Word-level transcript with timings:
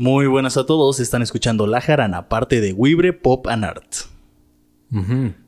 Muy 0.00 0.26
buenas 0.28 0.56
a 0.56 0.64
todos, 0.64 0.98
están 0.98 1.20
escuchando 1.20 1.66
La 1.66 1.82
Jarana, 1.82 2.30
parte 2.30 2.62
de 2.62 2.72
Wibre 2.72 3.12
Pop 3.12 3.46
and 3.48 3.66
Art. 3.66 3.94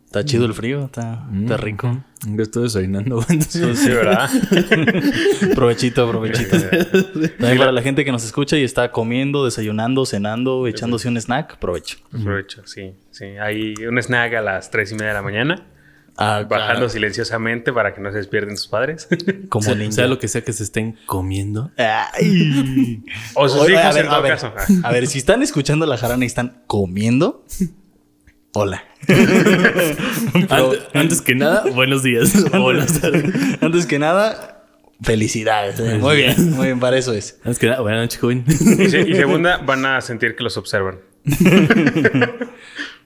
Está 0.04 0.26
chido 0.26 0.44
el 0.44 0.52
frío, 0.52 0.84
está, 0.84 1.26
está 1.40 1.56
rico. 1.56 2.04
Yo 2.26 2.42
estoy 2.42 2.64
desayunando. 2.64 3.22
güey. 3.26 3.40
Sí, 3.40 3.88
¿verdad? 3.88 4.28
Provechito, 5.54 6.06
provechito. 6.06 6.58
También 7.38 7.56
para 7.56 7.72
la 7.72 7.80
gente 7.80 8.04
que 8.04 8.12
nos 8.12 8.26
escucha 8.26 8.58
y 8.58 8.62
está 8.62 8.90
comiendo, 8.90 9.46
desayunando, 9.46 10.04
cenando, 10.04 10.66
echándose 10.66 11.08
un 11.08 11.16
snack, 11.16 11.56
provecho. 11.56 11.96
Aprovecho, 12.12 12.60
sí, 12.66 12.92
sí. 13.10 13.24
Hay 13.40 13.72
un 13.86 13.96
snack 13.96 14.34
a 14.34 14.42
las 14.42 14.70
tres 14.70 14.92
y 14.92 14.96
media 14.96 15.08
de 15.08 15.14
la 15.14 15.22
mañana, 15.22 15.66
Ah, 16.18 16.44
bajando 16.48 16.88
silenciosamente 16.90 17.72
para 17.72 17.94
que 17.94 18.00
no 18.00 18.10
se 18.12 18.18
despierten 18.18 18.56
sus 18.56 18.68
padres. 18.68 19.08
como 19.48 19.62
sea, 19.64 19.74
ninja. 19.74 19.92
sea 19.92 20.06
lo 20.06 20.18
que 20.18 20.28
sea 20.28 20.42
que 20.42 20.52
se 20.52 20.62
estén 20.62 20.98
comiendo. 21.06 21.70
Ay. 21.78 23.02
o 23.34 23.48
sus 23.48 23.60
Oye, 23.62 23.72
hijos, 23.74 23.84
a 23.86 23.92
ver, 23.92 24.04
en 24.04 24.10
a 24.10 24.10
todo 24.14 24.22
ver, 24.22 24.32
caso. 24.32 24.52
a 24.84 24.92
ver, 24.92 25.06
si 25.06 25.18
están 25.18 25.42
escuchando 25.42 25.86
la 25.86 25.96
jarana 25.96 26.24
y 26.24 26.26
están 26.26 26.62
comiendo, 26.66 27.44
hola. 28.52 28.84
Ante- 30.48 30.78
antes 30.94 31.20
que 31.22 31.34
nada, 31.34 31.64
buenos 31.74 32.02
días. 32.02 32.34
o 32.52 32.60
buenas 32.60 33.00
tardes. 33.00 33.24
Antes 33.62 33.86
que 33.86 33.98
nada, 33.98 34.64
felicidades. 35.02 35.80
eh. 35.80 35.96
Muy 35.98 36.16
bien, 36.16 36.50
muy 36.52 36.66
bien, 36.66 36.78
para 36.80 36.98
eso 36.98 37.12
es. 37.14 37.38
Antes 37.42 37.58
que 37.58 37.66
nada, 37.68 37.80
buenas 37.80 38.02
noches, 38.02 38.20
joven. 38.20 38.44
Y, 38.46 38.88
se- 38.90 39.00
y 39.08 39.14
segunda, 39.14 39.56
van 39.58 39.84
a 39.86 40.00
sentir 40.02 40.36
que 40.36 40.44
los 40.44 40.56
observan. 40.58 40.98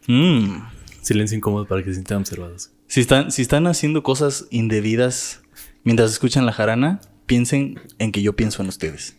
Mm. 0.09 0.59
Silencio 1.07 1.37
incómodo 1.37 1.67
para 1.69 1.85
que 1.85 1.91
se 1.91 1.95
sientan 1.95 2.19
observados. 2.19 2.73
Si 2.89 3.01
están, 3.01 3.31
si 3.31 3.41
están 3.41 3.69
haciendo 3.69 4.03
cosas 4.03 4.49
indebidas 4.51 5.41
mientras 5.85 6.11
escuchan 6.11 6.45
la 6.47 6.53
jarana, 6.53 7.01
piensen 7.27 7.79
en 8.01 8.11
que 8.11 8.23
yo 8.23 8.35
pienso 8.35 8.61
en 8.61 8.69
ustedes. 8.71 9.17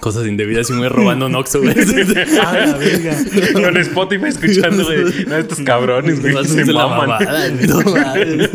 Cosas 0.00 0.26
indebidas 0.26 0.70
y 0.70 0.72
me 0.72 0.88
robando 0.88 1.26
un 1.26 1.34
Oxxo, 1.34 1.60
güey. 1.60 1.74
Ah, 2.42 2.64
la 2.66 2.76
verga. 2.78 3.14
Con 3.52 3.76
Spotify 3.76 4.24
escuchando, 4.28 4.84
güey. 4.86 5.04
No, 5.26 5.36
estos 5.36 5.60
cabrones, 5.60 6.18
güey. 6.22 6.46
Se 6.46 6.64
la 6.64 6.86
maman. 6.86 7.08
mamada. 7.10 7.50
No 7.50 7.80
mames. 7.82 8.50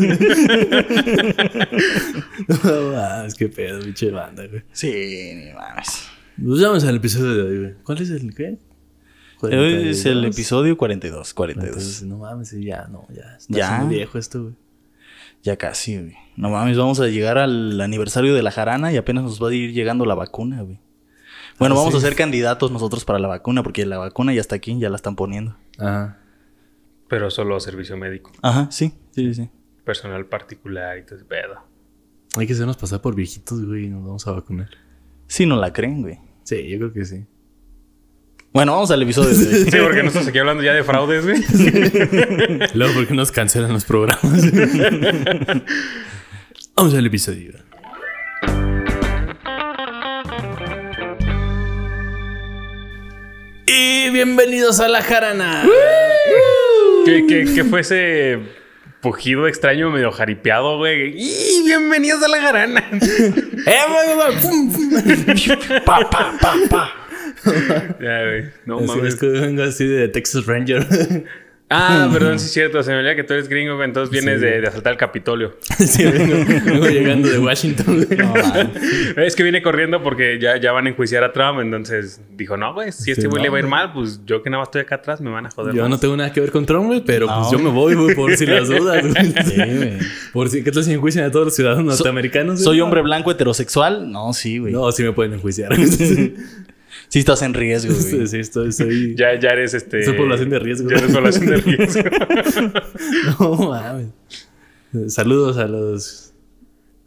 No 2.48 2.92
mames, 2.92 3.34
qué 3.36 3.48
pedo, 3.48 3.78
pinche 3.82 4.10
banda, 4.10 4.48
güey. 4.48 4.62
Sí, 4.72 4.90
ni 5.32 5.52
mames. 5.52 6.08
Pues 6.44 6.60
vamos 6.60 6.82
al 6.82 6.96
episodio 6.96 7.34
de 7.36 7.42
hoy, 7.42 7.58
güey. 7.58 7.74
¿Cuál 7.84 8.02
es 8.02 8.10
el 8.10 8.34
qué? 8.34 8.58
Hoy 9.42 9.88
es 9.90 10.04
el 10.06 10.14
42. 10.14 10.34
episodio 10.34 10.76
42, 10.76 11.34
42. 11.34 11.68
Entonces, 11.76 12.02
no 12.04 12.18
mames, 12.18 12.50
ya, 12.52 12.86
no, 12.88 13.06
ya. 13.14 13.36
Está 13.36 13.56
Ya. 13.58 13.78
muy 13.80 13.94
viejo 13.96 14.18
esto, 14.18 14.42
güey. 14.44 14.54
Ya 15.42 15.56
casi, 15.56 15.96
güey. 15.98 16.14
No 16.36 16.50
mames, 16.50 16.76
vamos 16.78 16.98
a 17.00 17.06
llegar 17.08 17.38
al 17.38 17.80
aniversario 17.80 18.34
de 18.34 18.42
la 18.42 18.50
jarana 18.50 18.92
y 18.92 18.96
apenas 18.96 19.24
nos 19.24 19.42
va 19.42 19.50
a 19.50 19.54
ir 19.54 19.72
llegando 19.72 20.04
la 20.06 20.14
vacuna, 20.14 20.62
güey. 20.62 20.80
Bueno, 21.58 21.74
Ah, 21.74 21.78
vamos 21.78 21.92
sí. 21.94 21.98
a 21.98 22.00
ser 22.00 22.16
candidatos 22.16 22.70
nosotros 22.70 23.04
para 23.04 23.18
la 23.18 23.28
vacuna 23.28 23.62
porque 23.62 23.86
la 23.86 23.98
vacuna 23.98 24.32
ya 24.34 24.40
está 24.40 24.56
aquí, 24.56 24.78
ya 24.78 24.90
la 24.90 24.96
están 24.96 25.16
poniendo. 25.16 25.56
Ajá. 25.78 26.18
Pero 27.08 27.30
solo 27.30 27.60
servicio 27.60 27.96
médico. 27.96 28.32
Ajá, 28.42 28.68
sí, 28.70 28.92
sí, 29.12 29.32
sí. 29.34 29.48
Personal 29.84 30.26
particular 30.26 30.98
y 30.98 31.04
todo 31.04 31.14
ese 31.16 31.24
pedo. 31.24 31.62
Hay 32.36 32.46
que 32.46 32.52
hacernos 32.52 32.76
pasar 32.76 33.00
por 33.00 33.14
viejitos, 33.14 33.64
güey, 33.64 33.84
y 33.84 33.88
nos 33.88 34.02
vamos 34.04 34.26
a 34.26 34.32
vacunar. 34.32 34.68
Sí, 35.28 35.46
no 35.46 35.56
la 35.56 35.72
creen, 35.72 36.02
güey. 36.02 36.18
Sí, 36.42 36.68
yo 36.68 36.78
creo 36.78 36.92
que 36.92 37.04
sí. 37.04 37.24
Bueno, 38.56 38.72
vamos 38.72 38.90
al 38.90 39.02
episodio 39.02 39.36
de 39.36 39.54
hoy. 39.54 39.70
Sí, 39.70 39.76
porque 39.82 40.02
no 40.02 40.08
estamos 40.08 40.28
aquí 40.28 40.38
hablando 40.38 40.62
ya 40.62 40.72
de 40.72 40.82
fraudes, 40.82 41.26
güey. 41.26 41.44
Luego, 42.72 42.94
¿por 42.94 43.06
qué 43.06 43.12
nos 43.12 43.30
cancelan 43.30 43.70
los 43.70 43.84
programas? 43.84 44.50
Vamos 46.74 46.94
al 46.94 47.04
episodio. 47.04 47.52
Y 53.66 54.08
bienvenidos 54.08 54.80
a 54.80 54.88
la 54.88 55.02
jarana. 55.02 55.62
que, 57.04 57.26
que, 57.26 57.44
que 57.54 57.64
fue 57.64 57.82
ese 57.82 58.38
pujido 59.02 59.48
extraño, 59.48 59.90
medio 59.90 60.10
jaripeado, 60.12 60.78
güey. 60.78 61.12
¡Y 61.14 61.62
bienvenidos 61.66 62.22
a 62.22 62.28
la 62.28 62.40
jarana! 62.40 62.84
Eh, 62.90 63.80
güey, 63.90 64.14
güey, 64.14 64.40
pum, 64.40 64.72
pum. 64.72 65.02
pa, 65.84 66.08
pa, 66.08 66.32
pa, 66.40 66.54
pa. 66.70 67.05
ya, 68.00 68.24
güey. 68.24 68.44
No 68.66 68.78
Así 68.78 68.86
mames. 68.86 69.14
es 69.14 69.20
que 69.20 69.26
vengo 69.26 69.62
así 69.62 69.86
de 69.86 70.08
Texas 70.08 70.46
Ranger. 70.46 70.86
Ah, 71.68 72.08
perdón, 72.12 72.38
sí 72.38 72.46
es 72.46 72.52
cierto. 72.52 72.80
Se 72.84 72.92
me 72.92 72.98
olvida 72.98 73.16
que 73.16 73.24
tú 73.24 73.34
eres 73.34 73.48
gringo, 73.48 73.74
güey. 73.74 73.88
Entonces 73.88 74.10
vienes 74.12 74.40
de, 74.40 74.60
de 74.60 74.68
asaltar 74.68 74.92
el 74.92 74.98
Capitolio. 74.98 75.56
sí, 75.78 76.04
vengo, 76.04 76.36
vengo 76.64 76.86
llegando 76.86 77.28
de 77.28 77.40
Washington. 77.40 78.06
No. 78.16 78.34
Es 79.20 79.34
que 79.34 79.42
viene 79.42 79.62
corriendo 79.62 80.00
porque 80.00 80.38
ya, 80.40 80.58
ya 80.58 80.70
van 80.70 80.86
a 80.86 80.90
enjuiciar 80.90 81.24
a 81.24 81.32
Trump. 81.32 81.58
Entonces 81.60 82.20
dijo, 82.36 82.56
no, 82.56 82.72
güey, 82.72 82.92
si 82.92 83.10
este 83.10 83.22
Sí, 83.22 83.26
güey 83.28 83.40
no, 83.40 83.44
le 83.44 83.48
va 83.50 83.56
a 83.56 83.60
ir 83.60 83.66
mal, 83.66 83.92
pues 83.92 84.20
yo 84.24 84.44
que 84.44 84.50
nada 84.50 84.60
más 84.60 84.68
estoy 84.68 84.82
acá 84.82 84.94
atrás 84.94 85.20
me 85.20 85.30
van 85.30 85.46
a 85.46 85.50
joder. 85.50 85.74
Yo 85.74 85.82
más". 85.82 85.90
no 85.90 85.98
tengo 85.98 86.16
nada 86.16 86.32
que 86.32 86.40
ver 86.40 86.52
con 86.52 86.64
Trump, 86.66 86.86
güey, 86.86 87.02
pero 87.04 87.26
No, 87.26 87.40
pues 87.40 87.50
yo 87.50 87.58
me 87.58 87.70
voy, 87.70 87.94
güey, 87.96 88.14
por 88.14 88.36
si 88.36 88.46
las 88.46 88.68
dudas, 88.68 89.02
güey. 89.04 89.24
Sí, 89.44 89.56
güey. 89.56 89.92
Por 90.32 90.48
si, 90.48 90.62
¿qué 90.62 90.70
tal 90.70 90.84
si 90.84 90.92
enjuician 90.92 91.24
a 91.24 91.32
todos 91.32 91.46
los 91.46 91.56
ciudadanos 91.56 91.84
norteamericanos? 91.84 92.54
güey? 92.54 92.64
¿Soy 92.64 92.80
hombre 92.80 93.02
blanco 93.02 93.32
heterosexual? 93.32 94.08
No, 94.12 94.32
sí, 94.34 94.58
güey. 94.58 94.72
No, 94.72 94.92
sí 94.92 95.02
me 95.02 95.12
pueden 95.12 95.32
enjuiciar. 95.32 95.72
Sí 97.08 97.20
estás 97.20 97.42
en 97.42 97.54
riesgo, 97.54 97.92
sí, 97.94 98.16
güey. 98.16 98.26
sí, 98.26 98.38
estoy, 98.38 98.72
soy... 98.72 99.14
Ya, 99.18 99.38
ya 99.38 99.50
eres 99.50 99.74
este. 99.74 100.04
Soy 100.04 100.14
población 100.16 100.50
de 100.50 100.58
riesgo. 100.58 100.90
Ya 100.90 100.96
eres 100.96 101.12
población 101.14 101.46
de 101.46 101.56
riesgo. 101.56 102.02
No, 103.40 103.56
mames. 103.70 104.08
Saludos 105.14 105.56
a 105.58 105.66
los 105.68 106.32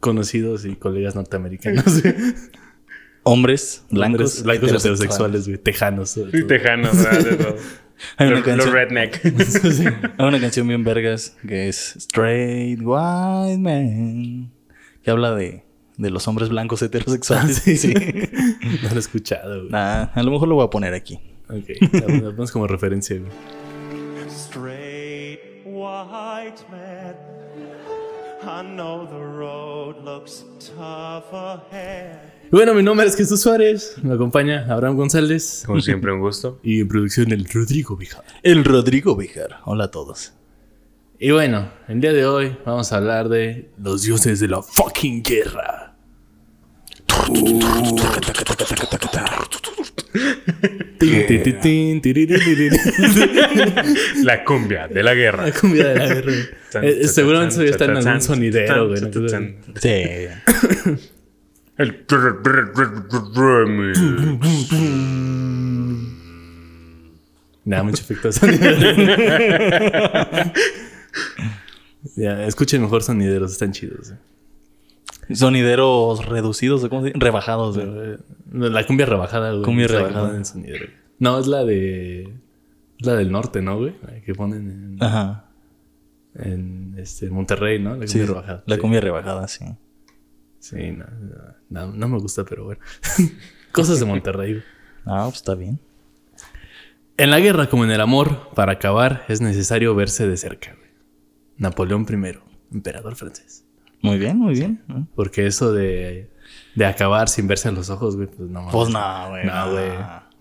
conocidos 0.00 0.64
y 0.64 0.76
colegas 0.76 1.14
norteamericanos. 1.14 1.84
Hombres 3.22 3.84
blancos, 3.90 4.38
Hombres 4.38 4.42
blancos 4.44 4.72
heterosexuales, 4.80 5.46
güey. 5.46 5.58
Tejanos. 5.58 6.16
Y 6.32 6.42
tejanos, 6.44 6.96
¿verdad? 6.96 7.54
Hay 8.16 8.28
una 8.28 8.38
Los, 8.38 8.46
los 8.46 8.56
canción- 8.56 8.72
redneck. 8.74 9.20
Sí. 9.44 9.84
Hay 10.16 10.26
una 10.26 10.40
canción 10.40 10.66
bien 10.66 10.82
vergas 10.84 11.36
que 11.46 11.68
es 11.68 11.96
Straight 11.96 12.80
White 12.82 13.58
Man. 13.58 14.50
Que 15.02 15.10
habla 15.10 15.34
de, 15.34 15.64
de 16.00 16.10
los 16.10 16.26
hombres 16.28 16.48
blancos 16.48 16.80
heterosexuales. 16.82 17.58
Ah, 17.58 17.60
sí, 17.62 17.76
sí. 17.76 17.94
No 18.82 18.88
lo 18.88 18.96
he 18.96 18.98
escuchado, 18.98 19.58
güey. 19.60 19.70
Nah, 19.70 20.04
a 20.14 20.22
lo 20.22 20.30
mejor 20.30 20.48
lo 20.48 20.54
voy 20.54 20.64
a 20.64 20.70
poner 20.70 20.94
aquí. 20.94 21.20
Ok. 21.48 21.92
Lo 21.92 22.06
ponemos 22.06 22.50
como 22.52 22.66
referencia, 22.66 23.18
güey. 23.18 23.30
Straight 24.28 25.40
white 25.66 26.62
man. 26.70 27.14
I 28.42 28.62
know 28.62 29.06
the 29.06 29.18
road 29.18 30.02
looks 30.02 30.46
tough 30.58 31.34
ahead. 31.34 32.18
Bueno, 32.50 32.72
mi 32.74 32.82
nombre 32.82 33.06
es 33.06 33.14
Jesús 33.14 33.42
Suárez. 33.42 33.96
Me 34.02 34.14
acompaña 34.14 34.66
Abraham 34.72 34.96
González. 34.96 35.64
Como 35.66 35.80
siempre, 35.80 36.12
un 36.12 36.20
gusto. 36.20 36.58
Y 36.64 36.80
en 36.80 36.88
producción 36.88 37.30
el 37.32 37.44
Rodrigo 37.44 37.96
Vijar. 37.96 38.24
El 38.42 38.64
Rodrigo 38.64 39.14
Bejar. 39.14 39.58
Hola 39.66 39.84
a 39.84 39.90
todos. 39.90 40.32
Y 41.18 41.30
bueno, 41.32 41.70
el 41.86 42.00
día 42.00 42.14
de 42.14 42.24
hoy 42.24 42.56
vamos 42.64 42.90
a 42.92 42.96
hablar 42.96 43.28
de 43.28 43.68
los 43.76 44.02
dioses 44.02 44.40
de 44.40 44.48
la 44.48 44.62
fucking 44.62 45.22
guerra. 45.22 45.89
La 54.24 54.44
cumbia 54.44 54.88
de 54.88 55.02
la 55.02 55.14
guerra. 55.14 55.46
La 55.46 55.52
cumbia 55.52 55.88
de 55.88 55.94
la 55.96 56.06
guerra. 56.06 56.32
Eh, 56.82 57.08
seguramente 57.08 57.54
eso 57.54 57.64
ya 57.64 57.70
está 57.70 57.84
en 57.86 57.96
algún 57.96 58.20
sonidero. 58.20 58.94
Sí. 59.80 59.88
El. 61.76 62.04
Nada, 67.64 67.82
mucho 67.82 68.02
efecto 68.02 68.28
de 68.28 68.32
sonido. 68.32 68.64
ya, 72.16 72.44
escuchen 72.46 72.82
mejor 72.82 73.02
sonideros, 73.02 73.52
están 73.52 73.72
chidos. 73.72 74.10
eh. 74.10 74.29
Sonideros 75.34 76.26
reducidos, 76.26 76.82
¿o 76.84 76.88
¿cómo 76.88 77.02
se 77.02 77.08
dice? 77.08 77.18
Rebajados, 77.18 77.78
güey. 77.78 78.16
La 78.70 78.86
cumbia 78.86 79.06
rebajada, 79.06 79.52
güey. 79.52 79.62
Cumbia 79.62 79.86
rebajada. 79.86 80.36
en 80.36 80.44
sonidero. 80.44 80.86
No, 81.18 81.38
es 81.38 81.46
la 81.46 81.64
de. 81.64 82.22
Es 82.98 83.06
la 83.06 83.14
del 83.14 83.30
norte, 83.32 83.62
¿no, 83.62 83.78
güey? 83.78 83.94
La 84.02 84.20
que 84.20 84.34
ponen 84.34 84.70
en, 84.70 85.02
Ajá. 85.02 85.44
en 86.34 86.94
este, 86.98 87.30
Monterrey, 87.30 87.78
¿no? 87.78 87.90
La 87.90 87.96
cumbia 87.96 88.08
Sí, 88.08 88.22
rebajada. 88.24 88.62
la 88.66 88.74
Sí. 88.74 88.80
cumbia 88.80 89.00
rebajada, 89.00 89.48
sí. 89.48 89.64
Sí, 90.58 90.90
no, 90.92 91.06
no, 91.70 91.92
no 91.92 92.08
me 92.08 92.18
gusta, 92.18 92.44
pero 92.44 92.64
bueno. 92.64 92.80
Cosas 93.72 93.98
de 94.00 94.06
Monterrey, 94.06 94.52
güey. 94.54 94.64
Ah, 95.06 95.22
pues 95.24 95.36
está 95.36 95.54
bien. 95.54 95.78
En 97.16 97.30
la 97.30 97.40
guerra, 97.40 97.68
como 97.70 97.84
en 97.84 97.90
el 97.90 98.00
amor, 98.02 98.50
para 98.54 98.72
acabar 98.72 99.24
es 99.28 99.40
necesario 99.40 99.94
verse 99.94 100.28
de 100.28 100.36
cerca, 100.36 100.74
güey. 100.74 100.90
Napoleón 101.56 102.06
I, 102.08 102.74
emperador 102.74 103.16
francés. 103.16 103.64
Muy 104.02 104.18
bien, 104.18 104.38
muy 104.38 104.54
bien. 104.54 104.80
Porque 105.14 105.46
eso 105.46 105.72
de, 105.72 106.30
de 106.74 106.86
acabar 106.86 107.28
sin 107.28 107.46
verse 107.46 107.68
a 107.68 107.72
los 107.72 107.90
ojos, 107.90 108.16
güey, 108.16 108.28
pues 108.28 108.48
no. 108.48 108.68
Pues 108.70 108.88
no, 108.90 109.28
güey. 109.30 109.46
No, 109.46 109.72
güey. 109.72 109.88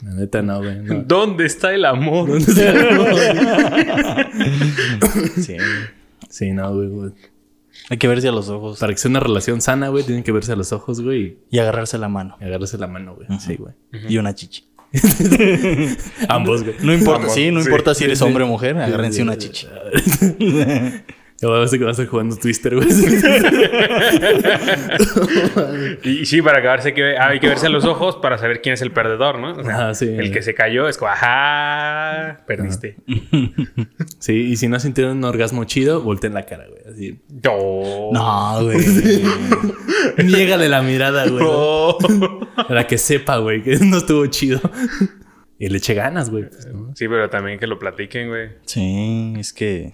La 0.02 0.14
neta, 0.16 0.42
no, 0.42 0.60
güey. 0.60 0.80
no. 0.80 1.04
¿Dónde 1.04 1.46
está 1.46 1.74
el 1.74 1.86
amor? 1.86 2.30
Sí. 5.38 5.58
Sí, 6.30 6.52
no, 6.52 6.74
güey, 6.74 6.88
güey. 6.88 7.12
Hay 7.90 7.98
que 7.98 8.08
verse 8.08 8.28
a 8.28 8.32
los 8.32 8.50
ojos 8.50 8.80
Para 8.80 8.94
que 8.94 9.00
sea 9.00 9.10
una 9.10 9.20
relación 9.20 9.62
sana, 9.62 9.88
güey, 9.90 10.04
tienen 10.04 10.24
que 10.24 10.32
verse 10.32 10.52
a 10.52 10.56
los 10.56 10.72
ojos, 10.72 11.02
güey, 11.02 11.38
y 11.50 11.60
agarrarse 11.60 11.98
la 11.98 12.08
mano. 12.08 12.38
y 12.40 12.44
agarrarse 12.46 12.78
la 12.78 12.88
mano, 12.88 13.16
güey. 13.16 13.28
Sí, 13.40 13.56
güey. 13.56 13.74
Y 14.08 14.18
una 14.18 14.36
chichi. 14.36 14.66
Ambos, 16.30 16.64
güey. 16.64 16.76
No 16.82 16.94
importa, 16.94 17.30
sí, 17.30 17.52
no 17.52 17.62
sí, 17.62 17.68
importa 17.68 17.94
si 17.94 18.04
eres 18.06 18.20
sí. 18.20 18.26
hombre 18.26 18.44
o 18.44 18.48
mujer, 18.48 18.78
agárrense 18.78 19.22
una 19.22 19.38
chichi. 19.38 19.68
Ya 21.41 21.47
vas 21.47 21.69
a 21.69 21.71
ver 21.71 21.80
que 21.80 21.86
vas 21.86 21.97
a 22.00 22.01
estar 22.01 22.12
jugando 22.12 22.36
Twister, 22.36 22.75
güey. 22.75 22.88
Y 26.03 26.25
sí, 26.25 26.41
para 26.41 26.59
acabarse 26.59 26.89
hay 26.89 26.94
que, 26.94 27.18
hay 27.18 27.39
que 27.39 27.47
verse 27.47 27.68
a 27.68 27.69
los 27.69 27.86
ojos 27.86 28.18
para 28.18 28.38
saber 28.38 28.62
quién 28.62 28.74
es 28.74 28.81
el 28.81 28.91
perdedor, 28.91 29.39
¿no? 29.39 29.53
O 29.53 29.63
sea, 29.63 29.74
Ajá, 29.74 29.94
sí. 29.94 30.07
El 30.07 30.31
que 30.31 30.41
se 30.41 30.53
cayó 30.53 30.88
es 30.89 30.97
como, 30.97 31.12
ajá, 31.12 32.44
perdiste. 32.45 32.97
Sí, 34.19 34.33
y 34.33 34.57
si 34.57 34.68
no 34.68 34.80
sintieron 34.80 35.18
un 35.18 35.24
orgasmo 35.24 35.63
chido, 35.65 36.01
volteen 36.01 36.33
la 36.33 36.45
cara, 36.45 36.65
güey. 36.68 36.81
Así. 36.94 37.19
No. 37.44 38.12
No, 38.12 38.63
güey. 38.63 38.77
Niégale 40.24 40.68
la 40.69 40.81
mirada, 40.81 41.27
güey. 41.27 41.44
No. 41.44 41.97
Para 42.68 42.86
que 42.88 42.97
sepa, 42.97 43.38
güey, 43.38 43.63
que 43.63 43.77
no 43.77 43.97
estuvo 43.97 44.25
chido. 44.27 44.59
Y 45.57 45.68
le 45.69 45.77
eche 45.77 45.94
ganas, 45.94 46.30
güey. 46.30 46.50
pues, 46.50 46.65
¿no? 46.68 46.94
Sí, 46.95 47.07
pero 47.07 47.30
también 47.30 47.59
que 47.59 47.68
lo 47.68 47.80
platiquen, 47.80 48.27
güey. 48.30 48.50
Sí, 48.65 49.33
es 49.38 49.53
que 49.53 49.94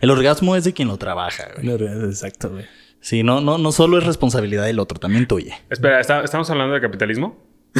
el 0.00 0.10
orgasmo 0.10 0.56
es 0.56 0.64
de 0.64 0.72
quien 0.72 0.88
lo 0.88 0.96
trabaja, 0.96 1.44
güey. 1.56 1.70
Exacto, 2.04 2.50
güey. 2.50 2.64
Sí, 3.00 3.22
no, 3.22 3.40
no, 3.40 3.58
no 3.58 3.70
solo 3.72 3.96
es 3.98 4.04
responsabilidad 4.04 4.64
del 4.66 4.80
otro, 4.80 4.98
también 4.98 5.26
tuya. 5.26 5.60
Espera, 5.70 6.00
¿está- 6.00 6.22
¿estamos 6.24 6.50
hablando 6.50 6.74
de 6.74 6.80
capitalismo? 6.80 7.46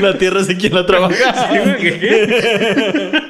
La 0.00 0.18
tierra 0.18 0.40
es 0.40 0.48
de 0.48 0.56
quien 0.56 0.74
la 0.74 0.84
trabaja. 0.84 1.48
¿Qué, 1.80 1.98
qué? 2.00 3.22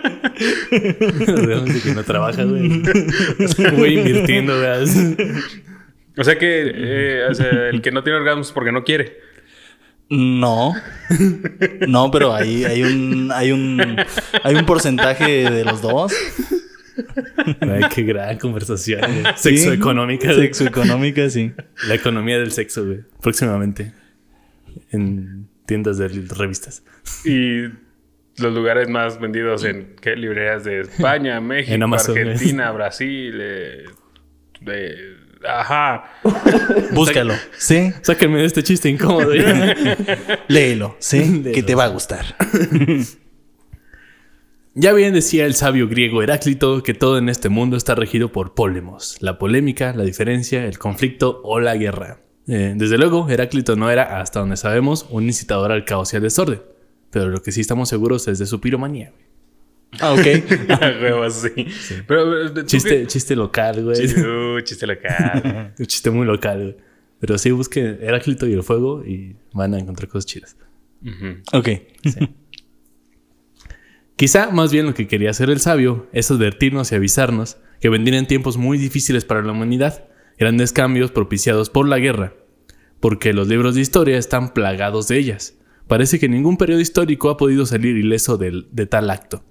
Realmente 1.26 1.80
que 1.80 1.94
no 1.94 2.02
trabaja, 2.02 2.44
güey. 2.44 2.82
Güey, 3.76 3.98
invirtiendo, 3.98 4.54
güey. 4.58 5.16
O 6.16 6.24
sea 6.24 6.36
que 6.38 6.72
eh, 6.74 7.26
o 7.30 7.34
sea, 7.34 7.68
el 7.70 7.80
que 7.82 7.90
no 7.92 8.02
tiene 8.02 8.18
orgasmos 8.18 8.48
es 8.48 8.52
porque 8.52 8.72
no 8.72 8.82
quiere. 8.84 9.18
No. 10.10 10.74
No, 11.86 12.10
pero 12.10 12.34
ahí 12.34 12.64
hay 12.64 12.82
un, 12.82 13.30
hay 13.32 13.52
un, 13.52 13.96
hay 14.42 14.54
un 14.54 14.64
porcentaje 14.66 15.50
de 15.50 15.64
los 15.64 15.82
dos. 15.82 16.12
Ay, 17.60 17.82
qué 17.94 18.02
gran 18.02 18.38
conversación, 18.38 19.00
güey. 19.00 19.34
Sí. 19.36 19.56
Sexo 19.58 19.72
económica, 19.72 20.26
güey. 20.28 20.40
Sexo 20.46 20.64
económica, 20.66 21.28
sí. 21.30 21.52
La 21.86 21.94
economía 21.94 22.38
del 22.38 22.52
sexo, 22.52 22.84
güey. 22.86 23.00
Próximamente. 23.20 23.92
En 24.90 25.48
tiendas 25.66 25.98
de 25.98 26.08
revistas. 26.08 26.82
Y 27.24 27.62
los 28.40 28.54
lugares 28.54 28.88
más 28.88 29.20
vendidos 29.20 29.64
en 29.64 29.94
¿qué? 30.00 30.16
librerías 30.16 30.64
de 30.64 30.80
España, 30.80 31.40
México, 31.40 31.74
En 31.74 31.82
Amazon. 31.82 32.16
Argentina, 32.16 32.70
Brasil. 32.72 33.38
eh, 33.40 33.84
de- 34.60 35.16
ajá. 35.46 36.04
Búscalo. 36.92 37.34
Sí. 37.58 37.92
Sáquenme 38.02 38.38
de 38.38 38.46
este 38.46 38.62
chiste 38.62 38.88
incómodo. 38.88 39.32
Léelo. 40.48 40.96
Sí. 40.98 41.18
Léelo. 41.18 41.52
Que 41.52 41.62
te 41.62 41.74
va 41.74 41.84
a 41.84 41.88
gustar. 41.88 42.36
Ya 44.80 44.92
bien 44.92 45.12
decía 45.12 45.44
el 45.44 45.54
sabio 45.54 45.88
griego 45.88 46.22
Heráclito 46.22 46.84
que 46.84 46.94
todo 46.94 47.18
en 47.18 47.28
este 47.28 47.48
mundo 47.48 47.76
está 47.76 47.96
regido 47.96 48.30
por 48.30 48.54
pólemos, 48.54 49.16
la 49.18 49.36
polémica, 49.36 49.92
la 49.92 50.04
diferencia, 50.04 50.66
el 50.66 50.78
conflicto 50.78 51.40
o 51.42 51.58
la 51.58 51.74
guerra. 51.74 52.20
Eh, 52.46 52.74
desde 52.76 52.96
luego, 52.96 53.28
Heráclito 53.28 53.74
no 53.74 53.90
era, 53.90 54.20
hasta 54.20 54.38
donde 54.38 54.56
sabemos, 54.56 55.06
un 55.10 55.24
incitador 55.24 55.72
al 55.72 55.84
caos 55.84 56.12
y 56.12 56.16
al 56.16 56.22
desorden, 56.22 56.62
pero 57.10 57.26
lo 57.26 57.42
que 57.42 57.50
sí 57.50 57.60
estamos 57.60 57.88
seguros 57.88 58.28
es 58.28 58.38
de 58.38 58.46
su 58.46 58.60
piromanía. 58.60 59.12
Ah, 60.00 60.12
ok. 60.12 60.26
A 60.70 60.88
huevo, 61.02 61.30
sí. 61.30 61.66
Pero, 62.06 62.46
eh, 62.46 62.50
¿tú 62.50 62.62
Chiste, 62.64 63.00
qué- 63.02 63.06
chiste 63.06 63.34
local, 63.34 63.84
güey. 63.84 64.06
Uh, 64.06 64.60
chiste 64.62 64.86
local. 64.86 65.74
Un 65.78 65.86
chiste 65.86 66.10
muy 66.10 66.26
local, 66.26 66.58
güey. 66.62 66.76
Pero 67.20 67.36
sí, 67.38 67.50
busquen 67.50 67.98
Heráclito 68.00 68.46
y 68.46 68.52
el 68.52 68.62
fuego 68.62 69.04
y 69.04 69.34
van 69.52 69.74
a 69.74 69.78
encontrar 69.78 70.08
cosas 70.08 70.26
chidas. 70.26 70.56
Ujú. 71.02 71.38
Ok. 71.52 71.68
Quizá 74.16 74.50
más 74.50 74.72
bien 74.72 74.86
lo 74.86 74.94
que 74.94 75.06
quería 75.06 75.30
hacer 75.30 75.48
el 75.50 75.60
sabio 75.60 76.08
es 76.12 76.30
advertirnos 76.30 76.90
y 76.92 76.96
avisarnos 76.96 77.58
que 77.80 77.88
vendrían 77.88 78.26
tiempos 78.26 78.56
muy 78.56 78.76
difíciles 78.78 79.24
para 79.24 79.42
la 79.42 79.52
humanidad, 79.52 80.08
grandes 80.38 80.72
cambios 80.72 81.12
propiciados 81.12 81.70
por 81.70 81.86
la 81.88 81.98
guerra, 81.98 82.34
porque 83.00 83.32
los 83.32 83.46
libros 83.48 83.76
de 83.76 83.80
historia 83.80 84.18
están 84.18 84.52
plagados 84.54 85.06
de 85.08 85.18
ellas. 85.18 85.54
Parece 85.86 86.18
que 86.18 86.28
ningún 86.28 86.56
periodo 86.56 86.80
histórico 86.80 87.30
ha 87.30 87.36
podido 87.36 87.64
salir 87.64 87.96
ileso 87.96 88.36
del- 88.36 88.66
de 88.72 88.86
tal 88.86 89.10
acto. 89.10 89.44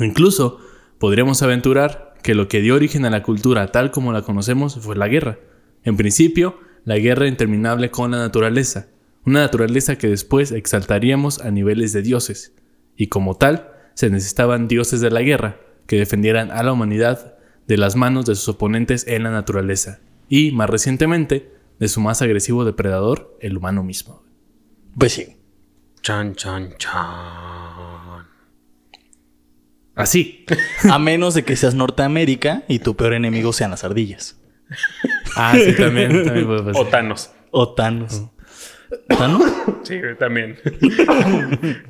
Incluso 0.00 0.58
podríamos 0.98 1.42
aventurar 1.42 2.14
que 2.22 2.34
lo 2.34 2.48
que 2.48 2.60
dio 2.60 2.74
origen 2.74 3.04
a 3.04 3.10
la 3.10 3.22
cultura 3.22 3.70
tal 3.70 3.90
como 3.90 4.12
la 4.12 4.22
conocemos 4.22 4.78
fue 4.80 4.96
la 4.96 5.08
guerra. 5.08 5.38
En 5.82 5.96
principio, 5.96 6.58
la 6.84 6.98
guerra 6.98 7.28
interminable 7.28 7.90
con 7.90 8.10
la 8.10 8.18
naturaleza, 8.18 8.88
una 9.26 9.40
naturaleza 9.40 9.96
que 9.96 10.08
después 10.08 10.52
exaltaríamos 10.52 11.40
a 11.40 11.50
niveles 11.50 11.92
de 11.92 12.02
dioses. 12.02 12.54
Y 12.96 13.08
como 13.08 13.36
tal, 13.36 13.70
se 13.94 14.10
necesitaban 14.10 14.68
dioses 14.68 15.00
de 15.00 15.10
la 15.10 15.22
guerra 15.22 15.60
que 15.86 15.96
defendieran 15.98 16.50
a 16.50 16.62
la 16.62 16.72
humanidad 16.72 17.36
de 17.66 17.76
las 17.76 17.96
manos 17.96 18.26
de 18.26 18.34
sus 18.34 18.48
oponentes 18.48 19.06
en 19.06 19.22
la 19.22 19.30
naturaleza. 19.30 20.00
Y, 20.28 20.52
más 20.52 20.70
recientemente, 20.70 21.52
de 21.78 21.88
su 21.88 22.00
más 22.00 22.22
agresivo 22.22 22.64
depredador, 22.64 23.36
el 23.40 23.56
humano 23.56 23.82
mismo. 23.82 24.22
Pues 24.98 25.12
sí. 25.12 25.36
Chan, 26.02 26.34
chan, 26.34 26.74
chan. 26.78 27.73
Así. 29.94 30.44
A 30.90 30.98
menos 30.98 31.34
de 31.34 31.44
que 31.44 31.56
seas 31.56 31.74
Norteamérica 31.74 32.64
y 32.68 32.80
tu 32.80 32.96
peor 32.96 33.14
enemigo 33.14 33.52
sean 33.52 33.70
las 33.70 33.84
ardillas. 33.84 34.36
Ah, 35.36 35.54
sí, 35.54 35.72
también. 35.74 36.24
también 36.24 36.46
puede 36.46 36.62
pasar. 36.62 36.82
O 36.82 36.86
Thanos. 36.88 37.30
O 37.50 37.74
Thanos. 37.74 38.22
¿Thanos? 39.08 39.42
Sí, 39.84 39.98
güey, 40.00 40.16
también. 40.16 40.56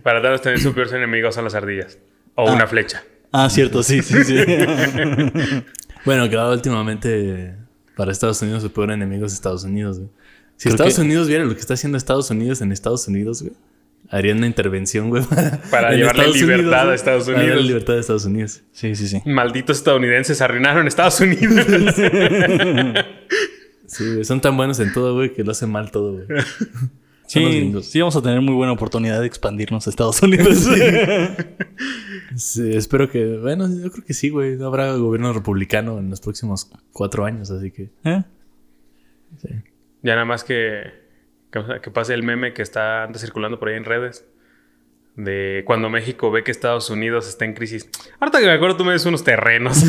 Para 0.03 0.21
Thanos 0.23 0.43
también 0.43 0.63
su 0.63 0.75
peor 0.75 0.95
enemigo 0.95 1.31
son 1.33 1.45
las 1.45 1.55
ardillas. 1.55 1.99
O 2.35 2.53
una 2.53 2.67
flecha. 2.67 3.03
Ah, 3.33 3.49
cierto, 3.51 3.83
sí, 3.83 4.03
sí, 4.03 4.23
sí. 4.25 4.37
Bueno, 6.05 6.25
ahora 6.25 6.51
últimamente 6.51 7.55
para 7.97 8.13
Estados 8.13 8.43
Unidos 8.43 8.63
su 8.63 8.71
peor 8.73 8.91
enemigo 8.91 9.25
es 9.25 9.33
Estados 9.33 9.65
Unidos, 9.65 9.99
güey. 9.99 10.11
Si 10.57 10.65
Creo 10.65 10.75
Estados 10.75 10.95
que- 10.97 11.01
Unidos 11.01 11.29
viera 11.29 11.45
lo 11.45 11.55
que 11.55 11.61
está 11.61 11.75
haciendo 11.75 11.97
Estados 11.97 12.31
Unidos 12.31 12.61
en 12.61 12.73
Estados 12.73 13.09
Unidos, 13.09 13.43
güey, 13.43 13.55
harían 14.15 14.39
una 14.39 14.47
intervención, 14.47 15.11
güey, 15.11 15.25
para, 15.25 15.61
Para 15.71 15.93
llevarle 15.93 16.25
Estados 16.25 16.37
libertad 16.37 16.91
a. 16.91 16.95
Estados 16.95 17.25
Para 17.25 17.39
darle 17.39 17.51
Unidos. 17.53 17.67
libertad 17.67 17.97
a 17.97 18.01
Estados 18.01 18.25
Unidos. 18.25 18.63
Sí, 18.73 18.95
sí, 18.97 19.09
sí. 19.09 19.23
Malditos 19.27 19.79
estadounidenses 19.79 20.41
arruinaron 20.41 20.87
Estados 20.87 21.21
Unidos. 21.21 21.67
Sí, 23.87 24.13
güey, 24.13 24.25
son 24.25 24.41
tan 24.41 24.57
buenos 24.57 24.81
en 24.81 24.93
todo, 24.95 25.15
güey, 25.15 25.35
que 25.35 25.45
lo 25.45 25.53
hacen 25.53 25.71
mal 25.71 25.91
todo, 25.91 26.15
güey. 26.15 26.27
Son 27.27 27.73
los 27.73 27.85
Sí, 27.85 27.93
sí, 27.93 28.01
vamos 28.01 28.17
a 28.17 28.23
tener 28.23 28.41
muy 28.41 28.55
buena 28.55 28.73
oportunidad 28.73 29.21
de 29.21 29.27
expandirnos 29.27 29.87
a 29.87 29.91
Estados 29.91 30.23
Unidos. 30.23 30.67
Sí, 32.35 32.75
espero 32.75 33.11
que, 33.11 33.37
bueno, 33.37 33.69
yo 33.69 33.91
creo 33.93 34.05
que 34.05 34.15
sí, 34.15 34.31
güey. 34.31 34.57
No 34.57 34.67
habrá 34.67 34.95
gobierno 34.97 35.33
republicano 35.33 35.99
en 35.99 36.11
los 36.11 36.21
próximos 36.21 36.71
cuatro 36.93 37.25
años, 37.25 37.51
así 37.51 37.71
que. 37.71 37.91
¿Eh? 38.05 38.23
ya 40.03 40.15
nada 40.15 40.25
más 40.25 40.45
que, 40.45 41.04
que, 41.63 41.81
que 41.81 41.91
pase 41.91 42.15
el 42.15 42.23
meme 42.23 42.53
que 42.53 42.63
está 42.63 43.05
antes 43.05 43.23
circulando 43.23 43.59
por 43.59 43.69
ahí 43.69 43.77
en 43.77 43.85
redes. 43.85 44.27
De 45.17 45.63
cuando 45.65 45.89
México 45.91 46.33
ve 46.33 46.43
que 46.43 46.51
Estados 46.51 46.91
Unidos 46.91 47.29
está 47.29 47.45
en 47.45 47.55
crisis. 47.55 47.89
Ahorita 48.19 48.41
que 48.41 48.47
me 48.47 48.53
acuerdo, 48.53 48.79
tú 48.79 48.85
me 48.85 48.93
des 48.93 49.07
unos 49.07 49.23
terrenos. 49.23 49.79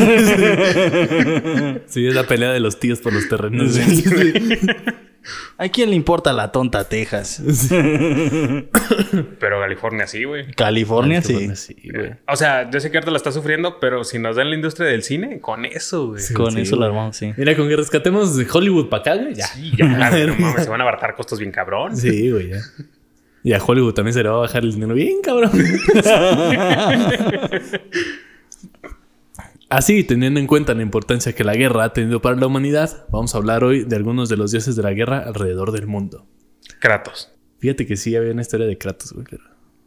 Sí, 1.88 2.08
es 2.08 2.14
la 2.14 2.24
pelea 2.28 2.52
de 2.52 2.60
los 2.60 2.80
tíos 2.80 3.00
por 3.00 3.14
los 3.14 3.28
terrenos. 3.28 3.78
güey. 3.78 4.34
¿A 5.58 5.68
quién 5.70 5.90
le 5.90 5.96
importa 5.96 6.34
la 6.34 6.52
tonta 6.52 6.88
Texas? 6.88 7.42
Pero 9.40 9.60
California 9.60 10.08
sí, 10.08 10.24
güey. 10.24 10.52
California, 10.54 11.22
sí. 11.22 11.56
Sí, 11.56 11.76
güey. 11.94 12.12
O 12.28 12.36
sea, 12.36 12.70
yo 12.70 12.80
sé 12.80 12.92
que 12.92 12.98
ahorita 12.98 13.12
la 13.12 13.18
está 13.18 13.32
sufriendo, 13.32 13.80
pero 13.80 14.04
si 14.04 14.20
nos 14.20 14.36
dan 14.36 14.50
la 14.50 14.56
industria 14.56 14.88
del 14.88 15.04
cine, 15.04 15.40
con 15.40 15.66
eso, 15.66 16.08
güey. 16.10 16.24
Con 16.34 16.52
Sí, 16.54 16.62
eso 16.62 16.76
lo 16.76 16.82
güey. 16.82 16.90
armamos, 16.90 17.18
sí. 17.18 17.34
Mira, 17.38 17.56
con 17.56 17.68
que 17.70 17.76
rescatemos 17.76 18.38
Hollywood 18.52 18.90
para 18.90 19.02
acá, 19.02 19.16
güey, 19.16 19.34
ya. 19.36 19.48
Y 19.58 19.76
ya, 19.78 19.86
güey, 20.12 20.28
no 20.28 20.36
mames, 20.36 20.64
se 20.66 20.70
van 20.70 20.82
a 20.82 20.84
abaratar 20.84 21.16
costos 21.16 21.40
bien 21.40 21.52
cabrón. 21.52 21.96
Sí, 21.98 22.30
güey, 22.32 22.50
ya. 22.50 22.60
Y 23.44 23.54
a 23.54 23.64
Hollywood 23.64 23.94
también 23.94 24.14
se 24.14 24.24
le 24.24 24.30
va 24.30 24.38
a 24.38 24.40
bajar 24.40 24.64
el 24.64 24.74
dinero 24.74 24.94
bien, 24.96 25.22
cabrón. 25.22 25.52
Así, 29.76 30.06
teniendo 30.06 30.40
en 30.40 30.48
cuenta 30.48 30.74
la 30.74 30.84
importancia 30.84 31.34
que 31.34 31.44
la 31.44 31.54
guerra 31.54 31.84
ha 31.84 31.92
tenido 31.92 32.22
para 32.22 32.38
la 32.38 32.48
humanidad, 32.48 33.06
vamos 33.10 33.36
a 33.36 33.40
hablar 33.40 33.66
hoy 33.66 33.84
de 33.84 33.98
algunos 33.98 34.30
de 34.30 34.38
los 34.38 34.52
dioses 34.52 34.78
de 34.78 34.84
la 34.84 34.94
guerra 34.94 35.20
alrededor 35.20 35.74
del 35.74 35.86
mundo. 35.86 36.26
Kratos. 36.80 37.34
Fíjate 37.60 37.86
que 37.86 37.98
sí 37.98 38.16
había 38.16 38.32
una 38.32 38.42
historia 38.42 38.68
de 38.68 38.78
Kratos, 38.78 39.12
güey. 39.12 39.26
pero, 39.30 39.44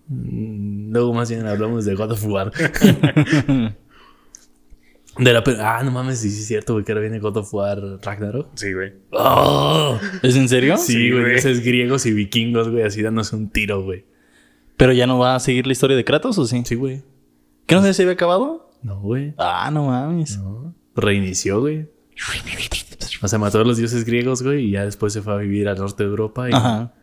mm, 0.08 0.92
Luego 0.92 1.14
más 1.14 1.30
bien 1.30 1.46
hablamos 1.46 1.86
de 1.86 1.94
God 1.94 2.12
of 2.12 2.22
War. 2.26 2.52
de 5.18 5.32
la 5.32 5.42
Ah, 5.58 5.80
no 5.82 5.90
mames, 5.90 6.18
sí, 6.18 6.28
sí 6.32 6.42
es 6.42 6.46
cierto, 6.48 6.74
güey, 6.74 6.84
que 6.84 6.92
ahora 6.92 7.00
viene 7.00 7.18
God 7.18 7.38
of 7.38 7.54
War 7.54 7.80
Ragnarok. 8.02 8.48
Sí, 8.56 8.74
güey. 8.74 8.92
¡Oh! 9.12 9.98
¿Es 10.22 10.36
en 10.36 10.50
serio? 10.50 10.76
Sí, 10.76 11.10
güey. 11.10 11.30
dioses 11.30 11.64
griegos 11.64 12.04
y 12.04 12.12
vikingos, 12.12 12.68
güey, 12.68 12.82
así 12.82 13.00
dándose 13.00 13.34
un 13.34 13.48
tiro, 13.48 13.82
güey. 13.82 14.04
¿Pero 14.76 14.92
ya 14.92 15.06
no 15.06 15.18
va 15.18 15.34
a 15.34 15.40
seguir 15.40 15.66
la 15.66 15.72
historia 15.72 15.96
de 15.96 16.04
Kratos 16.04 16.36
o 16.36 16.44
sí? 16.44 16.62
Sí, 16.66 16.74
güey. 16.74 17.04
¿Qué 17.64 17.74
no 17.74 17.80
sé 17.80 17.94
si 17.94 18.02
había 18.02 18.12
acabado? 18.12 18.67
No, 18.82 19.00
güey. 19.00 19.34
Ah, 19.38 19.70
no 19.72 19.86
mames. 19.86 20.38
No. 20.38 20.74
Reinició, 20.94 21.60
güey. 21.60 21.88
O 23.22 23.28
sea, 23.28 23.38
mató 23.38 23.60
a 23.60 23.64
los 23.64 23.76
dioses 23.76 24.04
griegos, 24.04 24.42
güey, 24.42 24.66
y 24.66 24.70
ya 24.72 24.84
después 24.84 25.12
se 25.12 25.22
fue 25.22 25.32
a 25.34 25.36
vivir 25.36 25.68
al 25.68 25.76
norte 25.78 26.04
de 26.04 26.08
Europa 26.10 26.48
y, 26.48 26.52
Ajá. 26.52 26.94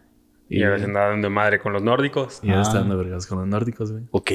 Y 0.47 0.61
ahora 0.63 0.77
se 0.77 0.85
anda 0.85 1.07
dando 1.09 1.29
madre 1.29 1.59
con 1.59 1.73
los 1.73 1.81
nórdicos. 1.81 2.39
Y 2.43 2.49
ahora 2.49 2.61
está 2.61 2.77
Ah. 2.77 2.79
dando 2.81 2.97
vergas 2.97 3.25
con 3.25 3.39
los 3.39 3.47
nórdicos, 3.47 3.91
güey. 3.91 4.03
Ok. 4.11 4.31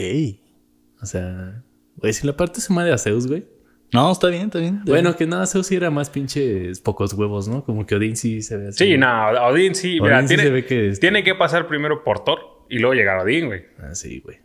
O 1.02 1.06
sea, 1.06 1.62
güey, 1.96 2.12
si 2.12 2.26
la 2.26 2.36
parte 2.36 2.60
se 2.60 2.72
madre 2.72 2.92
a 2.92 2.98
Zeus, 2.98 3.26
güey. 3.28 3.46
No, 3.92 4.10
está 4.12 4.28
bien, 4.28 4.42
está 4.46 4.58
bien. 4.58 4.82
Bueno, 4.84 5.16
que 5.16 5.26
nada, 5.26 5.46
Zeus 5.46 5.66
sí 5.68 5.76
era 5.76 5.90
más 5.90 6.10
pinches 6.10 6.80
pocos 6.80 7.12
huevos, 7.14 7.48
¿no? 7.48 7.64
Como 7.64 7.86
que 7.86 7.94
Odín 7.96 8.16
sí 8.16 8.42
se 8.42 8.56
ve 8.56 8.68
así. 8.68 8.84
Sí, 8.86 8.98
no, 8.98 9.28
Odín 9.46 9.74
sí. 9.74 9.98
Odín 9.98 10.02
Mira, 10.02 10.22
sí 10.22 10.28
tiene, 10.28 10.42
se 10.44 10.50
ve 10.50 10.64
que 10.66 10.88
es- 10.90 11.00
tiene 11.00 11.22
que 11.24 11.34
pasar 11.34 11.66
primero 11.68 12.02
por 12.04 12.22
Thor 12.24 12.38
y 12.68 12.78
luego 12.78 12.94
llegar 12.94 13.18
a 13.18 13.22
Odín, 13.22 13.46
güey. 13.46 13.62
Ah, 13.80 13.94
sí, 13.94 14.20
güey. 14.20 14.38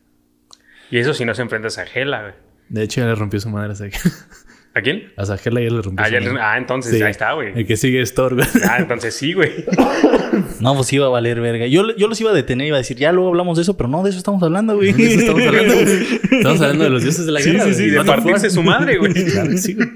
Y 0.92 0.98
eso 1.00 1.14
si 1.14 1.26
no 1.26 1.34
se 1.34 1.42
enfrentas 1.42 1.78
a 1.78 1.84
Hela, 1.84 2.22
güey. 2.22 2.34
De 2.70 2.84
hecho, 2.84 3.02
ya 3.02 3.08
le 3.08 3.16
rompió 3.16 3.40
su 3.40 3.50
madre 3.50 3.72
a 3.74 3.76
Sag- 3.76 4.14
¿A 4.74 4.82
quién? 4.82 5.14
A 5.18 5.26
Sagela 5.26 5.62
ya 5.62 5.70
le 5.70 5.82
rompió 5.82 6.04
Ah, 6.04 6.08
su 6.08 6.14
ya 6.14 6.20
le- 6.20 6.28
madre. 6.32 6.42
ah, 6.44 6.58
entonces 6.58 6.96
Sí. 6.98 7.02
ahí 7.02 7.12
está, 7.12 7.34
güey. 7.34 7.54
El 7.58 7.66
que 7.66 7.78
sigue 7.78 8.02
es 8.02 8.14
Thor, 8.14 8.36
güey. 8.36 8.48
Ah, 8.70 8.78
entonces 8.80 9.14
sí, 9.16 9.34
güey. 9.34 9.52
No, 10.60 10.76
pues 10.76 10.92
iba 10.92 11.06
a 11.06 11.10
valer 11.10 11.40
verga. 11.40 11.66
Yo, 11.68 11.96
yo 11.96 12.08
los 12.10 12.20
iba 12.20 12.32
a 12.32 12.34
detener, 12.34 12.68
iba 12.68 12.76
a 12.76 12.80
decir, 12.80 12.98
ya 12.98 13.12
luego 13.14 13.30
hablamos 13.30 13.56
de 13.58 13.62
eso, 13.64 13.78
pero 13.78 13.88
no, 13.88 14.04
de 14.04 14.10
eso 14.10 14.18
estamos 14.20 14.44
hablando, 14.44 14.76
güey. 14.76 14.92
De 14.92 15.06
eso 15.08 15.20
estamos 15.22 15.42
hablando, 15.48 15.74
güey. 15.74 16.20
Estamos 16.32 16.62
hablando 16.62 16.84
de 16.84 16.90
los 16.90 17.04
dioses 17.04 17.26
de 17.26 17.32
la 17.32 17.40
Sí, 17.40 17.52
guerra. 17.52 17.66
sí, 17.66 17.74
sí, 17.74 17.90
güey. 17.92 17.92
de 17.92 18.04
partirse 18.04 18.50
su 18.50 18.62
madre, 18.64 18.98
güey. 18.98 19.14
Claro 19.14 19.58
sí, 19.58 19.74
güey. 19.76 19.90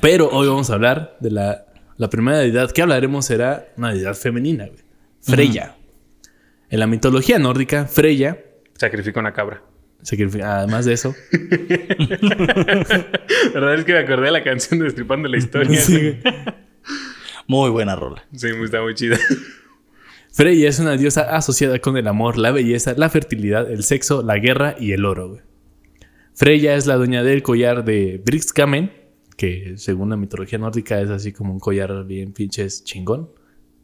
Pero 0.00 0.28
hoy 0.30 0.48
vamos 0.48 0.70
a 0.70 0.74
hablar 0.74 1.16
de 1.20 1.30
la, 1.30 1.66
la 1.98 2.08
primera 2.08 2.38
deidad 2.38 2.70
que 2.72 2.80
hablaremos 2.82 3.26
será 3.26 3.68
una 3.76 3.92
deidad 3.92 4.14
femenina, 4.14 4.66
güey. 4.66 4.80
Freya. 5.20 5.76
En 6.70 6.80
la 6.80 6.86
mitología 6.86 7.38
nórdica, 7.38 7.84
Freya, 7.86 8.38
Sacrifica 8.78 9.20
una 9.20 9.32
cabra. 9.32 9.62
Además 10.42 10.84
de 10.84 10.92
eso, 10.94 11.14
¿Verdad? 13.54 13.74
Es 13.74 13.84
que 13.84 13.92
me 13.92 13.98
acordé 13.98 14.26
de 14.26 14.30
la 14.32 14.42
canción 14.42 14.78
de 14.80 14.86
Destripando 14.86 15.28
la 15.28 15.36
Historia. 15.36 15.80
Sí. 15.80 16.18
Muy 17.46 17.70
buena 17.70 17.96
rola. 17.96 18.24
Sí, 18.34 18.48
muy- 18.52 18.64
está 18.66 18.82
muy 18.82 18.94
chida. 18.94 19.16
Freya 20.32 20.68
es 20.68 20.78
una 20.78 20.96
diosa 20.96 21.22
asociada 21.36 21.78
con 21.80 21.96
el 21.98 22.08
amor, 22.08 22.38
la 22.38 22.50
belleza, 22.52 22.94
la 22.96 23.10
fertilidad, 23.10 23.70
el 23.70 23.82
sexo, 23.82 24.22
la 24.22 24.38
guerra 24.38 24.76
y 24.78 24.92
el 24.92 25.04
oro. 25.04 25.28
güey. 25.28 25.40
Freya 26.34 26.74
es 26.76 26.86
la 26.86 26.96
dueña 26.96 27.22
del 27.22 27.42
collar 27.42 27.84
de 27.84 28.22
Brixkamen, 28.24 28.90
que 29.36 29.74
según 29.76 30.08
la 30.08 30.16
mitología 30.16 30.58
nórdica 30.58 30.98
es 31.02 31.10
así 31.10 31.32
como 31.32 31.52
un 31.52 31.60
collar 31.60 32.06
bien 32.06 32.32
pinches 32.32 32.82
chingón 32.84 33.28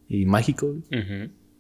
y 0.09 0.25
mágico. 0.25 0.75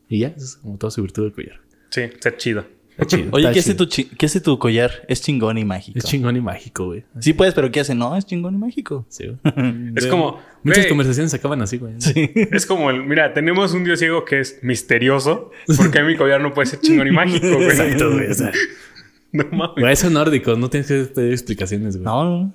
Y 0.08 0.20
ya, 0.20 0.28
es 0.28 0.56
como 0.56 0.78
toda 0.78 0.90
su 0.90 1.02
virtud 1.02 1.24
del 1.24 1.32
collar. 1.32 1.60
Sí, 1.90 2.02
ser 2.20 2.36
chido. 2.38 2.64
Chido. 3.06 3.28
Oye, 3.32 3.50
¿qué 3.52 3.60
hace, 3.60 3.74
tu 3.74 3.86
chi- 3.86 4.04
¿qué 4.18 4.26
hace 4.26 4.40
tu 4.40 4.58
collar? 4.58 4.90
Es 5.08 5.22
chingón 5.22 5.56
y 5.58 5.64
mágico. 5.64 5.98
Es 5.98 6.04
chingón 6.04 6.36
y 6.36 6.40
mágico, 6.40 6.86
güey. 6.86 7.04
Sí 7.20 7.32
puedes, 7.32 7.54
pero 7.54 7.70
¿qué 7.70 7.80
hace? 7.80 7.94
No, 7.94 8.16
es 8.16 8.26
chingón 8.26 8.54
y 8.54 8.58
mágico. 8.58 9.06
Sí, 9.08 9.26
güey. 9.26 9.92
Es 9.96 10.06
como. 10.06 10.40
Muchas 10.64 10.82
güey, 10.84 10.88
conversaciones 10.88 11.30
se 11.30 11.36
acaban 11.36 11.62
así, 11.62 11.78
güey. 11.78 11.94
Sí. 11.98 12.30
Es 12.34 12.66
como 12.66 12.90
el. 12.90 13.04
Mira, 13.04 13.32
tenemos 13.34 13.72
un 13.74 13.84
dios 13.84 13.98
ciego 14.00 14.24
que 14.24 14.40
es 14.40 14.58
misterioso. 14.62 15.50
Porque 15.76 16.02
mi 16.02 16.16
collar 16.16 16.40
no 16.40 16.52
puede 16.52 16.66
ser 16.66 16.80
chingón 16.80 17.06
y 17.06 17.12
mágico, 17.12 17.46
güey. 17.54 17.68
Exacto, 17.68 18.12
güey. 18.12 18.26
O 18.30 18.34
sea, 18.34 18.50
No 19.32 19.44
mames. 19.52 19.74
güey, 19.76 19.94
son 19.96 20.14
nórdicos, 20.14 20.58
no 20.58 20.70
tienes 20.70 20.88
que 20.88 21.04
pedir 21.04 21.32
explicaciones, 21.32 21.96
güey. 21.96 22.04
No, 22.04 22.24
no. 22.24 22.52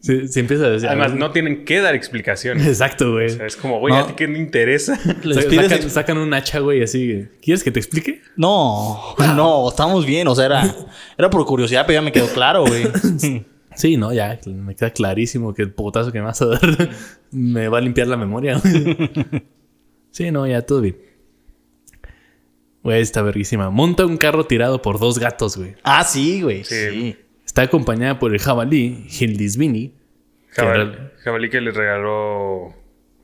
Si, 0.00 0.28
si 0.28 0.40
empiezas 0.40 0.66
a 0.66 0.70
decir. 0.70 0.88
Además, 0.88 1.14
no 1.14 1.30
tienen 1.30 1.64
que 1.64 1.80
dar 1.80 1.94
explicaciones. 1.94 2.66
Exacto, 2.66 3.12
güey. 3.12 3.26
O 3.26 3.30
sea, 3.30 3.46
es 3.46 3.56
como, 3.56 3.78
güey, 3.80 3.94
No. 3.94 4.00
¿a 4.00 4.06
ti 4.08 4.12
qué 4.14 4.28
te 4.28 4.38
interesa? 4.38 4.98
Les 5.22 5.46
pides 5.46 5.64
sacan, 5.70 5.78
ex- 5.84 5.92
sacan 5.92 6.18
un 6.18 6.34
hacha, 6.34 6.58
güey, 6.58 6.82
así. 6.82 7.26
¿Quieres 7.40 7.64
que 7.64 7.70
te 7.70 7.80
explique? 7.80 8.20
No, 8.36 9.14
no, 9.34 9.68
estamos 9.70 10.04
bien. 10.04 10.28
O 10.28 10.34
sea, 10.34 10.46
era, 10.46 10.74
era 11.16 11.30
por 11.30 11.44
curiosidad, 11.46 11.84
pero 11.86 11.98
ya 11.98 12.02
me 12.02 12.12
quedó 12.12 12.28
claro, 12.28 12.64
güey. 12.66 12.84
Sí, 13.74 13.96
no, 13.96 14.12
ya. 14.12 14.38
Me 14.46 14.74
queda 14.74 14.90
clarísimo 14.90 15.54
que 15.54 15.62
el 15.62 15.72
potazo 15.72 16.12
que 16.12 16.18
me 16.18 16.26
vas 16.26 16.42
a 16.42 16.46
dar 16.46 16.60
me 17.30 17.68
va 17.68 17.78
a 17.78 17.80
limpiar 17.80 18.06
la 18.08 18.16
memoria. 18.18 18.58
güey. 18.62 18.96
Sí, 20.10 20.30
no, 20.30 20.46
ya, 20.46 20.60
todo 20.62 20.80
bien. 20.82 20.96
Güey, 22.82 23.00
está 23.00 23.22
verguísima. 23.22 23.70
Monta 23.70 24.06
un 24.06 24.16
carro 24.16 24.44
tirado 24.44 24.80
por 24.82 24.98
dos 24.98 25.18
gatos, 25.18 25.56
güey. 25.56 25.74
Ah, 25.82 26.02
sí, 26.04 26.42
güey. 26.42 26.64
Sí. 26.64 26.74
Sí. 26.90 27.16
Está 27.50 27.62
acompañada 27.62 28.20
por 28.20 28.32
el 28.32 28.38
jabalí, 28.38 29.06
Hildisvini. 29.10 29.88
que 30.54 30.60
en 30.60 30.66
Jabal- 30.68 30.76
real- 30.92 31.12
jabalí 31.24 31.50
que 31.50 31.60
le 31.60 31.72
regaló 31.72 32.72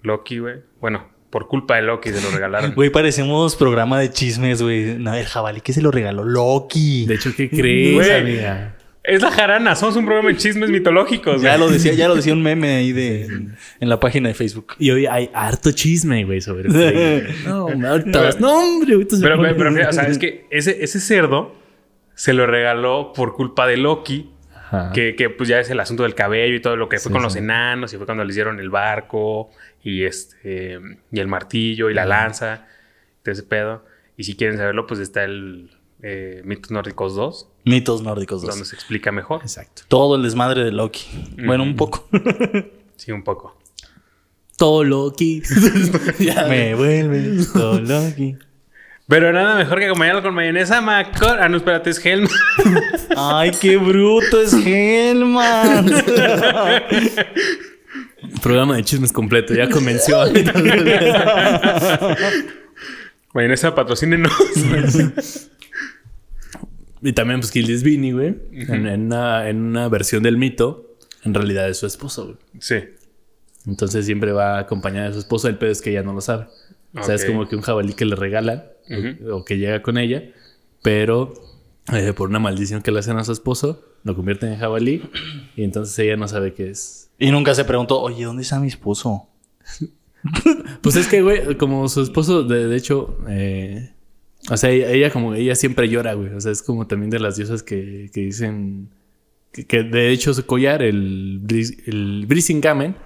Loki, 0.02 0.38
güey. 0.40 0.56
Bueno, 0.80 1.08
por 1.30 1.46
culpa 1.46 1.76
de 1.76 1.82
Loki 1.82 2.08
se 2.10 2.20
lo 2.20 2.32
regalaron. 2.32 2.72
Güey, 2.74 2.90
parecemos 2.90 3.54
programa 3.54 4.00
de 4.00 4.10
chismes, 4.10 4.60
güey. 4.62 4.98
No, 4.98 5.14
el 5.14 5.26
jabalí 5.26 5.60
que 5.60 5.72
se 5.72 5.80
lo 5.80 5.92
regaló 5.92 6.24
Loki. 6.24 7.06
De 7.06 7.14
hecho, 7.14 7.30
¿qué 7.36 7.48
crees, 7.48 7.94
Güey. 7.94 8.10
amiga? 8.20 8.76
Es 9.04 9.22
la 9.22 9.30
jarana, 9.30 9.76
somos 9.76 9.94
un 9.94 10.04
programa 10.06 10.30
de 10.30 10.36
chismes 10.38 10.70
mitológicos, 10.70 11.40
Ya 11.40 11.56
güey. 11.56 11.68
lo 11.68 11.72
decía, 11.72 11.92
ya 11.92 12.08
lo 12.08 12.16
decía 12.16 12.32
un 12.32 12.42
meme 12.42 12.74
ahí 12.74 12.90
de 12.90 13.26
en 13.26 13.88
la 13.88 14.00
página 14.00 14.26
de 14.26 14.34
Facebook. 14.34 14.74
Y 14.80 14.90
hoy 14.90 15.06
hay 15.06 15.30
harto 15.34 15.70
chisme, 15.70 16.24
güey, 16.24 16.40
sobre 16.40 16.68
Frey. 16.68 17.22
No, 17.46 17.66
vas- 17.68 18.40
No, 18.40 18.58
hombre, 18.58 18.94
ahorita 18.94 19.14
se 19.14 19.22
Pero, 19.22 19.40
pero, 19.40 19.56
pero, 19.56 19.88
o 19.88 19.92
sea, 19.92 20.02
es 20.08 20.18
que 20.18 20.46
ese, 20.50 20.82
ese 20.82 20.98
cerdo 20.98 21.54
se 22.16 22.32
lo 22.32 22.46
regaló 22.48 23.12
por 23.12 23.34
culpa 23.34 23.68
de 23.68 23.76
Loki. 23.76 24.32
Ajá. 24.52 24.90
Que, 24.92 25.14
que, 25.14 25.30
pues 25.30 25.48
ya 25.48 25.60
es 25.60 25.70
el 25.70 25.78
asunto 25.78 26.02
del 26.02 26.16
cabello 26.16 26.56
y 26.56 26.60
todo 26.60 26.74
lo 26.74 26.88
que 26.88 26.98
fue 26.98 27.10
Sí, 27.10 27.12
con 27.12 27.22
los 27.22 27.36
enanos 27.36 27.92
y 27.92 27.98
fue 27.98 28.06
cuando 28.06 28.24
le 28.24 28.30
hicieron 28.30 28.58
el 28.58 28.68
barco 28.68 29.50
y 29.84 30.02
este 30.02 30.80
y 31.12 31.20
el 31.20 31.28
martillo 31.28 31.88
y 31.88 31.94
la 31.94 32.04
lanza, 32.04 32.66
de 33.22 33.30
ese 33.30 33.44
pedo. 33.44 33.84
Y 34.16 34.24
si 34.24 34.34
quieren 34.34 34.56
saberlo, 34.58 34.88
pues 34.88 34.98
está 34.98 35.22
el 35.22 35.70
eh, 36.02 36.42
Mitos 36.44 36.72
Nórdicos 36.72 37.14
2, 37.14 37.48
Mitos 37.64 38.02
nórdicos 38.02 38.42
donde 38.42 38.58
2. 38.58 38.68
se 38.68 38.74
explica 38.74 39.12
mejor. 39.12 39.42
Exacto. 39.42 39.82
Todo 39.86 40.16
el 40.16 40.22
desmadre 40.24 40.64
de 40.64 40.72
Loki. 40.72 41.04
Bueno, 41.44 41.62
un 41.62 41.76
poco. 41.76 42.08
Sí, 42.96 43.12
un 43.12 43.22
poco. 43.22 43.58
Todo 44.56 44.82
Loki. 44.82 45.42
Ya, 46.18 46.46
Me 46.48 46.74
vuelve 46.74 47.44
todo 47.52 47.78
Loki. 47.78 48.36
Pero 49.08 49.32
nada 49.32 49.54
mejor 49.56 49.78
que 49.78 49.86
acompañarlo 49.86 50.22
con 50.22 50.34
mayonesa 50.34 50.80
Macor. 50.80 51.38
Ah, 51.40 51.48
no, 51.48 51.58
espérate, 51.58 51.90
es 51.90 52.04
Helm. 52.04 52.26
Ay, 53.16 53.52
qué 53.60 53.76
bruto 53.76 54.42
es 54.42 54.52
Hellman. 54.52 55.86
Programa 58.42 58.76
de 58.76 58.82
chismes 58.84 59.12
completo, 59.12 59.54
ya 59.54 59.70
convenció. 59.70 60.18
mayonesa 63.32 63.74
patrocínenos. 63.74 64.32
y 67.02 67.12
también, 67.12 67.40
pues, 67.40 67.54
Hildisvini, 67.54 68.12
güey. 68.12 68.34
en, 68.52 68.86
en 68.88 69.02
una, 69.06 69.48
en 69.48 69.58
una 69.62 69.88
versión 69.88 70.24
del 70.24 70.36
mito, 70.36 70.96
en 71.24 71.34
realidad 71.34 71.68
es 71.68 71.78
su 71.78 71.86
esposo, 71.86 72.24
güey. 72.24 72.36
sí. 72.58 72.76
Entonces 73.68 74.06
siempre 74.06 74.30
va 74.30 74.60
acompañada 74.60 75.08
de 75.08 75.14
su 75.14 75.18
esposo. 75.18 75.48
El 75.48 75.58
pedo 75.58 75.72
es 75.72 75.82
que 75.82 75.90
ella 75.90 76.04
no 76.04 76.12
lo 76.12 76.20
sabe. 76.20 76.46
O 76.98 77.02
sea, 77.02 77.14
es 77.14 77.24
como 77.24 77.48
que 77.48 77.56
un 77.56 77.62
jabalí 77.62 77.94
que 77.94 78.04
le 78.04 78.16
regalan 78.16 78.64
o 79.30 79.44
que 79.44 79.58
llega 79.58 79.82
con 79.82 79.98
ella, 79.98 80.22
pero 80.82 81.34
eh, 81.92 82.12
por 82.12 82.28
una 82.28 82.38
maldición 82.38 82.82
que 82.82 82.90
le 82.90 83.00
hacen 83.00 83.16
a 83.16 83.24
su 83.24 83.32
esposo, 83.32 83.84
lo 84.04 84.14
convierten 84.14 84.52
en 84.52 84.58
jabalí 84.58 85.02
y 85.56 85.64
entonces 85.64 85.98
ella 85.98 86.16
no 86.16 86.28
sabe 86.28 86.54
qué 86.54 86.70
es. 86.70 87.10
Y 87.18 87.30
nunca 87.30 87.54
se 87.54 87.64
preguntó, 87.64 88.00
oye, 88.00 88.24
¿dónde 88.24 88.42
está 88.42 88.60
mi 88.60 88.68
esposo? 88.68 89.28
Pues 90.80 90.96
es 90.96 91.06
que, 91.06 91.22
güey, 91.22 91.56
como 91.56 91.88
su 91.88 92.02
esposo, 92.02 92.42
de, 92.42 92.66
de 92.66 92.76
hecho, 92.76 93.16
eh, 93.28 93.92
o 94.50 94.56
sea, 94.56 94.70
ella, 94.70 94.90
ella 94.90 95.10
como 95.10 95.34
ella 95.34 95.54
siempre 95.54 95.88
llora, 95.88 96.14
güey. 96.14 96.32
O 96.32 96.40
sea, 96.40 96.50
es 96.50 96.62
como 96.62 96.88
también 96.88 97.10
de 97.10 97.20
las 97.20 97.36
diosas 97.36 97.62
que, 97.62 98.10
que 98.12 98.22
dicen 98.22 98.88
que, 99.52 99.82
de 99.84 100.10
hecho 100.10 100.34
su 100.34 100.44
collar, 100.44 100.82
el, 100.82 101.42
el 101.86 102.26
Brisingamen, 102.26 102.96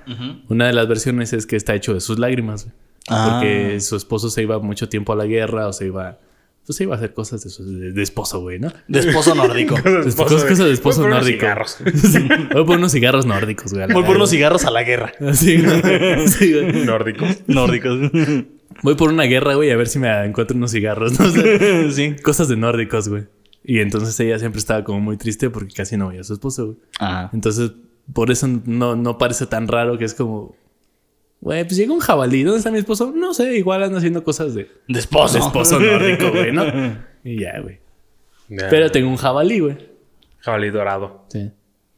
una 0.49 0.67
de 0.67 0.73
las 0.73 0.89
versiones 0.89 1.33
es 1.33 1.47
que 1.47 1.57
está 1.57 1.75
hecho 1.75 1.95
de 1.95 2.01
sus 2.01 2.19
lágrimas, 2.19 2.65
güey. 2.65 2.75
Ah. 3.11 3.29
Porque 3.41 3.81
su 3.81 3.97
esposo 3.97 4.31
se 4.31 4.43
iba 4.43 4.59
mucho 4.61 4.89
tiempo 4.89 5.13
a 5.13 5.17
la 5.17 5.27
guerra 5.27 5.67
o 5.69 5.73
se 5.73 5.87
iba, 5.87 6.19
pues 6.65 6.77
se 6.77 6.85
iba 6.85 6.95
a 6.95 6.99
hacer 6.99 7.13
cosas 7.13 7.43
de, 7.43 7.51
su- 7.51 7.65
de- 7.65 7.93
de 7.93 8.03
esposo, 8.03 8.41
güey, 8.41 8.59
¿no? 8.59 8.73
De 8.89 9.01
esposo 9.01 9.35
nórdico. 9.35 9.75
Cosas- 9.83 10.15
cosas 10.45 10.59
de 10.59 10.73
esposo 10.73 11.01
Voy 11.03 11.11
por 11.11 11.19
unos 11.19 11.25
nórdico. 11.25 11.41
cigarros. 11.41 11.79
Voy 12.55 12.65
por 12.65 12.77
unos 12.79 12.93
cigarros 12.93 13.27
nórdicos, 13.27 13.73
güey. 13.75 13.93
Voy 13.93 14.05
por 14.05 14.17
unos 14.17 14.31
cigarros 14.31 14.65
a 14.65 14.71
la 14.71 14.83
guerra. 14.85 15.13
Sí, 15.35 15.61
güey. 15.63 16.29
Sí, 16.29 16.53
güey. 16.53 16.85
Nórdicos. 16.87 17.29
Nórdicos. 17.49 17.99
Voy 18.83 18.95
por 18.95 19.11
una 19.11 19.25
guerra, 19.25 19.55
güey, 19.57 19.71
a 19.73 19.77
ver 19.77 19.89
si 19.89 19.99
me 19.99 20.09
encuentro 20.25 20.57
unos 20.57 20.71
cigarros, 20.71 21.19
¿no? 21.19 21.27
O 21.27 21.31
sea, 21.31 21.91
sí. 21.91 22.17
cosas 22.23 22.49
de 22.49 22.57
nórdicos, 22.57 23.09
güey. 23.09 23.25
Y 23.65 23.81
entonces 23.81 24.19
ella 24.21 24.39
siempre 24.39 24.59
estaba 24.59 24.85
como 24.85 25.01
muy 25.01 25.17
triste 25.19 25.51
porque 25.51 25.75
casi 25.75 25.97
no 25.97 26.09
veía 26.09 26.23
a 26.23 26.25
su 26.25 26.33
esposo, 26.35 26.67
güey. 26.67 26.79
Ah. 27.01 27.29
Entonces, 27.35 27.73
por 28.15 28.31
eso 28.31 28.49
no, 28.65 28.97
no 28.97 29.19
parece 29.19 29.47
tan 29.47 29.69
raro 29.69 29.99
que 29.99 30.05
es 30.07 30.15
como, 30.15 30.55
güey, 31.41 31.65
pues 31.65 31.77
llega 31.77 31.93
un 31.93 32.01
jabalí. 32.01 32.43
¿Dónde 32.43 32.59
está 32.59 32.71
mi 32.71 32.79
esposo? 32.79 33.13
No 33.15 33.35
sé, 33.35 33.57
igual 33.57 33.83
anda 33.83 33.99
haciendo 33.99 34.23
cosas 34.25 34.55
de, 34.55 34.71
De 34.89 34.99
esposo. 34.99 35.35
de 35.35 35.41
esposo 35.41 35.79
nórdico, 35.81 36.31
güey, 36.31 36.53
¿no? 36.53 36.65
Y 37.25 37.41
ya, 37.41 37.61
güey. 37.61 37.79
Pero 38.49 38.91
tengo 38.91 39.09
un 39.11 39.17
jabalí, 39.17 39.61
güey. 39.61 39.77
Jabalí 40.39 40.71
dorado. 40.71 41.27
Sí. 41.29 41.51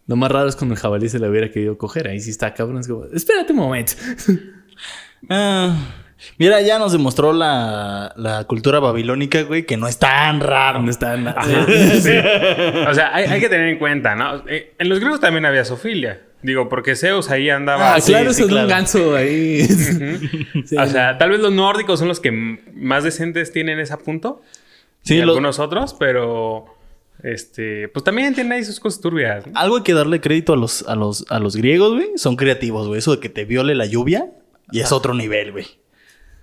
Lo 0.08 0.16
más 0.16 0.30
raro 0.32 0.48
es 0.48 0.56
cuando 0.56 0.74
el 0.74 0.80
jabalí 0.80 1.08
se 1.08 1.18
le 1.20 1.28
hubiera 1.28 1.50
querido 1.50 1.78
coger. 1.78 2.08
Ahí 2.08 2.20
sí 2.20 2.30
está 2.30 2.52
cabrón. 2.54 2.80
Es 2.80 2.88
como, 2.88 3.04
espérate 3.06 3.52
un 3.52 3.58
momento. 3.60 3.92
Ah, 5.30 5.76
mira, 6.38 6.60
ya 6.62 6.78
nos 6.78 6.92
demostró 6.92 7.32
la, 7.32 8.12
la 8.16 8.44
cultura 8.44 8.80
babilónica, 8.80 9.42
güey, 9.42 9.64
que 9.64 9.76
no 9.76 9.86
es 9.86 9.98
tan 9.98 10.40
raro. 10.40 10.82
No 10.82 10.90
está 10.90 11.16
nada. 11.16 11.42
Sí. 12.00 12.10
O 12.88 12.94
sea, 12.94 13.14
hay, 13.14 13.26
hay 13.26 13.40
que 13.40 13.48
tener 13.48 13.68
en 13.68 13.78
cuenta, 13.78 14.14
¿no? 14.16 14.42
Eh, 14.48 14.74
En 14.78 14.88
los 14.88 14.98
griegos 14.98 15.20
también 15.20 15.46
había 15.46 15.64
sofilia. 15.64 16.20
Digo, 16.42 16.68
porque 16.68 16.96
Zeus 16.96 17.30
ahí 17.30 17.50
andaba. 17.50 17.94
Ah, 17.94 18.00
sí, 18.00 18.12
claro, 18.12 18.32
sí, 18.32 18.42
eso 18.42 18.46
es 18.46 18.48
claro. 18.48 18.66
un 18.66 18.70
ganso 18.70 19.14
ahí. 19.14 19.66
Sí, 20.66 20.76
o 20.76 20.86
sea, 20.86 21.18
tal 21.18 21.30
vez 21.30 21.40
los 21.40 21.52
nórdicos 21.52 21.98
son 21.98 22.08
los 22.08 22.20
que 22.20 22.30
más 22.74 23.04
decentes 23.04 23.52
tienen 23.52 23.78
ese 23.80 23.96
punto. 23.96 24.42
Sí, 25.02 25.20
algunos 25.20 25.58
otros, 25.58 25.94
pero. 25.94 26.66
Este. 27.22 27.88
Pues 27.88 28.04
también 28.04 28.34
tienen 28.34 28.52
ahí 28.52 28.64
sus 28.64 28.80
cosas 28.80 29.00
turbias. 29.00 29.46
¿no? 29.46 29.58
Algo 29.58 29.76
hay 29.76 29.82
que 29.82 29.94
darle 29.94 30.20
crédito 30.20 30.52
a 30.52 30.56
los, 30.56 30.82
a 30.88 30.96
los, 30.96 31.24
a 31.28 31.38
los 31.38 31.56
griegos, 31.56 31.94
güey. 31.94 32.10
Son 32.16 32.36
creativos, 32.36 32.88
güey. 32.88 32.98
Eso 32.98 33.12
de 33.12 33.20
que 33.20 33.28
te 33.28 33.44
viole 33.44 33.74
la 33.74 33.86
lluvia 33.86 34.32
y 34.70 34.80
es 34.80 34.92
otro 34.92 35.14
nivel, 35.14 35.52
güey. 35.52 35.64
O 35.64 35.68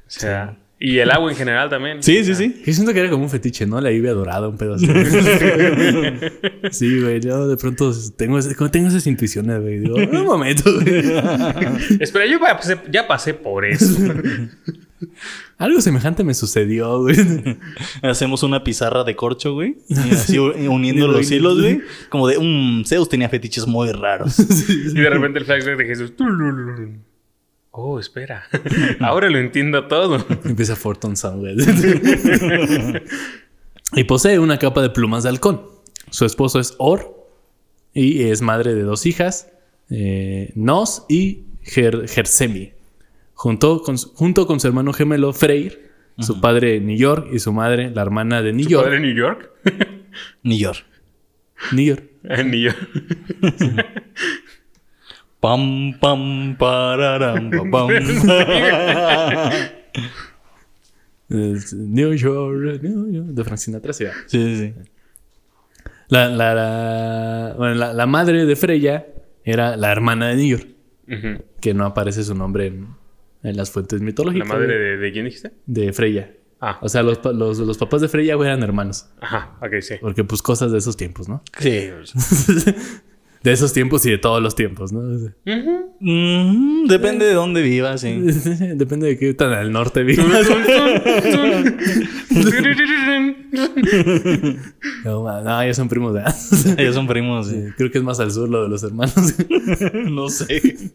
sea. 0.08 0.58
Y 0.82 1.00
el 1.00 1.12
agua 1.12 1.30
en 1.30 1.36
general 1.36 1.70
también. 1.70 2.02
Sí, 2.02 2.24
sí, 2.24 2.34
sí. 2.34 2.62
Yo 2.66 2.74
siento 2.74 2.94
que 2.94 3.02
era 3.02 3.10
como 3.10 3.24
un 3.24 3.30
fetiche, 3.30 3.66
¿no? 3.66 3.82
La 3.82 3.92
lluvia 3.92 4.14
dorada, 4.14 4.48
un 4.48 4.58
pedo 4.58 4.76
así. 4.76 4.88
sí, 6.72 7.02
güey. 7.02 7.20
Yo 7.20 7.50
de 7.50 7.58
pronto 7.58 7.92
tengo, 8.16 8.40
tengo 8.70 8.88
esas 8.88 9.06
intuiciones, 9.06 9.60
güey. 9.60 9.80
Digo, 9.80 9.96
un 9.96 10.26
momento, 10.26 10.74
güey. 10.74 10.88
Espera, 12.00 12.26
yo 12.26 12.40
ya 12.40 12.56
pasé, 12.56 12.78
ya 12.90 13.08
pasé 13.08 13.34
por 13.34 13.66
eso. 13.66 13.94
Algo 15.58 15.82
semejante 15.82 16.24
me 16.24 16.34
sucedió, 16.34 17.02
güey. 17.02 17.18
Hacemos 18.02 18.44
una 18.44 18.64
pizarra 18.64 19.04
de 19.04 19.18
corcho, 19.18 19.54
güey. 19.54 19.76
Y 19.90 20.14
así 20.14 20.38
uniendo 20.40 21.10
los 21.10 21.30
hilos, 21.30 21.60
güey. 21.60 21.82
Como 22.08 22.26
de, 22.26 22.38
un 22.38 22.86
Zeus 22.88 23.10
tenía 23.10 23.28
fetiches 23.28 23.68
muy 23.68 23.92
raros. 23.92 24.40
y 24.40 24.94
de 24.94 25.10
repente 25.10 25.40
el 25.40 25.46
flashback 25.46 25.78
de 25.78 25.86
Jesús. 25.86 26.14
Oh, 27.72 28.00
espera. 28.00 28.44
Ahora 29.00 29.30
lo 29.30 29.38
entiendo 29.38 29.88
todo. 29.88 30.26
Empieza 30.44 30.76
Fortune 30.76 31.16
Sound, 31.16 31.46
y 33.94 34.04
posee 34.04 34.40
una 34.40 34.58
capa 34.60 34.82
de 34.82 34.90
plumas 34.90 35.24
de 35.24 35.30
halcón. 35.30 35.62
Su 36.10 36.26
esposo 36.26 36.60
es 36.60 36.76
Or 36.78 37.16
y 37.94 38.24
es 38.24 38.42
madre 38.42 38.74
de 38.76 38.82
dos 38.84 39.06
hijas, 39.06 39.50
eh, 39.90 40.52
Nos 40.56 41.06
y 41.10 41.44
Ger 41.64 42.08
Gersemi. 42.08 42.74
Junto 43.34 43.82
con, 43.82 43.98
su- 43.98 44.14
junto 44.14 44.46
con 44.48 44.60
su 44.60 44.68
hermano 44.68 44.92
gemelo 44.94 45.32
Freyr, 45.34 45.90
su 46.20 46.42
padre 46.42 46.80
New 46.82 46.98
York 46.98 47.28
y 47.32 47.40
su 47.40 47.54
madre, 47.54 47.90
la 47.92 48.02
hermana 48.02 48.42
de 48.42 48.52
New 48.54 48.66
¿Tu 48.66 48.72
York. 48.72 48.84
padre 48.84 48.98
en 48.98 49.04
New 49.04 49.16
York? 49.16 49.52
New 50.44 50.58
York. 50.58 50.86
New 51.72 51.86
York. 51.86 52.04
En 52.24 52.52
New 52.52 52.60
York. 52.62 52.78
Pam, 55.40 55.94
pam, 56.00 56.56
pararam, 56.58 57.50
pam, 57.72 57.88
New 61.30 62.14
York, 62.16 62.82
New 62.84 63.12
York, 63.12 63.28
de 63.28 63.44
Frank 63.44 63.58
Sinatra, 63.60 63.94
sí. 63.94 64.06
Sí, 64.28 64.56
sí. 64.58 64.74
La, 66.10 66.28
la, 66.28 66.56
la- 66.56 67.54
bueno, 67.58 67.76
la- 67.76 67.94
la 67.94 68.06
madre 68.08 68.46
de 68.46 68.56
Freya 68.56 69.06
era 69.44 69.78
la 69.78 69.92
hermana 69.92 70.30
de 70.30 70.36
New 70.38 70.58
York, 70.58 70.68
Ujú. 71.08 71.44
que 71.62 71.74
no 71.76 71.86
aparece 71.86 72.24
su 72.24 72.34
nombre 72.36 72.68
en, 72.68 72.88
en 73.44 73.56
las 73.58 73.70
fuentes 73.72 74.00
¿La 74.00 74.06
mitológicas. 74.06 74.48
madre 74.48 74.66
güey, 74.66 74.78
de, 74.80 74.98
de 74.98 75.12
quién 75.12 75.26
dijiste? 75.26 75.52
de 75.68 75.94
Freya. 75.94 76.32
Ah, 76.62 76.80
O 76.82 76.90
sea, 76.90 77.04
los, 77.04 77.24
los, 77.24 77.60
los 77.60 77.78
papás 77.78 78.02
de 78.02 78.10
Freya 78.10 78.36
güey, 78.36 78.50
eran 78.50 78.64
hermanos. 78.64 79.08
ajá, 79.22 79.56
ok, 79.62 79.80
sí. 79.82 79.96
Porque, 80.02 80.24
pues, 80.26 80.42
cosas 80.42 80.72
de 80.72 80.80
esos 80.80 80.98
tiempos, 80.98 81.30
¿no? 81.30 81.42
Sí. 81.60 81.90
De 83.44 83.54
esos 83.54 83.72
tiempos 83.72 84.06
y 84.06 84.12
de 84.12 84.18
todos 84.18 84.42
los 84.42 84.54
tiempos, 84.54 84.92
¿no? 84.92 85.02
Mm, 86.02 86.88
depende 86.88 87.26
de 87.26 87.34
dónde 87.34 87.62
vivas, 87.62 88.02
sí. 88.02 88.20
Depende 88.76 89.08
de 89.08 89.18
qué 89.18 89.34
tan 89.34 89.54
al 89.54 89.72
norte 89.72 90.04
vivas. 90.04 90.26
No, 95.04 95.42
no, 95.42 95.66
ya 95.66 95.74
son 95.74 95.90
primos 95.90 96.14
de... 96.14 96.22
Ellos 96.78 96.94
son 96.96 97.08
primos, 97.08 97.48
sí. 97.48 97.66
Creo 97.78 97.90
que 97.90 97.98
es 97.98 98.04
más 98.04 98.20
al 98.20 98.32
sur 98.32 98.48
lo 98.48 98.64
de 98.64 98.70
los 98.70 98.84
hermanos. 98.84 99.16
No 100.06 100.30
sé. 100.30 100.92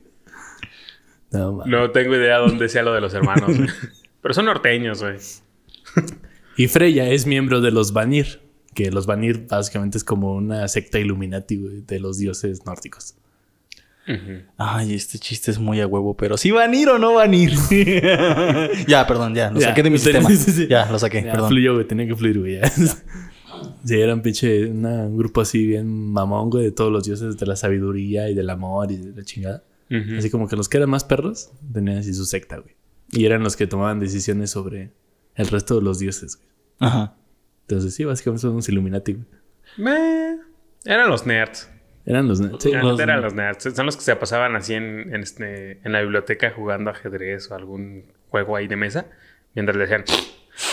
No, 1.32 1.90
tengo 1.90 2.14
idea 2.14 2.38
dónde 2.38 2.68
sea 2.68 2.82
lo 2.82 2.92
de 2.92 3.00
los 3.00 3.12
hermanos. 3.14 3.56
güey. 3.56 3.68
Pero 4.22 4.34
son 4.34 4.44
norteños, 4.46 5.02
güey. 5.02 5.16
Y 6.56 6.68
Freya 6.68 7.08
es 7.10 7.26
miembro 7.26 7.60
de 7.60 7.72
los 7.72 7.92
Vanir, 7.92 8.40
que 8.74 8.90
los 8.90 9.06
Vanir 9.06 9.46
básicamente 9.48 9.98
es 9.98 10.04
como 10.04 10.34
una 10.34 10.66
secta 10.68 10.98
Illuminati 10.98 11.56
güey, 11.56 11.80
de 11.82 12.00
los 12.00 12.18
dioses 12.18 12.64
nórdicos. 12.66 13.14
Ay, 14.58 14.92
este 14.94 15.18
chiste 15.18 15.50
es 15.50 15.58
muy 15.58 15.80
a 15.80 15.86
huevo, 15.86 16.14
pero 16.14 16.36
¿sí 16.36 16.50
van 16.50 16.72
a 16.72 16.76
ir 16.76 16.88
o 16.90 16.98
no 16.98 17.14
van 17.14 17.32
a 17.32 17.36
ir? 17.36 17.52
ya, 18.86 19.06
perdón, 19.06 19.34
ya, 19.34 19.50
lo 19.50 19.58
Ya, 19.60 19.68
saqué 19.68 19.82
de 19.82 19.88
mi 19.90 19.98
sistema. 19.98 20.28
sí, 20.28 20.36
sí. 20.36 20.66
Ya, 20.68 20.90
lo 20.92 20.98
saqué, 20.98 21.22
Ya, 21.24 21.32
perdón. 21.32 21.48
fluyó, 21.48 21.74
güey, 21.74 21.86
tenía 21.86 22.06
que 22.06 22.14
fluir, 22.14 22.38
güey. 22.40 22.60
ya. 22.60 22.70
Sí, 23.84 23.98
eran 24.00 24.20
pinche 24.20 24.66
una- 24.66 25.04
un 25.06 25.16
grupo 25.16 25.40
así 25.40 25.64
bien 25.66 25.86
mamón, 25.88 26.50
güey, 26.50 26.64
de 26.64 26.72
todos 26.72 26.90
los 26.92 27.04
dioses 27.04 27.36
de 27.38 27.46
la 27.46 27.54
sabiduría 27.56 28.28
y 28.28 28.34
del 28.34 28.50
amor 28.50 28.90
y 28.90 28.96
de 28.96 29.12
la 29.16 29.24
chingada. 29.24 29.62
Así 30.18 30.28
como 30.28 30.48
que 30.48 30.56
los 30.56 30.68
que 30.68 30.78
eran 30.78 30.90
más 30.90 31.04
perros 31.04 31.50
tenían 31.72 31.98
así 31.98 32.12
su 32.14 32.24
secta, 32.26 32.58
güey. 32.58 32.74
Y 33.12 33.24
eran 33.26 33.42
los 33.44 33.56
que 33.56 33.66
tomaban 33.66 34.00
decisiones 34.00 34.50
sobre 34.50 34.90
el 35.36 35.46
resto 35.46 35.76
de 35.76 35.82
los 35.82 35.98
dioses, 35.98 36.36
güey. 36.36 36.48
Ajá. 36.80 37.14
Entonces, 37.68 37.94
sí, 37.94 38.04
básicamente 38.04 38.42
son 38.42 38.52
unos 38.52 38.68
Illuminati, 38.68 39.14
güey. 39.14 39.24
Meh. 39.78 40.36
Eran 40.84 41.08
los 41.08 41.26
nerds. 41.26 41.70
Eran 42.06 42.28
los... 42.28 42.38
Sí, 42.58 42.70
La 42.72 42.82
los- 42.82 43.00
eran 43.00 43.22
los 43.22 43.34
nerds. 43.34 43.74
Son 43.74 43.86
los 43.86 43.96
que 43.96 44.02
se 44.02 44.14
pasaban 44.16 44.54
así 44.56 44.74
en, 44.74 45.14
en, 45.14 45.22
este, 45.22 45.78
en 45.82 45.92
la 45.92 46.02
biblioteca 46.02 46.50
jugando 46.50 46.90
ajedrez 46.90 47.50
o 47.50 47.54
algún 47.54 48.04
juego 48.28 48.56
ahí 48.56 48.68
de 48.68 48.76
mesa. 48.76 49.06
Mientras 49.54 49.76
le 49.76 49.82
decían... 49.86 50.04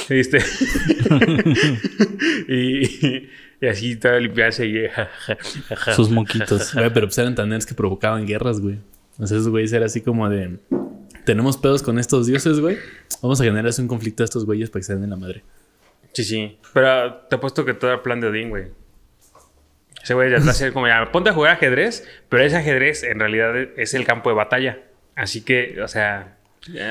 ¿Viste? 0.09 0.39
y, 2.47 3.29
y 3.61 3.67
así 3.67 3.95
todo 3.95 4.19
limpiarse 4.19 4.65
y... 4.67 4.75
Sus 5.95 6.09
moquitos. 6.09 6.73
Güey, 6.73 6.91
pero 6.93 7.07
pues 7.07 7.17
eran 7.17 7.35
tan 7.35 7.49
nerds 7.49 7.65
que 7.65 7.73
provocaban 7.73 8.25
guerras, 8.25 8.59
güey. 8.59 8.79
Esos 9.19 9.47
güeyes 9.49 9.71
era 9.73 9.85
así 9.85 10.01
como 10.01 10.29
de... 10.29 10.57
Tenemos 11.25 11.57
pedos 11.57 11.83
con 11.83 11.99
estos 11.99 12.25
dioses, 12.27 12.59
güey. 12.59 12.77
Vamos 13.21 13.39
a 13.39 13.43
generar 13.43 13.67
así 13.67 13.81
un 13.81 13.87
conflicto 13.87 14.23
a 14.23 14.25
estos 14.25 14.45
güeyes 14.45 14.69
para 14.69 14.81
que 14.81 14.85
se 14.85 14.95
den 14.95 15.03
en 15.03 15.11
la 15.11 15.15
madre. 15.17 15.43
Sí, 16.13 16.23
sí. 16.23 16.57
Pero 16.73 17.13
te 17.29 17.35
apuesto 17.35 17.65
que 17.65 17.73
todo 17.73 17.91
era 17.91 18.03
plan 18.03 18.19
de 18.19 18.27
Odín, 18.27 18.49
güey. 18.49 18.65
Ese 20.03 20.13
güey 20.13 20.29
de 20.29 20.37
atrás 20.37 20.59
era 20.61 20.73
como 20.73 20.87
ya, 20.87 21.11
ponte 21.11 21.29
a 21.29 21.33
jugar 21.33 21.53
ajedrez, 21.53 22.07
pero 22.27 22.43
ese 22.43 22.57
ajedrez 22.57 23.03
en 23.03 23.19
realidad 23.19 23.55
es 23.77 23.93
el 23.93 24.05
campo 24.05 24.29
de 24.29 24.35
batalla. 24.35 24.79
Así 25.15 25.41
que, 25.41 25.79
o 25.81 25.87
sea, 25.87 26.37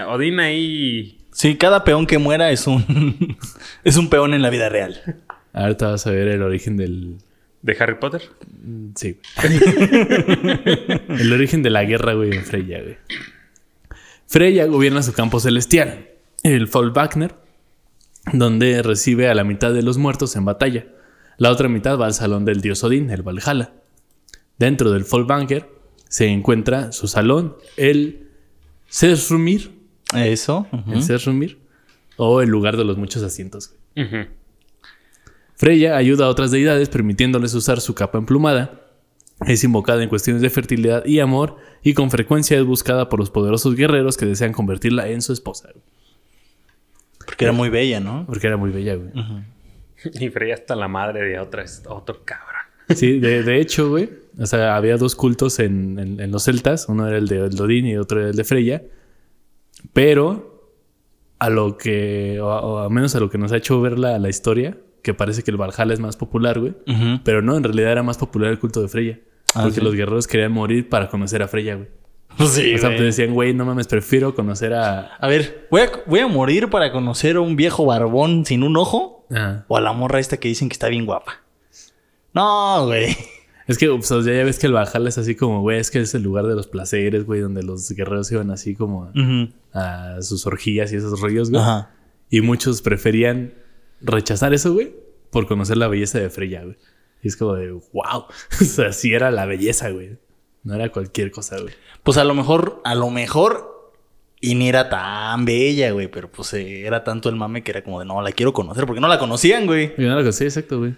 Odín 0.09 0.39
ahí. 0.41 1.19
Sí, 1.33 1.57
cada 1.57 1.85
peón 1.85 2.07
que 2.07 2.19
muera 2.19 2.51
es 2.51 2.67
un 2.67 3.37
es 3.85 3.97
un 3.97 4.11
peón 4.11 4.35
en 4.35 4.43
la 4.43 4.51
vida 4.51 4.69
real. 4.69 5.01
Ahorita 5.53 5.89
vas 5.89 6.07
a 6.07 6.13
ver 6.13 6.29
el 6.29 6.43
origen 6.43 6.77
del... 6.77 7.17
de 7.63 7.77
Harry 7.81 7.97
Potter. 7.97 8.23
Sí, 8.95 9.19
güey. 9.43 9.59
el 11.21 11.33
origen 11.33 11.63
de 11.65 11.71
la 11.71 11.83
guerra, 11.85 12.13
güey, 12.15 12.33
en 12.33 12.45
Freya, 12.45 12.81
güey. 12.81 12.97
Freya 14.29 14.67
gobierna 14.67 15.03
su 15.03 15.13
campo 15.13 15.41
celestial, 15.41 16.07
el 16.45 16.69
Fallbachner, 16.69 17.35
donde 18.33 18.83
recibe 18.83 19.29
a 19.29 19.35
la 19.35 19.45
mitad 19.45 19.73
de 19.73 19.83
los 19.83 19.99
muertos 19.99 20.37
en 20.37 20.45
batalla. 20.45 20.87
La 21.37 21.51
otra 21.51 21.69
mitad 21.69 21.99
va 21.99 22.07
al 22.07 22.15
salón 22.15 22.45
del 22.45 22.61
dios 22.61 22.85
Odín, 22.85 23.11
el 23.11 23.23
Valhalla. 23.23 23.73
Dentro 24.59 24.91
del 24.91 25.05
Fallbachner 25.05 25.69
se 26.09 26.27
encuentra 26.27 26.93
su 26.93 27.09
salón, 27.09 27.57
el 27.77 28.29
Sesrumir, 28.89 29.73
Eso. 30.15 30.67
el 30.89 31.03
Sesrumir, 31.03 31.59
o 32.17 32.43
el 32.43 32.51
lugar 32.51 32.77
de 32.77 32.85
los 32.85 32.99
muchos 32.99 33.23
asientos. 33.23 33.75
Freya 35.55 35.97
ayuda 35.97 36.27
a 36.27 36.29
otras 36.29 36.51
deidades 36.51 36.89
permitiéndoles 36.89 37.55
usar 37.55 37.81
su 37.81 37.95
capa 37.95 38.19
emplumada. 38.19 38.81
Es 39.47 39.65
invocada 39.65 40.03
en 40.03 40.09
cuestiones 40.09 40.43
de 40.43 40.51
fertilidad 40.51 41.05
y 41.07 41.21
amor 41.21 41.57
y 41.83 41.95
con 41.95 42.11
frecuencia 42.11 42.59
es 42.59 42.65
buscada 42.65 43.09
por 43.09 43.21
los 43.21 43.31
poderosos 43.31 43.75
guerreros 43.75 44.17
que 44.17 44.27
desean 44.27 44.53
convertirla 44.53 45.09
en 45.09 45.23
su 45.23 45.33
esposa. 45.33 45.71
Porque 47.31 47.45
era 47.45 47.53
muy 47.53 47.69
bella, 47.69 48.01
¿no? 48.01 48.25
Porque 48.27 48.47
era 48.49 48.57
muy 48.57 48.71
bella, 48.71 48.95
güey. 48.97 49.11
Y 50.21 50.31
Freya 50.31 50.55
hasta 50.55 50.75
la 50.77 50.89
madre 50.89 51.21
de 51.29 51.39
otra, 51.39 51.65
otro 51.89 52.25
cabrón. 52.25 52.47
Sí, 52.97 53.19
de, 53.21 53.43
de 53.43 53.61
hecho, 53.61 53.91
güey. 53.91 54.09
O 54.39 54.47
sea, 54.47 54.75
había 54.77 54.97
dos 54.97 55.15
cultos 55.15 55.59
en, 55.59 55.99
en- 55.99 56.21
en 56.21 56.31
los 56.31 56.45
celtas. 56.45 56.89
Uno 56.89 57.07
era 57.07 57.19
el 57.19 57.29
de 57.29 57.43
Odín 57.43 57.87
y 57.87 57.97
otro 57.99 58.21
era 58.21 58.31
el 58.31 58.37
de 58.37 58.45
Freya. 58.45 58.83
Pero 59.93 60.73
a 61.39 61.51
lo 61.51 61.77
que, 61.77 62.41
o, 62.41 62.51
a- 62.51 62.61
o 62.63 62.79
a 62.79 62.89
menos 62.91 63.15
a 63.15 63.21
lo 63.21 63.31
que 63.31 63.39
nos 63.39 63.53
ha 63.53 63.57
hecho 63.59 63.81
ver 63.81 63.99
la, 63.99 64.19
la 64.19 64.29
historia, 64.29 64.77
que 65.03 65.15
parece 65.15 65.43
que 65.43 65.51
el 65.51 65.57
Valhalla 65.57 65.93
es 65.93 66.01
más 66.01 66.17
popular, 66.17 66.59
güey. 66.61 66.75
Pero 67.25 67.43
no, 67.43 67.57
en 67.57 67.63
realidad 67.65 67.93
era 67.93 68.03
más 68.03 68.19
popular 68.19 68.51
el 68.51 68.59
culto 68.59 68.81
de 68.83 68.89
Freya. 68.89 69.19
Ah, 69.55 69.63
porque 69.65 69.77
¿sí? 69.77 69.81
los 69.83 69.95
guerreros 69.95 70.27
querían 70.27 70.53
morir 70.53 70.89
para 70.89 71.09
conocer 71.09 71.43
a 71.43 71.49
Freya, 71.49 71.75
güey. 71.77 71.89
Sí, 72.47 72.75
O 72.75 72.79
sea, 72.79 72.91
pues 72.91 73.03
decían, 73.03 73.35
güey, 73.35 73.53
no 73.53 73.65
mames, 73.65 73.87
prefiero 73.87 74.35
conocer 74.35 74.73
a. 74.73 75.17
A 75.17 75.29
ver, 75.29 75.67
¿voy 75.71 75.83
a, 75.83 75.91
¿voy 76.07 76.21
a 76.21 76.27
morir 76.27 76.71
para 76.71 76.91
conocer 76.91 77.37
a 77.37 77.41
un 77.41 77.55
viejo 77.57 77.85
barbón 77.85 78.47
sin 78.47 78.63
un 78.63 78.77
ojo? 78.77 79.27
Ah. 79.31 79.65
¿O 79.69 79.77
a 79.77 79.81
la 79.81 79.93
morra 79.93 80.21
esta 80.21 80.39
que 80.39 80.49
dicen 80.49 80.69
que 80.69 80.75
está 80.75 80.89
bien 80.89 81.05
guapa? 81.05 81.43
No, 82.33 82.87
güey. 82.87 83.17
Es 83.67 83.79
que, 83.79 83.89
pues, 83.89 84.11
o 84.11 84.23
sea, 84.23 84.35
ya 84.35 84.45
ves 84.45 84.59
que 84.59 84.67
el 84.67 84.73
Valhalla 84.73 85.09
es 85.09 85.19
así 85.19 85.37
como, 85.37 85.61
güey, 85.61 85.79
es 85.79 85.91
que 85.91 86.01
es 86.01 86.15
el 86.15 86.23
lugar 86.23 86.47
de 86.47 86.55
los 86.55 86.67
placeres, 86.67 87.25
güey, 87.25 87.41
donde 87.41 87.63
los 87.63 87.89
guerreros 87.91 88.33
iban 88.33 88.51
así 88.51 88.75
como 88.75 89.13
a 89.73 90.17
sus 90.23 90.47
orgías 90.47 90.93
y 90.93 90.97
esos 90.97 91.21
rollos, 91.21 91.51
güey. 91.51 91.63
Ajá. 91.63 91.91
Y 92.31 92.41
muchos 92.41 92.83
preferían 92.83 93.55
rechazar 94.01 94.55
eso, 94.55 94.73
güey, 94.73 94.95
por 95.31 95.47
conocer 95.47 95.77
la 95.77 95.89
belleza 95.89 96.19
de 96.19 96.31
Freya, 96.31 96.65
güey. 96.65 96.77
Y 97.23 97.29
es 97.29 97.37
como 97.37 97.55
de, 97.55 97.71
wow. 97.71 98.25
o 98.61 98.65
sea, 98.65 98.93
sí 98.93 99.13
era 99.13 99.31
la 99.31 99.47
belleza, 99.47 99.91
güey. 99.91 100.19
No 100.63 100.75
era 100.75 100.91
cualquier 100.91 101.31
cosa, 101.31 101.59
güey. 101.61 101.73
Pues 102.03 102.17
a 102.19 102.25
lo 102.25 102.35
mejor, 102.35 102.81
a 102.85 102.95
lo 102.95 103.11
mejor, 103.11 103.93
y 104.41 104.55
ni 104.55 104.69
era 104.69 104.89
tan 104.89 105.45
bella, 105.45 105.91
güey, 105.93 106.09
pero 106.09 106.31
pues 106.31 106.53
eh, 106.55 106.87
era 106.87 107.03
tanto 107.05 107.29
el 107.29 107.37
mame 107.37 107.63
que 107.63 107.71
era 107.71 107.83
como 107.85 107.99
de, 108.01 108.07
no, 108.07 108.21
la 108.23 108.33
quiero 108.33 108.53
conocer, 108.53 108.87
porque 108.87 109.01
no 109.01 109.09
la 109.09 109.19
conocían, 109.19 109.67
güey. 109.67 109.95
Yo 109.97 110.09
no 110.09 110.15
lo 110.17 110.21
conocía, 110.21 110.47
exacto, 110.47 110.79
güey. 110.79 110.95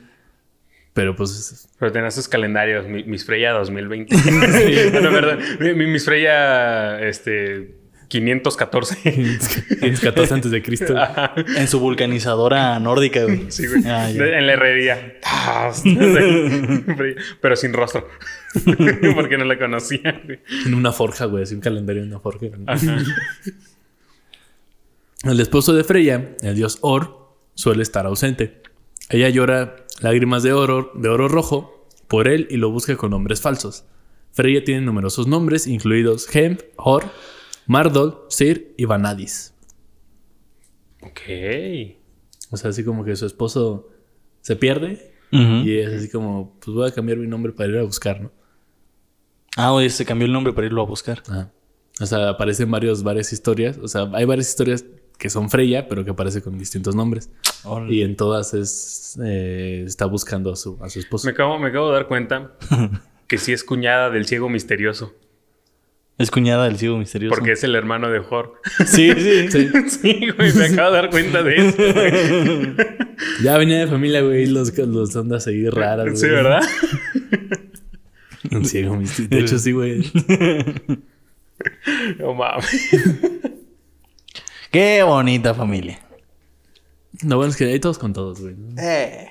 Pero 0.95 1.17
pues. 1.17 1.69
Pero 1.79 1.91
tenía 1.91 2.11
sus 2.11 2.29
calendarios, 2.29 2.87
mi- 2.87 3.05
Miss 3.05 3.25
Freya 3.25 3.53
2020. 3.53 4.15
no, 5.01 5.11
perdón. 5.11 5.39
Mi, 5.61 5.75
mi- 5.75 5.87
Miss 5.87 6.05
Freya, 6.05 7.01
este, 7.01 7.77
514. 8.21 8.97
Tienes 9.81 10.01
14 10.01 10.35
antes 10.35 10.51
de 10.51 10.63
Cristo. 10.63 10.95
En 11.57 11.67
su 11.67 11.81
vulcanizadora 11.81 12.79
nórdica, 12.79 13.23
güey. 13.25 13.47
Sí, 13.51 13.67
güey. 13.67 13.83
Ah, 13.87 14.11
en 14.11 14.47
la 14.47 14.53
herrería. 14.53 15.15
Ah, 15.25 15.73
Pero 17.41 17.57
sin 17.57 17.73
rostro. 17.73 18.07
Porque 19.15 19.39
no 19.39 19.45
la 19.47 19.59
conocía. 19.59 20.21
güey. 20.25 20.41
En 20.67 20.75
una 20.75 20.93
forja, 20.93 21.25
güey. 21.25 21.45
Así 21.45 21.55
un 21.55 21.63
calendario 21.63 22.03
en 22.03 22.09
una 22.09 22.21
forja. 22.21 22.47
El 25.25 25.41
esposo 25.41 25.73
de 25.73 25.85
Freya, 25.85 26.37
el 26.43 26.55
dios 26.55 26.79
Or, 26.83 27.35
suele 27.55 27.83
estar 27.83 28.05
ausente. 28.07 28.61
Ella 29.09 29.29
llora 29.31 29.77
lágrimas 30.01 30.43
de 30.43 30.53
oro, 30.53 30.93
de 30.95 31.09
oro 31.09 31.29
rojo 31.29 31.89
por 32.09 32.29
él 32.29 32.47
y 32.51 32.57
lo 32.59 32.71
busca 32.71 32.97
con 32.97 33.11
nombres 33.13 33.41
falsos. 33.41 33.85
Freya 34.33 34.65
tiene 34.65 34.83
numerosos 34.83 35.27
nombres, 35.27 35.67
incluidos 35.67 36.29
Hemp, 36.35 36.61
Hor, 36.77 37.05
Mardol, 37.67 38.27
Sir 38.29 38.75
y 38.77 38.85
Vanadis. 38.85 39.55
Ok. 41.03 41.21
O 42.51 42.57
sea, 42.57 42.71
así 42.71 42.85
como 42.85 43.05
que 43.05 43.17
su 43.17 43.27
esposo 43.27 43.89
se 44.41 44.57
pierde 44.57 45.13
y 45.31 45.79
es 45.79 45.93
así 45.95 46.11
como, 46.11 46.59
pues 46.61 46.75
voy 46.75 46.89
a 46.89 46.93
cambiar 46.93 47.17
mi 47.17 47.27
nombre 47.27 47.53
para 47.53 47.71
ir 47.71 47.79
a 47.79 47.83
buscar, 47.83 48.21
¿no? 48.21 48.31
Ah, 49.57 49.73
oye, 49.73 49.89
se 49.89 50.05
cambió 50.05 50.27
el 50.27 50.33
nombre 50.33 50.53
para 50.53 50.67
irlo 50.67 50.83
a 50.83 50.85
buscar. 50.85 51.23
Ajá. 51.29 51.51
O 52.01 52.07
sea, 52.07 52.31
aparecen 52.31 52.71
varios, 52.71 53.03
varias 53.03 53.33
historias. 53.33 53.79
O 53.79 53.89
sea, 53.89 54.11
hay 54.13 54.25
varias 54.25 54.49
historias 54.49 54.85
que 55.19 55.31
son 55.31 55.51
Freya, 55.51 55.89
pero 55.89 56.05
que 56.05 56.11
aparecen 56.11 56.43
con 56.43 56.59
distintos 56.59 56.95
nombres. 56.95 57.31
Y 57.89 58.03
en 58.03 58.17
todas 58.17 58.55
es, 58.55 59.19
eh, 59.23 59.85
está 59.87 60.07
buscando 60.07 60.53
a 60.53 60.57
su, 60.57 60.79
a 60.83 60.89
su 60.89 60.99
esposo. 60.99 61.27
Me 61.27 61.33
acabo, 61.33 61.59
me 61.59 61.69
acabo 61.69 61.89
de 61.89 61.95
dar 61.95 62.09
cuenta 62.09 62.53
que 63.29 63.39
sí 63.39 63.53
es 63.53 63.63
cuñada 63.63 64.11
del 64.11 64.27
ciego 64.27 64.49
misterioso. 64.49 65.15
Es 66.19 66.31
cuñada 66.31 66.65
del 66.65 66.79
ciego 66.79 66.99
misterioso. 66.99 67.35
Porque 67.35 67.53
es 67.53 67.65
el 67.65 67.75
hermano 67.75 68.11
de 68.11 68.19
Hor. 68.19 68.61
Sí, 68.87 69.13
sí. 69.17 69.49
sí, 69.89 70.29
güey, 70.37 70.53
me 70.55 70.67
acabo 70.67 70.91
de 70.91 70.97
dar 70.97 71.11
cuenta 71.11 71.43
de 71.43 71.57
eso. 71.57 71.77
güey. 71.77 72.77
Ya 73.43 73.57
venía 73.59 73.79
de 73.79 73.87
familia, 73.87 74.21
güey, 74.21 74.47
los, 74.47 74.77
los 74.79 75.17
ondas 75.17 75.47
ahí 75.47 75.69
raras, 75.69 76.07
güey. 76.07 76.17
Sí, 76.17 76.29
¿verdad? 76.29 76.63
Un 78.51 78.65
ciego 78.65 78.97
místico. 78.97 79.35
De 79.35 79.41
hecho, 79.41 79.59
sí, 79.59 79.73
güey. 79.73 80.11
No 82.19 82.35
mames. 82.35 82.67
Qué 84.71 85.03
bonita 85.03 85.55
familia. 85.55 86.01
Lo 87.25 87.37
bueno 87.37 87.51
es 87.51 87.57
que 87.57 87.65
hay 87.67 87.79
todos 87.79 87.99
con 87.99 88.13
todos, 88.13 88.41
güey. 88.41 88.57
Eh. 88.79 89.29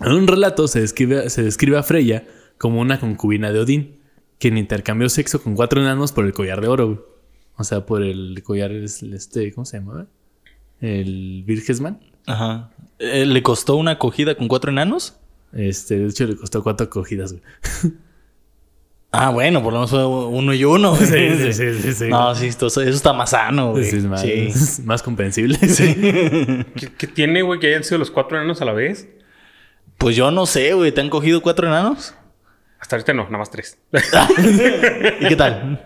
En 0.00 0.12
un 0.12 0.26
relato 0.26 0.68
se 0.68 0.80
describe, 0.80 1.30
se 1.30 1.42
describe 1.42 1.78
a 1.78 1.82
Freya 1.82 2.26
como 2.58 2.80
una 2.80 3.00
concubina 3.00 3.50
de 3.52 3.60
Odín, 3.60 4.00
quien 4.38 4.58
intercambió 4.58 5.08
sexo 5.08 5.42
con 5.42 5.54
cuatro 5.54 5.80
enanos 5.80 6.12
por 6.12 6.24
el 6.26 6.32
collar 6.32 6.60
de 6.60 6.68
oro, 6.68 6.86
güey. 6.86 6.98
O 7.56 7.64
sea, 7.64 7.86
por 7.86 8.02
el 8.02 8.42
collar, 8.42 8.70
es- 8.72 9.02
este, 9.02 9.52
¿cómo 9.52 9.64
se 9.64 9.78
llamaba? 9.78 10.06
El 10.80 11.42
Virgesman. 11.46 12.00
Ajá. 12.26 12.70
Eh, 12.98 13.24
¿Le 13.24 13.42
costó 13.42 13.76
una 13.76 13.92
acogida 13.92 14.34
con 14.34 14.48
cuatro 14.48 14.70
enanos? 14.70 15.16
Este, 15.52 15.98
de 15.98 16.08
hecho, 16.08 16.26
le 16.26 16.36
costó 16.36 16.62
cuatro 16.62 16.88
cogidas, 16.90 17.32
güey. 17.32 17.42
Ah, 19.12 19.30
bueno, 19.30 19.62
por 19.62 19.72
lo 19.72 19.78
menos 19.78 19.90
fue 19.90 20.04
uno 20.04 20.52
y 20.52 20.64
uno. 20.64 20.94
Sí, 20.96 21.06
sí, 21.06 21.52
sí, 21.54 21.72
sí, 21.80 21.92
sí. 21.94 22.08
No, 22.08 22.34
sí, 22.34 22.46
esto- 22.48 22.66
eso 22.66 22.80
está 22.82 23.14
más 23.14 23.30
sano, 23.30 23.70
güey. 23.70 23.84
Sí, 23.84 23.96
es 23.96 24.04
más, 24.04 24.20
Sí. 24.20 24.30
es 24.32 24.80
más 24.84 25.02
comprensible. 25.02 25.58
¿Qué, 25.58 26.92
qué 26.98 27.06
tiene, 27.06 27.40
güey, 27.40 27.58
que 27.58 27.68
hayan 27.68 27.84
sido 27.84 27.96
los 27.98 28.10
cuatro 28.10 28.36
enanos 28.36 28.60
a 28.60 28.66
la 28.66 28.72
vez? 28.72 29.08
Pues 29.96 30.16
yo 30.16 30.30
no 30.30 30.44
sé, 30.44 30.74
güey. 30.74 30.92
¿Te 30.92 31.00
han 31.00 31.08
cogido 31.08 31.40
cuatro 31.40 31.66
enanos? 31.66 32.14
Hasta 32.86 32.94
ahorita 32.94 33.14
no, 33.14 33.24
nada 33.24 33.38
más 33.38 33.50
tres. 33.50 33.80
¿Y 35.20 35.26
qué 35.26 35.34
tal? 35.34 35.82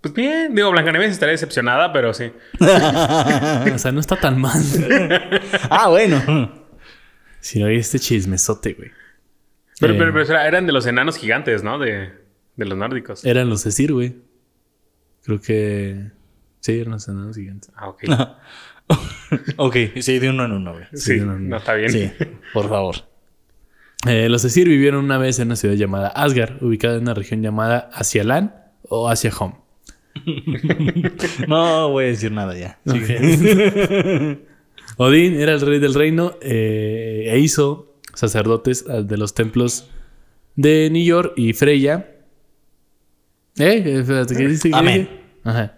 Pues 0.00 0.14
bien, 0.14 0.54
digo, 0.54 0.70
Blancanieves 0.70 1.10
estaría 1.10 1.32
decepcionada, 1.32 1.92
pero 1.92 2.14
sí. 2.14 2.30
o 2.60 3.78
sea, 3.78 3.90
no 3.90 3.98
está 3.98 4.14
tan 4.14 4.40
mal. 4.40 4.62
ah, 5.70 5.88
bueno. 5.88 6.52
Si 7.40 7.58
no 7.58 7.66
hay 7.66 7.78
este 7.78 7.98
chismesote, 7.98 8.74
güey. 8.74 8.92
Pero, 9.80 9.94
Eh, 9.94 9.96
pero, 9.98 10.12
pero 10.12 10.24
era- 10.24 10.46
eran 10.46 10.66
de 10.66 10.72
los 10.72 10.86
enanos 10.86 11.16
gigantes, 11.16 11.64
¿no? 11.64 11.80
De, 11.80 12.12
de 12.54 12.64
los 12.64 12.78
nórdicos. 12.78 13.24
Eran 13.24 13.48
los 13.50 13.66
Esir, 13.66 13.92
güey. 13.92 14.14
Creo 15.24 15.40
que... 15.40 16.12
Sí, 16.60 16.78
eran 16.78 16.92
los 16.92 17.08
enanos 17.08 17.34
gigantes. 17.36 17.72
Ah, 17.74 17.88
ok. 17.88 18.04
ok, 19.56 19.76
sí, 20.00 20.20
de 20.20 20.30
uno 20.30 20.44
en 20.44 20.52
uno, 20.52 20.74
güey. 20.74 20.84
Sí, 20.92 21.18
no 21.20 21.56
está 21.56 21.74
bien. 21.74 21.90
Sí, 21.90 22.12
por 22.52 22.68
favor. 22.68 22.94
Eh, 24.06 24.28
los 24.28 24.44
Esir 24.44 24.68
vivieron 24.68 25.04
una 25.04 25.18
vez 25.18 25.38
en 25.38 25.48
una 25.48 25.56
ciudad 25.56 25.74
llamada 25.74 26.08
Asgard, 26.08 26.62
ubicada 26.62 26.96
en 26.96 27.02
una 27.02 27.14
región 27.14 27.42
llamada 27.42 27.88
Asialan 27.92 28.54
o 28.88 29.08
Asia 29.08 29.30
Home. 29.38 29.56
No 31.48 31.90
voy 31.90 32.04
a 32.04 32.08
decir 32.08 32.30
nada 32.32 32.56
ya. 32.56 32.78
Odín 34.96 35.34
era 35.40 35.52
el 35.54 35.60
rey 35.60 35.78
del 35.80 35.94
reino 35.94 36.36
eh, 36.40 37.24
e 37.30 37.38
hizo 37.38 37.94
sacerdotes 38.14 38.84
eh, 38.88 39.02
de 39.02 39.16
los 39.16 39.34
templos 39.34 39.88
de 40.56 40.88
New 40.90 41.04
York 41.04 41.32
y 41.36 41.52
Freya. 41.52 42.10
¿Eh? 43.58 43.82
Espérate, 44.00 44.36
¿qué 44.36 44.46
dice? 44.48 44.70
¿Qué 44.70 44.76
Amén. 44.76 45.08
Ajá. 45.42 45.76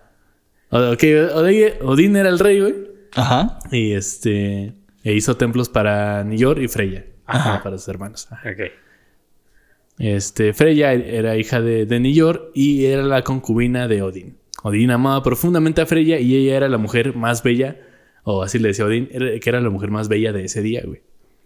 O- 0.71 0.93
Ok, 0.93 1.03
Odín, 1.35 1.69
Odín 1.83 2.17
era 2.17 2.29
el 2.29 2.39
rey, 2.39 2.61
güey. 2.61 2.75
Ajá. 3.15 3.59
Y 3.71 3.93
este... 3.93 4.75
E 5.05 5.13
hizo 5.15 5.37
templos 5.37 5.69
para 5.69 6.25
New 6.25 6.37
York 6.39 6.61
y 6.61 6.69
Freya. 6.69 7.07
Ajá. 7.27 7.63
Para 7.63 7.79
sus 7.79 7.89
hermanos. 7.89 8.29
Ajá. 8.31 8.51
Ok. 8.51 8.71
Este, 9.99 10.53
Freya 10.53 10.93
era 10.93 11.37
hija 11.37 11.61
de, 11.61 11.87
de 11.87 12.01
Niyor 12.01 12.51
y 12.55 12.85
era 12.85 13.03
la 13.03 13.23
concubina 13.23 13.89
de 13.89 14.03
Odín. 14.03 14.37
Odín 14.63 14.91
amaba 14.91 15.23
profundamente 15.23 15.81
a 15.81 15.87
Freya 15.87 16.19
y 16.19 16.35
ella 16.37 16.57
era 16.57 16.69
la 16.69 16.77
mujer 16.79 17.15
más 17.15 17.43
bella, 17.43 17.77
o 18.25 18.43
así 18.43 18.59
le 18.59 18.69
decía 18.69 18.85
Odín, 18.85 19.09
era- 19.11 19.39
que 19.41 19.49
era 19.49 19.61
la 19.61 19.71
mujer 19.71 19.91
más 19.91 20.09
bella 20.09 20.33
de 20.33 20.45
ese 20.45 20.61
día, 20.63 20.83
güey. 20.85 21.01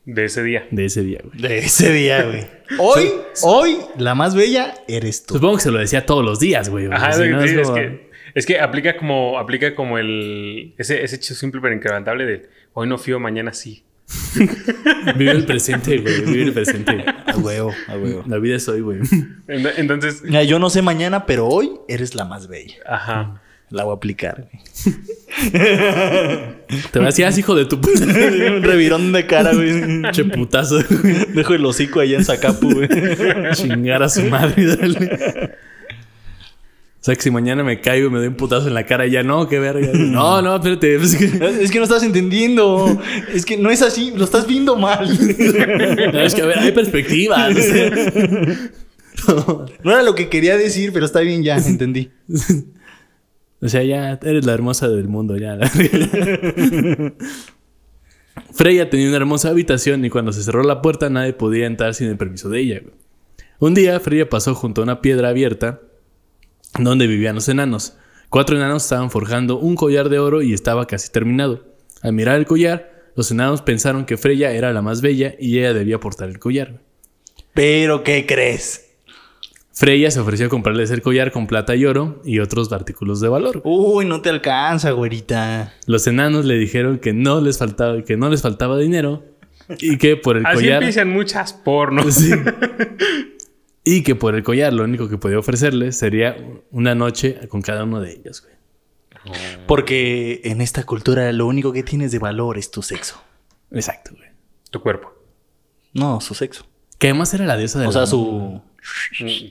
De 0.06 0.24
ese 0.24 0.42
día. 0.42 0.66
De 0.70 0.86
ese 0.86 1.02
día, 1.04 1.20
güey. 1.22 1.38
De 1.40 1.58
ese 1.58 1.92
día, 1.92 2.24
güey. 2.24 2.46
Hoy, 2.80 3.10
hoy, 3.42 3.76
la 3.98 4.14
más 4.14 4.34
bella 4.34 4.74
eres 4.88 5.26
tú. 5.26 5.34
Supongo 5.34 5.56
que 5.56 5.62
se 5.62 5.70
lo 5.70 5.78
decía 5.78 6.06
todos 6.06 6.24
los 6.24 6.40
días, 6.40 6.68
güey. 6.70 6.86
Ajá, 6.86 7.12
sea, 7.12 7.24
sí, 7.24 7.30
si 7.30 7.34
no 7.36 7.42
sí, 7.46 7.54
es, 7.60 7.62
como- 7.68 7.74
que, 7.74 8.10
es 8.34 8.46
que 8.46 8.58
aplica 8.60 8.96
como, 8.96 9.38
aplica 9.38 9.74
como 9.74 9.98
el. 9.98 10.74
Ese, 10.78 11.04
ese 11.04 11.16
hecho 11.16 11.34
simple 11.34 11.60
pero 11.60 11.74
inquebrantable 11.74 12.24
de 12.26 12.48
hoy 12.72 12.88
no 12.88 12.96
fío, 12.96 13.20
mañana 13.20 13.52
sí. 13.52 13.84
Vive 15.16 15.30
el 15.30 15.44
presente, 15.44 15.98
güey. 15.98 16.20
Vive 16.22 16.42
el 16.44 16.52
presente. 16.52 17.04
A 17.26 17.36
huevo, 17.36 17.72
a 17.88 17.96
huevo. 17.96 18.24
La 18.26 18.38
vida 18.38 18.56
es 18.56 18.68
hoy, 18.68 18.80
güey. 18.80 19.00
Ent- 19.00 19.72
Entonces, 19.76 20.22
Mira, 20.22 20.42
yo 20.44 20.58
no 20.58 20.70
sé 20.70 20.82
mañana, 20.82 21.26
pero 21.26 21.46
hoy 21.46 21.70
eres 21.88 22.14
la 22.14 22.24
más 22.24 22.48
bella. 22.48 22.76
ajá. 22.86 23.40
La 23.70 23.84
voy 23.84 23.92
a 23.92 23.96
aplicar, 23.98 24.48
güey. 24.50 24.96
Te 26.90 26.98
decías 26.98 27.38
hijo 27.38 27.54
de 27.54 27.66
tu 27.66 27.80
puta. 27.80 28.04
Un 28.04 28.62
revirón 28.64 29.12
de 29.12 29.26
cara, 29.26 29.52
güey. 29.54 30.02
Che 30.10 30.24
putazo. 30.24 30.78
Dejo 31.34 31.54
el 31.54 31.64
hocico 31.64 32.00
allá 32.00 32.16
en 32.16 32.24
Zacapu, 32.24 32.68
güey. 32.72 32.88
Chingar 33.52 34.02
a 34.02 34.08
su 34.08 34.22
madre. 34.24 34.66
dale. 34.76 35.54
O 37.00 37.02
sea 37.02 37.16
que 37.16 37.22
si 37.22 37.30
mañana 37.30 37.64
me 37.64 37.80
caigo 37.80 38.08
y 38.08 38.10
me 38.10 38.18
doy 38.18 38.26
un 38.26 38.34
putazo 38.34 38.68
en 38.68 38.74
la 38.74 38.84
cara, 38.84 39.06
ya 39.06 39.22
no, 39.22 39.48
qué 39.48 39.58
verga. 39.58 39.88
No, 39.94 40.42
no, 40.42 40.56
espérate. 40.56 40.96
Es 40.96 41.16
que, 41.16 41.24
Es 41.62 41.70
que 41.70 41.78
no 41.78 41.84
estás 41.84 42.02
entendiendo. 42.02 43.00
Es 43.32 43.46
que 43.46 43.56
no 43.56 43.70
es 43.70 43.80
así. 43.80 44.12
Lo 44.14 44.24
estás 44.24 44.46
viendo 44.46 44.76
mal. 44.76 45.08
no, 46.12 46.20
es 46.20 46.34
que 46.34 46.42
a 46.42 46.46
ver, 46.46 46.58
hay 46.58 46.72
perspectivas. 46.72 47.56
o 47.56 47.60
sea. 47.62 47.90
No 49.82 49.90
era 49.90 50.02
lo 50.02 50.14
que 50.14 50.28
quería 50.28 50.58
decir, 50.58 50.92
pero 50.92 51.06
está 51.06 51.20
bien 51.20 51.42
ya. 51.42 51.56
Entendí. 51.56 52.10
O 53.62 53.68
sea, 53.70 53.82
ya 53.82 54.18
eres 54.22 54.44
la 54.44 54.52
hermosa 54.52 54.86
del 54.88 55.08
mundo, 55.08 55.38
ya. 55.38 55.58
Freya 58.52 58.90
tenía 58.90 59.08
una 59.08 59.16
hermosa 59.16 59.48
habitación 59.48 60.04
y 60.04 60.10
cuando 60.10 60.32
se 60.32 60.42
cerró 60.42 60.62
la 60.64 60.82
puerta 60.82 61.08
nadie 61.08 61.32
podía 61.32 61.66
entrar 61.66 61.94
sin 61.94 62.08
el 62.08 62.18
permiso 62.18 62.50
de 62.50 62.60
ella. 62.60 62.82
Un 63.58 63.72
día 63.72 63.98
Freya 64.00 64.28
pasó 64.28 64.54
junto 64.54 64.82
a 64.82 64.84
una 64.84 65.00
piedra 65.00 65.30
abierta 65.30 65.80
donde 66.78 67.06
vivían 67.06 67.34
los 67.34 67.48
enanos. 67.48 67.96
Cuatro 68.28 68.56
enanos 68.56 68.84
estaban 68.84 69.10
forjando 69.10 69.58
un 69.58 69.74
collar 69.74 70.08
de 70.08 70.18
oro 70.18 70.42
y 70.42 70.52
estaba 70.54 70.86
casi 70.86 71.10
terminado. 71.10 71.64
Al 72.02 72.12
mirar 72.12 72.38
el 72.38 72.46
collar, 72.46 73.10
los 73.16 73.30
enanos 73.30 73.62
pensaron 73.62 74.04
que 74.06 74.16
Freya 74.16 74.52
era 74.52 74.72
la 74.72 74.82
más 74.82 75.00
bella 75.00 75.34
y 75.38 75.58
ella 75.58 75.74
debía 75.74 75.98
portar 75.98 76.28
el 76.28 76.38
collar. 76.38 76.80
Pero, 77.54 78.04
¿qué 78.04 78.26
crees? 78.26 78.86
Freya 79.72 80.10
se 80.10 80.20
ofreció 80.20 80.46
a 80.46 80.48
comprarles 80.48 80.90
el 80.90 81.00
collar 81.02 81.32
con 81.32 81.46
plata 81.46 81.74
y 81.74 81.86
oro 81.86 82.20
y 82.24 82.38
otros 82.38 82.70
artículos 82.72 83.20
de 83.20 83.28
valor. 83.28 83.62
Uy, 83.64 84.04
no 84.04 84.20
te 84.20 84.28
alcanza, 84.28 84.90
güerita. 84.90 85.72
Los 85.86 86.06
enanos 86.06 86.44
le 86.44 86.54
dijeron 86.58 86.98
que 86.98 87.12
no 87.12 87.40
les 87.40 87.58
faltaba, 87.58 88.02
que 88.02 88.16
no 88.16 88.28
les 88.28 88.42
faltaba 88.42 88.78
dinero 88.78 89.24
y 89.78 89.96
que 89.96 90.16
por 90.16 90.36
el 90.36 90.44
Así 90.46 90.56
collar. 90.56 90.82
empiezan 90.82 91.08
muchas 91.10 91.52
pornos. 91.52 92.14
Sí. 92.14 92.30
Y 93.84 94.02
que 94.02 94.14
por 94.14 94.34
el 94.34 94.42
collar 94.42 94.72
lo 94.72 94.84
único 94.84 95.08
que 95.08 95.16
podía 95.18 95.38
ofrecerle 95.38 95.92
sería 95.92 96.36
una 96.70 96.94
noche 96.94 97.48
con 97.48 97.62
cada 97.62 97.84
uno 97.84 98.00
de 98.00 98.12
ellos, 98.12 98.42
güey. 98.42 98.54
Porque 99.66 100.40
en 100.44 100.60
esta 100.60 100.84
cultura 100.84 101.30
lo 101.32 101.46
único 101.46 101.72
que 101.72 101.82
tienes 101.82 102.12
de 102.12 102.18
valor 102.18 102.58
es 102.58 102.70
tu 102.70 102.82
sexo. 102.82 103.22
Exacto, 103.70 104.12
güey. 104.16 104.28
Tu 104.70 104.80
cuerpo. 104.80 105.12
No, 105.92 106.20
su 106.20 106.34
sexo. 106.34 106.66
Que 106.98 107.08
además 107.08 107.32
era 107.34 107.46
la 107.46 107.56
diosa 107.56 107.78
del 107.80 107.88
O 107.88 107.92
sea, 107.92 108.06
su... 108.06 108.60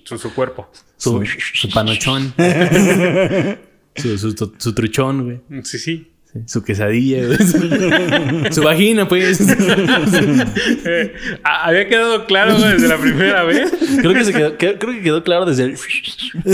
Su, 0.05 0.17
su 0.17 0.33
cuerpo. 0.33 0.71
Su, 0.97 1.23
su 1.53 1.69
panochón. 1.69 2.33
su, 3.95 4.17
su, 4.17 4.53
su 4.57 4.73
truchón, 4.73 5.23
güey. 5.23 5.63
Sí, 5.63 5.77
sí. 5.77 6.11
Sí, 6.31 6.39
Su 6.45 6.63
quesadilla, 6.63 7.25
güey. 7.25 7.37
su 8.51 8.61
vagina, 8.61 9.07
pues. 9.07 9.39
Eh, 9.41 11.13
había 11.43 11.87
quedado 11.87 12.25
claro 12.27 12.55
güey, 12.57 12.73
desde 12.73 12.87
la 12.87 12.97
primera 12.97 13.43
vez. 13.43 13.71
Creo 13.99 14.13
que, 14.13 14.23
se 14.25 14.33
quedó, 14.33 14.57
que- 14.57 14.77
creo 14.77 14.93
que 14.93 15.01
quedó 15.01 15.23
claro 15.23 15.45
desde 15.45 15.63
el... 15.63 15.73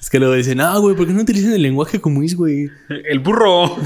es 0.00 0.10
que 0.10 0.18
luego 0.18 0.34
dicen, 0.34 0.60
ah, 0.60 0.76
güey, 0.78 0.94
¿por 0.94 1.06
qué 1.06 1.14
no 1.14 1.22
utilizan 1.22 1.54
el 1.54 1.62
lenguaje 1.62 1.98
como 2.00 2.22
es, 2.22 2.34
güey? 2.36 2.70
El 2.88 3.18
burro. 3.20 3.76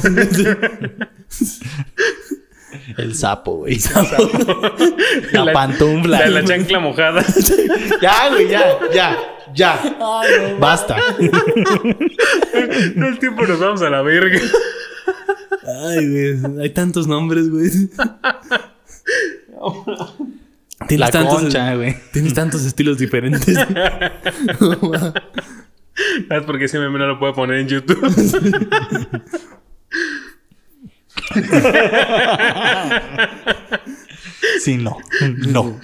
El 2.97 3.15
sapo, 3.15 3.59
güey. 3.59 3.79
La, 5.33 5.53
pantufla. 5.53 6.21
La, 6.21 6.27
la 6.29 6.45
chancla 6.45 6.81
mojada. 6.81 7.25
Ya, 8.03 8.29
güey, 8.31 8.49
ya, 8.49 8.79
ya, 8.95 9.17
ya. 9.55 9.79
Basta. 10.59 10.97
No 12.97 13.09
el 13.09 13.19
tiempo 13.19 13.47
nos 13.47 13.61
vamos 13.61 13.83
a 13.83 13.91
la 13.91 14.01
verga. 14.03 14.41
Ay, 15.89 16.09
güey. 16.09 16.39
Hay 16.63 16.71
tantos 16.71 17.07
nombres, 17.07 17.49
güey. 17.51 17.71
Tienes 20.89 21.07
La 21.07 21.11
tantos, 21.11 21.43
concha, 21.43 21.75
güey. 21.75 21.95
Tienes 22.13 22.33
tantos 22.35 22.65
estilos 22.65 22.99
diferentes. 22.99 23.55
¿Sabes 26.29 26.45
por 26.47 26.59
qué 26.59 26.65
ese 26.65 26.79
meme 26.79 26.99
no 26.99 27.07
lo 27.07 27.19
puedo 27.19 27.35
poner 27.35 27.59
en 27.59 27.69
YouTube? 27.69 28.01
Sí, 34.61 34.77
no. 34.77 34.99
No. 35.49 35.79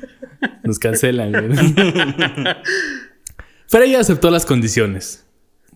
Nos 0.64 0.78
cancelan, 0.78 1.32
güey. 1.32 2.56
Freya 3.66 4.00
aceptó 4.00 4.30
las 4.30 4.44
condiciones. 4.46 5.26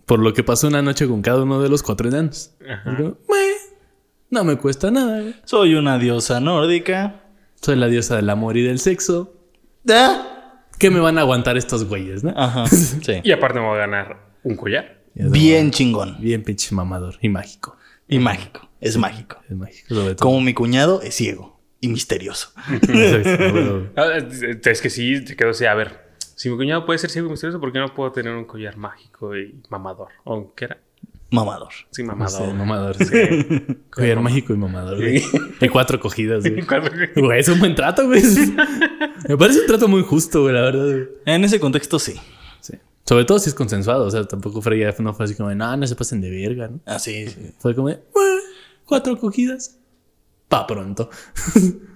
Por 0.05 0.19
lo 0.19 0.33
que 0.33 0.43
pasó 0.43 0.67
una 0.67 0.81
noche 0.81 1.07
con 1.07 1.21
cada 1.21 1.43
uno 1.43 1.61
de 1.61 1.69
los 1.69 1.83
cuatro 1.83 2.07
enanos. 2.07 2.53
Digo, 2.97 3.17
"Meh, 3.29 3.75
no 4.29 4.43
me 4.43 4.57
cuesta 4.57 4.89
nada, 4.91 5.21
güey. 5.21 5.35
Soy 5.45 5.75
una 5.75 5.97
diosa 5.97 6.39
nórdica. 6.39 7.23
Soy 7.61 7.75
la 7.75 7.87
diosa 7.87 8.15
del 8.15 8.29
amor 8.29 8.55
y 8.55 8.61
del 8.61 8.79
sexo. 8.79 9.33
Ah. 9.89 10.63
¿Qué 10.79 10.91
me 10.91 10.99
van 10.99 11.17
a 11.17 11.21
aguantar 11.21 11.57
estos 11.57 11.85
güeyes, 11.85 12.23
no? 12.23 12.33
Ajá. 12.37 12.65
Sí. 12.67 13.13
Y 13.23 13.31
aparte 13.31 13.59
me 13.59 13.65
voy 13.65 13.75
a 13.77 13.79
ganar 13.81 14.27
un 14.43 14.55
collar. 14.55 15.01
Bien 15.15 15.71
chingón. 15.71 16.17
Bien 16.21 16.43
pinche 16.43 16.73
mamador 16.75 17.15
y 17.21 17.29
mágico. 17.29 17.75
Y 18.07 18.19
mágico. 18.19 18.69
Es 18.79 18.95
mágico. 18.95 19.37
Es 19.49 19.55
mágico, 19.57 19.87
sobre 19.95 20.13
todo. 20.15 20.23
Como 20.29 20.39
mi 20.41 20.53
cuñado 20.53 21.01
es 21.01 21.15
ciego 21.15 21.56
y 21.81 21.87
misterioso. 21.89 22.49
Ah, 23.95 24.17
Es 24.17 24.65
es 24.67 24.81
que 24.81 24.89
sí, 24.89 25.23
te 25.23 25.35
quedo 25.35 25.51
así. 25.51 25.65
A 25.65 25.73
ver, 25.75 26.07
si 26.35 26.49
mi 26.49 26.57
cuñado 26.57 26.85
puede 26.85 26.99
ser 26.99 27.09
ciego 27.09 27.27
y 27.27 27.31
misterioso, 27.31 27.59
¿por 27.59 27.71
qué 27.71 27.79
no 27.79 27.93
puedo 27.93 28.11
tener 28.11 28.33
un 28.33 28.45
collar 28.45 28.77
mágico 28.77 29.35
y 29.35 29.59
mamador? 29.69 30.09
¿O 30.23 30.53
qué 30.53 30.65
era? 30.65 30.77
Mamador. 31.29 31.73
Sí, 31.91 32.03
No 32.03 32.15
mamador. 32.15 32.47
sé, 32.47 32.53
mamador. 32.53 32.95
Sí. 32.95 33.77
Collar 33.89 34.21
mágico 34.21 34.53
y 34.53 34.57
mamador, 34.57 34.95
güey. 34.97 35.21
Y 35.61 35.67
cuatro 35.67 35.99
cogidas, 35.99 36.43
güey. 36.47 36.63
Es 37.37 37.49
un 37.49 37.59
buen 37.59 37.75
trato, 37.75 38.05
güey. 38.05 38.23
Me 39.27 39.35
parece 39.37 39.59
un 39.61 39.67
trato 39.67 39.87
muy 39.89 40.03
justo, 40.03 40.43
güey, 40.43 40.53
la 40.53 40.61
verdad, 40.61 40.85
güey. 40.85 41.07
En 41.25 41.43
ese 41.43 41.59
contexto, 41.59 41.99
sí. 41.99 42.13
Sí. 42.61 42.75
Sobre 43.05 43.25
todo 43.25 43.39
si 43.39 43.49
es 43.49 43.55
consensuado. 43.55 44.05
O 44.05 44.11
sea, 44.11 44.23
tampoco 44.23 44.61
Freya 44.61 44.95
no 44.99 45.13
fue 45.13 45.25
así 45.25 45.35
como 45.35 45.49
de, 45.49 45.55
no, 45.55 45.75
no 45.75 45.85
se 45.85 45.95
pasen 45.97 46.21
de 46.21 46.29
verga, 46.29 46.69
¿no? 46.69 46.79
Así, 46.85 47.27
sí. 47.27 47.51
Fue 47.59 47.75
como 47.75 47.89
de, 47.89 47.99
"Bueno, 48.13 48.41
cuatro 48.85 49.17
cogidas. 49.17 49.77
Pa' 50.47 50.65
pronto. 50.67 51.09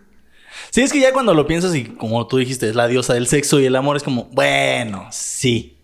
Sí, 0.70 0.82
es 0.82 0.94
que 0.94 1.00
ya 1.02 1.12
cuando 1.12 1.34
lo 1.34 1.48
piensas 1.48 1.76
y 1.76 1.84
como 1.86 2.28
tú 2.28 2.38
dijiste, 2.38 2.70
es 2.70 2.76
la 2.76 2.88
diosa 2.88 3.14
del 3.14 3.28
sexo 3.28 3.60
y 3.60 3.66
el 3.66 3.76
amor, 3.76 3.98
es 3.98 4.04
como, 4.04 4.26
bueno, 4.32 5.08
sí. 5.12 5.78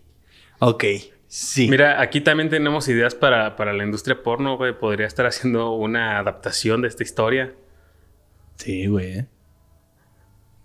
Ok, 0.59 0.83
sí. 1.27 1.67
Mira, 1.69 2.01
aquí 2.01 2.21
también 2.21 2.49
tenemos 2.49 2.87
ideas 2.87 3.13
para, 3.15 3.55
para 3.57 3.73
la 3.73 3.83
industria 3.83 4.21
porno, 4.23 4.55
güey. 4.55 4.77
Podría 4.77 5.05
estar 5.07 5.25
haciendo 5.25 5.71
una 5.71 6.19
adaptación 6.19 6.81
de 6.81 6.87
esta 6.89 7.03
historia. 7.03 7.53
Sí, 8.57 8.87
güey. 8.87 9.25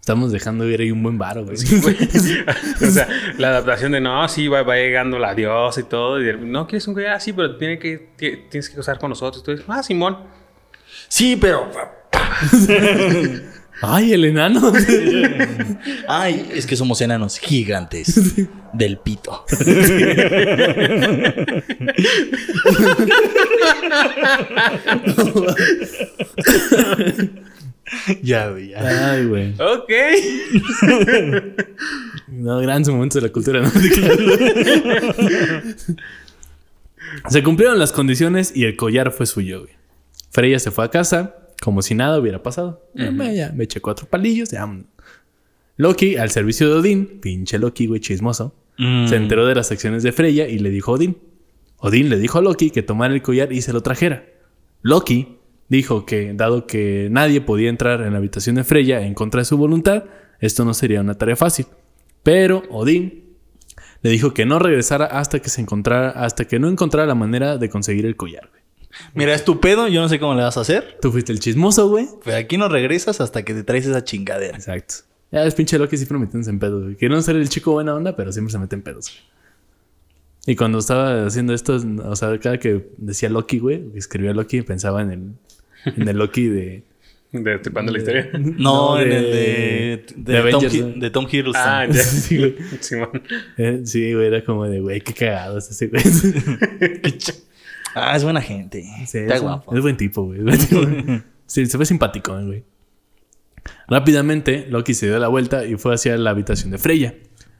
Estamos 0.00 0.30
dejando 0.32 0.68
ir 0.68 0.80
ahí 0.80 0.90
un 0.92 1.02
buen 1.02 1.18
varo, 1.18 1.44
güey. 1.44 1.56
güey. 1.80 1.96
o 2.82 2.90
sea, 2.90 3.08
la 3.38 3.48
adaptación 3.48 3.92
de 3.92 4.00
no, 4.00 4.28
sí, 4.28 4.46
va, 4.46 4.62
va 4.62 4.76
llegando 4.76 5.18
la 5.18 5.34
diosa 5.34 5.80
y 5.80 5.84
todo. 5.84 6.20
Y 6.20 6.24
de- 6.24 6.36
no 6.38 6.66
quieres 6.66 6.86
un 6.86 6.94
collar, 6.94 7.14
ah, 7.14 7.20
sí, 7.20 7.32
pero 7.32 7.56
tiene 7.56 7.78
que, 7.78 7.98
ti- 8.16 8.36
tienes 8.50 8.68
que 8.68 8.78
usar 8.78 8.98
con 8.98 9.10
nosotros. 9.10 9.42
Tú 9.42 9.50
dices, 9.52 9.66
ah, 9.68 9.82
Simón. 9.82 10.41
Sí, 11.12 11.36
pero. 11.36 11.70
Ay, 13.82 14.14
el 14.14 14.24
enano. 14.24 14.72
Ay, 16.08 16.48
es 16.54 16.64
que 16.64 16.74
somos 16.74 17.02
enanos 17.02 17.38
gigantes 17.38 18.34
del 18.72 18.96
pito. 18.96 19.44
ya, 28.22 28.48
güey, 28.48 28.70
ya. 28.70 29.12
Ay, 29.12 29.26
güey. 29.26 29.52
Ok. 29.60 29.90
No, 32.28 32.58
grandes 32.60 32.88
momentos 32.88 33.20
de 33.20 33.28
la 33.28 33.32
cultura 33.34 33.60
nórdica. 33.60 34.00
se 37.28 37.42
cumplieron 37.42 37.78
las 37.78 37.92
condiciones 37.92 38.50
y 38.56 38.64
el 38.64 38.76
collar 38.76 39.12
fue 39.12 39.26
suyo, 39.26 39.60
güey. 39.60 39.81
Freya 40.32 40.58
se 40.58 40.70
fue 40.70 40.84
a 40.84 40.88
casa 40.88 41.36
como 41.62 41.82
si 41.82 41.94
nada 41.94 42.18
hubiera 42.18 42.42
pasado. 42.42 42.88
Ya, 42.94 43.52
me 43.54 43.64
eché 43.64 43.80
cuatro 43.80 44.06
palillos, 44.08 44.50
ya. 44.50 44.60
vámonos. 44.60 44.86
Loki, 45.76 46.16
al 46.16 46.30
servicio 46.30 46.68
de 46.68 46.74
Odín, 46.74 47.20
pinche 47.20 47.58
Loki, 47.58 47.86
güey, 47.86 48.00
chismoso, 48.00 48.54
se 48.76 49.16
enteró 49.16 49.46
de 49.46 49.54
las 49.54 49.70
acciones 49.70 50.02
de 50.02 50.10
Freya 50.12 50.48
y 50.48 50.58
le 50.58 50.70
dijo 50.70 50.90
a 50.92 50.94
Odín. 50.94 51.18
Odín 51.76 52.08
le 52.08 52.18
dijo 52.18 52.38
a 52.38 52.42
Loki 52.42 52.70
que 52.70 52.82
tomara 52.82 53.14
el 53.14 53.22
collar 53.22 53.52
y 53.52 53.62
se 53.62 53.72
lo 53.72 53.80
trajera. 53.82 54.24
Loki 54.82 55.38
dijo 55.68 56.04
que, 56.04 56.32
dado 56.34 56.66
que 56.66 57.08
nadie 57.10 57.40
podía 57.40 57.68
entrar 57.68 58.02
en 58.02 58.12
la 58.12 58.18
habitación 58.18 58.56
de 58.56 58.64
Freya 58.64 59.02
en 59.02 59.14
contra 59.14 59.40
de 59.40 59.44
su 59.44 59.56
voluntad, 59.56 60.04
esto 60.40 60.64
no 60.64 60.74
sería 60.74 61.00
una 61.00 61.16
tarea 61.16 61.36
fácil. 61.36 61.66
Pero 62.22 62.62
Odín 62.70 63.36
le 64.02 64.10
dijo 64.10 64.34
que 64.34 64.46
no 64.46 64.58
regresara 64.58 65.06
hasta 65.06 65.40
que 65.40 65.48
se 65.48 65.60
encontrara, 65.60 66.10
hasta 66.10 66.44
que 66.46 66.58
no 66.58 66.68
encontrara 66.68 67.06
la 67.06 67.14
manera 67.14 67.56
de 67.58 67.68
conseguir 67.68 68.06
el 68.06 68.16
collar. 68.16 68.48
güey. 68.50 68.61
Mira, 69.14 69.34
es 69.34 69.44
tu 69.44 69.60
pedo, 69.60 69.88
yo 69.88 70.00
no 70.00 70.08
sé 70.08 70.18
cómo 70.18 70.34
le 70.34 70.42
vas 70.42 70.56
a 70.56 70.60
hacer. 70.60 70.98
Tú 71.00 71.10
fuiste 71.12 71.32
el 71.32 71.40
chismoso, 71.40 71.88
güey. 71.88 72.08
Pero 72.24 72.36
aquí 72.36 72.56
no 72.58 72.68
regresas 72.68 73.20
hasta 73.20 73.42
que 73.44 73.54
te 73.54 73.62
traes 73.62 73.86
esa 73.86 74.04
chingadera. 74.04 74.56
Exacto. 74.56 74.94
Ya 75.30 75.44
es 75.44 75.54
pinche 75.54 75.78
Loki 75.78 75.96
siempre 75.96 76.18
metiéndose 76.18 76.50
en 76.50 76.58
pedos, 76.58 76.82
güey. 76.84 76.96
Quieren 76.96 77.22
ser 77.22 77.36
el 77.36 77.48
chico 77.48 77.72
buena 77.72 77.94
onda, 77.94 78.14
pero 78.16 78.32
siempre 78.32 78.52
se 78.52 78.58
mete 78.58 78.74
en 78.76 78.82
pedos. 78.82 79.06
güey. 79.10 79.32
Y 80.44 80.56
cuando 80.56 80.78
estaba 80.78 81.24
haciendo 81.26 81.54
esto, 81.54 81.80
o 82.04 82.16
sea, 82.16 82.36
cada 82.38 82.58
que 82.58 82.86
decía 82.98 83.28
Loki, 83.28 83.58
güey, 83.60 83.82
escribía 83.94 84.32
Loki, 84.34 84.62
pensaba 84.62 85.00
en 85.00 85.10
el, 85.10 85.92
en 85.96 86.08
el 86.08 86.16
Loki 86.18 86.48
de. 86.48 86.82
De 87.30 87.58
tripando 87.60 87.92
la 87.92 87.98
historia. 87.98 88.28
No, 88.38 88.96
No, 88.96 89.00
en 89.00 89.10
el 89.12 89.22
de, 89.24 90.04
de 90.16 90.42
de, 90.42 90.50
Tom, 90.50 91.00
de 91.00 91.10
Tom 91.10 91.26
Hiddleston. 91.30 91.62
Ah, 91.64 91.86
ya. 91.86 91.94
Sí, 92.02 92.38
güey. 92.38 92.56
Simón. 92.80 93.22
Eh, 93.56 93.80
sí, 93.84 94.12
güey, 94.12 94.26
era 94.26 94.44
como 94.44 94.66
de, 94.66 94.80
güey, 94.80 95.00
qué 95.00 95.14
cagado 95.14 95.56
es 95.58 95.70
ese 95.70 95.86
güey. 95.86 96.02
Ah, 97.94 98.16
es 98.16 98.24
buena 98.24 98.40
gente. 98.40 98.82
Sí, 99.06 99.18
Está 99.18 99.34
es, 99.34 99.42
guapo. 99.42 99.74
Es 99.74 99.82
buen 99.82 99.96
tipo, 99.96 100.24
güey. 100.24 100.40
Sí, 101.46 101.66
se 101.66 101.76
ve 101.76 101.84
simpático, 101.84 102.32
güey. 102.32 102.64
Rápidamente, 103.88 104.66
Loki 104.70 104.94
se 104.94 105.06
dio 105.06 105.18
la 105.18 105.28
vuelta 105.28 105.66
y 105.66 105.76
fue 105.76 105.94
hacia 105.94 106.16
la 106.16 106.30
habitación 106.30 106.70
de 106.70 106.78
Freya. 106.78 107.14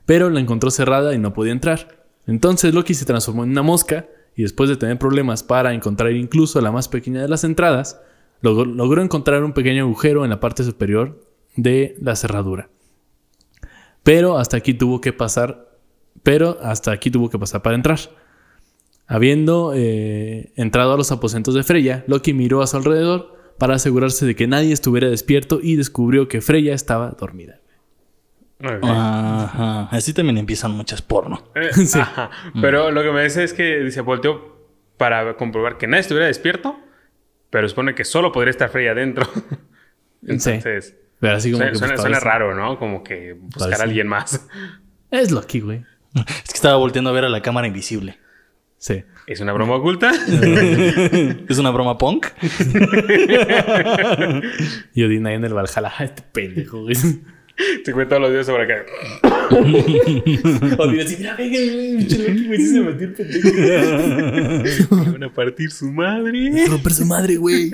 Pero 0.06 0.30
la 0.30 0.40
encontró 0.40 0.70
cerrada 0.70 1.14
y 1.14 1.18
no 1.18 1.34
podía 1.34 1.52
entrar. 1.52 2.06
Entonces 2.26 2.72
Loki 2.72 2.94
se 2.94 3.04
transformó 3.04 3.44
en 3.44 3.50
una 3.50 3.62
mosca 3.62 4.06
y 4.34 4.42
después 4.42 4.70
de 4.70 4.76
tener 4.76 4.98
problemas 4.98 5.42
para 5.42 5.74
encontrar 5.74 6.12
incluso 6.12 6.60
la 6.62 6.72
más 6.72 6.88
pequeña 6.88 7.20
de 7.20 7.28
las 7.28 7.44
entradas, 7.44 8.00
logró, 8.40 8.64
logró 8.64 9.02
encontrar 9.02 9.44
un 9.44 9.52
pequeño 9.52 9.84
agujero 9.84 10.24
en 10.24 10.30
la 10.30 10.40
parte 10.40 10.64
superior 10.64 11.26
de 11.56 11.94
la 12.00 12.16
cerradura. 12.16 12.70
Pero 14.02 14.38
hasta 14.38 14.56
aquí 14.56 14.74
tuvo 14.74 15.00
que 15.00 15.12
pasar. 15.12 15.68
Pero 16.22 16.58
hasta 16.62 16.92
aquí 16.92 17.10
tuvo 17.10 17.28
que 17.30 17.38
pasar 17.38 17.62
para 17.62 17.76
entrar. 17.76 17.98
Habiendo 19.14 19.72
eh, 19.75 20.53
entrado 20.57 20.94
a 20.94 20.96
los 20.96 21.12
aposentos 21.12 21.55
de 21.55 21.62
Freya, 21.62 22.05
Loki 22.07 22.33
miró 22.33 22.62
a 22.62 22.66
su 22.66 22.77
alrededor 22.77 23.37
para 23.59 23.75
asegurarse 23.75 24.25
de 24.27 24.35
que 24.35 24.46
nadie 24.46 24.72
estuviera 24.72 25.09
despierto 25.09 25.61
y 25.62 25.77
descubrió 25.77 26.29
que 26.29 26.40
Freya 26.40 26.75
estaba 26.75 27.11
dormida. 27.11 27.61
Ajá. 28.61 29.88
Así 29.90 30.12
también 30.14 30.38
empiezan 30.38 30.70
muchas 30.72 31.03
porno. 31.03 31.42
Eh, 31.55 31.70
ajá. 32.01 32.31
Pero 32.61 32.90
lo 32.90 33.03
que 33.03 33.11
me 33.11 33.22
dice 33.25 33.44
es 33.44 33.53
que 33.53 33.81
dice, 33.81 34.01
volteó 34.01 34.57
para 34.96 35.37
comprobar 35.37 35.79
que 35.79 35.87
nadie 35.87 36.01
estuviera 36.03 36.27
despierto, 36.27 36.79
pero 37.51 37.68
supone 37.68 37.94
que 37.94 38.05
solo 38.05 38.33
podría 38.33 38.51
estar 38.51 38.70
Freya 38.70 38.92
adentro. 38.92 39.27
Entonces, 40.27 40.94
Pero 41.18 41.37
así 41.37 41.51
como 41.51 41.59
Suena, 41.59 41.72
que. 41.72 41.79
suena- 41.79 41.94
pues, 41.94 42.03
suena 42.03 42.20
raro, 42.20 42.55
¿no? 42.55 42.79
Como 42.79 43.03
que 43.03 43.33
buscar 43.35 43.64
Parece. 43.70 43.83
a 43.83 43.85
alguien 43.85 44.07
más. 44.07 44.48
Es 45.11 45.31
Loki, 45.33 45.61
güey. 45.61 45.85
Es 46.14 46.25
que 46.25 46.55
estaba 46.55 46.77
volteando 46.77 47.11
a 47.11 47.12
ver 47.12 47.25
a 47.25 47.29
la 47.29 47.42
cámara 47.42 47.66
invisible. 47.66 48.18
Sí. 48.82 49.04
¿Es 49.28 49.40
una 49.40 49.52
broma 49.52 49.76
oculta? 49.76 50.10
¿Es 51.48 51.56
una 51.56 51.70
broma 51.70 51.96
punk? 51.98 52.26
Y 54.92 55.04
Odín 55.04 55.24
ahí 55.24 55.34
en 55.36 55.44
el 55.44 55.54
Valhalla. 55.54 55.92
"Ah, 55.96 56.02
Este 56.04 56.22
pendejo. 56.32 56.84
Te 57.84 57.92
cuento 57.92 58.16
todos 58.16 58.22
los 58.22 58.32
días 58.32 58.44
sobre 58.46 58.64
acá. 58.64 58.84
Odín 60.82 61.00
así, 61.00 61.16
mira, 61.16 61.36
venga, 61.36 61.58
güey. 61.60 62.10
se 62.10 62.80
metió 62.80 63.06
el 63.06 63.12
pendejo. 63.14 64.96
Van 64.96 65.22
a 65.22 65.32
partir 65.32 65.70
su 65.70 65.88
madre. 65.92 66.66
romper 66.66 66.92
su 66.92 67.04
madre, 67.06 67.36
güey. 67.36 67.70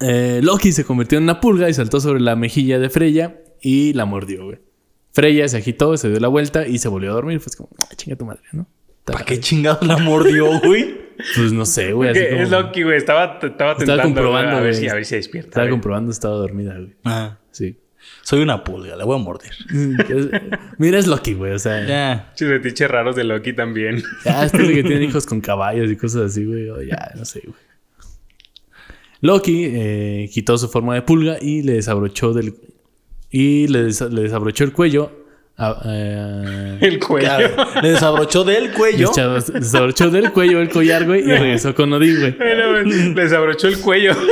Eh, 0.00 0.40
Loki 0.42 0.72
se 0.72 0.84
convirtió 0.84 1.18
en 1.18 1.24
una 1.24 1.38
pulga 1.38 1.68
y 1.68 1.74
saltó 1.74 2.00
sobre 2.00 2.20
la 2.20 2.34
mejilla 2.34 2.78
de 2.78 2.88
Freya 2.88 3.36
y 3.60 3.92
la 3.92 4.06
mordió, 4.06 4.46
güey. 4.46 4.58
Freya 5.12 5.46
se 5.48 5.58
agitó, 5.58 5.94
se 5.98 6.08
dio 6.08 6.18
la 6.18 6.28
vuelta 6.28 6.66
y 6.66 6.78
se 6.78 6.88
volvió 6.88 7.10
a 7.10 7.14
dormir. 7.14 7.40
Pues 7.40 7.56
como, 7.56 7.68
ah, 7.78 7.94
chinga 7.94 8.16
tu 8.16 8.24
madre, 8.24 8.40
¿no? 8.52 8.66
¿Para 9.12 9.24
qué 9.24 9.40
chingados 9.40 9.86
la 9.86 9.96
mordió, 9.98 10.60
güey? 10.64 10.96
Pues 11.36 11.52
no 11.52 11.66
sé, 11.66 11.92
güey. 11.92 12.10
así 12.10 12.20
Que 12.20 12.30
como- 12.30 12.42
Es 12.42 12.50
Loki, 12.50 12.82
güey. 12.84 12.96
Estaba, 12.96 13.38
estaba 13.42 13.76
tentando 13.76 14.02
comprobando, 14.04 14.56
a 14.56 14.60
ver, 14.60 14.74
si, 14.74 14.88
a 14.88 14.94
ver 14.94 15.04
si 15.04 15.16
despierta. 15.16 15.48
Estaba 15.50 15.68
comprobando, 15.68 16.10
estaba 16.12 16.34
dormida, 16.36 16.74
güey. 16.76 16.94
Ah, 17.04 17.38
Sí. 17.50 17.76
soy 18.22 18.40
una 18.42 18.62
pulga, 18.62 18.94
la 18.94 19.04
voy 19.04 19.16
a 19.18 19.22
morder. 19.22 19.50
Es- 20.08 20.28
Mira, 20.78 20.98
es 20.98 21.06
Loki, 21.08 21.34
güey. 21.34 21.52
O 21.52 21.58
sea, 21.58 21.80
ya, 21.86 22.32
Ya. 22.36 22.88
Raros 22.88 23.16
de 23.16 23.24
Loki 23.24 23.52
también. 23.52 23.96
este 24.24 24.62
güey 24.62 24.74
que 24.76 24.84
tiene 24.84 25.04
hijos 25.06 25.26
con 25.26 25.40
caballos 25.40 25.90
y 25.90 25.96
cosas 25.96 26.30
así, 26.30 26.44
güey. 26.44 26.68
o 26.70 26.80
ya, 26.82 27.10
no 27.16 27.24
sé, 27.24 27.40
güey. 27.44 27.58
Loki 29.20 29.64
eh, 29.66 30.30
quitó 30.32 30.56
su 30.58 30.68
forma 30.68 30.94
de 30.94 31.02
pulga 31.02 31.38
y 31.40 31.62
le 31.62 31.72
desabrochó 31.74 32.32
del. 32.32 32.54
Y 33.30 33.66
le, 33.68 33.82
des- 33.84 34.00
le 34.00 34.22
desabrochó 34.22 34.62
el 34.64 34.72
cuello. 34.72 35.17
A- 35.58 35.80
eh, 35.86 36.78
El 36.80 36.98
cuello. 37.00 37.26
Claro, 37.26 37.48
Le 37.82 37.90
desabrochó 37.90 38.44
del 38.44 38.70
cuello. 38.72 39.10
Des- 39.12 39.52
Desabrochó 39.52 40.08
del 40.10 40.30
cuello 40.32 40.60
el 40.60 40.68
collar, 40.68 41.04
güey, 41.04 41.22
y 41.22 41.32
regresó 41.32 41.74
con 41.74 41.92
Odín, 41.92 42.18
güey. 42.20 42.30
Bueno, 42.32 42.70
güey, 42.70 43.14
Les 43.14 43.32
abrochó 43.32 43.66
el 43.68 43.78
cuello. 43.80 44.12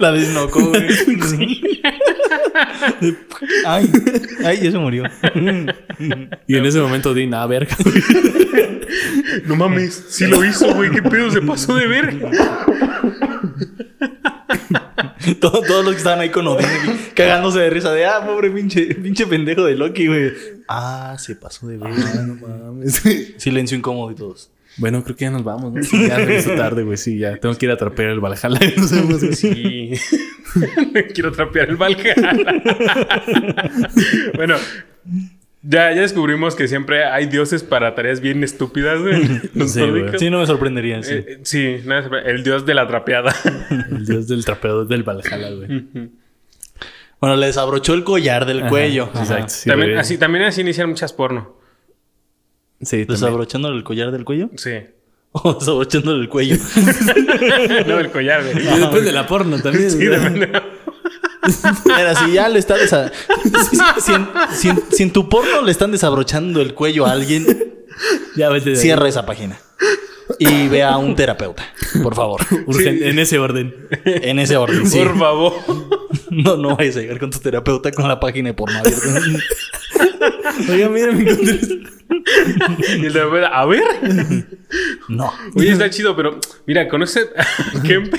La 0.00 0.12
desnocó, 0.12 0.68
güey. 0.68 0.86
Ay, 3.66 3.90
ay, 4.44 4.58
ya 4.62 4.70
se 4.70 4.78
murió. 4.78 5.04
Y 6.46 6.56
en 6.56 6.66
ese 6.66 6.80
momento 6.80 7.10
Odín, 7.10 7.34
ah, 7.34 7.46
verga, 7.46 7.76
güey. 7.82 7.96
No 9.46 9.56
mames, 9.56 10.04
sí 10.08 10.26
lo 10.26 10.44
hizo, 10.44 10.72
güey. 10.74 10.90
¿Qué 10.90 11.02
pedo? 11.02 11.30
Se 11.30 11.40
pasó 11.42 11.74
de 11.76 11.86
verga. 11.86 12.30
Todo- 15.40 15.62
todos 15.62 15.84
los 15.84 15.92
que 15.94 15.98
estaban 15.98 16.20
ahí 16.20 16.30
con 16.30 16.46
Odín 16.46 16.66
cagándose 17.14 17.60
de 17.60 17.70
risa 17.70 17.92
de 17.92 18.06
ah, 18.06 18.24
pobre 18.26 18.50
pinche, 18.50 18.94
pinche 18.94 19.26
pendejo 19.26 19.64
de 19.64 19.74
Loki, 19.76 20.06
güey. 20.06 20.32
Ah, 20.68 21.16
se 21.18 21.36
pasó 21.36 21.66
de 21.66 21.78
ver. 21.78 21.90
no 22.26 22.34
mames. 22.34 23.02
Silencio 23.36 23.76
incómodo 23.76 24.10
y 24.10 24.14
todos. 24.14 24.50
Bueno, 24.78 25.02
creo 25.02 25.16
que 25.16 25.24
ya 25.24 25.30
nos 25.30 25.42
vamos, 25.42 25.72
¿no? 25.72 25.82
Sí, 25.84 26.06
ya 26.06 26.20
hizo 26.32 26.54
tarde, 26.54 26.82
güey. 26.82 26.98
Sí, 26.98 27.18
ya. 27.18 27.36
Tengo 27.38 27.56
que 27.56 27.64
ir 27.66 27.72
a 27.72 27.76
trapear 27.78 28.10
el 28.10 28.20
Valhalla. 28.20 28.58
Nos 28.76 28.90
vemos, 28.90 29.20
güey. 29.20 29.34
Sí. 29.34 29.92
Quiero 31.14 31.32
trapear 31.32 31.70
el 31.70 31.76
Valhalla. 31.76 32.14
bueno, 34.34 34.56
ya, 35.62 35.92
ya 35.92 36.02
descubrimos 36.02 36.54
que 36.54 36.68
siempre 36.68 37.04
hay 37.04 37.26
dioses 37.26 37.62
para 37.62 37.94
tareas 37.94 38.20
bien 38.20 38.42
estúpidas, 38.44 39.00
güey. 39.00 39.22
Sí, 39.68 39.80
güey. 39.80 40.18
Sí, 40.18 40.30
no 40.30 40.40
me 40.40 40.46
sorprendería. 40.46 41.02
Sí. 41.02 41.14
Eh, 41.14 41.40
sí, 41.42 41.78
se- 41.82 42.30
el 42.30 42.42
dios 42.44 42.64
de 42.66 42.74
la 42.74 42.86
trapeada. 42.86 43.34
El 43.90 44.04
dios 44.06 44.28
del 44.28 44.44
trapeador 44.44 44.86
del 44.86 45.02
Valhalla, 45.02 45.50
güey. 45.50 46.08
Bueno, 47.20 47.36
le 47.36 47.46
desabrochó 47.46 47.94
el 47.94 48.04
collar 48.04 48.44
del 48.46 48.60
Ajá, 48.60 48.68
cuello. 48.68 49.08
Exacto. 49.14 49.48
sí, 49.48 49.68
también, 49.70 49.90
güey. 49.92 50.00
así, 50.00 50.18
también 50.18 50.44
así 50.44 50.60
inician 50.60 50.88
muchas 50.90 51.12
porno. 51.12 51.56
Sí, 52.80 52.98
también. 52.98 53.08
¿Desabrochándole 53.08 53.76
el 53.78 53.84
collar 53.84 54.10
del 54.12 54.24
cuello? 54.24 54.50
Sí. 54.56 54.72
O 55.38 55.52
desabrochándole 55.54 56.20
el 56.22 56.28
cuello. 56.30 56.56
no, 57.86 57.98
el 58.00 58.10
collar, 58.10 58.42
güey. 58.42 58.56
Y 58.66 58.78
después 58.78 59.04
de 59.04 59.12
la 59.12 59.26
porno 59.26 59.58
también. 59.60 59.90
Sí, 59.90 59.98
depende. 60.04 60.50
Mira, 61.84 62.14
si 62.14 62.32
ya 62.32 62.48
le 62.48 62.58
está 62.58 62.76
desa... 62.76 63.12
si, 63.70 63.76
si 64.00 64.12
en, 64.12 64.28
si 64.54 64.68
en- 64.68 64.82
si 64.90 65.02
en 65.04 65.12
tu 65.12 65.28
porno 65.28 65.62
le 65.62 65.70
están 65.70 65.92
desabrochando 65.92 66.60
el 66.60 66.74
cuello 66.74 67.06
a 67.06 67.12
alguien, 67.12 67.46
Ya 68.36 68.48
vete 68.50 68.70
de 68.70 68.76
ahí. 68.76 68.82
cierra 68.82 69.08
esa 69.08 69.24
página. 69.26 69.58
Y 70.40 70.66
ve 70.68 70.82
a 70.82 70.96
un 70.98 71.14
terapeuta, 71.14 71.64
por 72.02 72.14
favor. 72.16 72.40
Urgente, 72.66 73.08
En 73.08 73.18
ese 73.20 73.38
orden. 73.38 73.72
En 74.04 74.38
ese 74.40 74.56
orden. 74.56 74.84
sí. 74.90 74.98
Por 74.98 75.16
favor. 75.18 75.52
No, 76.30 76.56
no 76.56 76.76
vayas 76.76 76.96
a 76.96 77.00
llegar 77.00 77.20
con 77.20 77.30
tu 77.30 77.38
terapeuta 77.38 77.92
con 77.92 78.08
la 78.08 78.18
página 78.18 78.48
de 78.48 78.54
porno 78.54 78.76
abierta. 78.78 79.06
Oiga, 80.68 80.88
mira, 80.88 81.12
me 81.12 81.22
encontré. 81.30 81.60
Y 82.98 83.06
el 83.06 83.12
terapeuta, 83.12 83.46
a 83.48 83.64
ver. 83.66 83.84
No. 85.08 85.32
Oye, 85.54 85.70
está 85.70 85.88
chido, 85.90 86.16
pero 86.16 86.40
mira, 86.66 86.88
conoce 86.88 87.20
a 87.36 87.82
Kempe. 87.82 88.18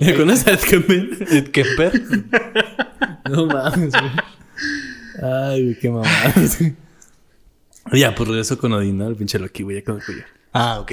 ¿Me 0.00 0.14
conoces 0.14 0.46
a 0.46 0.52
Ed 0.52 0.60
Kemper? 0.60 1.26
Ed 1.30 1.48
Kemper. 1.48 2.02
No 3.30 3.46
mames, 3.46 3.92
güey. 3.92 4.12
Ay, 5.22 5.78
qué 5.80 5.90
mamadas. 5.90 6.58
güey. 6.58 6.74
Ya, 7.92 8.14
pues 8.14 8.28
regresó 8.28 8.58
con 8.58 8.72
Odín, 8.72 8.98
¿no? 8.98 9.08
El 9.08 9.16
pinche 9.16 9.38
Loki, 9.38 9.62
güey, 9.62 9.76
ya 9.76 9.84
con 9.84 9.96
el 9.96 10.02
collar. 10.04 10.26
Ah, 10.52 10.80
ok. 10.80 10.92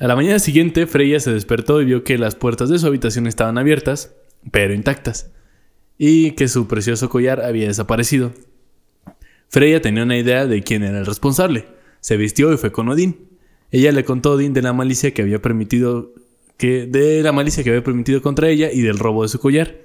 A 0.00 0.06
la 0.06 0.14
mañana 0.14 0.38
siguiente, 0.38 0.86
Freya 0.86 1.18
se 1.18 1.32
despertó 1.32 1.82
y 1.82 1.84
vio 1.84 2.04
que 2.04 2.18
las 2.18 2.36
puertas 2.36 2.68
de 2.68 2.78
su 2.78 2.86
habitación 2.86 3.26
estaban 3.26 3.58
abiertas, 3.58 4.14
pero 4.52 4.72
intactas, 4.72 5.30
y 5.98 6.32
que 6.32 6.46
su 6.46 6.68
precioso 6.68 7.08
collar 7.08 7.40
había 7.44 7.66
desaparecido. 7.66 8.32
Freya 9.48 9.82
tenía 9.82 10.04
una 10.04 10.16
idea 10.16 10.46
de 10.46 10.62
quién 10.62 10.84
era 10.84 11.00
el 11.00 11.06
responsable. 11.06 11.66
Se 12.00 12.16
vistió 12.16 12.52
y 12.52 12.58
fue 12.58 12.70
con 12.70 12.88
Odín. 12.88 13.28
Ella 13.72 13.90
le 13.90 14.04
contó 14.04 14.30
a 14.30 14.34
Odín 14.34 14.52
de 14.52 14.62
la 14.62 14.72
malicia 14.72 15.12
que 15.12 15.22
había 15.22 15.42
permitido 15.42 16.12
que 16.58 16.86
de 16.86 17.22
la 17.22 17.32
malicia 17.32 17.64
que 17.64 17.70
había 17.70 17.82
permitido 17.82 18.20
contra 18.20 18.48
ella 18.50 18.70
y 18.70 18.82
del 18.82 18.98
robo 18.98 19.22
de 19.22 19.28
su 19.30 19.38
collar, 19.38 19.76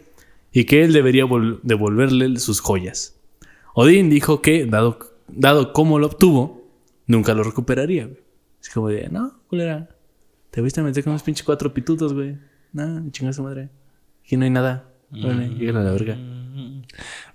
y 0.52 0.66
que 0.66 0.84
él 0.84 0.92
debería 0.92 1.24
vol- 1.26 1.60
devolverle 1.64 2.38
sus 2.40 2.60
joyas. 2.60 3.18
Odín 3.74 4.10
dijo 4.10 4.42
que, 4.42 4.66
dado, 4.66 5.00
dado 5.28 5.72
cómo 5.72 5.98
lo 6.00 6.08
obtuvo, 6.08 6.68
nunca 7.08 7.34
lo 7.34 7.44
recuperaría. 7.44 8.10
Es 8.62 8.70
como 8.70 8.90
de, 8.90 9.08
no, 9.10 9.40
culera, 9.48 9.90
te 10.52 10.62
fuiste 10.62 10.82
a 10.82 10.84
meter 10.84 11.04
con 11.04 11.12
unos 11.12 11.24
pinches 11.24 11.44
cuatro 11.44 11.74
pitutos, 11.74 12.14
güey. 12.14 12.38
No, 12.72 13.10
chinga 13.12 13.34
su 13.34 13.44
madre. 13.44 13.70
Aquí 14.24 14.38
no 14.38 14.44
hay 14.46 14.52
nada. 14.52 14.90
Órale, 15.12 15.50
llega 15.50 15.80
a 15.80 15.84
la 15.84 15.92
verga. 15.92 16.18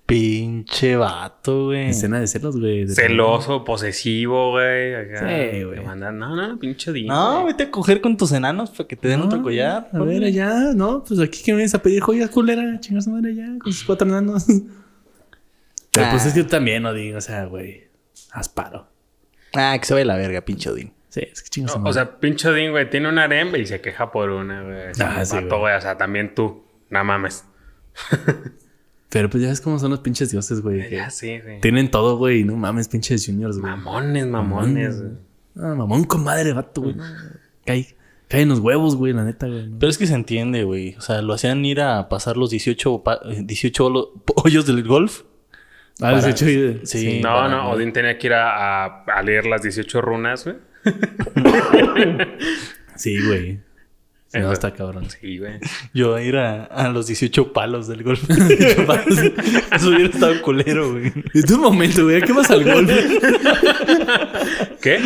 Pinche 0.08 0.96
vato, 0.96 1.66
güey. 1.66 1.90
Escena 1.90 2.18
de 2.18 2.26
celos, 2.26 2.58
güey. 2.58 2.88
Celoso, 2.88 3.62
posesivo, 3.62 4.52
güey. 4.52 4.94
acá. 4.94 5.18
Sí, 5.18 5.62
güey. 5.64 5.80
Te 5.80 5.84
mandan- 5.84 6.18
No, 6.18 6.34
no, 6.34 6.58
pinche 6.58 6.90
Odín. 6.90 7.08
No, 7.08 7.44
vete 7.44 7.64
a 7.64 7.70
coger 7.70 8.00
con 8.00 8.16
tus 8.16 8.32
enanos 8.32 8.70
para 8.70 8.88
que 8.88 8.96
te 8.96 9.06
den 9.08 9.20
No, 9.20 9.26
otro 9.26 9.42
collar. 9.42 9.90
A 9.92 9.98
ver, 9.98 10.24
allá, 10.24 10.72
no, 10.74 11.04
pues 11.04 11.20
aquí 11.20 11.42
que 11.44 11.52
me 11.52 11.58
vienes 11.58 11.74
a 11.74 11.82
pedir 11.82 12.00
joyas, 12.00 12.30
culera. 12.30 12.80
Chinga 12.80 13.02
su 13.02 13.10
madre 13.10 13.34
ya, 13.34 13.48
con 13.62 13.70
sus 13.70 13.84
cuatro 13.84 14.08
enanos. 14.08 14.46
Pero 15.92 16.10
pues 16.10 16.24
Ah. 16.24 16.28
es 16.28 16.32
que 16.34 16.44
también, 16.44 16.86
Odín, 16.86 17.14
o 17.14 17.20
sea, 17.20 17.44
güey. 17.44 17.88
Asparo. 18.32 18.88
Ah, 19.54 19.76
que 19.78 19.84
se 19.86 19.92
vaya 19.92 20.06
la 20.06 20.16
verga, 20.16 20.40
pinche 20.40 20.70
Odín. 20.70 20.90
Sí, 21.10 21.20
es 21.30 21.42
que 21.42 21.50
chinga 21.50 21.68
su 21.68 21.76
O 21.76 21.80
madre. 21.80 21.92
sea, 21.92 22.18
pinche 22.18 22.48
Odín, 22.48 22.70
güey, 22.70 22.88
tiene 22.88 23.10
una 23.10 23.24
harem 23.24 23.54
y 23.56 23.66
se 23.66 23.82
queja 23.82 24.10
por 24.10 24.30
una, 24.30 24.62
güey. 24.62 24.78
Ah, 25.00 25.22
sí, 25.26 25.34
Vato, 25.34 25.48
güey. 25.48 25.60
güey. 25.60 25.76
O 25.76 25.80
sea, 25.82 25.98
también 25.98 26.34
tú. 26.34 26.64
No 26.88 27.04
mames. 27.04 27.44
Pero 29.10 29.30
pues 29.30 29.42
ya 29.42 29.48
ves 29.48 29.60
cómo 29.60 29.78
son 29.78 29.90
los 29.90 30.00
pinches 30.00 30.30
dioses, 30.30 30.60
güey. 30.60 30.88
que 30.88 30.96
Ya 30.96 31.10
sí, 31.10 31.38
sí. 31.38 31.52
Tienen 31.62 31.90
todo, 31.90 32.18
güey. 32.18 32.44
No 32.44 32.56
mames, 32.56 32.88
pinches 32.88 33.24
juniors, 33.26 33.58
güey. 33.58 33.70
Mamones, 33.72 34.26
mamones. 34.26 35.00
güey. 35.00 35.12
Ah, 35.56 35.74
mamón 35.74 36.04
con 36.04 36.22
madre, 36.24 36.52
vato, 36.52 36.82
güey. 36.82 36.96
Cae, 37.64 37.96
cae 38.28 38.42
en 38.42 38.50
los 38.50 38.58
huevos, 38.60 38.96
güey, 38.96 39.12
la 39.14 39.24
neta, 39.24 39.46
güey. 39.46 39.66
¿no? 39.68 39.78
Pero 39.78 39.88
es 39.90 39.96
que 39.98 40.06
se 40.06 40.14
entiende, 40.14 40.62
güey. 40.64 40.94
O 40.96 41.00
sea, 41.00 41.22
lo 41.22 41.32
hacían 41.32 41.64
ir 41.64 41.80
a 41.80 42.08
pasar 42.10 42.36
los 42.36 42.50
18, 42.50 43.02
pa- 43.02 43.20
eh, 43.24 43.40
18 43.44 43.86
holo- 43.86 44.12
hoyos 44.36 44.66
del 44.66 44.84
golf. 44.86 45.22
Ah, 46.00 46.12
Para- 46.12 46.20
18 46.20 46.48
y- 46.50 46.86
Sí. 46.86 47.20
No, 47.22 47.30
para- 47.30 47.48
no, 47.48 47.70
Odín 47.70 47.92
tenía 47.92 48.18
que 48.18 48.26
ir 48.28 48.34
a, 48.34 48.84
a- 48.84 49.04
a 49.04 49.22
leer 49.22 49.46
las 49.46 49.62
18 49.62 50.00
runas, 50.02 50.44
güey. 50.44 50.56
Sí, 52.96 53.16
güey. 53.26 53.60
Sí, 54.30 54.38
no, 54.40 54.52
está 54.52 54.74
cabrón. 54.74 55.08
Sí, 55.08 55.38
güey. 55.38 55.54
Yo 55.94 56.14
a 56.14 56.22
ir 56.22 56.36
a, 56.36 56.64
a 56.64 56.90
los 56.90 57.06
18 57.06 57.52
palos 57.54 57.88
del 57.88 58.02
golf. 58.02 58.22
18 58.28 58.84
palos. 58.86 59.18
Eso 59.72 59.88
hubiera 59.88 60.10
estado 60.10 60.42
culero, 60.42 60.92
güey. 60.92 61.12
En 61.32 61.42
tu 61.46 61.56
momento, 61.58 62.04
güey, 62.04 62.16
¿a 62.16 62.20
qué 62.20 62.32
vas 62.34 62.50
al 62.50 62.62
golf? 62.64 62.90
¿Qué? 64.82 64.98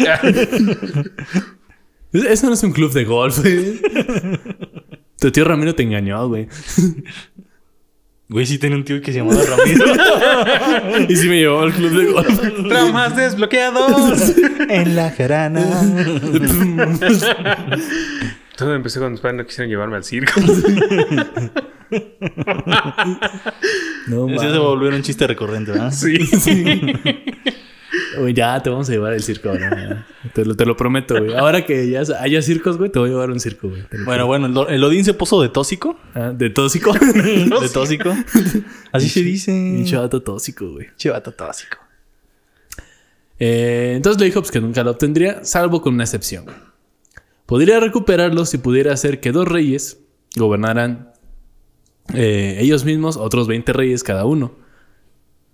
Eso 2.12 2.46
no 2.48 2.52
es 2.54 2.62
un 2.62 2.72
club 2.72 2.92
de 2.92 3.04
golf, 3.04 3.38
güey. 3.38 3.80
Tu 5.20 5.30
tío 5.30 5.44
Ramiro 5.44 5.74
te 5.74 5.84
engañó, 5.84 6.26
güey. 6.28 6.48
Güey, 8.28 8.46
sí 8.46 8.58
tenía 8.58 8.76
un 8.76 8.84
tío 8.84 9.00
que 9.00 9.12
se 9.12 9.18
llamaba 9.18 9.40
Ramiro. 9.44 9.84
Y 11.08 11.16
sí 11.16 11.28
me 11.28 11.38
llevó 11.38 11.60
al 11.60 11.72
club 11.72 11.90
de 11.90 12.06
golf. 12.12 12.68
Traumas 12.68 13.14
desbloqueados. 13.16 14.34
en 14.68 14.96
la 14.96 15.10
jarana. 15.10 15.64
Todo 18.62 18.74
empecé 18.74 18.98
cuando 18.98 19.12
mis 19.12 19.20
padres 19.20 19.38
no 19.38 19.46
quisieron 19.46 19.70
llevarme 19.70 19.96
al 19.96 20.04
circo. 20.04 20.40
No, 24.06 24.26
Ese 24.28 24.38
se 24.38 24.46
mames. 24.46 24.52
va 24.52 24.56
a 24.56 24.60
volver 24.60 24.94
un 24.94 25.02
chiste 25.02 25.26
recurrente, 25.26 25.72
¿verdad? 25.72 25.90
sí. 25.92 26.16
Güey, 28.18 28.32
ya 28.32 28.62
te 28.62 28.70
vamos 28.70 28.88
a 28.88 28.92
llevar 28.92 29.12
al 29.12 29.22
circo 29.22 29.50
ahora. 29.50 30.06
Te 30.34 30.44
lo, 30.44 30.54
te 30.56 30.64
lo 30.64 30.76
prometo, 30.76 31.14
güey. 31.18 31.34
Ahora 31.34 31.64
que 31.66 31.90
ya 31.90 32.02
haya 32.20 32.40
circos, 32.40 32.78
güey, 32.78 32.90
te 32.90 32.98
voy 32.98 33.08
a 33.08 33.12
llevar 33.12 33.28
a 33.28 33.32
un 33.32 33.40
circo, 33.40 33.68
güey. 33.68 33.82
Bueno, 34.04 34.26
bueno, 34.26 34.66
el, 34.68 34.74
el 34.74 34.84
Odín 34.84 35.04
se 35.04 35.12
puso 35.12 35.40
de 35.42 35.50
tóxico. 35.50 35.98
Ah, 36.14 36.32
de 36.34 36.48
tóxico. 36.50 36.92
De 37.02 37.68
tóxico. 37.72 38.14
Así 38.92 39.08
se 39.10 39.20
dice. 39.22 39.50
Pinche 39.52 39.96
vato 39.96 40.22
tóxico, 40.22 40.70
güey. 40.72 40.88
Chivato 40.96 41.32
tóxico. 41.32 41.78
Eh, 43.38 43.92
entonces 43.96 44.20
le 44.20 44.26
dijo 44.26 44.40
pues, 44.40 44.50
que 44.50 44.60
nunca 44.60 44.82
lo 44.84 44.92
obtendría, 44.92 45.44
salvo 45.44 45.82
con 45.82 45.94
una 45.94 46.04
excepción. 46.04 46.46
Podría 47.46 47.80
recuperarlo 47.80 48.46
si 48.46 48.58
pudiera 48.58 48.92
hacer 48.92 49.20
que 49.20 49.32
dos 49.32 49.48
reyes 49.48 50.00
gobernaran 50.36 51.12
eh, 52.14 52.56
ellos 52.60 52.84
mismos, 52.84 53.16
otros 53.16 53.46
20 53.46 53.72
reyes 53.72 54.02
cada 54.02 54.24
uno, 54.24 54.54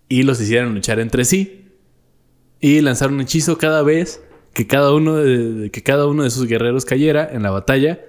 y 0.09 0.23
los 0.23 0.41
hicieran 0.41 0.75
luchar 0.75 1.01
entre 1.01 1.25
sí, 1.25 1.67
y 2.61 2.81
lanzar 2.81 3.11
un 3.11 3.21
hechizo 3.21 3.59
cada 3.59 3.83
vez 3.83 4.23
que 4.53 4.67
cada 4.67 4.93
uno 4.93 5.17
de, 5.17 5.71
que 5.71 5.83
cada 5.83 6.07
uno 6.07 6.25
de 6.25 6.31
sus 6.31 6.47
guerreros 6.47 6.85
cayera 6.85 7.29
en 7.31 7.43
la 7.43 7.51
batalla, 7.51 8.01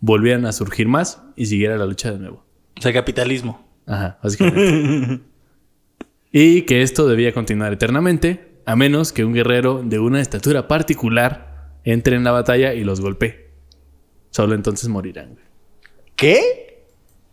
volvieran 0.00 0.46
a 0.46 0.52
surgir 0.52 0.88
más 0.88 1.22
y 1.36 1.46
siguiera 1.46 1.76
la 1.76 1.86
lucha 1.86 2.12
de 2.12 2.18
nuevo. 2.18 2.44
O 2.78 2.82
sea, 2.82 2.92
capitalismo. 2.92 3.66
Ajá, 3.86 4.18
básicamente. 4.22 5.20
y 6.32 6.62
que 6.62 6.82
esto 6.82 7.08
debía 7.08 7.32
continuar 7.32 7.72
eternamente, 7.72 8.60
a 8.66 8.76
menos 8.76 9.12
que 9.12 9.24
un 9.24 9.32
guerrero 9.32 9.82
de 9.84 9.98
una 9.98 10.20
estatura 10.20 10.68
particular 10.68 11.45
entre 11.86 12.16
en 12.16 12.24
la 12.24 12.32
batalla 12.32 12.74
y 12.74 12.84
los 12.84 13.00
golpee. 13.00 13.46
Solo 14.30 14.54
entonces 14.54 14.88
morirán. 14.90 15.30
güey. 15.30 15.44
¿Qué? 16.14 16.84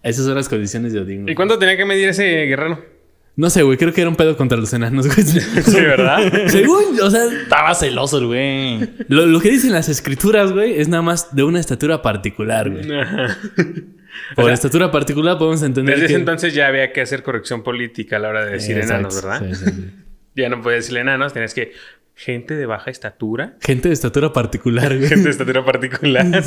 Esas 0.03 0.25
son 0.25 0.35
las 0.35 0.47
condiciones 0.47 0.93
de 0.93 1.01
Odín. 1.01 1.23
güey. 1.23 1.33
¿Y 1.33 1.35
cuánto 1.35 1.59
tenía 1.59 1.75
que 1.75 1.83
medir 1.85 2.07
ese 2.09 2.23
guerrero? 2.45 2.93
No 3.35 3.49
sé, 3.49 3.63
güey, 3.63 3.79
creo 3.79 3.91
que 3.91 4.01
era 4.01 4.09
un 4.11 4.15
pedo 4.15 4.37
contra 4.37 4.57
los 4.59 4.71
enanos, 4.73 5.07
güey. 5.07 5.25
Sí, 5.63 5.81
¿verdad? 5.81 6.31
Según, 6.47 6.99
o 7.01 7.09
sea, 7.09 7.23
Estaba 7.25 7.73
celoso 7.73 8.19
el 8.19 8.27
güey. 8.27 8.89
lo, 9.07 9.25
lo 9.25 9.39
que 9.41 9.49
dicen 9.49 9.71
las 9.71 9.89
escrituras, 9.89 10.51
güey, 10.51 10.79
es 10.79 10.87
nada 10.87 11.01
más 11.01 11.35
de 11.35 11.43
una 11.43 11.59
estatura 11.59 12.01
particular, 12.01 12.69
güey. 12.69 12.85
Por 14.35 14.51
estatura 14.51 14.91
particular 14.91 15.39
podemos 15.39 15.63
entender 15.63 15.95
Desde 15.95 16.07
que... 16.07 16.13
ese 16.13 16.19
entonces 16.19 16.53
ya 16.53 16.67
había 16.67 16.93
que 16.93 17.01
hacer 17.01 17.23
corrección 17.23 17.63
política 17.63 18.17
a 18.17 18.19
la 18.19 18.29
hora 18.29 18.45
de 18.45 18.51
decir 18.51 18.77
Exacto, 18.77 18.93
enanos, 18.93 19.15
¿verdad? 19.23 19.49
sí, 19.49 19.55
sí, 19.55 19.71
sí. 19.71 19.89
Ya 20.35 20.49
no 20.49 20.61
podías 20.61 20.81
decirle 20.83 20.99
enanos, 21.01 21.33
tenías 21.33 21.53
que 21.55 21.71
gente 22.15 22.55
de 22.55 22.65
baja 22.65 22.91
estatura. 22.91 23.57
Gente 23.61 23.87
de 23.89 23.93
estatura 23.93 24.33
particular, 24.33 24.89
güey. 24.97 25.09
Gente 25.09 25.25
de 25.25 25.29
estatura 25.31 25.63
particular. 25.65 26.25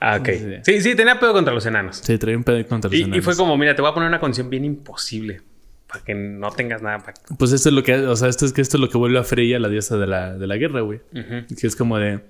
ah, 0.00 0.16
ok. 0.20 0.28
Sí. 0.28 0.56
Sí, 0.64 0.80
sí, 0.80 0.94
tenía 0.94 1.18
pedo 1.20 1.32
contra 1.32 1.52
los 1.54 1.64
enanos. 1.66 1.98
Se 1.98 2.18
trae 2.18 2.36
un 2.36 2.44
pedo 2.44 2.66
contra 2.66 2.90
los 2.90 2.98
Y, 2.98 3.02
y 3.02 3.04
enanos. 3.04 3.24
fue 3.24 3.36
como, 3.36 3.56
mira, 3.56 3.74
te 3.74 3.82
voy 3.82 3.90
a 3.90 3.94
poner 3.94 4.08
una 4.08 4.20
condición 4.20 4.50
bien 4.50 4.64
imposible. 4.64 5.40
Para 5.86 6.04
que 6.04 6.14
no 6.14 6.50
tengas 6.50 6.80
nada 6.80 6.98
para... 7.00 7.14
Pues 7.38 7.52
esto 7.52 7.68
es 7.68 7.74
lo 7.74 7.82
que, 7.82 7.94
o 7.94 8.16
sea, 8.16 8.28
esto 8.28 8.46
es 8.46 8.54
que 8.54 8.62
esto 8.62 8.78
es 8.78 8.80
lo 8.80 8.88
que 8.88 8.96
vuelve 8.96 9.18
a 9.18 9.24
Freya, 9.24 9.58
la 9.58 9.68
diosa 9.68 9.98
de 9.98 10.06
la, 10.06 10.32
de 10.38 10.46
la 10.46 10.56
guerra, 10.56 10.80
güey. 10.80 11.00
Que 11.12 11.66
es 11.66 11.76
como 11.76 11.98
de, 11.98 12.20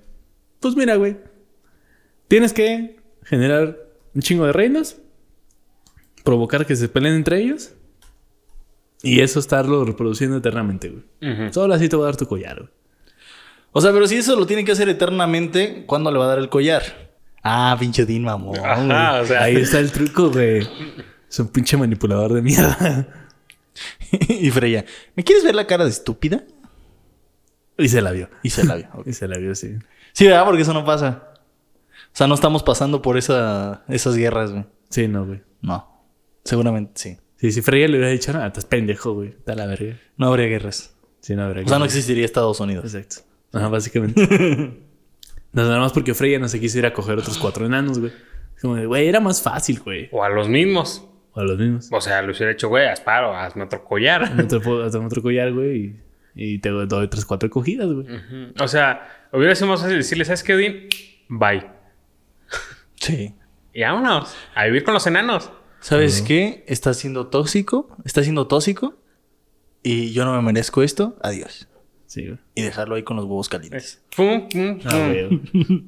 pues 0.59 0.75
mira, 0.75 0.95
güey, 0.95 1.15
tienes 2.27 2.51
que 2.51 2.97
generar 3.23 3.77
un 4.13 4.21
chingo 4.21 4.45
de 4.45 4.51
reinos, 4.51 4.97
provocar 6.25 6.65
que 6.65 6.75
se 6.75 6.89
peleen 6.89 7.15
entre 7.15 7.39
ellos 7.39 7.73
y 9.03 9.19
eso 9.19 9.39
estarlo 9.39 9.85
reproduciendo 9.85 10.37
eternamente, 10.37 10.89
güey. 10.89 11.51
Solo 11.51 11.73
así 11.73 11.89
te 11.89 11.95
va 11.95 12.03
a 12.03 12.05
dar 12.07 12.15
tu 12.15 12.25
collar, 12.25 12.57
güey. 12.57 12.69
O 13.73 13.81
sea, 13.81 13.91
pero 13.91 14.07
si 14.07 14.15
eso 14.15 14.35
lo 14.35 14.45
tiene 14.45 14.63
que 14.63 14.71
hacer 14.71 14.87
eternamente, 14.87 15.83
¿cuándo 15.85 16.11
le 16.11 16.19
va 16.19 16.25
a 16.25 16.27
dar 16.29 16.39
el 16.39 16.49
collar? 16.49 16.83
Ah, 17.43 17.75
pinche 17.79 18.03
Odín, 18.03 18.23
mamón. 18.23 18.57
Ajá, 18.59 19.21
o 19.21 19.25
sea... 19.25 19.43
Ahí 19.43 19.57
está 19.57 19.79
el 19.79 19.91
truco, 19.91 20.31
güey. 20.31 20.67
Es 21.29 21.39
un 21.39 21.47
pinche 21.47 21.75
manipulador 21.75 22.33
de 22.33 22.41
mierda. 22.41 23.07
y 24.29 24.49
Freya, 24.51 24.85
¿me 25.15 25.23
quieres 25.23 25.43
ver 25.43 25.55
la 25.55 25.67
cara 25.67 25.83
de 25.83 25.89
estúpida? 25.89 26.43
y 27.77 27.89
se 27.89 28.01
la 28.01 28.11
vio. 28.11 28.29
Y 28.43 28.51
se 28.51 28.63
la 28.63 28.75
vio. 28.75 28.87
Y 29.05 29.13
se 29.13 29.27
la 29.27 29.37
vio, 29.37 29.55
sí. 29.55 29.75
Sí, 30.13 30.27
¿verdad? 30.27 30.45
Porque 30.45 30.61
eso 30.61 30.73
no 30.73 30.85
pasa. 30.85 31.33
O 31.91 32.15
sea, 32.15 32.27
no 32.27 32.35
estamos 32.35 32.61
pasando 32.61 33.01
por 33.01 33.17
esa, 33.17 33.83
esas 33.89 34.15
guerras, 34.15 34.51
güey. 34.51 34.65
Sí, 34.89 35.07
no, 35.07 35.25
güey. 35.25 35.41
No. 35.61 35.89
Seguramente 36.43 36.91
sí. 36.95 37.17
Sí, 37.43 37.51
si 37.51 37.61
Freya 37.61 37.89
le 37.89 37.97
hubiera 37.97 38.09
dicho, 38.09 38.31
no, 38.31 38.45
estás 38.45 38.63
pendejo, 38.63 39.11
güey. 39.15 39.31
Está 39.31 39.53
la 39.53 39.65
verga. 39.65 39.97
No 40.15 40.27
habría 40.27 40.47
guerras. 40.47 40.95
Sí, 41.19 41.35
no 41.35 41.43
habría 41.43 41.65
O 41.65 41.67
sea, 41.67 41.77
no 41.77 41.83
existiría 41.83 42.23
Estados 42.23 42.57
Unidos. 42.61 42.85
Exacto. 42.95 43.27
Ajá, 43.51 43.67
básicamente. 43.67 44.21
no, 45.51 45.61
nada 45.63 45.77
más 45.79 45.91
porque 45.91 46.13
Freya 46.13 46.39
no 46.39 46.47
se 46.47 46.61
quiso 46.61 46.77
ir 46.79 46.85
a 46.85 46.93
coger 46.93 47.17
otros 47.17 47.37
cuatro 47.37 47.65
enanos, 47.65 47.99
güey. 47.99 48.13
Es 48.55 48.61
Como 48.61 48.75
de, 48.77 48.85
güey, 48.85 49.09
era 49.09 49.19
más 49.19 49.41
fácil, 49.41 49.81
güey. 49.81 50.07
O 50.13 50.23
a 50.23 50.29
los 50.29 50.47
mismos. 50.47 51.05
O 51.33 51.41
a 51.41 51.43
los 51.43 51.59
mismos. 51.59 51.89
O 51.91 51.99
sea, 51.99 52.21
lo 52.21 52.31
hubiera 52.31 52.49
hecho, 52.53 52.69
güey, 52.69 52.87
asparo, 52.87 53.35
hazme 53.35 53.63
otro 53.65 53.83
collar. 53.83 54.31
Otro, 54.41 54.61
po- 54.61 54.75
otro, 54.75 55.21
collar, 55.21 55.51
güey. 55.51 55.97
Y, 56.33 56.55
y 56.55 56.59
te 56.59 56.69
doy 56.69 57.09
tres, 57.09 57.25
cuatro 57.25 57.49
cogidas, 57.49 57.91
güey. 57.91 58.07
O 58.57 58.69
sea, 58.69 59.27
hubiera 59.33 59.53
sido 59.53 59.67
más 59.67 59.81
fácil 59.81 59.97
decirle, 59.97 60.23
¿sabes 60.23 60.43
qué, 60.43 60.53
Odín? 60.53 60.87
Bye. 61.27 61.65
Sí. 62.95 63.35
Y 63.73 63.81
vámonos. 63.81 64.33
A 64.55 64.63
vivir 64.63 64.85
con 64.85 64.93
los 64.93 65.05
enanos. 65.07 65.51
¿Sabes 65.83 66.21
qué? 66.21 66.63
Está 66.67 66.93
siendo 66.93 67.27
tóxico. 67.27 67.95
Está 68.05 68.23
siendo 68.23 68.47
tóxico. 68.47 68.97
Y 69.83 70.11
yo 70.13 70.23
no 70.25 70.33
me 70.35 70.41
merezco 70.41 70.81
esto. 70.81 71.17
Adiós. 71.21 71.67
Sí, 72.07 72.25
güey. 72.27 72.39
Y 72.55 72.61
dejarlo 72.61 72.95
ahí 72.95 73.03
con 73.03 73.17
los 73.17 73.25
huevos 73.25 73.49
calientes. 73.49 74.01
Pum, 74.15 74.47
pum, 74.49 74.79
Ah, 74.85 74.89
pum. 74.89 75.41
güey. 75.51 75.83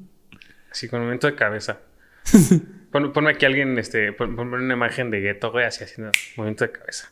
Así 0.70 0.88
con 0.88 1.00
movimiento 1.00 1.26
de 1.26 1.34
cabeza. 1.34 1.80
Pon- 2.92 3.12
ponme 3.12 3.30
aquí 3.30 3.44
alguien, 3.46 3.78
este, 3.78 4.12
pon- 4.12 4.36
ponme 4.36 4.56
una 4.56 4.74
imagen 4.74 5.10
de 5.10 5.20
gueto, 5.20 5.50
güey, 5.50 5.64
así 5.66 5.84
haciendo 5.84 6.12
movimiento 6.36 6.64
de 6.64 6.72
cabeza. 6.72 7.10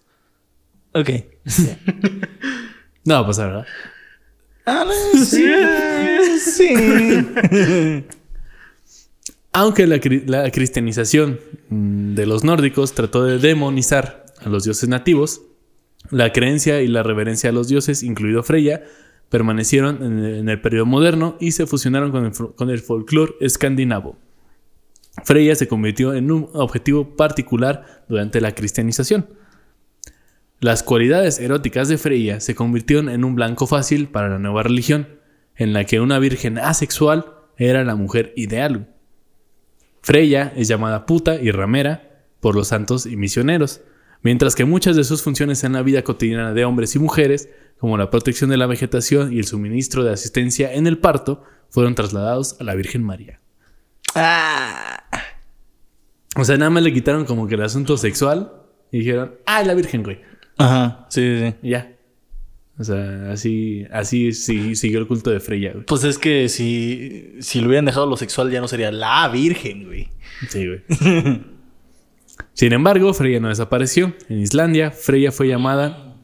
Ok. 0.93 1.11
No 3.07 3.15
va 3.17 3.21
a 3.21 3.27
pasar, 3.27 3.49
¿verdad? 3.49 3.67
Ah, 4.65 4.87
sí. 5.25 5.45
sí. 6.41 8.05
Aunque 9.57 9.87
la, 9.87 9.99
cri- 9.99 10.25
la 10.27 10.51
cristianización 10.51 11.39
mm, 11.69 12.15
de 12.15 12.27
los 12.27 12.43
nórdicos 12.43 12.93
trató 12.93 13.25
de 13.25 13.39
demonizar 13.39 14.27
a 14.45 14.49
los 14.49 14.65
dioses 14.65 14.89
nativos, 14.89 15.43
la 16.11 16.33
creencia 16.33 16.83
y 16.83 16.89
la 16.89 17.05
reverencia 17.05 17.51
a 17.51 17.53
los 17.53 17.69
dioses, 17.69 18.03
incluido 18.03 18.43
Freya, 18.43 18.83
permanecieron 19.31 20.03
en 20.03 20.49
el, 20.49 20.61
periodo 20.61 20.87
moderno 20.87 21.37
y 21.41 21.53
se 21.53 21.67
fusionaron 21.67 22.11
con 22.11 22.27
el, 22.27 22.33
con 22.33 22.69
el 22.69 22.81
folclore 22.81 23.35
escandinavo. 23.41 24.19
Freya 25.25 25.55
se 25.55 25.69
convirtió 25.69 26.15
en 26.15 26.33
un 26.33 26.49
objetivo 26.53 27.17
particular 27.17 28.05
durante 28.09 28.41
la 28.41 28.57
cristianización. 28.57 29.27
Las 30.59 30.83
cualidades 30.83 31.39
eróticas 31.39 31.89
de 31.89 31.99
Freya 31.99 32.41
se 32.41 32.57
convirtieron 32.57 33.09
en 33.09 33.25
un 33.25 33.37
blanco 33.37 33.69
fácil 33.69 34.09
para 34.09 34.29
la 34.29 34.41
nueva 34.41 34.65
religión, 34.65 35.07
en 35.55 35.73
la 35.73 35.85
que 35.85 36.01
una 36.01 36.19
virgen 36.19 36.59
asexual 36.59 37.27
era 37.57 37.85
la 37.85 37.95
mujer 37.95 38.33
ideal. 38.35 38.94
Freya 40.05 40.53
es 40.55 40.69
llamada 40.69 41.07
puta 41.07 41.37
y 41.37 41.51
ramera 41.51 42.27
por 42.41 42.55
los 42.55 42.69
santos 42.69 43.07
y 43.07 43.17
misioneros, 43.17 43.81
mientras 44.21 44.55
que 44.55 44.67
muchas 44.67 44.97
de 44.97 45.05
sus 45.05 45.23
funciones 45.23 45.65
en 45.65 45.73
la 45.73 45.81
vida 45.81 46.05
cotidiana 46.05 46.53
de 46.53 46.67
hombres 46.67 46.95
y 46.95 46.99
mujeres, 46.99 47.49
como 47.79 47.97
la 47.97 48.11
protección 48.11 48.51
de 48.51 48.59
la 48.59 48.67
vegetación 48.67 49.33
y 49.33 49.39
el 49.39 49.47
suministro 49.47 50.05
de 50.05 50.13
asistencia 50.13 50.75
en 50.75 50.87
el 50.87 50.99
parto, 50.99 51.43
fueron 51.71 51.95
trasladados 51.95 52.61
a 52.61 52.65
la 52.65 52.75
Virgen 52.75 53.03
María. 53.03 53.41
Ah. 54.15 55.05
O 56.37 56.45
sea, 56.45 56.59
nada 56.59 56.71
más 56.71 56.83
le 56.83 56.93
quitaron 56.93 57.25
como 57.25 57.49
que 57.49 57.55
el 57.55 57.63
asunto 57.63 57.97
sexual 57.97 58.53
y 58.93 58.99
dijeron, 58.99 59.37
ah, 59.47 59.63
la 59.63 59.73
Virgen, 59.73 60.03
güey. 60.03 60.21
Ajá. 60.59 61.07
Sí, 61.09 61.23
sí, 61.23 61.47
sí. 61.49 61.57
Y 61.63 61.71
ya. 61.71 61.94
O 62.79 62.83
sea, 62.85 63.31
así, 63.31 63.85
así 63.93 64.33
sí, 64.33 64.75
siguió 64.75 64.99
el 64.99 65.07
culto 65.07 65.31
de 65.31 65.39
Freya, 65.41 65.73
güey. 65.73 65.85
Pues 65.87 66.03
es 66.05 66.19
que 66.19 66.49
si, 66.49 67.35
si 67.41 67.61
le 67.61 67.69
hubieran 67.69 67.85
dejado 67.85 68.07
lo 68.07 68.17
sexual 68.17 68.51
ya 68.51 68.61
no 68.61 68.67
sería 68.69 68.91
la 68.91 69.29
virgen, 69.29 69.85
güey. 69.87 70.09
Sí, 70.49 70.67
güey. 70.67 70.83
Sin 72.53 72.73
embargo, 72.73 73.13
Freya 73.15 73.41
no 73.41 73.49
desapareció. 73.49 74.15
En 74.29 74.41
Islandia, 74.41 74.91
Freya 74.91 75.33
fue 75.33 75.49
llamada 75.49 76.17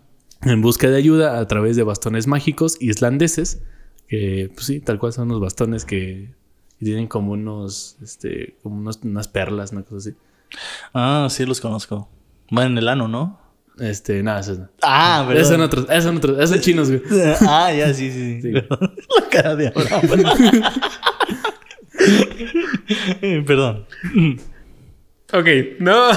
en 0.42 0.60
busca 0.62 0.88
de 0.88 0.96
ayuda 0.96 1.38
a 1.38 1.46
través 1.46 1.76
de 1.76 1.82
bastones 1.82 2.26
mágicos 2.26 2.76
islandeses, 2.80 3.62
que, 4.08 4.50
pues 4.54 4.66
sí, 4.66 4.80
tal 4.80 4.98
cual 4.98 5.12
son 5.12 5.28
los 5.28 5.40
bastones 5.40 5.84
que, 5.84 6.30
que 6.78 6.84
tienen 6.84 7.06
como 7.06 7.32
unos, 7.32 7.96
este, 8.02 8.56
como 8.62 8.76
unos- 8.76 9.00
unas 9.04 9.28
perlas, 9.28 9.72
una 9.72 9.82
cosa 9.82 9.96
así. 10.10 10.16
Ah, 10.94 11.28
sí 11.30 11.44
los 11.46 11.60
conozco. 11.60 12.08
Van 12.50 12.72
en 12.72 12.78
el 12.78 12.88
ano, 12.88 13.06
¿no? 13.06 13.39
Este, 13.80 14.22
nada, 14.22 14.40
esos 14.40 14.58
no. 14.58 14.68
Ah, 14.82 15.26
Esos 15.32 15.48
son 15.48 15.60
¿verdad? 15.60 15.66
otros, 15.66 15.86
esos 15.90 16.04
son 16.04 16.16
otros, 16.18 16.36
esos 16.38 16.50
son 16.50 16.60
chinos, 16.60 16.90
güey. 16.90 17.02
Ah, 17.48 17.72
ya, 17.72 17.94
sí, 17.94 18.10
sí. 18.10 18.42
Sí. 18.42 18.52
La 18.52 18.66
cara 19.30 19.56
de 19.56 19.70
Perdón. 23.46 23.86
Ok, 25.32 25.46
no. 25.78 26.08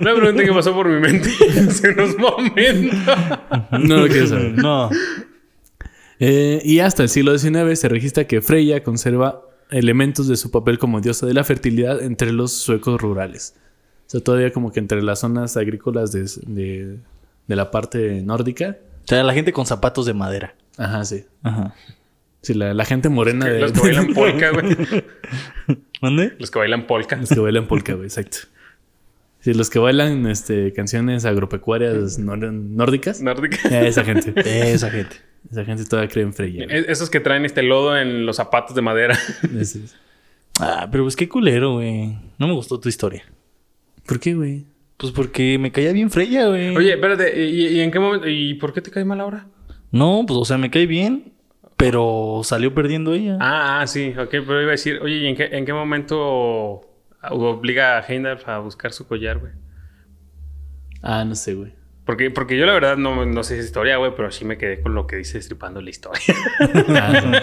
Una 0.00 0.14
pregunta 0.14 0.44
que 0.44 0.52
pasó 0.52 0.72
por 0.74 0.88
mi 0.88 1.00
mente 1.00 1.30
hace 1.68 1.90
unos 1.90 2.16
momentos. 2.18 2.98
No 3.80 3.98
lo 3.98 4.08
quiero 4.08 4.26
saber. 4.26 4.52
No. 4.56 4.90
Eh, 6.18 6.62
y 6.64 6.78
hasta 6.78 7.02
el 7.02 7.08
siglo 7.08 7.36
XIX 7.36 7.78
se 7.78 7.88
registra 7.88 8.26
que 8.26 8.40
Freya 8.40 8.82
conserva 8.82 9.42
elementos 9.70 10.28
de 10.28 10.36
su 10.36 10.50
papel 10.50 10.78
como 10.78 11.00
diosa 11.00 11.26
de 11.26 11.34
la 11.34 11.44
fertilidad 11.44 12.02
entre 12.02 12.32
los 12.32 12.52
suecos 12.52 13.00
rurales. 13.00 13.54
O 14.06 14.10
sea, 14.10 14.20
todavía 14.20 14.52
como 14.52 14.70
que 14.72 14.80
entre 14.80 15.02
las 15.02 15.20
zonas 15.20 15.56
agrícolas 15.56 16.12
de, 16.12 16.24
de- 16.46 16.98
de 17.46 17.56
la 17.56 17.70
parte 17.70 18.22
nórdica. 18.22 18.76
O 19.04 19.06
sea, 19.08 19.22
la 19.22 19.34
gente 19.34 19.52
con 19.52 19.66
zapatos 19.66 20.06
de 20.06 20.14
madera. 20.14 20.54
Ajá, 20.78 21.04
sí. 21.04 21.24
Ajá. 21.42 21.74
Sí, 22.42 22.54
la, 22.54 22.74
la 22.74 22.84
gente 22.84 23.08
morena 23.08 23.46
de... 23.46 23.60
Los 23.60 23.72
que 23.72 23.80
bailan 23.80 24.12
polka, 24.14 24.50
güey. 24.50 24.76
¿Mande? 26.02 26.34
Los 26.38 26.50
que 26.50 26.58
bailan 26.58 26.86
polka. 26.86 27.16
Los 27.16 27.30
que 27.30 27.40
bailan 27.40 27.66
polka, 27.66 27.94
güey, 27.94 28.06
exacto. 28.06 28.38
Sí, 29.40 29.52
los 29.54 29.68
que 29.70 29.78
bailan 29.78 30.26
este, 30.26 30.72
canciones 30.72 31.24
agropecuarias 31.24 32.18
nor- 32.18 32.50
nórdicas. 32.52 33.20
Nórdica. 33.22 33.56
Eh, 33.70 33.88
esa 33.88 34.04
gente. 34.04 34.32
Esa 34.72 34.90
gente. 34.90 35.16
Esa 35.50 35.64
gente 35.64 35.84
todavía 35.84 36.08
cree 36.10 36.24
en 36.24 36.32
Freya. 36.32 36.64
Es- 36.68 36.88
Esos 36.88 37.10
que 37.10 37.20
traen 37.20 37.44
este 37.44 37.62
lodo 37.62 37.96
en 37.96 38.24
los 38.26 38.36
zapatos 38.36 38.74
de 38.74 38.80
madera. 38.82 39.18
Es. 39.58 39.78
Ah, 40.60 40.88
pero 40.90 41.04
pues 41.04 41.16
qué 41.16 41.28
culero, 41.28 41.74
güey. 41.74 42.16
No 42.38 42.46
me 42.46 42.54
gustó 42.54 42.78
tu 42.80 42.88
historia. 42.88 43.24
¿Por 44.06 44.20
qué, 44.20 44.34
güey? 44.34 44.66
Pues 44.96 45.12
porque 45.12 45.58
me 45.58 45.72
caía 45.72 45.92
bien 45.92 46.10
Freya, 46.10 46.46
güey. 46.48 46.76
Oye, 46.76 46.94
espérate, 46.94 47.44
¿y, 47.44 47.66
y 47.68 47.80
en 47.80 47.90
qué 47.90 47.98
momento? 47.98 48.28
¿Y 48.28 48.54
por 48.54 48.72
qué 48.72 48.80
te 48.80 48.90
cae 48.90 49.04
mal 49.04 49.20
ahora? 49.20 49.46
No, 49.90 50.24
pues 50.26 50.38
o 50.38 50.44
sea, 50.44 50.58
me 50.58 50.70
cae 50.70 50.86
bien, 50.86 51.32
pero 51.76 52.40
salió 52.44 52.74
perdiendo 52.74 53.14
ella. 53.14 53.36
Ah, 53.40 53.80
ah, 53.80 53.86
sí, 53.86 54.14
ok, 54.16 54.30
pero 54.30 54.60
iba 54.60 54.70
a 54.70 54.72
decir, 54.72 55.00
oye, 55.02 55.16
¿y 55.16 55.26
en 55.26 55.36
qué, 55.36 55.44
en 55.52 55.64
qué 55.64 55.72
momento 55.72 56.80
obliga 57.30 57.98
a 57.98 58.06
Heimdall 58.06 58.38
a 58.46 58.58
buscar 58.58 58.92
su 58.92 59.06
collar, 59.06 59.38
güey? 59.38 59.52
Ah, 61.02 61.24
no 61.24 61.34
sé, 61.34 61.54
güey. 61.54 61.72
Porque, 62.04 62.30
porque 62.30 62.56
yo 62.56 62.66
la 62.66 62.74
verdad 62.74 62.96
no, 62.96 63.24
no 63.24 63.42
sé 63.42 63.54
esa 63.54 63.64
historia, 63.64 63.96
güey, 63.96 64.12
pero 64.14 64.30
sí 64.30 64.44
me 64.44 64.58
quedé 64.58 64.80
con 64.80 64.94
lo 64.94 65.06
que 65.06 65.16
dice 65.16 65.38
estripando 65.38 65.80
la 65.80 65.90
historia. 65.90 66.22
Ah, 66.88 67.40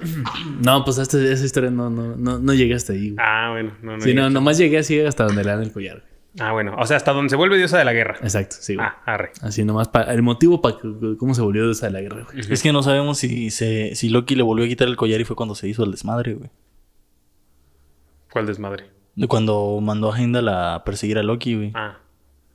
no. 0.62 0.84
pues 0.84 0.98
hasta 0.98 1.18
esa 1.22 1.44
historia 1.44 1.70
no, 1.70 1.90
no, 1.90 2.16
no, 2.16 2.38
no 2.38 2.54
llegué 2.54 2.74
hasta 2.74 2.92
ahí, 2.92 3.10
güey. 3.10 3.16
ah, 3.18 3.50
bueno, 3.52 3.72
no, 3.82 3.96
no. 3.96 4.00
sí, 4.00 4.14
no, 4.14 4.22
llegué. 4.22 4.34
nomás 4.34 4.58
llegué 4.58 4.78
así 4.78 5.00
hasta 5.00 5.24
donde 5.24 5.44
le 5.44 5.50
dan 5.50 5.62
el 5.62 5.72
collar. 5.72 5.98
güey. 5.98 6.18
Ah, 6.40 6.52
bueno, 6.52 6.76
o 6.78 6.86
sea, 6.86 6.96
hasta 6.96 7.12
donde 7.12 7.30
se 7.30 7.36
vuelve 7.36 7.56
diosa 7.56 7.78
de 7.78 7.84
la 7.84 7.92
guerra. 7.92 8.16
Exacto, 8.22 8.56
sí, 8.60 8.74
güey. 8.76 8.86
Ah, 8.86 9.02
arre. 9.06 9.32
Así 9.40 9.64
nomás 9.64 9.90
el 10.08 10.22
motivo 10.22 10.60
para 10.62 10.76
cómo 11.18 11.34
se 11.34 11.40
volvió 11.42 11.66
de 11.66 11.72
esa 11.72 11.86
de 11.86 11.92
la 11.92 12.00
guerra, 12.00 12.26
güey. 12.30 12.44
Es 12.48 12.62
que 12.62 12.72
no 12.72 12.82
sabemos 12.82 13.18
si, 13.18 13.50
se, 13.50 13.94
si 13.94 14.08
Loki 14.08 14.36
le 14.36 14.42
volvió 14.42 14.64
a 14.64 14.68
quitar 14.68 14.86
el 14.88 14.96
collar 14.96 15.20
y 15.20 15.24
fue 15.24 15.34
cuando 15.34 15.54
se 15.54 15.68
hizo 15.68 15.84
el 15.84 15.90
desmadre, 15.90 16.34
güey. 16.34 16.50
¿Cuál 18.30 18.46
desmadre? 18.46 18.84
De 19.16 19.26
Cuando 19.26 19.80
mandó 19.82 20.12
a 20.12 20.18
Heimdall 20.18 20.48
a 20.48 20.84
perseguir 20.84 21.18
a 21.18 21.22
Loki, 21.22 21.56
güey. 21.56 21.72
Ah, 21.74 21.98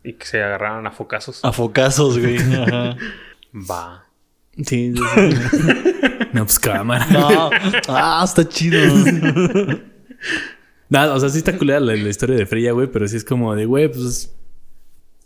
y 0.04 0.14
que 0.14 0.26
se 0.26 0.42
agarraron 0.42 0.86
a 0.88 0.92
focazos. 0.92 1.44
A 1.44 1.52
focazos, 1.52 2.20
güey. 2.20 2.38
Ajá. 2.38 2.96
Va. 3.54 4.06
Sí, 4.56 4.94
sí, 4.96 5.02
sí. 5.52 5.92
no, 6.34 6.44
pues 6.46 6.60
cámara. 6.60 7.06
No. 7.12 7.50
Ah, 7.88 8.22
está 8.26 8.48
chido. 8.48 8.80
Nada, 10.90 11.14
o 11.16 11.20
sea, 11.20 11.30
sí 11.30 11.40
está 11.40 11.58
culera 11.58 11.80
la, 11.80 11.96
la 11.96 12.10
historia 12.10 12.36
de 12.36 12.46
Freya, 12.46 12.72
güey, 12.72 12.88
pero 12.88 13.08
sí 13.08 13.18
es 13.18 13.24
como 13.26 13.56
de, 13.56 13.66
güey, 13.66 13.88
pues. 13.90 14.34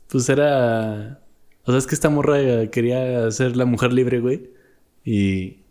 Pues 0.09 0.29
era. 0.29 1.19
O 1.65 1.71
sea, 1.71 1.79
es 1.79 1.87
que 1.87 1.95
esta 1.95 2.09
morra 2.09 2.67
quería 2.71 3.29
ser 3.31 3.57
la 3.57 3.65
mujer 3.65 3.91
libre, 3.93 4.19
güey. 4.19 4.49
Y. 5.03 5.63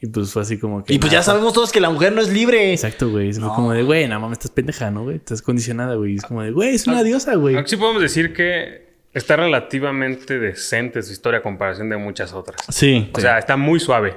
Y 0.00 0.06
pues 0.06 0.32
fue 0.32 0.42
así 0.42 0.58
como 0.58 0.84
que. 0.84 0.94
Y 0.94 0.98
pues 0.98 1.10
ya 1.12 1.22
sabemos 1.22 1.52
todos 1.52 1.72
que 1.72 1.80
la 1.80 1.90
mujer 1.90 2.12
no 2.12 2.20
es 2.20 2.32
libre. 2.32 2.72
Exacto, 2.72 3.10
güey. 3.10 3.30
Es 3.30 3.38
No. 3.38 3.52
como 3.54 3.72
de, 3.72 3.82
güey, 3.82 4.06
nada 4.06 4.20
mames, 4.20 4.38
estás 4.38 4.52
pendeja, 4.52 4.90
¿no, 4.92 5.02
güey? 5.04 5.16
Estás 5.16 5.42
condicionada, 5.42 5.94
güey. 5.96 6.14
Es 6.16 6.22
como 6.22 6.42
de, 6.42 6.52
güey, 6.52 6.74
es 6.74 6.86
una 6.86 7.02
diosa, 7.02 7.34
güey. 7.34 7.56
Aquí 7.56 7.70
sí 7.70 7.76
podemos 7.76 8.00
decir 8.02 8.32
que 8.32 8.86
está 9.12 9.34
relativamente 9.36 10.38
decente 10.38 11.02
su 11.02 11.12
historia 11.12 11.40
a 11.40 11.42
comparación 11.42 11.88
de 11.88 11.96
muchas 11.96 12.32
otras. 12.32 12.60
Sí. 12.68 13.10
O 13.12 13.20
sea, 13.20 13.38
está 13.38 13.56
muy 13.56 13.80
suave. 13.80 14.16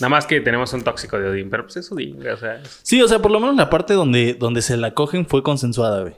Nada 0.00 0.08
más 0.08 0.26
que 0.26 0.40
tenemos 0.40 0.72
un 0.72 0.82
tóxico 0.82 1.18
de 1.18 1.28
Odín, 1.28 1.50
pero 1.50 1.64
pues 1.64 1.76
es 1.78 1.90
Odín, 1.90 2.26
o 2.26 2.36
sea. 2.36 2.56
es- 2.56 2.80
Sí, 2.82 3.02
o 3.02 3.08
sea, 3.08 3.20
por 3.20 3.30
lo 3.30 3.40
menos 3.40 3.56
la 3.56 3.68
parte 3.70 3.94
donde, 3.94 4.34
donde 4.34 4.62
se 4.62 4.76
la 4.76 4.94
cogen 4.94 5.26
fue 5.26 5.42
consensuada, 5.42 6.02
güey. 6.02 6.14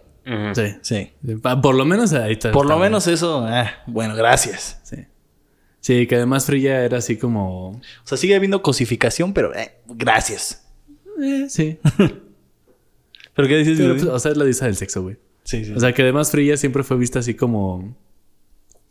Sí. 0.55 0.77
Sí. 0.83 1.11
Pa- 1.43 1.61
Por 1.61 1.75
lo 1.75 1.85
menos 1.85 2.13
ahí 2.13 2.33
está. 2.33 2.53
Por 2.53 2.67
lo 2.67 2.79
menos 2.79 3.07
eso, 3.09 3.45
ah, 3.47 3.71
bueno, 3.87 4.15
gracias. 4.15 4.81
Sí. 4.85 4.97
Sí, 5.81 6.07
que 6.07 6.15
además 6.15 6.47
Freya 6.47 6.85
era 6.85 6.99
así 6.99 7.17
como. 7.17 7.71
O 7.71 7.81
sea, 8.05 8.17
sigue 8.17 8.37
habiendo 8.37 8.63
cosificación, 8.63 9.33
pero 9.33 9.53
eh, 9.55 9.73
gracias. 9.89 10.65
Eh, 11.21 11.47
sí. 11.49 11.79
¿Pero 13.35 13.49
qué 13.49 13.57
dices? 13.57 13.79
Pero, 13.79 13.95
pues, 13.95 14.05
o 14.07 14.19
sea, 14.19 14.31
es 14.33 14.37
la 14.37 14.45
diosa 14.45 14.67
del 14.67 14.77
sexo, 14.77 15.03
güey. 15.03 15.17
sí, 15.45 15.65
sí. 15.65 15.73
O 15.75 15.81
sea, 15.81 15.93
que 15.93 16.03
además 16.03 16.31
Freya 16.31 16.57
siempre 16.57 16.83
fue 16.85 16.97
vista 16.99 17.19
así 17.21 17.35
como 17.35 17.97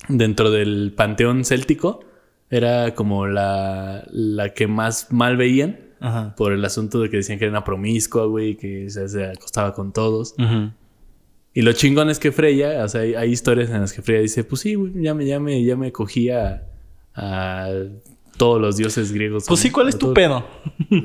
dentro 0.09 0.51
del 0.51 0.93
panteón 0.95 1.45
céltico. 1.45 2.03
Era 2.51 2.93
como 2.93 3.25
la, 3.25 4.05
la 4.11 4.53
que 4.53 4.67
más 4.67 5.11
mal 5.11 5.37
veían 5.37 5.79
Ajá. 6.01 6.35
por 6.35 6.51
el 6.51 6.63
asunto 6.63 6.99
de 6.99 7.09
que 7.09 7.17
decían 7.17 7.39
que 7.39 7.45
era 7.45 7.51
una 7.51 7.63
promiscua, 7.63 8.25
güey, 8.25 8.57
que 8.57 8.89
se, 8.89 9.07
se 9.09 9.25
acostaba 9.25 9.73
con 9.73 9.93
todos. 9.93 10.35
Y 11.53 11.61
lo 11.63 11.73
chingón 11.73 12.09
es 12.09 12.19
que 12.19 12.31
Freya, 12.31 12.83
o 12.83 12.87
sea, 12.87 13.01
hay, 13.01 13.15
hay 13.15 13.31
historias 13.31 13.69
en 13.69 13.81
las 13.81 13.93
que 13.93 14.01
Freya 14.01 14.21
dice, 14.21 14.43
pues 14.43 14.61
sí, 14.61 14.75
güey, 14.75 14.93
ya 15.01 15.13
me, 15.13 15.25
ya 15.25 15.39
me, 15.39 15.63
ya 15.63 15.75
me 15.75 15.91
cogía 15.91 16.67
a, 17.15 17.69
todos 18.41 18.59
los 18.59 18.75
dioses 18.75 19.11
griegos. 19.11 19.45
Pues 19.47 19.59
sí, 19.59 19.69
¿cuál 19.69 19.87
es 19.87 19.99
tu 19.99 20.15
pedo? 20.15 20.43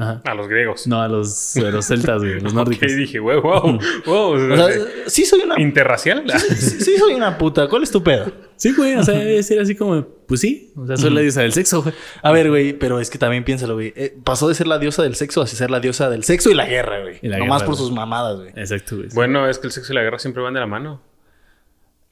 Ajá. 0.00 0.22
A 0.24 0.34
los 0.34 0.48
griegos. 0.48 0.86
No, 0.86 1.02
a 1.02 1.06
los, 1.06 1.54
a 1.58 1.70
los 1.70 1.84
celtas, 1.84 2.22
güey, 2.22 2.40
los 2.40 2.54
nórdicos. 2.54 2.90
Y 2.90 2.94
dije, 2.94 3.18
güey, 3.18 3.38
wow, 3.38 3.78
wow. 4.06 4.52
O 4.52 4.56
sea, 4.56 4.68
sí 5.06 5.26
soy 5.26 5.42
una... 5.42 5.60
¿Interracial? 5.60 6.24
sí, 6.56 6.80
sí 6.80 6.96
soy 6.96 7.12
una 7.12 7.36
puta. 7.36 7.68
¿Cuál 7.68 7.82
es 7.82 7.90
tu 7.90 8.02
pedo? 8.02 8.32
Sí, 8.56 8.72
güey, 8.72 8.94
o 8.94 9.04
sea, 9.04 9.22
es 9.22 9.50
así 9.50 9.74
como, 9.74 10.02
pues 10.26 10.40
sí, 10.40 10.72
o 10.76 10.86
sea, 10.86 10.96
soy 10.96 11.10
la 11.10 11.20
diosa 11.20 11.42
del 11.42 11.52
sexo, 11.52 11.82
güey. 11.82 11.94
A 12.22 12.32
ver, 12.32 12.48
güey, 12.48 12.72
pero 12.72 13.00
es 13.00 13.10
que 13.10 13.18
también 13.18 13.44
piénsalo, 13.44 13.74
güey. 13.74 13.92
Eh, 13.94 14.16
pasó 14.24 14.48
de 14.48 14.54
ser 14.54 14.66
la 14.66 14.78
diosa 14.78 15.02
del 15.02 15.14
sexo 15.14 15.42
a 15.42 15.46
ser 15.46 15.70
la 15.70 15.80
diosa 15.80 16.08
del 16.08 16.24
sexo 16.24 16.50
y 16.50 16.54
la 16.54 16.64
guerra, 16.64 17.02
güey. 17.02 17.18
Y 17.20 17.28
la 17.28 17.36
Nomás 17.36 17.58
guerra, 17.60 17.66
por 17.66 17.74
güey. 17.76 17.86
sus 17.86 17.94
mamadas, 17.94 18.36
güey. 18.38 18.48
Exacto, 18.56 18.96
güey. 18.96 19.10
Bueno, 19.12 19.46
es 19.46 19.58
que 19.58 19.66
el 19.66 19.74
sexo 19.74 19.92
y 19.92 19.96
la 19.96 20.02
guerra 20.02 20.18
siempre 20.18 20.42
van 20.42 20.54
de 20.54 20.60
la 20.60 20.66
mano. 20.66 21.02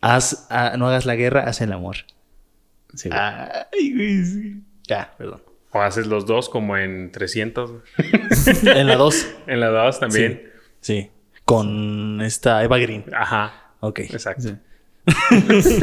Haz, 0.02 0.48
ah, 0.50 0.74
no 0.76 0.86
hagas 0.86 1.06
la 1.06 1.16
guerra, 1.16 1.44
haz 1.44 1.62
el 1.62 1.72
amor. 1.72 1.96
Sí, 2.92 3.08
güey. 3.08 3.18
Ay, 3.18 3.94
güey, 3.94 4.24
sí. 4.26 4.62
Ya, 4.88 5.14
perdón. 5.16 5.42
O 5.72 5.80
haces 5.80 6.06
los 6.06 6.24
dos 6.26 6.48
como 6.48 6.76
en 6.76 7.10
300. 7.10 7.70
güey. 7.70 7.82
En 8.78 8.86
la 8.86 8.96
2. 8.96 9.26
En 9.46 9.60
la 9.60 9.68
2 9.68 10.00
también. 10.00 10.42
Sí. 10.80 11.10
Con 11.44 12.20
esta 12.22 12.62
Eva 12.62 12.78
Green. 12.78 13.04
Ajá. 13.12 13.72
Ok. 13.80 14.00
Exacto. 14.00 14.48
Sí. 14.48 14.54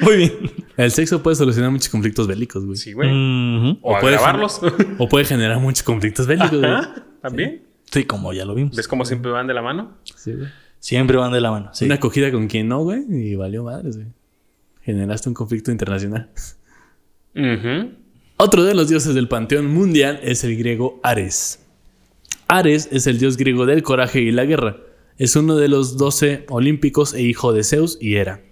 Muy 0.00 0.16
bien. 0.16 0.32
El 0.76 0.90
sexo 0.90 1.22
puede 1.22 1.36
solucionar 1.36 1.70
muchos 1.70 1.88
conflictos 1.88 2.26
bélicos, 2.26 2.64
güey. 2.64 2.76
Sí, 2.76 2.92
güey. 2.92 3.08
Ujú. 3.10 3.78
O, 3.82 3.96
O 3.96 4.00
puede 4.00 4.16
agravarlos. 4.16 4.60
O 4.98 5.08
puede 5.08 5.24
generar 5.24 5.58
muchos 5.58 5.82
conflictos 5.82 6.26
bélicos, 6.26 6.58
güey. 6.60 6.72
También. 7.20 7.62
Sí, 7.90 8.04
como 8.04 8.32
ya 8.32 8.44
lo 8.44 8.54
vimos. 8.54 8.76
¿Ves 8.76 8.88
cómo 8.88 9.04
siempre 9.04 9.30
van 9.30 9.46
de 9.46 9.54
la 9.54 9.62
mano? 9.62 9.98
Sí, 10.04 10.32
güey. 10.32 10.48
Siempre 10.78 11.16
van 11.16 11.32
de 11.32 11.40
la 11.40 11.50
mano. 11.50 11.70
Sí. 11.72 11.84
Una 11.86 11.94
acogida 11.96 12.30
con 12.30 12.46
quien 12.48 12.68
no, 12.68 12.80
güey, 12.82 13.04
y 13.08 13.34
valió 13.36 13.64
madres, 13.64 13.96
güey. 13.96 14.08
Generaste 14.82 15.28
un 15.28 15.34
conflicto 15.34 15.70
internacional. 15.70 16.30
Ujú. 17.34 17.92
Otro 18.36 18.64
de 18.64 18.74
los 18.74 18.88
dioses 18.88 19.14
del 19.14 19.28
panteón 19.28 19.72
mundial 19.72 20.18
es 20.22 20.42
el 20.42 20.56
griego 20.56 20.98
Ares. 21.02 21.60
Ares 22.48 22.88
es 22.90 23.06
el 23.06 23.18
dios 23.18 23.36
griego 23.36 23.64
del 23.64 23.82
coraje 23.82 24.20
y 24.20 24.32
la 24.32 24.44
guerra. 24.44 24.78
Es 25.18 25.36
uno 25.36 25.54
de 25.56 25.68
los 25.68 25.96
doce 25.96 26.44
olímpicos 26.48 27.14
e 27.14 27.22
hijo 27.22 27.52
de 27.52 27.62
Zeus 27.62 27.96
y 28.00 28.16
Hera. 28.16 28.42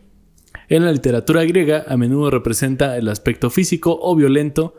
En 0.68 0.85
la 0.85 0.93
literatura 0.93 1.45
griega 1.45 1.85
a 1.89 1.97
menudo 1.97 2.30
representa 2.30 2.97
el 2.97 3.09
aspecto 3.09 3.51
físico 3.51 3.99
o 4.01 4.14
violento 4.14 4.74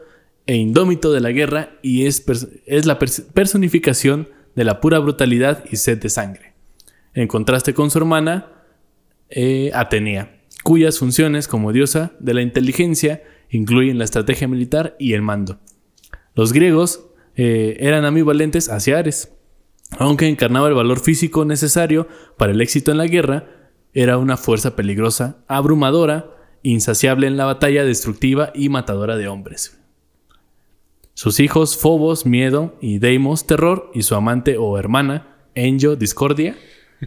e 0.47 0.55
indómito 0.55 1.11
de 1.11 1.19
la 1.19 1.31
guerra 1.31 1.77
y 1.81 2.05
es, 2.05 2.23
es 2.65 2.85
la 2.85 2.97
pers- 2.97 3.25
personificación 3.33 4.29
de 4.55 4.63
la 4.63 4.79
pura 4.79 4.99
brutalidad 4.99 5.65
y 5.69 5.75
sed 5.75 5.99
de 5.99 6.09
sangre. 6.09 6.53
En 7.13 7.27
contraste 7.27 7.73
con 7.73 7.91
su 7.91 7.97
hermana, 7.97 8.51
eh, 9.29 9.71
Atenea, 9.73 10.41
cuyas 10.63 10.97
funciones 10.97 11.47
como 11.47 11.73
diosa 11.73 12.13
de 12.19 12.33
la 12.33 12.41
inteligencia 12.41 13.21
incluyen 13.57 13.97
la 13.97 14.03
estrategia 14.03 14.47
militar 14.47 14.95
y 14.99 15.13
el 15.13 15.21
mando. 15.21 15.59
Los 16.35 16.53
griegos 16.53 17.05
eh, 17.35 17.77
eran 17.79 18.05
ambivalentes 18.05 18.69
hacia 18.69 18.99
Ares. 18.99 19.31
Aunque 19.99 20.27
encarnaba 20.27 20.67
el 20.67 20.73
valor 20.73 20.99
físico 20.99 21.45
necesario 21.45 22.07
para 22.37 22.51
el 22.51 22.61
éxito 22.61 22.91
en 22.91 22.97
la 22.97 23.07
guerra, 23.07 23.45
era 23.93 24.17
una 24.17 24.37
fuerza 24.37 24.75
peligrosa, 24.75 25.43
abrumadora, 25.47 26.31
insaciable 26.63 27.27
en 27.27 27.37
la 27.37 27.45
batalla, 27.45 27.85
destructiva 27.85 28.51
y 28.55 28.69
matadora 28.69 29.17
de 29.17 29.27
hombres. 29.27 29.79
Sus 31.13 31.39
hijos 31.39 31.77
Fobos, 31.77 32.25
Miedo, 32.25 32.75
y 32.81 32.97
Deimos, 32.97 33.45
Terror, 33.45 33.91
y 33.93 34.01
su 34.01 34.15
amante 34.15 34.57
o 34.57 34.79
hermana, 34.79 35.37
Enyo, 35.53 35.95
Discordia, 35.95 36.57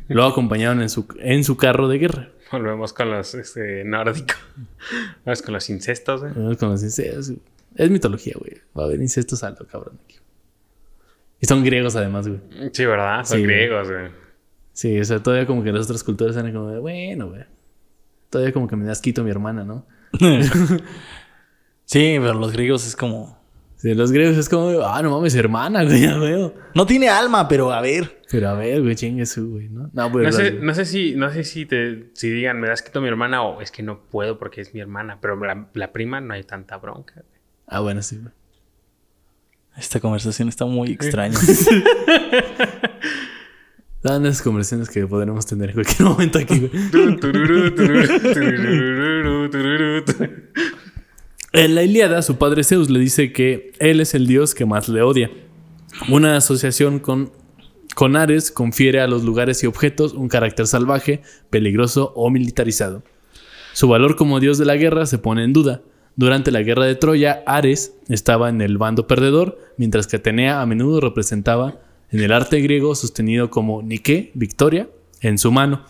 lo 0.09 0.25
acompañaron 0.25 0.81
en 0.81 0.91
su, 0.91 1.07
en 1.19 1.43
su 1.43 1.57
carro 1.57 1.89
de 1.89 1.99
guerra. 1.99 2.29
Volvemos 2.53 2.93
con 2.93 3.11
los 3.11 3.35
este, 3.35 3.85
nórdicos. 3.85 4.37
Vamos 5.25 5.43
con 5.43 5.55
los 5.55 5.69
incestos, 5.71 6.21
güey. 6.21 6.33
Vamos 6.35 6.57
con 6.59 6.71
los 6.71 6.83
incestos. 6.83 7.33
Es 7.75 7.91
mitología, 7.91 8.35
güey. 8.39 8.55
Va 8.77 8.85
a 8.85 8.87
haber 8.87 9.01
incestos 9.01 9.43
alto, 9.45 9.67
cabrón. 9.67 9.99
aquí. 10.05 10.17
Y 11.41 11.47
son 11.47 11.63
griegos 11.65 11.95
además, 11.97 12.27
güey. 12.29 12.41
Sí, 12.73 12.85
¿verdad? 12.87 13.25
Son 13.25 13.39
Sí, 13.39 13.45
griegos, 13.45 13.89
güey. 13.91 14.11
Sí, 14.73 14.99
o 15.01 15.05
sea, 15.05 15.23
todavía 15.23 15.47
como 15.47 15.63
que 15.63 15.73
las 15.73 15.85
otras 15.87 16.03
culturas 16.05 16.37
eran 16.37 16.53
como 16.53 16.71
de, 16.71 16.79
bueno, 16.79 17.29
güey. 17.29 17.45
Todavía 18.31 18.53
como 18.53 18.67
que 18.69 18.77
me 18.77 18.85
das 18.87 19.01
quito 19.01 19.23
mi 19.25 19.31
hermana, 19.31 19.65
¿no? 19.65 19.87
Sí, 21.85 22.17
pero 22.21 22.35
los 22.35 22.53
griegos 22.53 22.87
es 22.87 22.97
como. 22.97 23.39
Sí, 23.77 23.95
los 23.95 24.11
griegos 24.11 24.37
es 24.37 24.49
como, 24.49 24.81
ah, 24.85 25.01
no 25.03 25.11
mames, 25.11 25.35
hermana, 25.37 25.85
güey, 25.85 26.01
ya 26.03 26.19
veo. 26.19 26.53
No 26.75 26.85
tiene 26.87 27.09
alma, 27.09 27.47
pero 27.47 27.73
a 27.73 27.81
ver. 27.81 28.16
Pero 28.31 28.49
a 28.49 28.55
ver, 28.55 28.83
güey, 28.83 28.97
chingue 28.97 29.25
su, 29.25 29.51
güey, 29.51 29.69
¿no? 29.69 29.91
No, 29.93 30.11
pues, 30.11 30.27
No 30.27 30.33
sé, 30.33 30.53
no 30.53 30.75
sé 30.75 30.85
si, 30.85 31.15
no 31.15 31.31
sé 31.31 31.45
si 31.45 31.65
te 31.65 32.11
si 32.15 32.31
digan, 32.31 32.61
me 32.61 32.69
das 32.69 32.83
quito 32.83 32.99
a 32.99 33.03
mi 33.03 33.09
hermana 33.09 33.43
o 33.43 33.61
es 33.61 33.71
que 33.71 33.83
no 33.83 34.01
puedo 34.01 34.39
porque 34.39 34.61
es 34.61 34.75
mi 34.75 34.81
hermana, 34.81 35.19
pero 35.21 35.37
la, 35.37 35.69
la 35.75 35.93
prima 35.93 36.21
no 36.21 36.35
hay 36.35 36.43
tanta 36.43 36.77
bronca. 36.77 37.23
Ah, 37.67 37.81
bueno, 37.81 38.03
sí, 38.03 38.19
güey. 38.19 38.33
Esta 39.77 40.01
conversación 40.01 40.49
está 40.49 40.65
muy 40.65 40.91
extraña. 40.91 41.39
Son 44.03 44.25
esas 44.25 44.43
conversaciones 44.43 44.89
que 44.89 45.07
podremos 45.07 45.45
tener 45.47 45.71
en 45.71 45.75
cualquier 45.75 46.09
momento 46.09 46.39
aquí, 46.39 46.61
güey. 46.61 46.71
En 51.53 51.75
la 51.75 51.83
Ilíada, 51.83 52.21
su 52.21 52.37
padre 52.37 52.65
Zeus 52.65 52.91
le 52.91 53.01
dice 53.01 53.33
que 53.33 53.73
él 53.79 54.01
es 54.01 54.15
el 54.15 54.27
dios 54.27 54.55
que 54.55 54.67
más 54.67 54.91
le 54.91 55.01
odia. 55.01 55.31
Una 56.11 56.37
asociación 56.37 56.99
con, 56.99 57.33
con 57.97 58.15
Ares 58.15 58.51
confiere 58.51 59.01
a 59.01 59.07
los 59.07 59.25
lugares 59.25 59.65
y 59.65 59.67
objetos 59.67 60.13
un 60.13 60.29
carácter 60.29 60.67
salvaje, 60.67 61.23
peligroso 61.49 62.13
o 62.15 62.29
militarizado. 62.29 63.03
Su 63.73 63.89
valor 63.89 64.17
como 64.17 64.39
dios 64.39 64.59
de 64.59 64.67
la 64.67 64.77
guerra 64.77 65.07
se 65.07 65.17
pone 65.17 65.45
en 65.45 65.55
duda. 65.55 65.81
Durante 66.15 66.51
la 66.51 66.61
guerra 66.61 66.85
de 66.85 66.95
Troya, 66.95 67.43
Ares 67.47 67.95
estaba 68.11 68.51
en 68.51 68.61
el 68.61 68.77
bando 68.77 69.07
perdedor, 69.07 69.59
mientras 69.79 70.07
que 70.07 70.17
Atenea 70.17 70.61
a 70.61 70.67
menudo 70.67 71.01
representaba 71.01 71.81
en 72.11 72.21
el 72.21 72.33
arte 72.33 72.61
griego 72.61 72.95
sostenido 72.95 73.49
como 73.49 73.81
Nike, 73.81 74.31
victoria, 74.35 74.91
en 75.23 75.39
su 75.39 75.51
mano. 75.51 75.87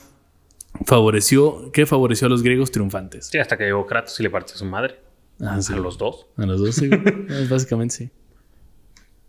Favoreció, 0.84 1.72
que 1.72 1.86
favoreció 1.86 2.28
a 2.28 2.30
los 2.30 2.44
griegos 2.44 2.70
triunfantes. 2.70 3.26
Sí, 3.26 3.38
hasta 3.38 3.58
que 3.58 3.64
llegó 3.64 3.84
Kratos 3.84 4.20
y 4.20 4.22
le 4.22 4.30
partió 4.30 4.54
a 4.54 4.58
su 4.58 4.64
madre. 4.64 5.00
Ah, 5.40 5.60
sí. 5.60 5.72
A 5.72 5.76
los 5.78 5.98
dos. 5.98 6.28
A 6.36 6.46
los 6.46 6.60
dos, 6.60 6.76
sí. 6.76 6.88
Es 7.30 7.48
básicamente 7.50 7.96
sí. 7.96 8.10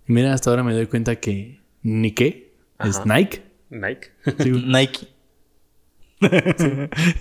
Mira, 0.05 0.31
hasta 0.31 0.51
ahora 0.51 0.61
me 0.61 0.75
doy 0.75 0.85
cuenta 0.85 1.15
que 1.15 1.59
Nike 1.81 2.46
es. 2.79 3.05
Nike. 3.05 3.43
Nike. 3.69 4.07
Sí, 4.39 4.49
güey. 4.51 4.63
Nike. 4.65 5.07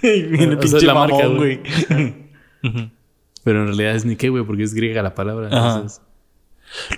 Y 0.03 0.23
viene 0.23 0.55
O 0.57 0.61
sea, 0.63 0.71
pinche 0.71 0.87
la 0.87 0.95
marca, 0.95 1.17
mamón, 1.17 1.37
güey. 1.37 1.61
güey. 1.89 2.15
Pero 3.45 3.61
en 3.61 3.67
realidad 3.69 3.95
es 3.95 4.05
Nike, 4.05 4.29
güey, 4.29 4.45
porque 4.45 4.63
es 4.65 4.75
griega 4.75 5.03
la 5.03 5.15
palabra. 5.15 5.47
Entonces- 5.47 6.01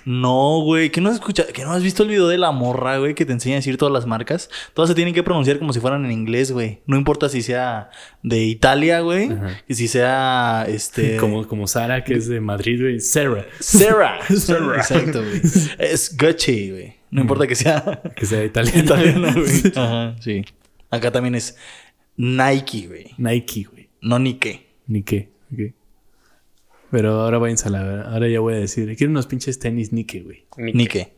No, 0.03 0.61
güey, 0.63 0.89
que 0.89 0.99
no 0.99 1.09
has 1.09 1.15
escuchado, 1.15 1.49
que 1.53 1.63
no 1.63 1.71
has 1.73 1.83
visto 1.83 2.01
el 2.01 2.09
video 2.09 2.27
de 2.27 2.39
la 2.39 2.51
morra, 2.51 2.97
güey, 2.97 3.13
que 3.13 3.23
te 3.25 3.33
enseña 3.33 3.55
a 3.55 3.59
decir 3.59 3.77
todas 3.77 3.93
las 3.93 4.07
marcas. 4.07 4.49
Todas 4.73 4.89
se 4.89 4.95
tienen 4.95 5.13
que 5.13 5.21
pronunciar 5.21 5.59
como 5.59 5.73
si 5.73 5.79
fueran 5.79 6.05
en 6.05 6.11
inglés, 6.11 6.51
güey. 6.51 6.81
No 6.87 6.97
importa 6.97 7.29
si 7.29 7.43
sea 7.43 7.91
de 8.23 8.43
Italia, 8.45 9.01
güey, 9.01 9.29
y 9.67 9.75
si 9.75 9.87
sea 9.87 10.65
este 10.67 11.17
Como, 11.19 11.47
como 11.47 11.67
Sara, 11.67 12.03
que 12.03 12.15
es 12.15 12.27
de 12.27 12.39
Madrid, 12.41 12.81
güey. 12.81 12.99
Sarah. 12.99 13.45
Sarah. 13.59 14.19
Sarah. 14.35 14.77
Exacto, 14.77 15.21
güey. 15.21 15.41
Es 15.77 16.17
Gucci, 16.17 16.71
güey. 16.71 16.98
No 17.11 17.21
importa 17.21 17.47
que 17.47 17.55
sea 17.55 18.01
Que 18.15 18.25
sea 18.25 18.43
italiana. 18.45 18.79
italiana, 18.83 19.33
güey. 19.33 19.61
Ajá, 19.75 20.15
sí. 20.21 20.43
Acá 20.89 21.11
también 21.11 21.35
es 21.35 21.57
Nike, 22.17 22.87
güey. 22.87 23.07
Nike, 23.17 23.63
güey. 23.71 23.89
No 24.01 24.19
Nike. 24.19 24.67
Nike. 24.87 25.29
ok. 25.53 25.59
Pero 26.91 27.21
ahora 27.21 27.37
voy 27.37 27.49
a 27.49 27.51
ensalar. 27.51 28.07
Ahora 28.07 28.27
ya 28.27 28.39
voy 28.39 28.55
a 28.55 28.57
decir. 28.57 28.95
Quiero 28.97 29.11
unos 29.11 29.27
pinches 29.27 29.59
tenis 29.59 29.93
Nike, 29.93 30.21
güey. 30.21 30.45
Nike. 30.73 31.13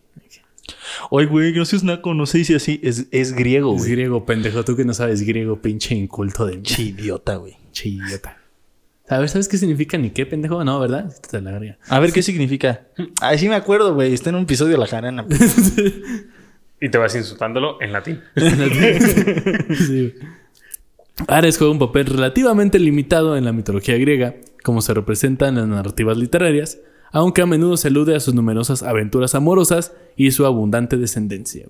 Oye, 1.09 1.25
güey, 1.27 1.53
no 1.53 1.65
seas 1.65 1.83
naco, 1.83 2.13
no 2.13 2.25
se 2.25 2.39
dice 2.39 2.55
así. 2.55 2.79
Es, 2.83 3.07
es 3.11 3.33
griego, 3.33 3.73
Es 3.75 3.81
güey. 3.81 3.91
griego, 3.91 4.25
pendejo. 4.25 4.63
Tú 4.65 4.75
que 4.75 4.83
no 4.85 4.93
sabes 4.93 5.21
griego, 5.21 5.61
pinche 5.61 5.95
inculto 5.95 6.45
de 6.45 6.61
Che, 6.61 6.81
idiota, 6.83 7.35
güey. 7.35 7.55
Che, 7.71 7.89
idiota. 7.89 8.37
¿Sabes, 9.11 9.31
¿Sabes 9.31 9.49
qué 9.49 9.57
significa 9.57 9.97
Nike, 9.97 10.25
pendejo? 10.25 10.63
No, 10.63 10.79
¿verdad? 10.79 11.13
Te 11.29 11.41
la 11.41 11.51
verga. 11.51 11.77
A 11.89 11.99
ver, 11.99 12.13
¿qué 12.13 12.23
significa? 12.23 12.87
Ay, 13.19 13.37
sí 13.39 13.49
me 13.49 13.55
acuerdo, 13.55 13.93
güey. 13.93 14.13
Está 14.13 14.29
en 14.29 14.37
un 14.37 14.43
episodio 14.43 14.71
de 14.71 14.77
La 14.77 14.87
Jarana. 14.87 15.25
Y 16.79 16.89
te 16.89 16.97
vas 16.97 17.13
insultándolo 17.13 17.77
en 17.81 17.91
latín. 17.91 18.21
Sí. 19.77 20.13
Ares 21.27 21.57
juega 21.57 21.73
un 21.73 21.79
papel 21.79 22.05
relativamente 22.05 22.79
limitado 22.79 23.35
en 23.35 23.43
la 23.43 23.51
mitología 23.51 23.97
griega, 23.97 24.35
como 24.63 24.81
se 24.81 24.93
representa 24.93 25.49
en 25.49 25.55
las 25.55 25.67
narrativas 25.67 26.15
literarias, 26.17 26.79
aunque 27.11 27.41
a 27.41 27.45
menudo 27.45 27.75
se 27.75 27.89
alude 27.89 28.15
a 28.15 28.19
sus 28.21 28.33
numerosas 28.33 28.81
aventuras 28.81 29.35
amorosas 29.35 29.93
y 30.15 30.31
su 30.31 30.45
abundante 30.45 30.95
descendencia. 30.95 31.67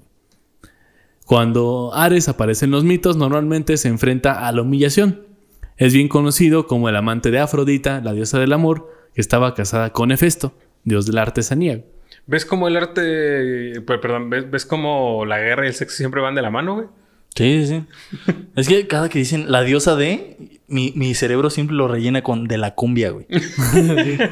Cuando 1.25 1.91
Ares 1.95 2.29
aparece 2.29 2.65
en 2.65 2.71
los 2.71 2.83
mitos, 2.83 3.17
normalmente 3.17 3.77
se 3.77 3.87
enfrenta 3.87 4.47
a 4.47 4.51
la 4.51 4.61
humillación. 4.61 5.30
Es 5.77 5.93
bien 5.93 6.07
conocido 6.07 6.67
como 6.67 6.89
el 6.89 6.95
amante 6.95 7.31
de 7.31 7.39
Afrodita, 7.39 8.01
la 8.01 8.13
diosa 8.13 8.39
del 8.39 8.53
amor, 8.53 8.91
que 9.15 9.21
estaba 9.21 9.53
casada 9.55 9.91
con 9.91 10.11
Hefesto, 10.11 10.53
dios 10.83 11.05
de 11.05 11.13
la 11.13 11.23
artesanía. 11.23 11.83
¿Ves 12.27 12.45
cómo 12.45 12.67
el 12.67 12.77
arte, 12.77 13.81
per- 13.81 13.99
perdón, 13.99 14.29
ves, 14.29 14.49
ves 14.49 14.65
cómo 14.65 15.25
la 15.25 15.39
guerra 15.39 15.65
y 15.65 15.69
el 15.69 15.73
sexo 15.73 15.97
siempre 15.97 16.21
van 16.21 16.35
de 16.35 16.41
la 16.43 16.51
mano, 16.51 16.75
güey? 16.75 16.87
Sí, 17.35 17.65
sí, 17.65 17.83
sí. 18.27 18.33
Es 18.55 18.67
que 18.67 18.87
cada 18.87 19.09
que 19.09 19.19
dicen 19.19 19.51
la 19.51 19.63
diosa 19.63 19.95
de, 19.95 20.59
mi, 20.67 20.91
mi 20.95 21.15
cerebro 21.15 21.49
siempre 21.49 21.75
lo 21.75 21.87
rellena 21.87 22.21
con 22.21 22.47
de 22.47 22.57
la 22.57 22.75
cumbia, 22.75 23.09
güey. 23.11 23.25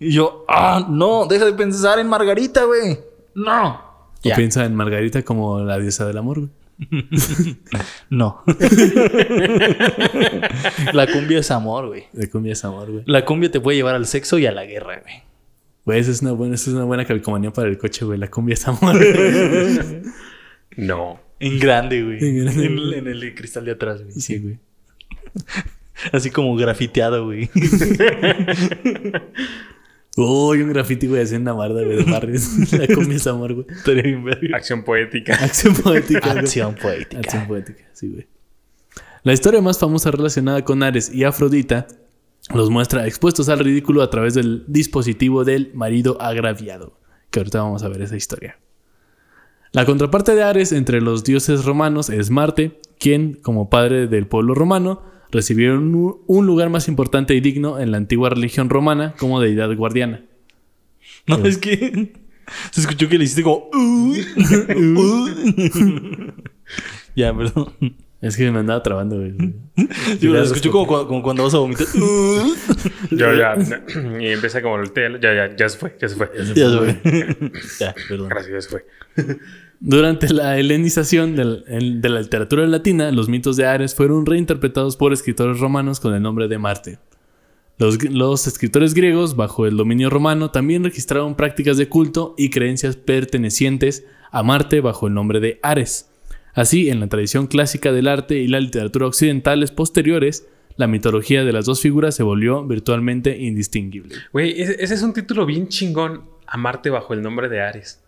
y 0.00 0.12
yo, 0.12 0.44
ah, 0.48 0.86
no, 0.88 1.26
deja 1.26 1.44
de 1.44 1.52
pensar 1.52 1.98
en 1.98 2.08
Margarita, 2.08 2.64
güey. 2.64 2.98
No. 3.34 3.80
O 4.24 4.34
piensa 4.36 4.64
en 4.64 4.74
Margarita 4.74 5.22
como 5.22 5.60
la 5.60 5.78
diosa 5.78 6.06
del 6.06 6.18
amor. 6.18 6.38
güey. 6.40 6.50
No. 8.10 8.42
la 10.92 11.06
cumbia 11.06 11.38
es 11.38 11.50
amor, 11.50 11.88
güey. 11.88 12.04
De 12.12 12.28
cumbia 12.28 12.52
es 12.52 12.64
amor, 12.64 12.90
güey. 12.90 13.04
La 13.06 13.24
cumbia 13.24 13.50
te 13.50 13.60
puede 13.60 13.76
llevar 13.76 13.94
al 13.94 14.06
sexo 14.06 14.38
y 14.38 14.46
a 14.46 14.52
la 14.52 14.64
guerra, 14.64 15.00
güey. 15.00 15.22
Güey, 15.84 16.00
esa 16.00 16.10
es 16.10 16.22
una 16.22 16.32
buena, 16.32 16.54
esa 16.54 16.70
es 16.70 16.76
una 16.76 16.84
buena 16.84 17.04
calcomanía 17.04 17.52
para 17.52 17.68
el 17.68 17.78
coche, 17.78 18.04
güey. 18.04 18.18
La 18.18 18.30
cumbia 18.30 18.54
es 18.54 18.66
amor. 18.68 18.96
No. 20.76 21.20
En 21.38 21.60
grande, 21.60 22.02
güey. 22.02 22.18
En 22.20 22.44
grande, 22.44 22.66
En, 22.66 22.76
güey. 22.76 22.98
en 22.98 23.06
el 23.06 23.34
cristal 23.36 23.64
de 23.64 23.70
atrás, 23.72 24.02
güey. 24.02 24.12
sí, 24.14 24.38
güey. 24.38 24.58
Así 26.12 26.30
como 26.30 26.56
grafiteado, 26.56 27.26
güey. 27.26 27.48
Uy, 30.16 30.62
un 30.62 30.68
graffiti, 30.72 31.08
güey, 31.08 31.22
así 31.22 31.34
en 31.34 31.42
una 31.42 31.54
barda, 31.54 31.82
güey, 31.82 31.96
de 31.96 32.10
barrios. 32.10 32.48
La 32.72 32.84
es 32.84 33.26
amor, 33.26 33.54
güey. 33.54 33.66
Estaría 33.68 34.02
bien 34.02 34.24
verga. 34.24 34.56
Acción 34.56 34.84
poética. 34.84 35.34
Acción 35.34 35.74
poética. 35.74 36.30
Acción 36.32 36.74
poética. 36.74 37.18
Acción 37.18 37.46
poética, 37.46 37.84
sí, 37.92 38.08
güey. 38.08 38.26
La 39.24 39.32
historia 39.32 39.60
más 39.60 39.78
famosa 39.78 40.10
relacionada 40.10 40.64
con 40.64 40.82
Ares 40.82 41.12
y 41.12 41.24
Afrodita 41.24 41.86
los 42.52 42.68
muestra 42.68 43.06
expuestos 43.06 43.48
al 43.48 43.60
ridículo 43.60 44.02
a 44.02 44.10
través 44.10 44.34
del 44.34 44.64
dispositivo 44.66 45.44
del 45.44 45.70
marido 45.74 46.20
agraviado. 46.20 46.98
Que 47.30 47.40
ahorita 47.40 47.62
vamos 47.62 47.82
a 47.82 47.88
ver 47.88 48.02
esa 48.02 48.16
historia. 48.16 48.58
La 49.72 49.86
contraparte 49.86 50.34
de 50.34 50.42
Ares 50.42 50.72
entre 50.72 51.00
los 51.00 51.24
dioses 51.24 51.64
romanos 51.64 52.10
es 52.10 52.30
Marte, 52.30 52.80
quien, 52.98 53.34
como 53.34 53.70
padre 53.70 54.06
del 54.06 54.26
pueblo 54.26 54.54
romano, 54.54 55.02
recibió 55.34 55.74
un, 55.74 56.46
lugar 56.46 56.70
más 56.70 56.86
importante 56.88 57.34
y 57.34 57.40
digno 57.40 57.80
en 57.80 57.90
la 57.90 57.96
antigua 57.96 58.30
religión 58.30 58.70
romana 58.70 59.14
como 59.18 59.40
deidad 59.40 59.74
guardiana. 59.76 60.24
No, 61.26 61.44
es 61.44 61.58
que 61.58 62.12
se 62.70 62.80
escuchó 62.80 63.08
que 63.08 63.18
le 63.18 63.24
hiciste 63.24 63.42
como. 63.42 63.68
"Uh, 63.72 64.14
uh". 64.96 65.28
ya, 67.16 67.36
perdón. 67.36 67.74
Es 68.20 68.38
que 68.38 68.50
me 68.50 68.60
andaba 68.60 68.82
trabando, 68.82 69.16
güey. 69.16 69.34
Sí, 70.18 70.30
se 70.30 70.40
escuchó 70.40 70.70
como, 70.70 70.86
cua- 70.86 71.06
como 71.06 71.22
cuando 71.22 71.42
vas 71.42 71.52
a 71.52 71.58
vomitar. 71.58 71.86
Yo 73.10 73.34
ya. 73.34 73.54
Y 74.18 74.28
empieza 74.28 74.62
como 74.62 74.78
el 74.78 74.92
tel. 74.92 75.20
Ya, 75.20 75.34
ya, 75.34 75.54
ya 75.54 75.68
se 75.68 75.76
fue, 75.76 75.94
ya 76.00 76.08
se 76.08 76.16
fue. 76.16 76.30
ya, 76.54 76.68
güey. 76.68 76.96
ya, 77.78 77.94
perdón. 78.08 78.28
Gracias, 78.30 78.52
ya 78.52 78.60
se 78.62 78.68
fue. 78.70 78.86
Durante 79.80 80.32
la 80.32 80.58
helenización 80.58 81.36
de 81.36 82.08
la 82.08 82.20
literatura 82.20 82.66
latina, 82.66 83.10
los 83.10 83.28
mitos 83.28 83.56
de 83.56 83.66
Ares 83.66 83.94
fueron 83.94 84.24
reinterpretados 84.24 84.96
por 84.96 85.12
escritores 85.12 85.58
romanos 85.60 86.00
con 86.00 86.14
el 86.14 86.22
nombre 86.22 86.48
de 86.48 86.58
Marte. 86.58 86.98
Los, 87.76 88.46
escritores 88.46 88.94
griegos, 88.94 89.34
bajo 89.34 89.66
el 89.66 89.76
dominio 89.76 90.08
romano, 90.08 90.50
también 90.52 90.84
registraron 90.84 91.34
prácticas 91.34 91.76
de 91.76 91.88
culto 91.88 92.34
y 92.38 92.50
creencias 92.50 92.96
pertenecientes 92.96 94.04
a 94.30 94.44
Marte 94.44 94.80
bajo 94.80 95.08
el 95.08 95.14
nombre 95.14 95.40
de 95.40 95.58
Ares. 95.62 96.08
Así, 96.54 96.88
en 96.88 97.00
la 97.00 97.08
tradición 97.08 97.48
clásica 97.48 97.90
del 97.90 98.06
arte 98.06 98.36
y 98.36 98.46
la 98.46 98.60
literatura 98.60 99.08
occidentales 99.08 99.72
posteriores, 99.72 100.46
la 100.76 100.86
mitología 100.86 101.44
de 101.44 101.52
las 101.52 101.66
dos 101.66 101.80
figuras 101.80 102.14
se 102.14 102.22
volvió 102.22 102.64
virtualmente 102.64 103.38
indistinguible. 103.38 104.14
Güey, 104.32 104.60
ese, 104.60 104.82
es 104.82 105.02
un 105.02 105.12
título 105.12 105.44
bien 105.44 105.66
chingón. 105.66 106.22
Amarte 106.46 106.90
bajo 106.90 107.12
el 107.12 107.22
nombre 107.22 107.48
de 107.48 107.60
Ares. 107.60 108.03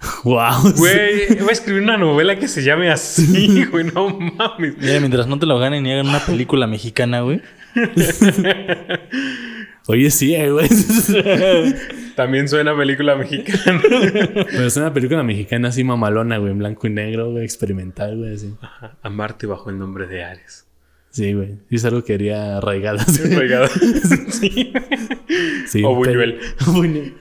¡Wow! 0.24 0.72
Güey, 0.76 1.38
voy 1.40 1.48
a 1.48 1.52
escribir 1.52 1.82
una 1.82 1.96
novela 1.96 2.38
que 2.38 2.48
se 2.48 2.62
llame 2.62 2.90
así, 2.90 3.64
güey. 3.70 3.84
No 3.84 4.08
mames. 4.18 4.76
Mira, 4.78 4.98
mientras 5.00 5.26
no 5.26 5.38
te 5.38 5.46
lo 5.46 5.58
ganen 5.58 5.84
y 5.86 5.92
hagan 5.92 6.08
una 6.08 6.20
película 6.24 6.66
mexicana, 6.66 7.20
güey. 7.20 7.42
Oye, 9.86 10.10
sí, 10.10 10.34
eh, 10.34 10.50
güey. 10.50 10.68
También 12.14 12.48
suena 12.48 12.76
película 12.76 13.16
mexicana. 13.16 13.80
Pero 13.82 14.66
es 14.66 14.76
una 14.76 14.92
película 14.92 15.22
mexicana 15.22 15.68
así 15.68 15.82
mamalona, 15.84 16.38
güey, 16.38 16.52
en 16.52 16.58
blanco 16.58 16.86
y 16.86 16.90
negro, 16.90 17.30
güey, 17.32 17.44
experimental, 17.44 18.16
güey, 18.18 18.34
así. 18.34 18.54
Ajá, 18.60 18.96
Amarte 19.02 19.46
bajo 19.46 19.70
el 19.70 19.78
nombre 19.78 20.06
de 20.06 20.22
Ares. 20.24 20.66
Sí, 21.10 21.32
güey. 21.32 21.56
Sí, 21.68 21.76
es 21.76 21.84
algo 21.84 22.04
que 22.04 22.14
haría 22.14 22.58
arraigadas. 22.58 23.20
Oiga. 23.36 23.66
sí. 24.30 24.72
Sí, 25.66 25.82
O 25.84 25.94
Buñuel. 25.94 26.38
Buñuel. 26.66 27.14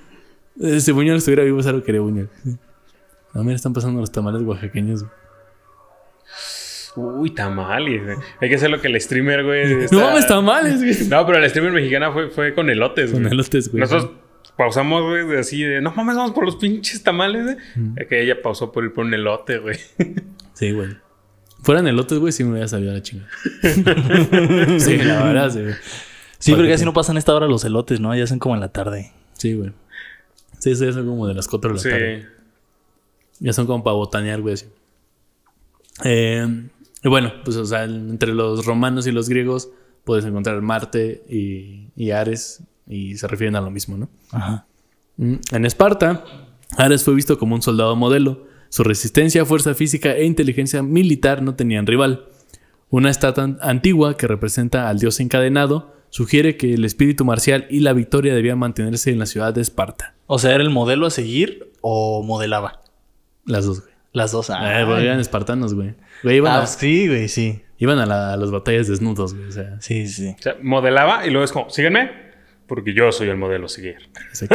Eh, 0.61 0.80
Si 0.80 0.91
Buñuel 0.91 1.17
estuviera 1.17 1.43
vivo, 1.43 1.59
es 1.59 1.65
algo 1.67 1.82
que 1.84 1.91
haría 1.91 2.01
Buñuel. 2.01 2.30
Sí. 2.43 2.51
No, 3.34 3.43
mira, 3.43 3.55
están 3.55 3.73
pasando 3.73 3.99
los 4.01 4.11
tamales 4.11 4.41
oaxaqueños. 4.43 5.03
güey. 5.03 5.13
Uy, 6.95 7.30
tamales, 7.34 8.03
güey. 8.03 8.17
Hay 8.41 8.49
que 8.49 8.55
hacer 8.55 8.69
lo 8.69 8.82
que 8.82 8.88
el 8.88 8.99
streamer, 8.99 9.43
güey. 9.43 9.88
No 9.91 10.01
mames, 10.01 10.27
tamales, 10.27 10.77
güey. 10.84 11.07
No, 11.07 11.25
pero 11.25 11.38
el 11.38 11.49
streamer 11.49 11.71
mexicana 11.71 12.11
fue, 12.11 12.30
fue 12.30 12.53
con 12.53 12.69
elotes, 12.69 13.11
Con 13.11 13.21
güey. 13.21 13.34
elotes, 13.34 13.69
güey. 13.71 13.82
Nosotros 13.82 14.11
pausamos, 14.57 15.03
güey, 15.03 15.25
de 15.27 15.39
así 15.39 15.61
de... 15.63 15.82
No 15.82 15.91
mames, 15.93 16.15
vamos 16.17 16.32
por 16.32 16.43
los 16.45 16.55
pinches 16.57 17.01
tamales, 17.03 17.43
güey. 17.43 17.57
Mm. 17.75 17.93
Es 17.99 18.07
que 18.07 18.21
ella 18.21 18.41
pausó 18.41 18.71
por 18.71 18.84
ir 18.84 18.91
por 18.93 19.05
un 19.05 19.13
elote, 19.13 19.59
güey. 19.59 19.77
Sí, 20.53 20.71
güey. 20.71 20.89
Fueran 21.61 21.88
elotes, 21.88 22.17
güey, 22.19 22.34
sí 22.34 22.43
me 22.43 22.51
hubiera 22.51 22.67
salido 22.67 22.91
a 22.91 22.95
la 22.95 23.01
chinga. 23.01 23.27
sí, 24.80 24.97
la 24.97 25.23
verdad, 25.23 25.49
sí, 25.51 25.61
güey. 25.61 25.73
Sí, 26.39 26.51
pero 26.51 26.57
Porque- 26.57 26.71
casi 26.71 26.86
no 26.86 26.93
pasan 26.93 27.17
esta 27.17 27.34
hora 27.36 27.47
los 27.47 27.63
elotes, 27.65 27.99
¿no? 27.99 28.13
Ya 28.15 28.25
son 28.27 28.39
como 28.39 28.55
en 28.55 28.61
la 28.61 28.69
tarde. 28.69 29.11
Sí, 29.34 29.53
güey. 29.53 29.71
Sí, 30.57 30.75
sí, 30.75 30.91
son 30.91 31.05
como 31.07 31.27
de 31.27 31.34
las 31.36 31.47
4 31.47 31.69
de 31.69 31.75
la 31.75 31.82
Sí. 31.82 31.89
tarde. 31.89 32.27
Ya 33.40 33.54
son 33.54 33.66
como 33.66 33.84
para 33.84 33.96
botanear, 33.96 34.42
güey. 34.42 34.54
así. 34.56 34.66
Eh, 36.04 36.70
y 37.04 37.10
bueno, 37.10 37.32
pues, 37.44 37.58
o 37.58 37.66
sea, 37.66 37.84
entre 37.84 38.34
los 38.34 38.66
romanos 38.66 39.08
y 39.08 39.12
los 39.12 39.30
griegos 39.30 39.70
puedes 40.04 40.26
encontrar 40.26 40.62
Marte 40.62 41.24
y, 41.30 41.88
y 41.96 42.12
Ares 42.12 42.64
y 42.88 43.16
se 43.18 43.28
refieren 43.28 43.56
a 43.56 43.62
lo 43.62 43.72
mismo, 43.72 43.98
¿no? 43.98 44.10
Ajá. 44.32 44.66
Mm, 45.18 45.36
En 45.52 45.66
Esparta, 45.66 46.24
Ares 46.78 47.04
fue 47.04 47.14
visto 47.16 47.38
como 47.38 47.56
un 47.56 47.62
soldado 47.62 47.96
modelo. 47.96 48.48
Su 48.70 48.84
resistencia, 48.84 49.46
fuerza 49.46 49.74
física 49.74 50.16
e 50.16 50.26
inteligencia 50.26 50.84
militar 50.84 51.42
no 51.42 51.56
tenían 51.56 51.88
rival. 51.88 52.26
Una 52.90 53.10
estatua 53.10 53.58
antigua 53.62 54.18
que 54.18 54.28
representa 54.28 54.90
al 54.90 55.00
dios 55.00 55.20
encadenado 55.20 55.96
sugiere 56.10 56.58
que 56.58 56.74
el 56.74 56.86
espíritu 56.86 57.24
marcial 57.24 57.68
y 57.70 57.82
la 57.82 57.94
victoria 57.94 58.34
debían 58.34 58.58
mantenerse 58.58 59.12
en 59.12 59.20
la 59.20 59.26
ciudad 59.28 59.54
de 59.54 59.62
Esparta. 59.62 60.16
O 60.26 60.40
sea, 60.40 60.54
¿era 60.54 60.64
el 60.64 60.72
modelo 60.72 61.06
a 61.06 61.12
seguir 61.12 61.72
o 61.82 62.24
modelaba? 62.24 62.82
Las 63.46 63.66
dos, 63.66 63.82
güey. 63.82 63.94
Las 64.12 64.32
dos. 64.32 64.50
Ah, 64.50 64.84
güey, 64.86 65.06
eran 65.06 65.20
espartanos, 65.20 65.74
güey. 65.74 65.94
Güey, 66.24 66.38
iban, 66.38 66.54
Ah, 66.54 66.62
a, 66.64 66.68
sí, 66.68 67.08
güey, 67.08 67.28
sí. 67.30 67.62
iban 67.78 68.00
a, 68.00 68.06
la- 68.06 68.34
a 68.34 68.38
las 68.38 68.52
batallas 68.52 68.88
desnudos, 68.88 69.34
güey. 69.36 69.48
O 69.48 69.52
sea, 69.52 69.80
Sí, 69.82 70.08
sí. 70.08 70.36
O 70.38 70.42
sea, 70.42 70.56
modelaba 70.62 71.26
y 71.26 71.30
luego 71.30 71.46
es 71.46 71.52
como, 71.52 71.70
sígueme, 71.70 72.12
porque 72.68 72.94
yo 72.94 73.12
soy 73.12 73.30
el 73.30 73.38
modelo 73.38 73.68
a 73.68 73.70
seguir. 73.70 73.98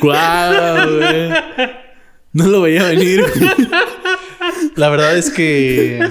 ¡Guau, 0.00 0.98
güey! 0.98 1.30
No 2.32 2.46
lo 2.46 2.62
veía 2.62 2.84
venir. 2.84 3.22
güey. 3.22 3.68
La 4.76 4.88
verdad 4.90 5.16
es 5.16 5.30
que 5.30 6.06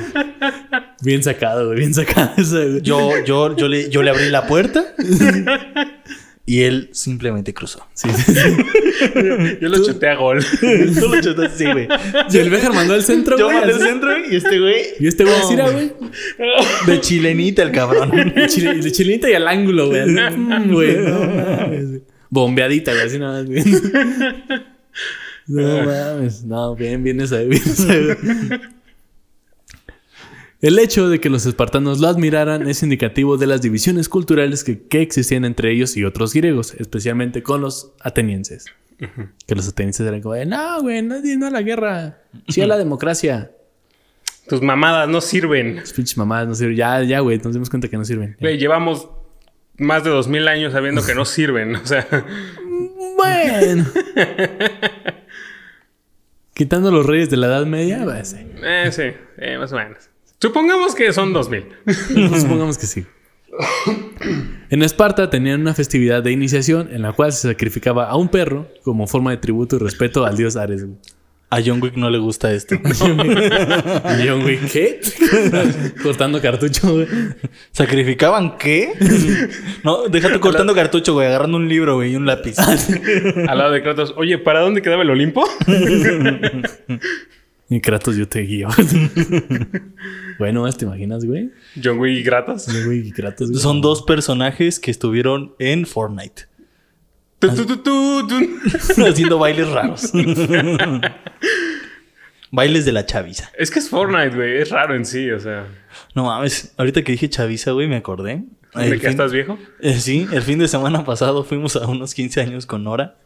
Bien 1.01 1.23
sacado, 1.23 1.67
güey. 1.67 1.79
Bien 1.79 1.93
sacado 1.93 2.31
güey. 2.37 2.81
yo, 2.81 3.23
yo, 3.23 3.55
yo, 3.55 3.67
le, 3.67 3.89
yo 3.89 4.01
le 4.03 4.09
abrí 4.09 4.29
la 4.29 4.47
puerta 4.47 4.83
y 6.49 6.61
él 6.63 6.89
simplemente 6.93 7.53
cruzó. 7.53 7.85
Sí, 7.93 8.07
sí, 8.15 8.33
sí. 8.33 8.39
Yo 9.61 9.67
lo 9.69 9.83
chuté 9.85 10.07
a 10.07 10.15
gol. 10.15 10.43
Tú 10.99 11.09
lo 11.09 11.21
chutas 11.21 11.51
así, 11.53 11.65
güey. 11.65 11.87
Y 12.31 12.37
el 12.37 12.49
Bejar 12.49 12.73
mandó 12.73 12.93
al 12.93 13.03
centro, 13.03 13.37
Yo 13.37 13.45
güey. 13.47 13.57
mandé 13.57 13.73
al 13.73 13.79
centro 13.81 14.09
y 14.31 14.35
este 14.37 14.57
güey 14.59 14.81
Y 14.99 15.07
este 15.07 15.25
güey 15.25 15.35
así 15.35 15.53
era, 15.55 15.69
güey. 15.69 15.91
de 16.87 17.01
chilenita 17.01 17.61
el 17.63 17.71
cabrón. 17.71 18.11
De 18.33 18.47
chile- 18.47 18.75
de 18.75 18.91
chilenita 18.91 19.29
y 19.29 19.33
al 19.33 19.47
ángulo, 19.47 19.87
güey. 19.89 19.99
así, 20.17 20.37
mm, 20.37 20.71
Güey, 20.73 20.97
no 20.97 21.19
mames. 21.19 22.01
Bombeadita, 22.29 22.93
güey. 22.93 23.05
Así 23.05 23.19
nada 23.19 23.43
más, 23.43 23.45
güey. 23.45 23.63
No 25.47 25.85
mames. 25.85 26.43
No, 26.45 26.75
bien, 26.75 27.03
bien 27.03 27.19
esa, 27.21 27.39
bien 27.39 27.61
esa. 27.61 27.93
El 30.61 30.79
hecho 30.79 31.07
de 31.09 31.19
que 31.19 31.29
los 31.29 31.45
espartanos 31.45 31.99
lo 31.99 32.07
admiraran 32.07 32.67
es 32.67 32.81
indicativo 32.81 33.37
de 33.37 33.45
las 33.45 33.61
divisiones 33.61 34.09
culturales 34.09 34.63
que, 34.63 34.81
que 34.87 35.01
existían 35.01 35.45
entre 35.45 35.71
ellos 35.71 35.95
y 35.97 36.03
otros 36.03 36.33
griegos, 36.33 36.73
especialmente 36.79 37.43
con 37.43 37.61
los 37.61 37.91
atenienses. 38.01 38.65
Que 39.45 39.53
los 39.53 39.67
atenienses 39.67 40.07
eran 40.07 40.21
como 40.21 40.33
de, 40.33 40.47
no, 40.47 40.81
güey, 40.81 41.03
no, 41.03 41.17
no 41.21 41.45
a 41.45 41.51
la 41.51 41.61
guerra, 41.61 42.17
sí 42.47 42.61
a 42.61 42.67
la 42.67 42.77
democracia. 42.77 43.51
Tus 44.49 44.61
mamadas 44.63 45.07
no 45.07 45.21
sirven. 45.21 45.75
Las 45.75 45.93
pinches 45.93 46.17
mamadas 46.17 46.47
no 46.47 46.55
sirven. 46.55 46.75
Ya, 46.77 47.03
ya, 47.03 47.19
güey, 47.19 47.37
nos 47.37 47.53
dimos 47.53 47.69
cuenta 47.69 47.89
que 47.89 47.97
no 47.97 48.05
sirven. 48.05 48.35
Güey, 48.39 48.57
llevamos 48.57 49.07
más 49.77 50.03
de 50.03 50.09
dos 50.09 50.27
mil 50.27 50.47
años 50.47 50.73
sabiendo 50.73 51.05
que 51.05 51.13
no 51.13 51.25
sirven. 51.25 51.75
O 51.75 51.85
sea, 51.85 52.07
Bueno. 53.17 53.85
Quitando 56.55 56.89
los 56.91 57.05
reyes 57.05 57.29
de 57.29 57.37
la 57.37 57.47
Edad 57.47 57.65
Media, 57.67 58.03
va 58.05 58.17
a 58.17 58.25
ser. 58.25 58.47
eh, 58.63 58.89
sí, 58.91 59.03
eh, 59.37 59.57
más 59.59 59.71
o 59.73 59.75
menos. 59.75 60.09
Supongamos 60.39 60.93
que 60.93 61.11
son 61.13 61.33
dos 61.33 61.49
mil. 61.49 61.65
Pues 61.83 61.97
Supongamos 62.41 62.77
que 62.77 62.85
sí. 62.85 63.05
En 64.69 64.83
Esparta 64.83 65.29
tenían 65.29 65.61
una 65.61 65.73
festividad 65.73 66.21
de 66.21 66.31
iniciación 66.31 66.89
en 66.91 67.01
la 67.01 67.13
cual 67.13 67.31
se 67.31 67.47
sacrificaba 67.47 68.07
a 68.07 68.15
un 68.15 68.29
perro 68.29 68.67
como 68.83 69.07
forma 69.07 69.31
de 69.31 69.37
tributo 69.37 69.77
y 69.77 69.79
respeto 69.79 70.25
al 70.25 70.37
dios 70.37 70.55
Ares. 70.55 70.85
A 71.49 71.61
John 71.65 71.81
Wick 71.81 71.95
no 71.95 72.09
le 72.09 72.17
gusta 72.17 72.51
esto. 72.51 72.75
Y 72.75 74.25
yo, 74.25 74.39
güey, 74.41 74.59
¿qué? 74.59 74.99
Cortando 76.03 76.41
cartucho, 76.41 76.93
güey. 76.93 77.07
¿Sacrificaban 77.71 78.57
qué? 78.57 78.91
No, 79.83 80.09
déjate 80.09 80.41
cortando 80.41 80.75
cartucho, 80.75 81.13
güey, 81.13 81.27
agarrando 81.27 81.55
un 81.55 81.69
libro, 81.69 81.95
güey, 81.95 82.11
y 82.11 82.15
un 82.17 82.25
lápiz. 82.25 82.57
Al 82.59 83.57
lado 83.57 83.71
de 83.71 83.81
Kratos, 83.81 84.13
oye, 84.17 84.37
¿para 84.37 84.59
dónde 84.59 84.81
quedaba 84.81 85.03
el 85.03 85.09
Olimpo? 85.09 85.47
Y 87.69 87.79
Kratos, 87.79 88.17
yo 88.17 88.27
te 88.27 88.41
guío. 88.41 88.67
Bueno, 90.39 90.71
¿te 90.71 90.85
imaginas, 90.85 91.25
güey? 91.25 91.51
John 91.83 91.99
Wick 91.99 92.19
y 92.19 92.23
Kratos. 92.23 92.63
Sí, 92.63 92.83
güey, 92.85 93.07
y 93.07 93.11
Kratos, 93.11 93.49
güey. 93.49 93.61
Son 93.61 93.81
dos 93.81 94.03
personajes 94.03 94.79
que 94.79 94.91
estuvieron 94.91 95.53
en 95.59 95.85
Fortnite. 95.85 96.43
Tu, 97.39 97.49
tu, 97.49 97.65
tu, 97.65 97.77
tu, 97.83 98.27
tu. 98.27 98.35
haciendo 99.05 99.37
bailes 99.39 99.67
raros. 99.69 100.11
bailes 102.51 102.85
de 102.85 102.91
la 102.91 103.05
chaviza. 103.05 103.51
Es 103.57 103.71
que 103.71 103.79
es 103.79 103.89
Fortnite, 103.89 104.35
güey. 104.35 104.57
Es 104.57 104.69
raro 104.71 104.95
en 104.95 105.05
sí, 105.05 105.29
o 105.31 105.39
sea. 105.39 105.67
No 106.15 106.25
mames, 106.25 106.73
ahorita 106.77 107.03
que 107.03 107.11
dije 107.11 107.29
chaviza, 107.29 107.71
güey, 107.71 107.87
me 107.87 107.97
acordé. 107.97 108.43
¿De 108.75 108.91
que 108.91 108.99
fin- 108.99 109.09
estás 109.09 109.31
viejo? 109.31 109.57
Eh, 109.79 109.99
sí, 109.99 110.27
el 110.31 110.41
fin 110.43 110.59
de 110.59 110.67
semana 110.67 111.03
pasado 111.03 111.43
fuimos 111.43 111.75
a 111.75 111.87
unos 111.87 112.13
15 112.13 112.41
años 112.41 112.65
con 112.65 112.83
Nora 112.83 113.17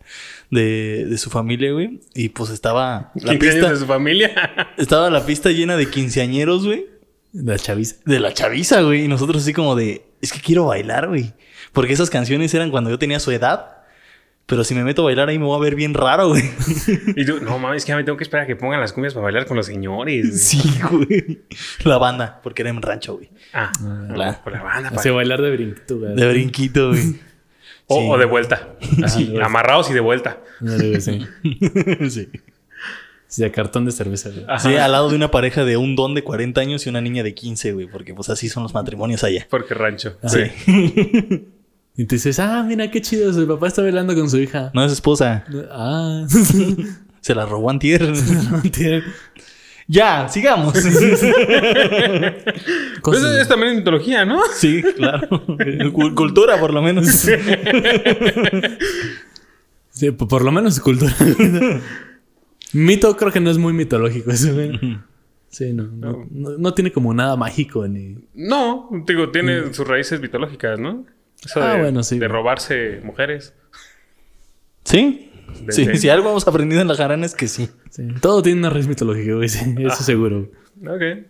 de, 0.49 1.05
de 1.09 1.18
su 1.18 1.30
familia, 1.30 1.72
güey. 1.74 1.99
Y 2.14 2.30
pues 2.30 2.51
estaba 2.51 3.12
la 3.16 3.32
15 3.32 3.32
años 3.32 3.53
pista, 3.55 3.70
de 3.72 3.76
su 3.78 3.86
familia. 3.86 4.32
estaba 4.78 5.09
la 5.09 5.26
pista 5.26 5.49
llena 5.51 5.76
de 5.78 5.89
quinceañeros, 5.89 6.66
güey. 6.66 6.86
La 7.34 7.57
chaviza. 7.57 7.95
De 8.05 8.19
la 8.19 8.34
chaviza, 8.34 8.82
güey. 8.82 9.05
Y 9.05 9.07
nosotros 9.07 9.43
así 9.43 9.53
como 9.53 9.75
de, 9.75 10.03
es 10.21 10.34
que 10.34 10.39
quiero 10.41 10.65
bailar, 10.65 11.07
güey. 11.07 11.34
Porque 11.73 11.93
esas 11.93 12.09
canciones 12.09 12.53
eran 12.53 12.71
cuando 12.71 12.89
yo 12.89 12.99
tenía 12.99 13.19
su 13.19 13.32
edad. 13.32 13.77
Pero 14.47 14.65
si 14.65 14.75
me 14.75 14.84
meto 14.84 15.03
a 15.03 15.05
bailar 15.05 15.29
ahí 15.29 15.39
me 15.39 15.45
voy 15.45 15.55
a 15.57 15.61
ver 15.61 15.75
bien 15.75 15.93
raro, 15.93 16.29
güey. 16.29 16.43
Y 17.15 17.25
tú, 17.25 17.39
no 17.41 17.57
mames, 17.57 17.77
es 17.77 17.86
que 17.86 17.89
ya 17.89 17.95
me 17.95 18.03
tengo 18.03 18.17
que 18.17 18.23
esperar 18.25 18.43
a 18.43 18.47
que 18.47 18.57
pongan 18.57 18.82
las 18.82 18.91
cumbias 18.91 19.13
para 19.13 19.23
bailar 19.23 19.45
con 19.45 19.55
los 19.55 19.65
señores. 19.67 20.43
Sí, 20.43 20.61
güey. 20.91 21.41
La 21.86 21.97
banda, 21.97 22.41
porque 22.43 22.63
era 22.63 22.69
en 22.71 22.82
rancho, 22.82 23.15
güey. 23.15 23.29
Ah, 23.53 23.71
la- 24.13 24.43
por 24.43 24.51
la 24.51 24.61
banda. 24.63 24.89
Hace 24.89 25.11
bailar 25.11 25.41
de 25.41 25.51
brinquito, 25.51 25.99
güey. 25.99 26.15
De 26.15 26.29
brinquito, 26.29 26.89
güey. 26.89 27.19
O, 27.88 27.99
sí. 28.01 28.07
o 28.09 28.17
de 28.17 28.25
vuelta. 28.25 28.69
Así, 29.03 29.34
amarrados 29.41 29.89
y 29.89 29.93
de 29.93 29.99
vuelta. 30.01 30.41
Sí. 30.99 30.99
sí. 32.09 32.29
Sí, 33.32 33.41
de 33.43 33.49
cartón 33.51 33.86
de 33.86 33.93
cerveza, 33.93 34.29
güey. 34.29 34.43
Ajá. 34.45 34.59
Sí, 34.59 34.75
al 34.75 34.91
lado 34.91 35.09
de 35.09 35.15
una 35.15 35.32
pareja 35.32 35.63
de 35.63 35.77
un 35.77 35.95
don 35.95 36.13
de 36.15 36.21
40 36.21 36.59
años 36.59 36.86
y 36.86 36.89
una 36.89 36.99
niña 36.99 37.23
de 37.23 37.34
15, 37.34 37.71
güey. 37.71 37.88
Porque 37.88 38.13
pues 38.13 38.27
así 38.29 38.49
son 38.49 38.63
los 38.63 38.73
matrimonios 38.73 39.23
allá. 39.23 39.47
Porque 39.49 39.73
rancho. 39.73 40.17
Sí. 40.27 40.51
Y 41.95 42.05
tú 42.05 42.15
dices, 42.15 42.39
ah, 42.39 42.61
mira 42.67 42.91
qué 42.91 43.01
chido, 43.01 43.32
su 43.34 43.47
papá 43.47 43.67
está 43.67 43.82
bailando 43.84 44.13
con 44.15 44.29
su 44.29 44.38
hija. 44.38 44.69
No 44.73 44.84
es 44.84 44.91
esposa. 44.91 45.45
Ah, 45.71 46.25
Se 47.21 47.34
la 47.34 47.45
robó 47.45 47.69
antier. 47.69 48.01
no 48.01 48.61
entiendo. 48.63 49.05
ya, 49.88 50.27
sigamos. 50.27 50.73
Pues 53.03 53.17
es, 53.23 53.41
es 53.41 53.47
también 53.47 53.75
mitología, 53.77 54.25
¿no? 54.25 54.41
sí, 54.55 54.84
claro. 54.95 55.27
Cul- 55.47 56.13
Cultura, 56.15 56.59
por 56.59 56.73
lo 56.73 56.82
menos. 56.82 57.07
Sí, 59.89 60.11
po- 60.11 60.27
por 60.27 60.43
lo 60.43 60.51
menos 60.51 60.79
cultura. 60.79 61.13
Mito 62.74 63.15
creo 63.17 63.32
que 63.32 63.39
no 63.39 63.49
es 63.51 63.57
muy 63.57 63.74
mitológico 63.74 64.32
eso, 64.32 64.53
güey. 64.53 64.80
Sí, 65.49 65.74
no 65.74 65.84
no, 65.84 66.26
no- 66.32 66.57
no 66.57 66.74
tiene 66.74 66.91
como 66.93 67.13
nada 67.13 67.36
mágico 67.36 67.86
ni... 67.88 68.15
No, 68.34 68.89
digo, 69.05 69.32
tiene 69.32 69.74
sus 69.74 69.86
raíces 69.88 70.22
mitológicas, 70.22 70.80
¿no? 70.80 71.05
Eso 71.43 71.61
Ah, 71.61 71.74
de, 71.74 71.82
bueno, 71.82 72.03
sí. 72.03 72.19
de 72.19 72.28
robarse 72.30 73.01
mujeres. 73.03 73.53
¿Sí? 74.86 75.30
Sí, 75.69 75.97
si 75.97 76.07
algo 76.09 76.30
hemos 76.30 76.47
aprendido 76.47 76.82
en 76.82 76.88
la 76.88 76.95
jarana 76.95 77.26
es 77.26 77.36
que 77.36 77.47
sí. 77.49 77.69
sí. 77.89 78.07
Todo 78.22 78.41
tiene 78.41 78.59
una 78.59 78.69
raíz 78.69 78.88
mitológica, 78.88 79.34
güey. 79.36 79.49
sí, 79.49 79.76
eso 79.80 80.03
seguro. 80.03 80.49
Ok. 80.88 81.28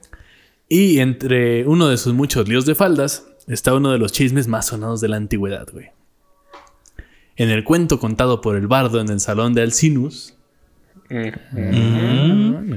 Y 0.69 0.99
entre 0.99 1.65
uno 1.65 1.87
de 1.89 1.97
sus 1.97 2.13
muchos 2.13 2.47
líos 2.47 2.65
de 2.67 2.75
faldas 2.75 3.25
está 3.47 3.73
uno 3.73 3.91
de 3.91 3.97
los 3.97 4.11
chismes 4.11 4.47
más 4.47 4.67
sonados 4.67 5.01
de 5.01 5.07
la 5.09 5.17
antigüedad, 5.17 5.67
güey. 5.73 5.87
En 7.35 7.49
el 7.49 7.63
cuento 7.63 7.99
contado 7.99 8.39
por 8.41 8.55
el 8.55 8.67
bardo 8.67 9.01
en 9.01 9.09
el 9.09 9.19
salón 9.19 9.53
de 9.55 9.63
Alcinous, 9.63 10.37
Mm. 11.51 12.73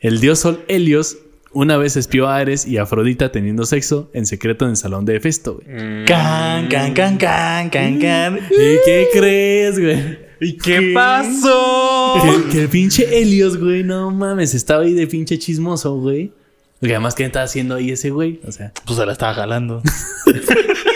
El 0.00 0.20
dios 0.20 0.40
Sol 0.40 0.64
Helios 0.68 1.18
una 1.52 1.76
vez 1.76 1.96
espió 1.96 2.28
a 2.28 2.36
Ares 2.38 2.66
y 2.66 2.78
Afrodita 2.78 3.30
teniendo 3.30 3.66
sexo 3.66 4.10
en 4.14 4.26
secreto 4.26 4.64
en 4.64 4.72
el 4.72 4.76
salón 4.76 5.04
de 5.04 5.16
Hefesto, 5.16 5.54
güey. 5.54 5.66
Mm. 5.68 6.04
Can, 6.06 6.68
can, 6.68 6.94
can, 6.94 7.18
can, 7.18 7.70
can, 7.70 8.00
can. 8.00 8.36
¿Y 8.50 8.76
qué 8.84 9.08
crees, 9.12 9.78
güey? 9.78 10.18
¿Y 10.40 10.56
qué 10.56 10.92
pasó? 10.94 12.14
Que, 12.22 12.50
que 12.50 12.62
el 12.62 12.68
pinche 12.68 13.20
Helios, 13.20 13.58
güey, 13.58 13.84
no 13.84 14.10
mames, 14.10 14.54
estaba 14.54 14.82
ahí 14.82 14.94
de 14.94 15.06
pinche 15.06 15.38
chismoso, 15.38 15.96
güey. 15.98 16.32
Porque 16.80 16.94
además, 16.94 17.14
¿qué 17.14 17.24
estaba 17.24 17.44
haciendo 17.44 17.76
ahí 17.76 17.92
ese 17.92 18.10
güey? 18.10 18.40
O 18.44 18.50
sea, 18.50 18.72
Pues 18.84 18.98
se 18.98 19.06
la 19.06 19.12
estaba 19.12 19.34
jalando. 19.34 19.82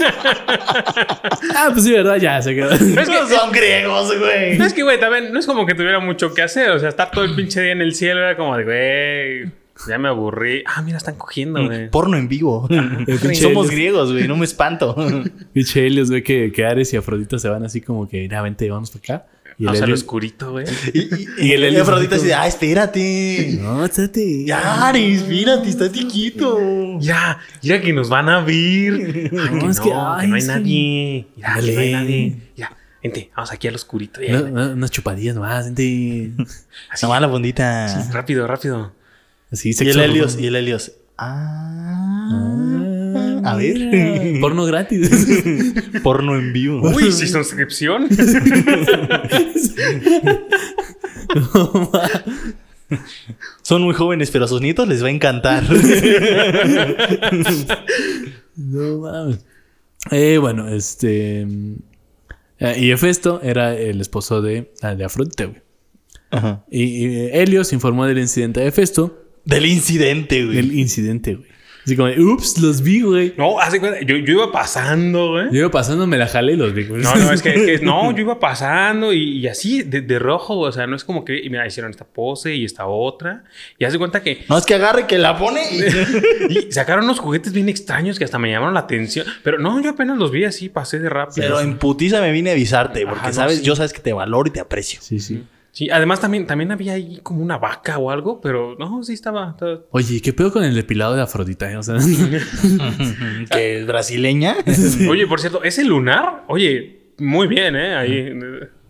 ah, 1.56 1.70
pues 1.72 1.84
sí, 1.84 1.92
¿verdad? 1.92 2.16
Ya 2.16 2.40
se 2.42 2.54
quedó. 2.54 2.70
Es 2.70 2.78
que, 2.80 3.26
son 3.36 3.52
griegos, 3.52 4.18
güey. 4.18 4.58
no 4.58 4.64
es 4.64 4.72
que, 4.72 4.82
güey, 4.82 4.98
también 4.98 5.32
no 5.32 5.38
es 5.38 5.46
como 5.46 5.66
que 5.66 5.74
tuviera 5.74 6.00
mucho 6.00 6.34
que 6.34 6.42
hacer. 6.42 6.70
O 6.70 6.78
sea, 6.78 6.88
estar 6.88 7.10
todo 7.10 7.24
el 7.24 7.34
pinche 7.34 7.60
día 7.60 7.72
en 7.72 7.82
el 7.82 7.94
cielo 7.94 8.20
era 8.20 8.36
como 8.36 8.56
de, 8.56 8.64
güey, 8.64 9.52
ya 9.88 9.98
me 9.98 10.08
aburrí. 10.08 10.62
Ah, 10.66 10.82
mira, 10.82 10.98
están 10.98 11.16
cogiendo, 11.16 11.64
güey. 11.64 11.90
Porno 11.90 12.16
en 12.16 12.28
vivo. 12.28 12.68
Somos 13.40 13.70
griegos, 13.70 14.12
güey. 14.12 14.28
No 14.28 14.36
me 14.36 14.44
espanto. 14.44 14.94
Pinche 15.52 15.86
Helios, 15.86 16.10
güey, 16.10 16.22
que, 16.22 16.52
que 16.52 16.64
Ares 16.64 16.92
y 16.92 16.96
Afrodita 16.96 17.38
se 17.38 17.48
van 17.48 17.64
así 17.64 17.80
como 17.80 18.08
que, 18.08 18.18
mira, 18.18 18.42
vente, 18.42 18.68
vamos 18.70 18.90
para 18.90 19.16
acá. 19.16 19.26
Y 19.60 19.66
O 19.66 19.72
sea, 19.72 19.80
lo 19.80 19.86
Helios- 19.88 20.00
oscurito, 20.00 20.52
güey. 20.52 20.64
Y, 20.94 20.98
y, 21.00 21.26
Y 21.48 21.52
el 21.52 21.60
y 21.60 21.66
Helios 21.66 21.82
Afrodita 21.82 22.14
así 22.16 22.24
dice, 22.24 22.34
ah, 22.34 22.46
espérate. 22.46 23.58
No, 23.60 23.84
espérate. 23.84 24.44
Ya, 24.46 24.88
Ares, 24.88 25.20
espérate, 25.20 25.68
está 25.68 25.92
chiquito. 25.92 26.98
Ya, 26.98 27.38
mira 27.62 27.80
que 27.82 27.92
nos 27.92 28.08
van 28.08 28.30
a 28.30 28.40
ver. 28.40 28.50
Ay, 29.32 29.50
No, 29.52 29.58
que 29.60 29.66
es 29.66 29.80
que, 29.80 29.90
no, 29.90 30.16
que 30.16 30.22
ay, 30.22 30.28
no 30.28 30.34
hay 30.36 30.40
sí. 30.40 30.46
nadie. 30.48 31.26
Ya, 31.36 31.54
que 31.60 31.72
no 31.74 31.80
hay 31.80 31.92
nadie. 31.92 32.36
Ya, 32.56 32.76
vente, 33.02 33.30
vamos 33.36 33.52
aquí 33.52 33.68
al 33.68 33.74
oscurito. 33.74 34.22
Ya, 34.22 34.40
No, 34.40 34.48
no, 34.48 34.72
unas 34.72 34.90
chupadillas 34.90 35.34
nomás, 35.34 35.66
vente. 35.66 36.30
así, 36.90 37.04
Nomás 37.04 37.20
la 37.20 37.26
bondita. 37.26 38.08
rápido, 38.12 38.46
rápido. 38.46 38.92
Así, 39.52 39.72
Y 39.78 39.88
el 39.90 40.00
Helios, 40.00 40.38
y 40.40 40.46
el 40.46 40.56
Helios. 40.56 40.92
Ah. 41.18 42.28
Ah, 42.32 42.49
A 43.44 43.56
ver. 43.56 44.38
Porno 44.40 44.64
gratis. 44.64 45.10
Porno 46.02 46.36
en 46.36 46.52
vivo. 46.52 46.80
Uy, 46.82 47.10
sí, 47.12 47.26
suscripción. 47.28 48.08
Son 53.62 53.82
muy 53.82 53.94
jóvenes, 53.94 54.30
pero 54.30 54.46
a 54.46 54.48
sus 54.48 54.60
nietos 54.60 54.88
les 54.88 55.02
va 55.02 55.08
a 55.08 55.10
encantar. 55.10 55.62
no 58.56 58.98
mames. 58.98 59.44
Eh, 60.10 60.38
bueno, 60.38 60.68
este. 60.68 61.42
eh, 62.58 62.76
Y 62.78 62.90
Hefesto 62.90 63.40
era 63.42 63.76
el 63.76 64.00
esposo 64.00 64.42
de, 64.42 64.72
ah, 64.82 64.94
de 64.94 65.04
Afrodita, 65.04 65.44
güey. 65.44 65.60
Ajá. 66.30 66.64
Y, 66.70 66.82
y 67.06 67.28
Helios 67.32 67.72
informó 67.72 68.06
del 68.06 68.18
incidente 68.18 68.60
a 68.60 68.64
Hefesto. 68.66 69.24
Del 69.44 69.66
incidente, 69.66 70.44
güey. 70.44 70.56
Del 70.56 70.72
incidente, 70.78 71.34
güey. 71.36 71.48
Así 71.90 71.96
como, 71.96 72.08
ups, 72.34 72.58
los 72.58 72.82
vi, 72.82 73.00
güey. 73.00 73.34
No, 73.36 73.58
hace 73.58 73.80
cuenta, 73.80 73.98
yo, 74.02 74.14
yo 74.18 74.34
iba 74.34 74.52
pasando, 74.52 75.30
güey. 75.30 75.46
Yo 75.50 75.58
iba 75.58 75.70
pasando, 75.72 76.06
me 76.06 76.18
la 76.18 76.28
jalé 76.28 76.52
y 76.52 76.56
los 76.56 76.72
vi, 76.72 76.84
güey. 76.84 77.02
No, 77.02 77.12
no, 77.16 77.32
es 77.32 77.42
que, 77.42 77.52
es 77.52 77.80
que- 77.80 77.80
no, 77.84 78.12
yo 78.12 78.20
iba 78.20 78.38
pasando 78.38 79.12
y, 79.12 79.38
y 79.38 79.48
así 79.48 79.82
de, 79.82 80.00
de 80.02 80.18
rojo, 80.20 80.56
o 80.60 80.70
sea, 80.70 80.86
no 80.86 80.94
es 80.94 81.02
como 81.02 81.24
que, 81.24 81.36
y 81.36 81.50
mira, 81.50 81.66
hicieron 81.66 81.90
esta 81.90 82.04
pose 82.04 82.54
y 82.54 82.64
esta 82.64 82.86
otra, 82.86 83.42
y 83.76 83.84
hace 83.86 83.98
cuenta 83.98 84.22
que 84.22 84.44
No 84.48 84.56
es 84.56 84.64
que 84.66 84.74
agarre 84.76 85.08
que 85.08 85.18
la 85.18 85.36
pone 85.36 85.62
y... 86.48 86.58
y 86.68 86.70
sacaron 86.70 87.06
unos 87.06 87.18
juguetes 87.18 87.52
bien 87.52 87.68
extraños 87.68 88.18
que 88.20 88.24
hasta 88.24 88.38
me 88.38 88.52
llamaron 88.52 88.74
la 88.74 88.80
atención, 88.80 89.26
pero 89.42 89.58
no, 89.58 89.82
yo 89.82 89.90
apenas 89.90 90.16
los 90.16 90.30
vi 90.30 90.44
así, 90.44 90.68
pasé 90.68 91.00
de 91.00 91.08
rápido. 91.08 91.44
Pero 91.44 91.60
en 91.60 91.76
putiza 91.76 92.20
me 92.20 92.30
vine 92.30 92.50
a 92.50 92.52
avisarte, 92.52 93.04
porque 93.04 93.18
Ajá, 93.18 93.28
no, 93.30 93.34
sabes, 93.34 93.58
sí. 93.58 93.64
yo 93.64 93.74
sabes 93.74 93.92
que 93.92 94.00
te 94.00 94.12
valoro 94.12 94.48
y 94.48 94.52
te 94.52 94.60
aprecio. 94.60 95.00
Sí, 95.02 95.18
sí. 95.18 95.42
Sí, 95.72 95.88
además 95.88 96.20
también, 96.20 96.46
también 96.46 96.72
había 96.72 96.94
ahí 96.94 97.20
como 97.22 97.42
una 97.42 97.56
vaca 97.56 97.98
o 97.98 98.10
algo, 98.10 98.40
pero 98.40 98.74
no, 98.78 99.02
sí 99.04 99.12
estaba. 99.12 99.50
estaba- 99.50 99.80
Oye, 99.90 100.20
¿qué 100.20 100.32
pedo 100.32 100.52
con 100.52 100.64
el 100.64 100.74
depilado 100.74 101.14
de 101.14 101.22
Afrodita? 101.22 101.70
eh? 101.70 101.76
O 101.76 101.82
sea, 101.82 101.96
que 103.50 103.80
es 103.80 103.86
brasileña. 103.86 104.56
Oye, 105.08 105.26
por 105.26 105.40
cierto, 105.40 105.62
ese 105.62 105.84
lunar, 105.84 106.44
oye, 106.48 107.12
muy 107.18 107.46
bien, 107.46 107.76
¿eh? 107.76 107.94
Ahí. 107.94 108.32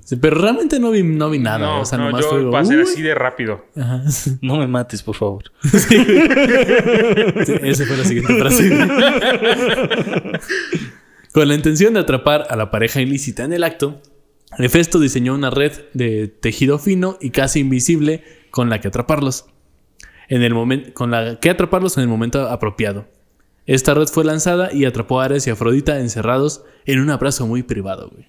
sí, 0.05 0.17
pero 0.17 0.41
realmente 0.41 0.81
no 0.81 0.91
vi, 0.91 1.03
no 1.03 1.29
vi 1.29 1.39
nada. 1.39 1.59
No, 1.59 1.81
o 1.83 1.85
sea, 1.85 1.99
no, 1.99 2.05
nomás 2.07 2.23
yo 2.23 2.31
fue 2.31 2.39
como, 2.41 2.51
pasé 2.53 2.77
"Uy". 2.77 2.83
así 2.83 3.03
de 3.03 3.15
rápido. 3.15 3.67
Ajá. 3.77 4.03
No 4.41 4.57
me 4.57 4.67
mates, 4.67 5.03
por 5.03 5.17
favor. 5.17 5.45
Sí, 5.63 7.55
esa 7.63 7.85
fue 7.85 7.97
la 7.97 8.05
siguiente 8.05 8.35
frase. 8.39 8.71
Con 11.33 11.47
la 11.49 11.55
intención 11.55 11.95
de 11.95 12.01
atrapar 12.01 12.47
a 12.51 12.57
la 12.57 12.71
pareja 12.71 13.01
ilícita 13.01 13.45
en 13.45 13.53
el 13.53 13.63
acto, 13.65 14.01
Hefesto 14.59 14.99
diseñó 14.99 15.35
una 15.35 15.51
red 15.51 15.73
de 15.95 16.29
tejido 16.29 16.79
fino 16.79 17.17
y 17.21 17.31
casi 17.31 17.61
invisible 17.61 18.25
con 18.51 18.69
la 18.71 18.81
que 18.81 18.89
atraparlos. 18.89 19.47
En 20.29 20.43
el 20.43 20.55
momento, 20.55 20.93
con 20.95 21.11
la 21.11 21.41
que 21.41 21.51
atraparlos 21.51 21.97
en 21.97 22.03
el 22.03 22.09
momento 22.09 22.49
apropiado. 22.49 23.07
Esta 23.67 23.95
red 23.95 24.07
fue 24.07 24.25
lanzada 24.25 24.73
y 24.73 24.85
atrapó 24.85 25.21
a 25.21 25.25
Ares 25.25 25.47
y 25.47 25.51
Afrodita 25.51 26.01
encerrados 26.01 26.65
en 26.87 27.01
un 27.01 27.11
abrazo 27.11 27.47
muy 27.47 27.63
privado, 27.63 28.11
güey. 28.11 28.27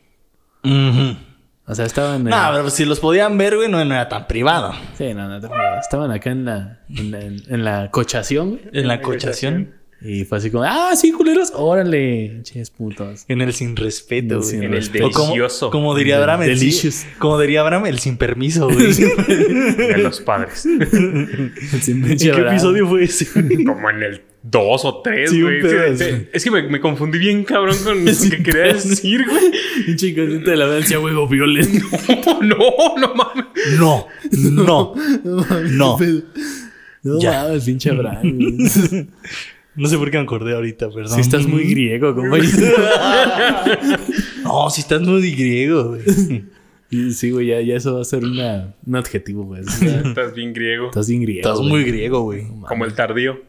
O 1.68 1.76
sea, 1.76 1.86
estaban. 1.86 2.24
No, 2.24 2.36
eh, 2.36 2.50
pero 2.54 2.70
si 2.70 2.86
los 2.86 3.00
podían 3.00 3.38
ver, 3.38 3.56
güey, 3.56 3.70
no, 3.70 3.84
no 3.86 3.94
era 3.94 4.10
tan 4.10 4.28
privado. 4.28 4.74
Sí, 4.98 5.14
no, 5.14 5.28
no, 5.30 5.40
preocupes. 5.40 5.80
Estaban 5.82 6.12
acá 6.12 6.32
en 6.32 6.46
la, 6.46 6.80
en 6.90 7.12
la, 7.12 7.20
en 7.22 7.64
la 7.64 7.92
cochación, 7.92 8.50
güey. 8.52 8.62
En 8.74 8.88
la 8.88 9.02
cochación. 9.02 9.81
Y 10.04 10.26
fue 10.26 10.40
así 10.40 10.50
como, 10.50 10.64
ah, 10.64 10.96
sí, 10.96 11.12
culeros, 11.12 11.52
órale, 11.56 12.40
ches 12.44 12.72
putos. 12.72 13.24
En 13.28 13.40
el 13.42 13.54
sin 13.54 13.76
respeto, 13.76 14.38
güey. 14.40 14.50
sin 14.50 14.64
En 14.64 14.74
el 14.74 14.80
respeto. 14.80 15.10
Delicioso 15.10 15.70
como 15.70 15.96
diría 15.96 16.18
Abraham, 16.18 16.42
el 16.44 16.58
sin, 16.58 16.92
como 17.20 17.40
diría 17.40 17.62
Abraham, 17.62 17.86
el 17.86 18.00
sin 18.00 18.18
permiso, 18.18 18.68
güey. 18.68 18.94
de 18.94 19.98
los 20.00 20.20
padres. 20.22 20.66
¿En 20.66 21.54
¿En 21.88 22.18
qué 22.18 22.30
episodio 22.30 22.88
fue 22.88 23.04
ese? 23.04 23.28
Como 23.66 23.90
en 23.92 24.02
el 24.02 24.22
2 24.44 24.86
o 24.86 25.02
3, 25.04 25.30
Sí, 25.30 25.44
un 25.44 25.60
güey. 25.60 25.62
Sí, 25.98 26.04
sí. 26.04 26.28
Es 26.34 26.44
que 26.44 26.50
me, 26.50 26.64
me 26.64 26.80
confundí 26.80 27.20
bien 27.20 27.44
cabrón 27.44 27.78
con 27.84 28.04
lo 28.06 28.12
que 28.12 28.42
quería 28.42 28.74
decir, 28.74 29.24
güey. 29.28 30.40
De 30.44 30.56
la 30.58 30.66
danza, 30.66 31.00
huevo 31.00 31.28
violento. 31.28 31.86
No, 32.42 32.98
no 32.98 33.14
mames. 33.14 33.46
No, 33.78 34.08
no, 34.32 34.96
no. 35.70 35.98
No 37.04 37.20
Ya. 37.20 37.44
mames, 37.44 37.66
pinche 37.66 37.92
Abraham. 37.92 38.38
Güey. 39.76 39.84
No 39.84 39.90
sé 39.90 39.98
por 39.98 40.12
qué 40.12 40.18
me 40.18 40.24
acordé 40.24 40.54
ahorita, 40.54 40.90
perdón. 40.90 41.16
Si 41.16 41.22
estás 41.22 41.46
muy 41.48 41.64
griego, 41.66 42.16
compañero. 42.16 42.52
No, 44.44 44.70
si 44.70 44.82
estás 44.82 45.02
muy 45.02 45.32
griego, 45.32 45.90
güey. 45.90 46.44
Sí, 47.14 47.32
güey, 47.32 47.48
ya, 47.48 47.62
ya 47.62 47.76
eso 47.76 47.96
va 47.96 48.02
a 48.02 48.06
ser 48.06 48.26
una, 48.26 48.76
un 48.86 48.96
adjetivo, 48.98 49.44
güey. 49.44 49.62
O 49.62 49.70
sea, 49.70 50.02
Estás 50.02 50.34
bien 50.36 50.52
griego. 50.52 50.88
Estás 50.88 51.08
bien 51.08 51.22
griego. 51.22 51.40
Estás 51.40 51.60
güey. 51.60 51.70
muy 51.70 51.84
griego, 51.86 52.22
güey. 52.24 52.48
Como 52.68 52.84
el 52.84 52.94
tardío. 52.94 53.40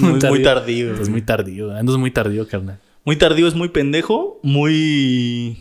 Muy, 0.00 0.20
muy 0.20 0.42
tardío. 0.42 0.92
Estás 0.92 1.08
muy 1.08 1.22
tardío. 1.22 1.74
Andas 1.74 1.96
muy 1.96 2.12
tardío, 2.12 2.46
carnal. 2.46 2.78
Muy 3.04 3.16
tardío 3.16 3.48
es 3.48 3.54
muy 3.54 3.68
pendejo, 3.68 4.38
muy... 4.44 5.58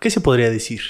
¿Qué 0.00 0.10
se 0.10 0.20
podría 0.20 0.50
decir? 0.50 0.82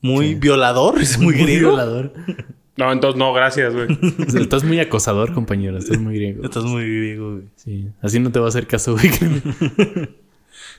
Muy 0.00 0.34
violador, 0.34 1.00
es 1.00 1.16
muy, 1.18 1.34
griego. 1.34 1.70
violador. 1.70 2.12
No, 2.76 2.90
entonces 2.90 3.18
no, 3.18 3.32
gracias, 3.34 3.74
güey. 3.74 3.86
Estás 4.40 4.64
muy 4.64 4.80
acosador, 4.80 5.32
compañero. 5.34 5.76
Estás 5.78 5.98
muy 5.98 6.14
griego. 6.14 6.44
Estás 6.44 6.64
muy 6.64 6.84
griego, 6.84 7.32
güey. 7.34 7.44
Sí. 7.56 7.88
Así 8.00 8.18
no 8.18 8.32
te 8.32 8.38
va 8.38 8.46
a 8.46 8.48
hacer 8.48 8.66
caso, 8.66 8.92
güey. 8.96 9.10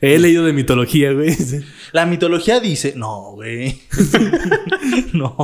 He 0.01 0.19
leído 0.19 0.43
de 0.45 0.53
mitología, 0.53 1.11
güey. 1.13 1.35
La 1.91 2.05
mitología 2.05 2.59
dice... 2.59 2.93
No, 2.95 3.31
güey. 3.33 3.79
no. 5.13 5.37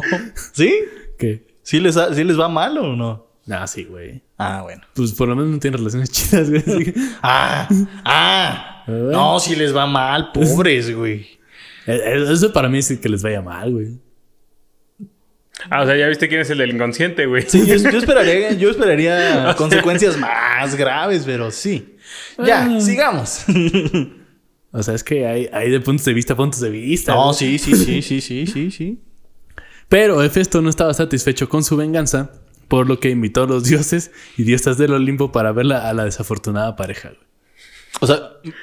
¿Sí? 0.54 0.74
¿Qué? 1.18 1.46
¿Sí 1.62 1.80
les, 1.80 1.98
ha- 1.98 2.14
¿Sí 2.14 2.24
les 2.24 2.40
va 2.40 2.50
mal 2.50 2.78
o 2.78 2.96
no? 2.96 3.28
Ah, 3.50 3.68
sí, 3.68 3.84
güey. 3.86 4.22
Ah, 4.38 4.62
bueno. 4.64 4.82
Pues 4.96 5.12
por 5.14 5.28
lo 5.28 5.36
menos 5.36 5.52
no 5.52 5.60
tienen 5.60 5.78
relaciones 5.78 6.12
chidas, 6.12 6.50
güey. 6.50 6.64
así 6.66 6.86
que- 6.86 6.94
Ah, 7.22 7.68
ah. 8.06 8.84
No, 8.88 9.40
si 9.40 9.56
les 9.56 9.76
va 9.76 9.86
mal, 9.86 10.32
pobres, 10.34 10.96
güey. 10.96 11.22
Eh, 11.86 12.02
eh, 12.06 12.26
Eso 12.32 12.52
para 12.52 12.70
mí 12.70 12.82
sí 12.82 12.98
que 12.98 13.08
les 13.10 13.22
vaya 13.24 13.42
mal, 13.42 13.72
güey. 13.72 13.88
Ah, 15.70 15.82
o 15.84 15.86
sea, 15.86 15.96
ya 15.98 16.08
viste 16.08 16.28
quién 16.30 16.42
es 16.42 16.50
el 16.50 16.60
del 16.60 16.72
inconsciente, 16.72 17.26
güey. 17.26 17.44
Sí, 17.48 17.66
yo, 17.66 17.76
yo 17.76 17.98
esperaría, 18.00 18.52
yo 18.58 18.70
esperaría 18.70 19.54
consecuencias 19.58 20.18
más 20.18 20.76
graves, 20.76 21.24
pero 21.26 21.52
sí. 21.52 21.98
Ya, 22.44 22.64
Ah. 22.66 22.80
sigamos. 22.82 23.44
O 24.72 24.84
sea, 24.84 24.94
es 24.94 25.04
que 25.04 25.26
hay, 25.26 25.50
hay 25.52 25.72
de 25.72 25.80
puntos 25.80 26.06
de 26.06 26.14
vista 26.14 26.34
a 26.34 26.38
puntos 26.38 26.60
de 26.60 26.70
vista. 26.70 27.12
No, 27.16 27.24
güey. 27.34 27.36
sí, 27.36 27.58
sí, 27.58 27.76
sí, 27.76 28.04
sí, 28.04 28.22
sí, 28.22 28.46
sí, 28.46 28.70
sí. 28.70 29.02
Pero 29.88 30.22
Hefesto 30.22 30.62
no 30.62 30.70
estaba 30.70 30.94
satisfecho 30.94 31.50
con 31.50 31.64
su 31.64 31.76
venganza, 31.76 32.34
por 32.68 32.88
lo 32.88 33.00
que 33.00 33.10
invitó 33.10 33.42
a 33.44 33.48
los 33.48 33.64
dioses 33.64 34.12
y 34.38 34.44
diosas 34.44 34.78
del 34.78 34.94
Olimpo 34.94 35.32
para 35.32 35.52
verla 35.54 35.90
a 35.90 35.94
la 35.96 36.06
desafortunada 36.06 36.76
pareja, 36.76 37.10
güey. 37.10 37.22
O 38.02 38.06
sea, 38.06 38.20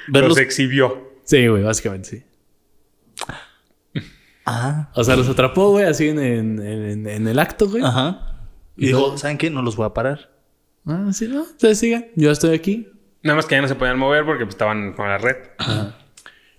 verlos. 0.07 0.29
Los 0.29 0.37
exhibió. 0.39 1.11
Sí, 1.25 1.45
güey, 1.45 1.63
básicamente 1.63 2.09
sí. 2.09 2.23
Ah, 4.49 4.89
O 4.95 5.03
sea, 5.03 5.15
los 5.17 5.27
atrapó, 5.27 5.71
güey, 5.71 5.85
así 5.85 6.07
en, 6.07 6.19
en- 6.19 6.59
en- 6.65 7.07
en 7.07 7.27
el 7.27 7.37
acto, 7.37 7.67
güey. 7.69 7.83
ajá. 7.83 8.45
Y 8.77 8.85
Y 8.85 8.87
dijo, 8.87 8.99
luego- 8.99 9.17
¿saben 9.17 9.37
qué? 9.37 9.49
No 9.49 9.61
los 9.61 9.75
voy 9.75 9.85
a 9.85 9.93
parar. 9.93 10.31
Ah, 10.85 11.09
sí, 11.11 11.27
no. 11.27 11.41
Ustedes 11.41 11.79
sigan. 11.79 12.05
Yo 12.15 12.31
estoy 12.31 12.55
aquí. 12.55 12.87
Nada 13.23 13.35
más 13.35 13.45
que 13.45 13.55
ya 13.55 13.61
no 13.61 13.67
se 13.67 13.75
podían 13.75 13.99
mover 13.99 14.25
porque 14.25 14.45
pues, 14.45 14.55
estaban 14.55 14.93
con 14.93 15.07
la 15.09 15.17
red. 15.17 15.35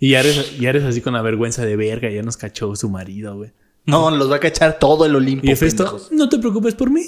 Y 0.01 0.15
Ares, 0.17 0.53
y 0.61 0.67
Ares 0.67 0.85
así 0.85 1.01
con 1.01 1.15
la 1.15 1.23
vergüenza 1.23 1.65
de 1.65 1.77
verga, 1.77 2.11
ya 2.11 2.23
nos 2.23 2.37
cachó 2.37 2.77
su 2.77 2.89
marido, 2.91 3.37
güey. 3.37 3.53
No, 3.87 4.11
los 4.11 4.31
va 4.31 4.37
a 4.37 4.41
cachar 4.41 4.79
todo 4.79 5.07
el 5.07 5.17
Olimpo. 5.17 5.47
Y 5.47 5.51
Hefesto, 5.51 5.99
no 6.11 6.29
te 6.29 6.39
preocupes 6.39 6.75
por 6.75 6.91
mí. 6.91 7.03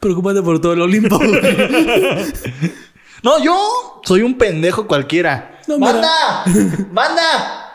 Preocúpate 0.00 0.42
por 0.42 0.60
todo 0.60 0.74
el 0.74 0.82
Olimpo, 0.82 1.16
güey. 1.18 1.30
No, 3.24 3.42
yo 3.42 4.00
soy 4.04 4.22
un 4.22 4.38
pendejo 4.38 4.86
cualquiera. 4.86 5.58
No, 5.66 5.76
mira. 5.78 5.92
¡Banda! 5.92 6.44
¡Banda! 6.92 7.67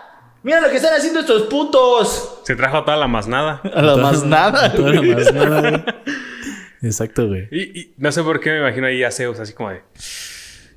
¡Mira 0.43 0.59
lo 0.59 0.69
que 0.69 0.75
están 0.75 0.93
haciendo 0.93 1.21
estos 1.21 1.43
putos! 1.43 2.41
Se 2.43 2.55
trajo 2.55 2.83
toda 2.83 2.97
la 2.97 3.07
más 3.07 3.27
nada. 3.27 3.61
A 3.73 3.81
la 3.81 3.95
más 3.95 4.23
nada. 4.25 4.71
Todo 4.73 4.91
lo 4.91 5.01
más 5.03 5.33
nada, 5.33 5.61
güey. 5.69 5.83
Exacto, 6.81 7.27
güey. 7.27 7.47
Y, 7.49 7.79
y 7.79 7.93
no 7.97 8.11
sé 8.11 8.21
por 8.23 8.41
qué 8.41 8.51
me 8.51 8.57
imagino 8.59 8.87
ahí 8.87 9.03
a 9.03 9.11
Zeus 9.11 9.39
así 9.39 9.53
como 9.53 9.69
de... 9.69 9.81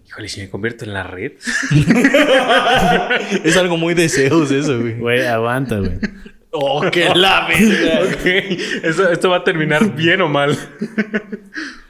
Híjole, 0.06 0.28
si 0.28 0.40
me 0.40 0.48
convierto 0.48 0.84
en 0.84 0.94
la 0.94 1.02
red. 1.02 1.32
Es 3.44 3.56
algo 3.56 3.76
muy 3.76 3.94
de 3.94 4.08
Zeus 4.08 4.52
eso, 4.52 4.78
güey. 4.80 4.98
Güey, 4.98 5.26
aguanta, 5.26 5.78
güey. 5.78 5.98
Oh, 6.58 6.82
qué 6.90 7.10
la 7.14 7.46
verga. 7.48 8.00
Ok, 8.04 8.24
esto, 8.82 9.10
esto 9.10 9.28
va 9.28 9.38
a 9.38 9.44
terminar 9.44 9.94
bien 9.94 10.22
o 10.22 10.28
mal. 10.28 10.56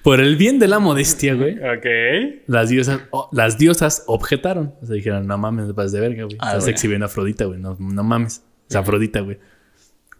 Por 0.07 0.21
el 0.21 0.37
bien 0.37 0.61
de 0.61 0.69
la 0.69 0.79
modestia, 0.79 1.35
güey. 1.35 1.59
Ok. 1.59 1.85
Las 2.47 2.69
diosas, 2.69 3.01
oh, 3.11 3.29
las 3.33 3.59
diosas 3.59 4.05
objetaron. 4.07 4.73
O 4.81 4.87
sea, 4.87 4.95
dijeron, 4.95 5.27
no 5.27 5.37
mames, 5.37 5.75
vas 5.75 5.91
de 5.91 5.99
verga, 5.99 6.23
güey. 6.23 6.37
Ah, 6.39 6.51
Estás 6.51 6.63
güey. 6.63 6.75
exhibiendo 6.75 7.07
a 7.07 7.09
Afrodita, 7.09 7.45
güey. 7.47 7.59
No, 7.59 7.77
no 7.81 8.05
mames. 8.05 8.45
Es 8.71 8.77
Afrodita, 8.77 9.19
güey. 9.19 9.41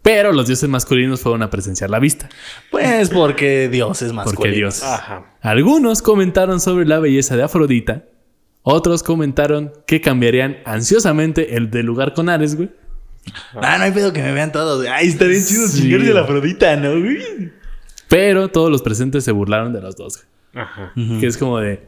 Pero 0.01 0.33
los 0.33 0.45
dioses 0.45 0.67
masculinos 0.67 1.21
fueron 1.21 1.41
a 1.41 1.49
presenciar 1.49 1.89
la 1.89 1.99
vista. 1.99 2.27
Pues 2.69 3.09
porque 3.11 3.69
Dios 3.69 4.01
es 4.01 4.11
más 4.11 4.25
Porque 4.25 4.51
Dios. 4.51 4.83
Ajá. 4.83 5.37
Algunos 5.39 6.01
comentaron 6.01 6.59
sobre 6.59 6.85
la 6.85 6.99
belleza 6.99 7.37
de 7.37 7.43
Afrodita. 7.43 8.03
Otros 8.63 9.03
comentaron 9.03 9.71
que 9.85 10.01
cambiarían 10.01 10.57
ansiosamente 10.65 11.55
el 11.55 11.71
de 11.71 11.83
lugar 11.83 12.13
con 12.13 12.27
Ares, 12.27 12.57
güey. 12.57 12.69
Ah, 13.53 13.77
no 13.77 13.85
hay 13.85 13.91
pedo 13.91 14.11
que 14.11 14.21
me 14.21 14.33
vean 14.33 14.51
todos. 14.51 14.85
Ay, 14.85 15.07
está 15.07 15.23
bien 15.23 15.45
chido 15.45 15.65
Sí, 15.65 15.83
chingarse 15.83 16.13
la. 16.13 16.23
Afrodita, 16.23 16.75
¿no, 16.75 16.89
güey? 16.89 17.55
Pero 18.09 18.49
todos 18.49 18.71
los 18.71 18.81
presentes 18.81 19.23
se 19.23 19.31
burlaron 19.31 19.73
de 19.73 19.81
los 19.81 19.95
dos. 19.95 20.25
Ajá. 20.53 20.93
Que 20.95 21.27
es 21.27 21.37
como 21.37 21.59
de, 21.59 21.83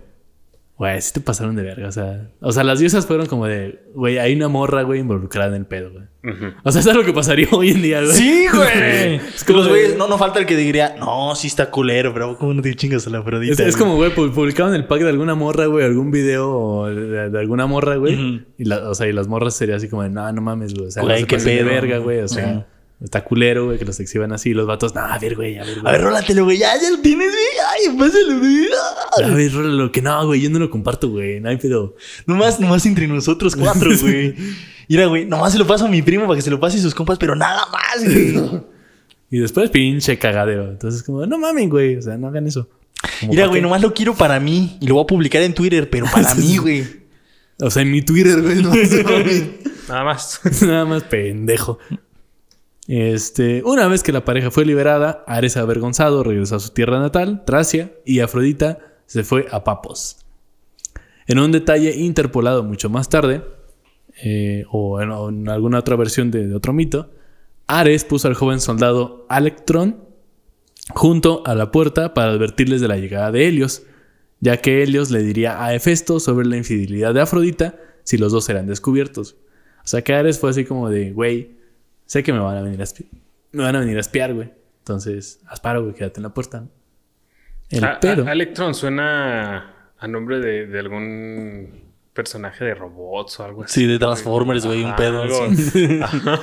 güey, 0.77 1.01
sí 1.01 1.13
te 1.13 1.21
pasaron 1.21 1.55
de 1.55 1.63
verga. 1.63 1.87
O 1.87 1.91
sea, 1.91 2.29
o 2.41 2.51
sea, 2.51 2.63
las 2.63 2.79
diosas 2.79 3.05
fueron 3.07 3.25
como 3.25 3.45
de, 3.47 3.79
güey, 3.95 4.17
hay 4.19 4.35
una 4.35 4.47
morra, 4.47 4.83
güey, 4.83 4.99
involucrada 4.99 5.49
en 5.55 5.61
el 5.61 5.65
pedo, 5.65 5.91
güey. 5.91 6.05
O 6.65 6.71
sea, 6.71 6.81
es 6.81 6.87
algo 6.87 7.03
que 7.03 7.13
pasaría 7.13 7.47
hoy 7.53 7.69
en 7.71 7.81
día, 7.81 8.01
güey. 8.01 8.13
Sí, 8.13 8.45
güey. 8.53 9.15
Es 9.15 9.43
como 9.45 9.57
los 9.59 9.65
de- 9.67 9.71
güeyes, 9.71 9.97
no, 9.97 10.07
no 10.07 10.17
falta 10.17 10.39
el 10.39 10.45
que 10.45 10.55
diría, 10.57 10.95
no, 10.99 11.33
sí 11.35 11.47
está 11.47 11.71
culero, 11.71 12.13
pero 12.13 12.37
¿cómo 12.37 12.53
no 12.53 12.61
te 12.61 12.75
chingas 12.75 13.07
a 13.07 13.09
la 13.09 13.19
Afrodita? 13.19 13.53
Es, 13.53 13.59
es 13.59 13.77
como, 13.77 13.95
güey, 13.95 14.13
pu- 14.13 14.31
publicaban 14.33 14.75
el 14.75 14.85
pack 14.85 15.01
de 15.01 15.09
alguna 15.09 15.33
morra, 15.35 15.65
güey, 15.65 15.85
algún 15.85 16.11
video 16.11 16.85
de, 16.87 17.29
de 17.29 17.39
alguna 17.39 17.65
morra, 17.65 17.95
güey. 17.95 18.45
Y 18.57 18.65
la- 18.65 18.89
o 18.89 18.93
sea, 18.93 19.07
y 19.07 19.13
las 19.13 19.27
morras 19.27 19.55
sería 19.55 19.77
así 19.77 19.87
como 19.89 20.03
de, 20.03 20.09
no, 20.09 20.31
no 20.31 20.41
mames, 20.41 20.73
güey. 20.75 20.87
O 20.87 20.91
sea, 20.91 21.01
Güey, 21.01 21.15
no 21.15 21.19
se 21.21 21.27
qué 21.27 21.35
pasen 21.37 21.55
de 21.57 21.63
pedo. 21.63 21.69
verga, 21.73 21.97
güey. 21.99 22.19
O 22.19 22.27
sea. 22.27 22.67
Está 23.01 23.23
culero, 23.23 23.65
güey, 23.65 23.77
que 23.79 23.85
los 23.85 23.99
exhiban 23.99 24.31
así. 24.33 24.49
Y 24.49 24.53
los 24.53 24.67
vatos, 24.67 24.93
no, 24.93 25.01
a 25.01 25.17
ver, 25.19 25.35
güey, 25.35 25.57
a 25.57 25.63
ver, 25.63 25.77
A 25.79 25.81
güey. 25.81 25.93
ver, 25.93 26.01
rólatelo, 26.01 26.43
güey. 26.45 26.57
Ya, 26.57 26.73
ya 26.81 26.89
lo 26.91 26.99
tienes, 26.99 27.29
güey. 27.29 27.89
Ay, 27.91 27.97
pásalo, 27.97 28.39
güey. 28.39 28.67
A 29.23 29.27
ver, 29.35 29.51
rólalo, 29.53 29.91
que 29.91 30.01
no, 30.01 30.25
güey, 30.25 30.41
yo 30.41 30.49
no 30.49 30.59
lo 30.59 30.69
comparto, 30.69 31.09
güey. 31.09 31.39
No 31.39 31.49
hay 31.49 31.57
pedo. 31.57 31.95
Nomás, 32.25 32.59
nomás 32.59 32.85
entre 32.85 33.07
nosotros 33.07 33.55
cuatro, 33.55 33.91
güey. 34.01 34.35
Mira, 34.87 35.05
güey, 35.05 35.25
nomás 35.25 35.53
se 35.53 35.59
lo 35.59 35.67
paso 35.67 35.85
a 35.85 35.87
mi 35.87 36.01
primo 36.01 36.23
para 36.25 36.35
que 36.35 36.41
se 36.41 36.49
lo 36.49 36.59
pase 36.59 36.77
a 36.77 36.81
sus 36.81 36.95
compas, 36.95 37.17
pero 37.17 37.35
nada 37.35 37.65
más, 37.71 38.03
güey. 38.03 38.35
Y 39.31 39.37
después, 39.37 39.69
pinche 39.69 40.17
cagadero. 40.17 40.71
Entonces, 40.71 41.03
como, 41.03 41.23
no 41.27 41.37
mames, 41.37 41.69
güey. 41.69 41.97
O 41.97 42.01
sea, 42.01 42.17
no 42.17 42.29
hagan 42.29 42.47
eso. 42.47 42.67
Como, 43.19 43.31
Mira, 43.31 43.43
¿para 43.43 43.49
güey, 43.49 43.61
nomás 43.61 43.79
lo 43.79 43.93
quiero 43.93 44.15
para 44.15 44.39
mí. 44.39 44.79
Y 44.81 44.87
lo 44.87 44.95
voy 44.95 45.03
a 45.03 45.05
publicar 45.05 45.43
en 45.43 45.53
Twitter, 45.53 45.87
pero 45.87 46.07
para 46.11 46.33
mí, 46.33 46.57
güey. 46.57 46.83
O 47.61 47.69
sea, 47.69 47.83
en 47.83 47.91
mi 47.91 48.01
Twitter, 48.01 48.41
güey. 48.41 48.63
No 48.63 48.71
Nada 49.87 50.03
más. 50.03 50.41
Nada 50.63 50.85
más 50.85 51.03
pendejo. 51.03 51.77
Este, 52.91 53.61
una 53.65 53.87
vez 53.87 54.01
que 54.01 54.11
la 54.11 54.25
pareja 54.25 54.49
fue 54.49 54.65
liberada, 54.65 55.23
Ares 55.27 55.57
avergonzado 55.57 56.23
regresó 56.23 56.55
a 56.55 56.59
su 56.59 56.71
tierra 56.71 56.99
natal, 56.99 57.43
Tracia, 57.45 57.93
y 58.03 58.19
Afrodita 58.19 58.79
se 59.05 59.23
fue 59.23 59.45
a 59.51 59.63
Papos. 59.63 60.25
En 61.27 61.37
un 61.37 61.51
detalle 61.51 61.95
interpolado 61.95 62.63
mucho 62.63 62.89
más 62.89 63.07
tarde, 63.07 63.43
eh, 64.23 64.65
o 64.71 64.99
en, 65.01 65.47
alguna 65.49 65.77
otra 65.77 65.97
versión 65.97 66.31
de, 66.31 66.47
de 66.47 66.55
otro 66.55 66.73
mito, 66.73 67.11
Ares 67.67 68.05
puso 68.05 68.27
al 68.27 68.33
joven 68.33 68.59
soldado 68.59 69.27
Alectrón 69.29 70.03
junto 70.95 71.43
a 71.45 71.53
la 71.53 71.69
puerta 71.69 72.15
para 72.15 72.31
advertirles 72.31 72.81
de 72.81 72.87
la 72.87 72.97
llegada 72.97 73.31
de 73.31 73.47
Helios, 73.47 73.83
ya 74.39 74.57
que 74.57 74.81
Helios 74.81 75.11
le 75.11 75.21
diría 75.21 75.63
a 75.63 75.75
Hefesto 75.75 76.19
sobre 76.19 76.47
la 76.47 76.57
infidelidad 76.57 77.13
de 77.13 77.21
Afrodita 77.21 77.75
si 78.03 78.17
los 78.17 78.31
dos 78.31 78.49
eran 78.49 78.65
descubiertos. 78.65 79.35
O 79.83 79.87
sea 79.87 80.01
que 80.01 80.15
Ares 80.15 80.39
fue 80.39 80.49
así 80.49 80.65
como 80.65 80.89
de, 80.89 81.11
güey, 81.11 81.58
sé 82.09 82.23
que 82.23 82.33
me 82.33 82.39
van 82.39 82.57
a 82.57 82.61
venir 82.63 82.79
a 82.81 82.83
espiar, 82.83 83.07
me 83.51 83.63
van 83.63 83.75
a 83.75 83.79
venir 83.81 83.97
a 83.97 83.99
espiar, 83.99 84.33
güey. 84.33 84.49
Entonces, 84.79 85.39
asparo, 85.47 85.83
güey, 85.83 85.93
quédate 85.93 86.19
en 86.19 86.23
la 86.23 86.33
puerta. 86.33 86.61
¿no? 86.61 86.69
El 87.69 87.83
A- 87.83 87.93
a- 87.93 87.99
pedo. 87.99 88.27
Electron 88.27 88.73
suena 88.73 89.91
a 89.99 90.07
nombre 90.07 90.39
de, 90.39 90.65
de 90.65 90.79
algún 90.79 91.83
personaje 92.13 92.65
de 92.65 92.73
robots 92.73 93.39
o 93.39 93.43
algo 93.45 93.63
así. 93.63 93.81
Sí, 93.81 93.85
de 93.87 93.99
Transformers, 93.99 94.65
güey, 94.65 94.83
un 94.83 94.95
pedo 94.95 95.23
así. 95.23 95.99
Ajá. 96.03 96.39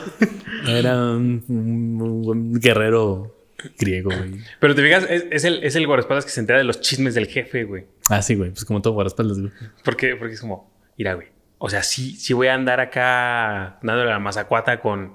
Era 0.69 0.97
un, 1.01 1.45
un- 1.49 2.23
un 2.29 2.61
guerrero 2.61 3.35
griego, 3.79 4.11
güey. 4.17 4.41
Pero 4.61 4.75
te 4.77 4.83
fijas, 4.83 5.05
es, 5.11 5.27
es 5.33 5.45
el, 5.45 5.65
es 5.65 5.75
el 5.75 5.87
guardaespaldas 5.89 6.25
que 6.25 6.31
se 6.31 6.39
entera 6.39 6.59
de 6.61 6.65
los 6.65 6.81
chismes 6.81 7.15
del 7.17 7.27
jefe, 7.27 7.65
güey. 7.65 7.87
Ah, 8.09 8.23
sí, 8.23 8.37
güey, 8.37 8.51
pues 8.51 8.65
como 8.65 8.81
todo 8.81 8.93
guardaespaldas, 8.93 9.41
güey. 9.41 9.51
Porque, 9.85 10.15
porque 10.15 10.35
es 10.35 10.41
como, 10.41 10.71
mira, 10.97 11.15
güey. 11.15 11.29
O 11.59 11.71
sea, 11.71 11.83
sí, 11.83 12.17
sí 12.17 12.35
voy 12.35 12.49
a 12.49 12.55
andar 12.55 12.81
acá 12.81 13.79
dándole 13.83 14.11
la 14.11 14.19
mazacuata 14.19 14.79
con. 14.79 15.15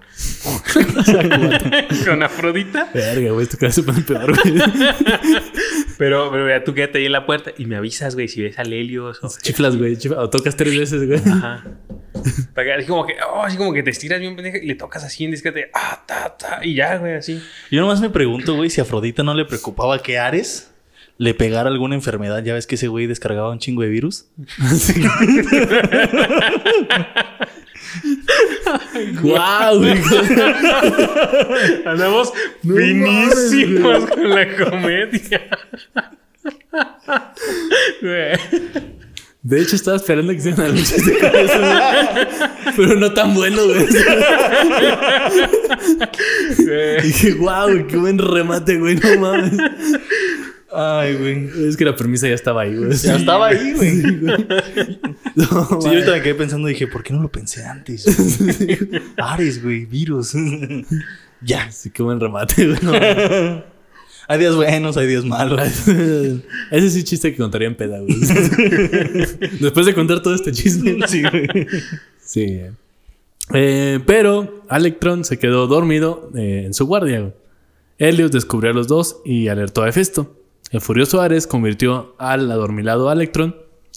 con 2.06 2.24
Afrodita. 2.24 2.90
Verga, 2.92 3.32
güey, 3.32 3.44
esto 3.44 3.60
queda 3.60 3.72
súper 3.72 4.04
peor, 4.04 4.36
güey. 4.36 4.56
Pero, 5.98 6.32
pero 6.32 6.50
ya 6.50 6.64
tú 6.64 6.74
quédate 6.74 6.98
ahí 6.98 7.06
en 7.06 7.12
la 7.12 7.28
puerta 7.28 7.52
y 7.56 7.68
me 7.68 7.76
avisas, 7.76 8.16
güey, 8.16 8.28
si 8.28 8.42
ves 8.42 8.58
al 8.58 8.74
Helios 8.74 9.24
o. 9.24 9.30
Chiflas, 9.40 9.78
güey, 9.78 9.96
chiflas. 9.98 10.20
O 10.20 10.30
tocas 10.32 10.56
tres 10.56 10.76
veces, 10.76 11.06
güey. 11.06 11.20
Ajá. 11.20 11.64
Para 12.56 12.66
que, 12.66 12.74
así 12.74 12.88
como 12.88 13.06
que, 13.06 13.14
oh, 13.32 13.44
así 13.44 13.56
como 13.56 13.72
que 13.72 13.84
te 13.84 13.92
estiras 13.92 14.20
bien 14.20 14.36
pendeja 14.36 14.58
y 14.58 14.66
le 14.66 14.74
tocas 14.74 15.04
así 15.04 15.26
en 15.26 15.32
discrete, 15.32 15.70
ah, 15.76 16.04
ta, 16.08 16.36
ta, 16.38 16.60
y 16.64 16.74
ya, 16.74 16.98
güey, 16.98 17.14
así. 17.14 17.40
Yo 17.70 17.82
nomás 17.82 18.02
me 18.02 18.10
pregunto, 18.10 18.56
güey, 18.56 18.72
si 18.72 18.82
a 18.82 18.84
Afrodita 18.84 19.22
no 19.22 19.36
le 19.36 19.46
preocupaba 19.46 20.02
que 20.02 20.18
Ares 20.18 20.71
le 21.22 21.34
pegara 21.36 21.70
alguna 21.70 21.94
enfermedad. 21.94 22.44
Ya 22.44 22.56
ves 22.56 22.66
que 22.66 22.74
ese 22.74 22.88
güey 22.88 23.06
descargaba 23.06 23.52
un 23.52 23.60
chingo 23.60 23.84
de 23.84 23.90
virus. 23.90 24.26
¡Guau, 29.22 29.78
güey! 29.78 30.02
Andamos 31.86 32.34
No 32.64 32.76
finísimos 32.76 34.06
con 34.08 34.30
la 34.32 34.56
comedia. 34.58 35.48
De 39.44 39.62
hecho, 39.62 39.76
estaba 39.76 39.98
esperando 39.98 40.32
que 40.32 40.40
hicieran 40.40 40.70
con 40.72 40.78
eso, 40.78 40.96
güey. 40.98 41.16
Pero 42.76 42.96
no 42.96 43.14
tan 43.14 43.36
bueno, 43.36 43.62
güey. 43.64 43.86
Dije, 47.04 47.34
guau, 47.34 47.70
güey, 47.70 47.86
qué 47.86 47.98
buen 47.98 48.18
remate, 48.18 48.80
güey, 48.80 48.96
no 48.96 49.20
mames. 49.20 49.54
Ay, 50.74 51.16
güey. 51.16 51.68
Es 51.68 51.76
que 51.78 51.84
la 51.86 51.96
premisa 51.96 52.28
ya 52.28 52.34
estaba 52.36 52.62
ahí, 52.62 52.76
güey. 52.76 52.92
Ya 52.98 53.16
estaba 53.18 53.48
ahí, 53.48 53.74
güey. 53.74 53.96
No, 55.36 55.46
Sí, 55.46 55.48
mames. 55.54 55.86
ahorita 55.86 56.12
me 56.12 56.22
quedé 56.22 56.36
pensando 56.36 56.70
y 56.70 56.74
dije, 56.74 56.88
¿por 56.88 57.04
qué 57.04 57.14
no 57.14 57.22
lo 57.22 57.32
pensé 57.32 57.66
antes? 57.66 58.06
Ares, 59.18 59.62
güey, 59.64 59.86
virus. 59.86 60.34
ya. 61.42 61.72
Sí, 61.72 61.90
qué 61.90 62.04
buen 62.04 62.20
remate, 62.20 62.68
güey. 62.68 62.80
no. 62.82 63.72
Hay 64.28 64.40
días 64.40 64.56
buenos, 64.56 64.96
hay 64.96 65.08
días 65.08 65.26
malos. 65.26 65.60
Ese 66.72 66.90
sí 66.90 67.04
chiste 67.04 67.32
que 67.32 67.38
contaría 67.38 67.68
en 67.68 67.76
peda, 67.76 68.00
güey. 68.00 68.16
Después 69.60 69.86
de 69.86 69.94
contar 69.94 70.22
todo 70.22 70.34
este 70.36 70.52
chisme. 70.54 70.98
Sí, 71.08 71.22
güey. 71.24 71.50
Sí. 72.24 72.62
Eh, 73.54 74.00
pero 74.06 74.64
Electron 74.70 75.26
se 75.26 75.38
quedó 75.38 75.68
dormido 75.68 76.32
eh, 76.36 76.64
en 76.66 76.74
su 76.74 76.86
guardia. 76.86 77.34
Helios 77.98 78.32
descubrió 78.32 78.72
a 78.72 78.74
los 78.74 78.88
dos 78.88 79.18
y 79.26 79.50
alertó 79.50 79.84
a 79.84 79.90
Hefesto. 79.90 80.38
El 80.70 80.82
furioso 80.82 81.22
Ares 81.22 81.48
convirtió 81.48 82.16
al 82.18 82.50
adormilado 82.52 83.12
Electron 83.12 83.56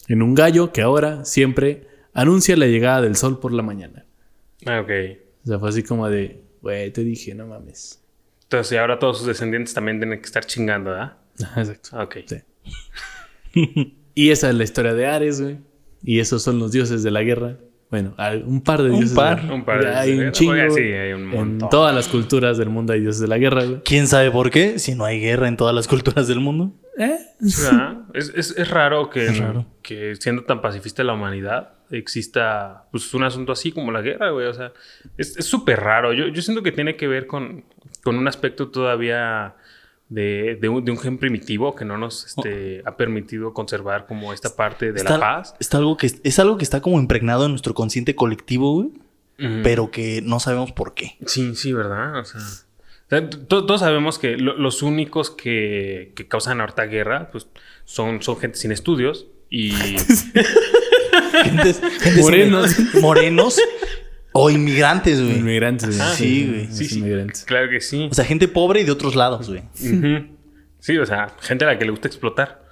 en 0.08 0.22
un 0.22 0.34
gallo 0.34 0.72
que 0.72 0.82
ahora 0.82 1.24
siempre 1.24 1.86
anuncia 2.12 2.56
la 2.56 2.66
llegada 2.66 3.02
del 3.02 3.16
sol 3.16 3.38
por 3.40 3.52
la 3.52 3.62
mañana. 3.62 4.06
Ah, 4.66 4.80
ok. 4.80 4.90
O 5.44 5.46
sea, 5.46 5.58
fue 5.58 5.68
así 5.68 5.82
como 5.82 6.08
de, 6.08 6.42
güey, 6.62 6.90
te 6.92 7.04
dije, 7.04 7.34
no 7.34 7.46
mames. 7.46 8.02
Entonces, 8.44 8.72
y 8.72 8.76
ahora 8.76 8.98
todos 8.98 9.18
sus 9.18 9.26
descendientes 9.26 9.74
también 9.74 9.98
tienen 9.98 10.20
que 10.20 10.26
estar 10.26 10.44
chingando, 10.44 10.90
¿verdad? 10.90 11.16
Exacto. 11.56 11.90
Ah, 11.92 12.04
Ok. 12.04 12.16
Sí. 12.26 12.36
y 14.14 14.30
esa 14.30 14.48
es 14.48 14.54
la 14.54 14.64
historia 14.64 14.94
de 14.94 15.06
Ares, 15.06 15.40
güey. 15.40 15.58
Y 16.02 16.20
esos 16.20 16.42
son 16.42 16.58
los 16.58 16.72
dioses 16.72 17.02
de 17.02 17.10
la 17.10 17.22
guerra. 17.22 17.56
Bueno, 17.94 18.12
hay 18.16 18.42
un 18.44 18.60
par 18.60 18.82
de 18.82 18.90
Un 18.90 18.96
dioses. 18.98 19.14
par. 19.16 19.40
de 19.40 19.46
la- 19.46 19.54
Un 19.54 19.64
par 19.64 19.84
de 19.84 19.94
Hay 19.94 20.18
un 20.18 20.32
chingo. 20.32 20.52
guerra. 20.54 20.70
Sí, 20.74 20.80
hay 20.82 21.12
un 21.12 21.32
en 21.32 21.58
todas 21.70 21.94
las 21.94 22.08
culturas 22.08 22.58
del 22.58 22.68
mundo 22.70 22.92
hay 22.92 23.00
dioses 23.02 23.20
de 23.20 23.28
la 23.28 23.38
guerra, 23.38 23.62
güey. 23.64 23.82
¿Quién 23.84 24.08
sabe 24.08 24.32
por 24.32 24.50
qué? 24.50 24.80
Si 24.80 24.96
no 24.96 25.04
hay 25.04 25.20
guerra 25.20 25.46
en 25.46 25.56
todas 25.56 25.72
las 25.72 25.86
culturas 25.86 26.26
del 26.26 26.40
mundo. 26.40 26.72
¿Eh? 26.98 27.16
Es, 27.40 28.32
es, 28.34 28.50
es 28.58 28.68
raro 28.70 29.10
que, 29.10 29.28
raro. 29.30 29.66
que 29.80 30.16
siendo 30.16 30.42
tan 30.42 30.60
pacifista 30.60 31.04
la 31.04 31.12
humanidad 31.12 31.70
exista 31.90 32.84
pues, 32.90 33.14
un 33.14 33.22
asunto 33.22 33.52
así 33.52 33.70
como 33.70 33.92
la 33.92 34.00
guerra, 34.02 34.30
güey. 34.30 34.46
O 34.48 34.54
sea, 34.54 34.72
es 35.16 35.36
es 35.36 35.44
súper 35.46 35.78
raro. 35.80 36.12
Yo, 36.12 36.26
yo 36.26 36.42
siento 36.42 36.64
que 36.64 36.72
tiene 36.72 36.96
que 36.96 37.06
ver 37.06 37.28
con, 37.28 37.64
con 38.02 38.16
un 38.16 38.26
aspecto 38.26 38.70
todavía 38.70 39.54
de, 40.08 40.56
de 40.60 40.68
un, 40.68 40.84
de 40.84 40.90
un 40.92 40.98
gen 40.98 41.18
primitivo 41.18 41.74
que 41.74 41.84
no 41.84 41.96
nos 41.98 42.26
este, 42.26 42.82
ha 42.84 42.96
permitido 42.96 43.52
conservar 43.54 44.06
como 44.06 44.32
esta 44.32 44.54
parte 44.54 44.92
de 44.92 44.98
Está, 45.00 45.14
la 45.14 45.20
paz. 45.20 45.54
está 45.60 45.78
algo 45.78 45.96
que, 45.96 46.10
es 46.22 46.38
algo 46.38 46.56
que 46.58 46.64
está 46.64 46.80
como 46.80 46.98
impregnado 47.00 47.44
en 47.46 47.50
nuestro 47.52 47.74
consciente 47.74 48.14
colectivo, 48.14 48.72
güey. 48.74 48.90
Pero 49.64 49.90
que 49.90 50.22
no 50.22 50.38
sabemos 50.38 50.70
por 50.70 50.94
qué. 50.94 51.16
Sí, 51.26 51.56
sí, 51.56 51.72
¿verdad? 51.72 52.20
O 52.20 52.24
sea, 52.24 52.40
o 52.40 53.08
sea, 53.10 53.28
t- 53.30 53.36
todos 53.48 53.80
sabemos 53.80 54.20
que 54.20 54.36
lo- 54.36 54.56
los 54.56 54.82
únicos 54.82 55.30
que, 55.30 56.12
que 56.14 56.28
causan 56.28 56.60
ahorita 56.60 56.84
guerra 56.86 57.30
pues, 57.32 57.48
son, 57.84 58.22
son 58.22 58.36
gente 58.36 58.58
sin 58.58 58.70
estudios 58.70 59.26
y... 59.50 59.72
Gentes- 61.44 61.80
gentes 62.00 62.18
Morenos. 62.22 62.70
sin- 62.70 63.00
morenos 63.00 63.58
o 64.36 64.50
inmigrantes, 64.50 65.22
güey. 65.22 65.38
Inmigrantes, 65.38 65.96
güey. 65.96 66.10
Sí, 66.16 66.46
güey. 66.48 66.66
Sí, 66.72 66.86
sí. 66.88 66.98
inmigrantes. 66.98 67.44
claro 67.44 67.68
que 67.70 67.80
sí. 67.80 68.08
O 68.10 68.14
sea, 68.14 68.24
gente 68.24 68.48
pobre 68.48 68.80
y 68.80 68.84
de 68.84 68.90
otros 68.92 69.14
lados, 69.14 69.48
güey. 69.48 69.62
Sí, 70.80 70.98
o 70.98 71.06
sea, 71.06 71.32
gente 71.40 71.64
a 71.64 71.68
la 71.68 71.78
que 71.78 71.84
le 71.86 71.92
gusta 71.92 72.08
explotar. 72.08 72.62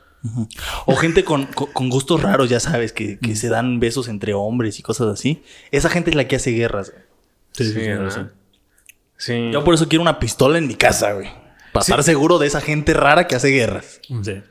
O 0.86 0.94
gente 0.96 1.24
con, 1.24 1.46
con- 1.46 1.72
con 1.72 1.88
gustos 1.88 2.22
raros, 2.22 2.48
ya 2.50 2.60
sabes, 2.60 2.92
que, 2.92 3.18
que 3.18 3.34
se 3.36 3.48
dan 3.48 3.80
besos 3.80 4.08
entre 4.08 4.34
hombres 4.34 4.78
y 4.78 4.82
cosas 4.82 5.08
así. 5.08 5.42
Esa 5.70 5.88
gente 5.88 6.10
es 6.10 6.16
la 6.16 6.28
que 6.28 6.36
hace 6.36 6.50
guerras. 6.50 6.90
güey. 6.90 7.02
Sí, 7.52 7.72
sí, 7.72 7.94
razón. 7.94 8.32
Sí. 9.16 9.50
Yo 9.52 9.64
por 9.64 9.74
eso 9.74 9.88
quiero 9.88 10.02
una 10.02 10.18
pistola 10.18 10.58
en 10.58 10.66
mi 10.66 10.74
casa, 10.74 11.12
güey. 11.12 11.28
Para 11.72 11.82
estar 11.82 12.02
seguro 12.02 12.38
de 12.38 12.46
esa 12.48 12.60
gente 12.60 12.92
rara 12.92 13.26
que 13.26 13.34
hace 13.34 13.48
guerras. 13.48 14.00
Sí. 14.22 14.42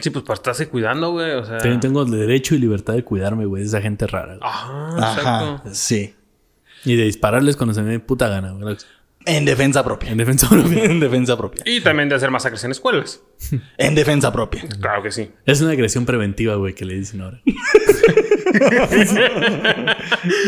Sí, 0.00 0.10
pues 0.10 0.24
para 0.24 0.34
estarse 0.34 0.68
cuidando, 0.68 1.12
güey. 1.12 1.32
O 1.32 1.44
sea. 1.44 1.58
También 1.58 1.80
tengo 1.80 2.02
el 2.02 2.10
derecho 2.10 2.54
y 2.54 2.58
libertad 2.58 2.94
de 2.94 3.04
cuidarme, 3.04 3.46
güey, 3.46 3.62
de 3.62 3.68
esa 3.68 3.80
gente 3.80 4.06
rara. 4.06 4.36
güey. 4.36 4.40
Ajá, 4.42 4.96
Ajá, 4.98 5.18
exacto. 5.54 5.70
sí. 5.74 6.14
Y 6.84 6.96
de 6.96 7.04
dispararles 7.04 7.56
cuando 7.56 7.74
se 7.74 7.82
me 7.82 7.90
dé 7.92 8.00
puta 8.00 8.28
gana, 8.28 8.52
güey. 8.52 8.76
En 9.26 9.46
defensa 9.46 9.82
propia. 9.82 10.10
En 10.10 10.18
defensa 10.18 10.48
propia. 10.50 10.84
en 10.84 11.00
defensa 11.00 11.36
propia. 11.38 11.62
Y 11.64 11.80
también 11.80 12.10
de 12.10 12.14
hacer 12.16 12.30
masacres 12.30 12.62
en 12.64 12.72
escuelas. 12.72 13.22
En 13.78 13.94
defensa 13.94 14.30
propia. 14.32 14.62
Claro 14.80 15.02
que 15.02 15.10
sí. 15.10 15.30
Es 15.46 15.60
una 15.62 15.70
agresión 15.72 16.04
preventiva, 16.04 16.56
güey, 16.56 16.74
que 16.74 16.84
le 16.84 16.94
dicen 16.94 17.22
ahora. 17.22 17.40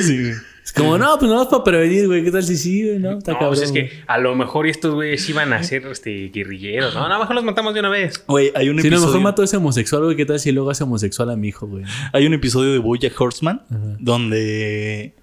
Sí, 0.02 0.20
güey. 0.22 0.34
Como, 0.76 0.98
no, 0.98 1.18
pues 1.18 1.30
no 1.30 1.42
es 1.42 1.48
para 1.48 1.64
prevenir, 1.64 2.06
güey. 2.06 2.22
¿Qué 2.24 2.30
tal 2.30 2.42
si 2.42 2.56
sí, 2.56 2.84
güey? 2.84 2.98
No, 2.98 3.18
está 3.18 3.32
No, 3.32 3.38
cabrón. 3.38 3.50
pues 3.56 3.62
es 3.62 3.70
güey. 3.70 3.88
que 3.88 4.02
a 4.06 4.18
lo 4.18 4.34
mejor 4.34 4.66
estos 4.66 4.94
güeyes 4.94 5.28
iban 5.28 5.52
a 5.52 5.62
ser 5.62 5.86
este, 5.86 6.28
guerrilleros. 6.28 6.94
No, 6.94 7.08
no, 7.08 7.18
mejor 7.18 7.34
los 7.34 7.44
matamos 7.44 7.74
de 7.74 7.80
una 7.80 7.88
vez. 7.88 8.22
Güey, 8.26 8.52
hay 8.54 8.68
un 8.68 8.76
Si 8.80 8.88
no, 8.90 8.96
episodio... 8.96 9.06
mejor 9.06 9.20
mato 9.22 9.42
a 9.42 9.44
ese 9.46 9.56
homosexual, 9.56 10.04
güey. 10.04 10.16
¿Qué 10.16 10.26
tal 10.26 10.38
si 10.38 10.52
luego 10.52 10.70
hace 10.70 10.84
homosexual 10.84 11.30
a 11.30 11.36
mi 11.36 11.48
hijo, 11.48 11.66
güey? 11.66 11.84
Hay 12.12 12.26
un 12.26 12.34
episodio 12.34 12.72
de 12.72 12.78
Bojack 12.78 13.18
Horseman 13.20 13.62
donde 13.98 15.14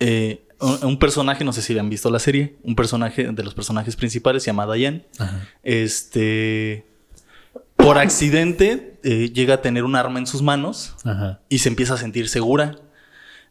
eh, 0.00 0.42
un 0.60 0.78
un 0.82 0.98
personaje, 0.98 1.44
no 1.44 1.52
sé 1.52 1.62
si 1.62 1.78
han 1.78 1.88
visto 1.88 2.10
la 2.10 2.18
serie, 2.18 2.56
un 2.62 2.74
personaje 2.76 3.28
de 3.32 3.42
los 3.42 3.54
personajes 3.54 3.96
principales 3.96 4.42
se 4.42 4.48
llama 4.48 4.72
Diane. 4.72 5.06
Ajá. 5.18 5.48
Este, 5.62 6.84
por 7.76 7.96
accidente 7.98 8.98
eh, 9.02 9.30
llega 9.32 9.54
a 9.54 9.62
tener 9.62 9.84
un 9.84 9.96
arma 9.96 10.18
en 10.18 10.26
sus 10.26 10.42
manos 10.42 10.94
Ajá. 11.04 11.40
y 11.48 11.58
se 11.58 11.68
empieza 11.70 11.94
a 11.94 11.96
sentir 11.96 12.28
segura. 12.28 12.76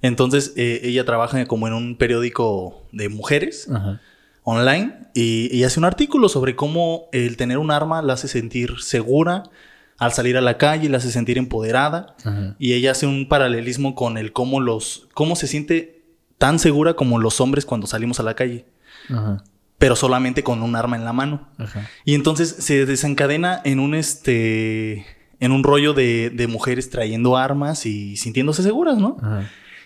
Entonces 0.01 0.53
eh, 0.55 0.81
ella 0.83 1.05
trabaja 1.05 1.45
como 1.45 1.67
en 1.67 1.73
un 1.73 1.95
periódico 1.95 2.83
de 2.91 3.09
mujeres 3.09 3.67
Ajá. 3.69 3.99
online 4.43 4.93
y, 5.13 5.49
y 5.55 5.63
hace 5.63 5.79
un 5.79 5.85
artículo 5.85 6.29
sobre 6.29 6.55
cómo 6.55 7.09
el 7.11 7.35
tener 7.37 7.57
un 7.57 7.71
arma 7.71 8.01
la 8.01 8.13
hace 8.13 8.27
sentir 8.27 8.75
segura 8.79 9.43
al 9.97 10.13
salir 10.13 10.37
a 10.37 10.41
la 10.41 10.57
calle, 10.57 10.87
la 10.87 10.97
hace 10.97 11.11
sentir 11.11 11.37
empoderada. 11.37 12.15
Ajá. 12.23 12.55
Y 12.57 12.73
ella 12.73 12.91
hace 12.91 13.05
un 13.05 13.27
paralelismo 13.27 13.95
con 13.95 14.17
el 14.17 14.31
cómo 14.31 14.61
los 14.61 15.07
cómo 15.13 15.35
se 15.35 15.47
siente 15.47 16.01
tan 16.37 16.57
segura 16.59 16.93
como 16.93 17.19
los 17.19 17.41
hombres 17.41 17.65
cuando 17.65 17.85
salimos 17.85 18.21
a 18.21 18.23
la 18.23 18.33
calle, 18.33 18.65
Ajá. 19.09 19.43
pero 19.77 19.97
solamente 19.97 20.41
con 20.41 20.63
un 20.63 20.77
arma 20.77 20.95
en 20.95 21.03
la 21.03 21.11
mano. 21.11 21.49
Ajá. 21.57 21.89
Y 22.05 22.15
entonces 22.15 22.47
se 22.59 22.85
desencadena 22.85 23.59
en 23.65 23.81
un 23.81 23.93
este 23.93 25.05
en 25.41 25.51
un 25.51 25.63
rollo 25.63 25.93
de, 25.93 26.29
de 26.29 26.47
mujeres 26.47 26.89
trayendo 26.89 27.35
armas 27.35 27.85
y 27.85 28.15
sintiéndose 28.15 28.63
seguras, 28.63 28.97
¿no? 28.97 29.17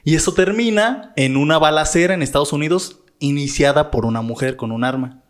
Y 0.03 0.15
eso 0.15 0.33
termina 0.33 1.13
en 1.15 1.37
una 1.37 1.57
balacera 1.57 2.13
en 2.13 2.21
Estados 2.21 2.53
Unidos 2.53 2.99
iniciada 3.19 3.89
por 3.89 4.05
una 4.05 4.21
mujer 4.21 4.57
con 4.57 4.71
un 4.71 4.83
arma. 4.83 5.23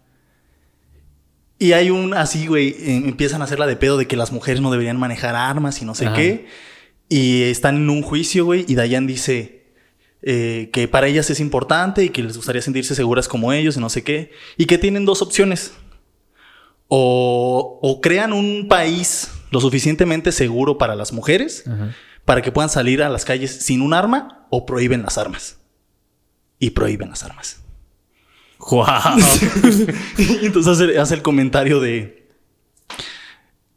Y 1.59 1.73
hay 1.73 1.91
un 1.91 2.13
así, 2.13 2.47
güey, 2.47 2.69
eh, 2.69 2.95
empiezan 3.05 3.41
a 3.41 3.45
hacerla 3.45 3.67
de 3.67 3.75
pedo 3.75 3.97
de 3.97 4.07
que 4.07 4.17
las 4.17 4.31
mujeres 4.31 4.61
no 4.61 4.71
deberían 4.71 4.97
manejar 4.97 5.35
armas 5.35 5.81
y 5.81 5.85
no 5.85 5.93
sé 5.93 6.07
Ajá. 6.07 6.15
qué. 6.15 6.47
Y 7.07 7.43
están 7.43 7.75
en 7.77 7.89
un 7.89 8.01
juicio, 8.01 8.45
güey, 8.45 8.65
y 8.67 8.75
Dayan 8.75 9.05
dice 9.05 9.63
eh, 10.23 10.69
que 10.73 10.87
para 10.87 11.07
ellas 11.07 11.29
es 11.29 11.39
importante 11.39 12.03
y 12.03 12.09
que 12.09 12.23
les 12.23 12.35
gustaría 12.35 12.61
sentirse 12.61 12.95
seguras 12.95 13.27
como 13.27 13.53
ellos 13.53 13.77
y 13.77 13.79
no 13.79 13.89
sé 13.89 14.03
qué. 14.03 14.31
Y 14.57 14.65
que 14.65 14.79
tienen 14.79 15.05
dos 15.05 15.21
opciones. 15.21 15.73
O, 16.87 17.79
o 17.81 18.01
crean 18.01 18.33
un 18.33 18.67
país 18.67 19.31
lo 19.51 19.61
suficientemente 19.61 20.31
seguro 20.31 20.77
para 20.77 20.95
las 20.95 21.13
mujeres 21.13 21.63
Ajá. 21.65 21.95
Para 22.25 22.41
que 22.41 22.51
puedan 22.51 22.69
salir 22.69 23.03
a 23.03 23.09
las 23.09 23.25
calles 23.25 23.63
sin 23.65 23.81
un 23.81 23.93
arma 23.93 24.47
o 24.49 24.65
prohíben 24.65 25.03
las 25.03 25.17
armas. 25.17 25.57
Y 26.59 26.69
prohíben 26.71 27.09
las 27.09 27.23
armas. 27.23 27.61
¡Guau! 28.59 29.19
Y 30.17 30.45
entonces 30.45 30.71
hace, 30.79 30.97
hace 30.99 31.15
el 31.15 31.21
comentario 31.21 31.79
de... 31.79 32.23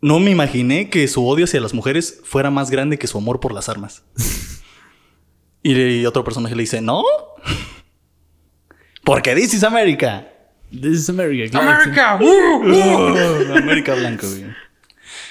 No 0.00 0.20
me 0.20 0.30
imaginé 0.30 0.88
que 0.90 1.08
su 1.08 1.26
odio 1.26 1.46
hacia 1.46 1.60
las 1.60 1.74
mujeres 1.74 2.20
fuera 2.22 2.50
más 2.50 2.70
grande 2.70 2.98
que 2.98 3.06
su 3.08 3.18
amor 3.18 3.40
por 3.40 3.52
las 3.52 3.68
armas. 3.68 4.02
y, 5.62 5.74
le- 5.74 5.96
y 5.96 6.06
otro 6.06 6.22
personaje 6.22 6.54
le 6.54 6.62
dice, 6.62 6.80
¿no? 6.80 7.02
Porque 9.04 9.34
this 9.34 9.54
is 9.54 9.64
America. 9.64 10.28
This 10.70 11.00
is 11.00 11.08
America. 11.08 11.50
claro 11.50 11.78
que 11.78 11.94
sí. 11.94 12.00
¡América! 12.00 12.18
¡Uh! 13.94 14.00
Blanco, 14.00 14.26
güey. 14.28 14.44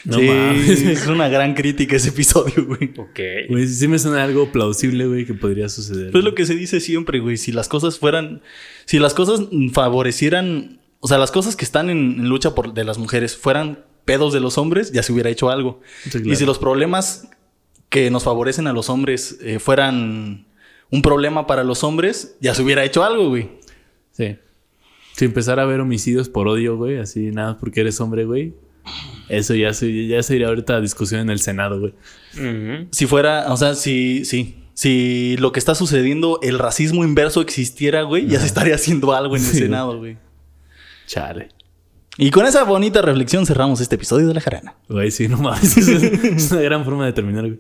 No 0.06 0.18
sí, 0.18 0.28
mames. 0.28 0.82
es 0.82 1.08
una 1.08 1.28
gran 1.28 1.53
crítica 1.53 1.95
ese 1.95 2.10
episodio, 2.10 2.66
güey. 2.66 2.93
Ok. 2.97 3.20
Güey, 3.49 3.68
sí 3.68 3.88
me 3.88 3.99
suena 3.99 4.24
algo 4.24 4.51
plausible, 4.51 5.08
güey, 5.08 5.26
que 5.26 5.34
podría 5.34 5.68
suceder. 5.68 6.12
Pues 6.12 6.22
es 6.22 6.26
lo 6.26 6.36
que 6.36 6.45
se 6.45 6.56
dice 6.56 6.80
siempre, 6.80 7.20
güey. 7.20 7.38
Si 7.38 7.51
las 7.51 7.68
cosas 7.68 7.99
fueran. 7.99 8.41
Si 8.86 8.99
las 8.99 9.14
cosas 9.14 9.41
favorecieran. 9.74 10.80
O 10.99 11.08
sea, 11.08 11.18
las 11.18 11.32
cosas 11.32 11.56
que 11.56 11.66
están 11.66 11.89
en, 11.89 12.20
en 12.20 12.30
lucha 12.30 12.56
por, 12.56 12.74
de 12.74 12.84
las 12.84 12.97
mujeres 12.97 13.36
fueran 13.36 13.84
pedos 14.06 14.34
de 14.34 14.39
los 14.39 14.58
hombres, 14.58 14.91
ya 14.91 15.03
se 15.03 15.12
hubiera 15.12 15.30
hecho 15.30 15.49
algo. 15.49 15.82
Sí, 16.03 16.12
claro. 16.12 16.32
Y 16.32 16.36
si 16.36 16.45
los 16.45 16.60
problemas 16.60 17.28
que 17.89 18.10
nos 18.10 18.24
favorecen 18.24 18.68
a 18.68 18.74
los 18.74 18.89
hombres 18.89 19.38
eh, 19.41 19.60
fueran 19.60 20.45
un 20.91 21.01
problema 21.01 21.47
para 21.47 21.64
los 21.64 21.84
hombres, 21.84 22.38
ya 22.39 22.53
se 22.53 22.62
hubiera 22.64 22.84
hecho 22.84 23.03
algo, 23.03 23.30
güey. 23.30 23.49
Sí. 24.12 24.38
Si 25.14 25.26
empezar 25.26 25.60
a 25.60 25.66
ver 25.66 25.80
homicidios 25.80 26.30
por 26.30 26.47
odio, 26.47 26.78
güey, 26.78 26.97
así 26.97 27.32
nada 27.32 27.53
más 27.53 27.58
porque 27.58 27.82
eres 27.82 27.99
hombre, 27.99 28.26
güey. 28.26 28.53
Eso 29.29 29.55
ya, 29.55 29.73
se, 29.73 30.07
ya 30.07 30.21
sería 30.23 30.47
ahorita 30.47 30.79
discusión 30.81 31.21
en 31.21 31.29
el 31.29 31.39
Senado, 31.39 31.79
güey. 31.79 31.93
Si 32.91 33.05
fuera, 33.07 33.51
o 33.51 33.57
sea, 33.57 33.75
si, 33.75 34.25
sí. 34.25 34.61
Si 34.73 35.38
lo 35.39 35.51
que 35.53 35.59
está 35.59 35.73
sucediendo, 35.73 36.39
el 36.43 36.59
racismo 36.59 37.03
inverso 37.05 37.39
existiera, 37.41 38.01
güey, 38.03 38.27
ya 38.27 38.39
se 38.41 38.45
estaría 38.45 38.75
haciendo 38.75 39.13
algo 39.13 39.36
en 39.38 39.43
el 39.43 39.49
Sí. 39.49 39.59
Senado, 39.59 39.97
güey. 39.97 40.17
Chale. 41.07 41.49
Y 42.18 42.30
con 42.31 42.45
esa 42.45 42.64
bonita 42.64 43.01
reflexión 43.01 43.45
cerramos 43.45 43.80
este 43.81 43.95
episodio 43.95 44.27
de 44.27 44.34
La 44.34 44.41
Jarana. 44.41 44.76
Güey, 44.89 45.11
sí, 45.11 45.27
no 45.27 45.38
mames. 45.38 45.77
es, 45.77 45.88
es 45.89 46.51
una 46.51 46.61
gran 46.61 46.84
forma 46.84 47.05
de 47.05 47.14
terminar, 47.14 47.45
güey. 47.45 47.60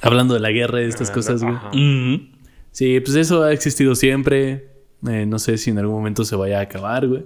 Hablando 0.00 0.34
de 0.34 0.40
la 0.40 0.50
guerra 0.50 0.80
y 0.80 0.84
de 0.84 0.88
estas 0.90 1.10
cosas, 1.10 1.42
güey. 1.42 2.30
Sí, 2.72 3.00
pues 3.00 3.16
eso 3.16 3.42
ha 3.44 3.52
existido 3.52 3.94
siempre. 3.94 4.70
Eh, 5.08 5.24
no 5.26 5.38
sé 5.38 5.56
si 5.58 5.70
en 5.70 5.78
algún 5.78 5.96
momento 5.96 6.24
se 6.24 6.36
vaya 6.36 6.58
a 6.58 6.62
acabar, 6.62 7.06
güey. 7.06 7.24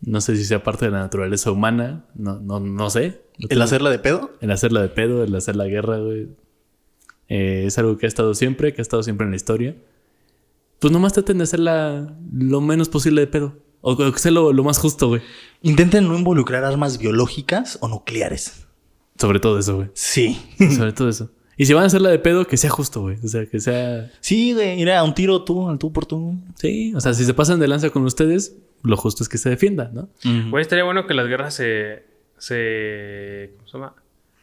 No 0.00 0.20
sé 0.20 0.36
si 0.36 0.44
sea 0.44 0.62
parte 0.62 0.86
de 0.86 0.90
la 0.90 0.98
naturaleza 0.98 1.50
humana. 1.50 2.04
No, 2.14 2.38
no, 2.38 2.60
no 2.60 2.90
sé. 2.90 3.22
No 3.38 3.48
¿El 3.50 3.62
hacerla 3.62 3.90
de 3.90 3.98
pedo? 3.98 4.30
El 4.40 4.50
hacerla 4.50 4.82
de 4.82 4.88
pedo, 4.88 5.24
el 5.24 5.34
hacer 5.34 5.56
la 5.56 5.66
guerra, 5.66 5.98
güey. 5.98 6.28
Eh, 7.28 7.64
es 7.66 7.78
algo 7.78 7.96
que 7.98 8.06
ha 8.06 8.08
estado 8.08 8.34
siempre, 8.34 8.72
que 8.72 8.80
ha 8.80 8.82
estado 8.82 9.02
siempre 9.02 9.24
en 9.24 9.30
la 9.30 9.36
historia. 9.36 9.76
Pues 10.78 10.92
nomás 10.92 11.12
traten 11.12 11.38
de 11.38 11.44
hacerla 11.44 12.14
lo 12.32 12.60
menos 12.60 12.88
posible 12.88 13.22
de 13.22 13.26
pedo. 13.26 13.56
O 13.80 13.92
o 13.92 14.12
que 14.12 14.18
sea 14.18 14.32
lo, 14.32 14.52
lo 14.52 14.64
más 14.64 14.78
justo, 14.78 15.08
güey. 15.08 15.22
Intenten 15.62 16.08
no 16.08 16.16
involucrar 16.16 16.64
armas 16.64 16.98
biológicas 16.98 17.78
o 17.80 17.88
nucleares. 17.88 18.66
Sobre 19.18 19.40
todo 19.40 19.58
eso, 19.58 19.76
güey. 19.76 19.88
Sí. 19.94 20.38
Sobre 20.76 20.92
todo 20.92 21.08
eso. 21.08 21.30
Y 21.56 21.64
si 21.64 21.72
van 21.72 21.84
a 21.84 21.86
hacerla 21.86 22.10
de 22.10 22.18
pedo, 22.18 22.46
que 22.46 22.58
sea 22.58 22.68
justo, 22.68 23.00
güey. 23.00 23.16
O 23.24 23.28
sea, 23.28 23.46
que 23.46 23.60
sea... 23.60 24.10
Sí, 24.20 24.52
güey. 24.52 24.76
Mira, 24.76 25.02
un 25.02 25.14
tiro 25.14 25.42
tú, 25.42 25.68
al 25.68 25.78
tú 25.78 25.90
por 25.90 26.04
tú. 26.04 26.36
Sí, 26.54 26.92
o 26.94 27.00
sea, 27.00 27.14
si 27.14 27.24
se 27.24 27.32
pasan 27.32 27.58
de 27.58 27.66
lanza 27.66 27.88
con 27.88 28.04
ustedes, 28.04 28.56
lo 28.82 28.96
justo 28.96 29.22
es 29.22 29.28
que 29.28 29.38
se 29.38 29.50
defienda, 29.50 29.90
¿no? 29.92 30.08
Güey, 30.50 30.62
estaría 30.62 30.84
bueno 30.84 31.06
que 31.06 31.14
las 31.14 31.26
guerras 31.26 31.54
se. 31.54 32.04
se 32.38 33.52
¿Cómo 33.56 33.68
se 33.68 33.78
llama? 33.78 33.94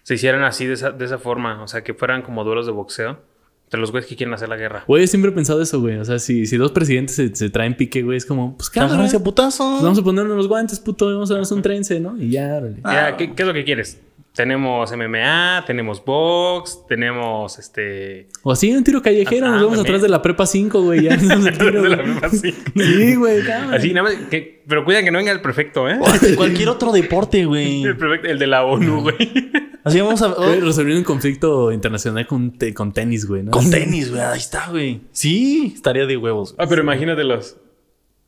Se 0.03 0.15
hicieran 0.15 0.43
así, 0.43 0.65
de 0.65 0.73
esa, 0.73 0.91
de 0.91 1.05
esa 1.05 1.17
forma. 1.17 1.63
O 1.63 1.67
sea, 1.67 1.83
que 1.83 1.93
fueran 1.93 2.21
como 2.21 2.43
duelos 2.43 2.65
de 2.65 2.71
boxeo. 2.71 3.19
Entre 3.65 3.79
los 3.79 3.91
güeyes 3.91 4.07
que 4.07 4.15
quieren 4.15 4.33
hacer 4.35 4.49
la 4.49 4.57
guerra. 4.57 4.83
Güey, 4.85 5.03
yo 5.03 5.07
siempre 5.07 5.31
he 5.31 5.33
pensado 5.33 5.59
eso, 5.61 5.79
güey. 5.79 5.97
O 5.97 6.05
sea, 6.05 6.19
si, 6.19 6.45
si 6.45 6.57
dos 6.57 6.71
presidentes 6.71 7.15
se, 7.15 7.35
se 7.35 7.49
traen 7.49 7.75
pique, 7.75 8.03
güey, 8.03 8.17
es 8.17 8.25
como, 8.25 8.55
pues 8.55 8.69
cámara. 8.69 9.07
Putazo. 9.23 9.71
Pues 9.71 9.83
vamos 9.83 9.97
a 9.97 10.03
ponernos 10.03 10.37
los 10.37 10.47
guantes, 10.47 10.79
puto. 10.79 11.07
Vamos 11.07 11.31
a 11.31 11.35
darnos 11.35 11.51
un 11.51 11.61
trense, 11.61 11.99
¿no? 11.99 12.15
Y 12.21 12.29
ya, 12.29 12.55
órale. 12.55 13.15
¿qué, 13.17 13.33
qué 13.33 13.41
es 13.41 13.47
lo 13.47 13.53
que 13.53 13.63
quieres? 13.63 13.99
Tenemos 14.33 14.91
MMA, 14.91 15.63
tenemos 15.67 16.03
box, 16.03 16.85
tenemos 16.87 17.59
este. 17.59 18.29
O 18.41 18.51
así, 18.51 18.73
un 18.73 18.83
tiro 18.83 18.99
callejero. 19.01 19.45
Ah, 19.45 19.49
nos 19.51 19.59
vemos 19.59 19.75
también. 19.75 19.85
atrás 19.95 20.01
de 20.01 20.09
la 20.09 20.21
prepa 20.23 20.47
5, 20.47 20.81
güey. 20.81 21.03
Ya 21.03 21.15
nos 21.21 21.45
el 21.45 21.55
tiro, 21.57 21.83
de 21.83 21.89
la 21.89 21.95
güey. 21.97 22.07
misma 22.07 22.27
así. 22.27 22.51
Sí, 22.75 23.15
güey. 23.15 23.43
cámara. 23.45 23.77
Así, 23.77 23.93
nada 23.93 24.09
más. 24.09 24.15
que- 24.29 24.63
pero 24.67 24.85
cuidan 24.85 25.03
que 25.05 25.11
no 25.11 25.19
venga 25.19 25.31
el 25.31 25.41
prefecto, 25.41 25.87
¿eh? 25.87 25.99
Cualquier 26.35 26.69
otro 26.69 26.91
deporte, 26.91 27.45
güey. 27.45 27.83
El, 27.83 27.95
prefecto, 27.97 28.27
el 28.27 28.39
de 28.39 28.47
la 28.47 28.63
ONU, 28.63 29.01
güey. 29.01 29.51
Así 29.83 29.99
vamos 30.01 30.21
a. 30.23 30.29
Güey, 30.29 30.61
oh, 30.61 30.65
resolviendo 30.65 30.99
un 30.99 31.05
conflicto 31.05 31.71
internacional 31.71 32.25
con, 32.25 32.57
te- 32.57 32.73
con 32.73 32.91
tenis, 32.91 33.27
güey. 33.27 33.43
¿no? 33.43 33.51
con 33.51 33.69
tenis, 33.69 34.09
güey. 34.09 34.21
Ahí 34.23 34.39
está, 34.39 34.69
güey. 34.71 35.01
Sí, 35.11 35.73
estaría 35.75 36.05
de 36.07 36.17
huevos. 36.17 36.55
Ah, 36.57 36.65
pero 36.67 36.81
imagínate 36.81 37.23
los 37.23 37.57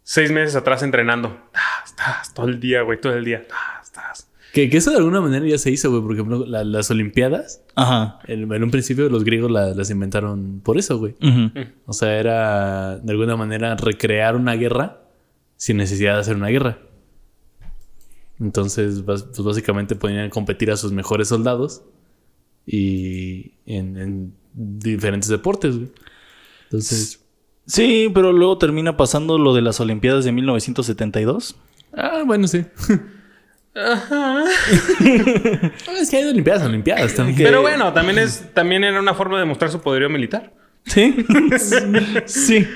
seis 0.04 0.30
meses 0.32 0.56
atrás 0.56 0.84
entrenando. 0.84 1.36
Tas, 1.52 1.96
tas, 1.96 2.34
todo 2.34 2.48
el 2.48 2.60
día, 2.60 2.82
güey, 2.84 3.00
todo 3.02 3.14
el 3.14 3.26
día. 3.26 3.44
Tas, 3.48 3.92
tas. 3.92 4.30
Que, 4.56 4.70
que 4.70 4.78
eso 4.78 4.90
de 4.92 4.98
alguna 4.98 5.20
manera 5.20 5.46
ya 5.46 5.58
se 5.58 5.70
hizo, 5.70 5.90
güey. 5.92 6.02
Por 6.02 6.14
ejemplo, 6.14 6.46
la- 6.46 6.64
las 6.64 6.90
Olimpiadas, 6.90 7.62
Ajá. 7.76 8.20
en, 8.26 8.50
en 8.54 8.64
un 8.64 8.72
principio 8.72 9.10
los 9.10 9.26
griegos 9.26 9.52
la- 9.52 9.74
las 9.76 9.90
inventaron 9.90 10.62
por 10.64 10.78
eso, 10.78 10.98
güey. 10.98 11.14
Ujú. 11.22 11.52
O 11.88 11.92
sea, 11.92 12.18
era 12.18 12.98
de 12.98 13.12
alguna 13.12 13.36
manera 13.36 13.76
recrear 13.76 14.38
una 14.38 14.54
guerra 14.54 15.02
sin 15.58 15.76
necesidad 15.76 16.14
de 16.16 16.22
hacer 16.22 16.38
una 16.38 16.48
guerra. 16.48 16.78
Entonces, 18.40 19.02
pues 19.06 19.26
básicamente 19.44 19.96
ponían 19.96 20.26
a 20.28 20.30
competir 20.30 20.72
a 20.72 20.78
sus 20.78 20.92
mejores 20.94 21.28
soldados 21.30 21.84
y 22.66 23.54
en, 23.66 23.98
en 23.98 24.34
diferentes 24.54 25.30
deportes, 25.30 25.76
güey. 25.78 25.90
Entonces, 26.66 27.20
Sí, 27.68 28.12
pero 28.14 28.32
luego 28.32 28.58
termina 28.60 28.96
pasando 28.96 29.38
lo 29.40 29.54
de 29.54 29.62
las 29.64 29.80
Olimpiadas 29.80 30.24
de 30.24 30.32
1972. 30.32 31.56
ah, 31.94 32.24
bueno, 32.26 32.48
sí. 32.48 32.64
Ah, 33.76 34.46
es 36.00 36.10
que 36.10 36.18
hay 36.18 36.24
olimpiadas, 36.24 36.64
olimpiadas 36.64 37.14
también. 37.14 37.38
Pero 37.38 37.62
bueno, 37.62 37.92
también 37.92 38.20
es, 38.20 38.54
también 38.54 38.86
era 38.86 39.00
una 39.00 39.14
forma 39.14 39.38
de 39.38 39.46
mostrar 39.46 39.70
su 39.70 39.82
poderío 39.82 40.10
militar. 40.10 40.54
Sí. 40.86 41.16
sí. 42.26 42.68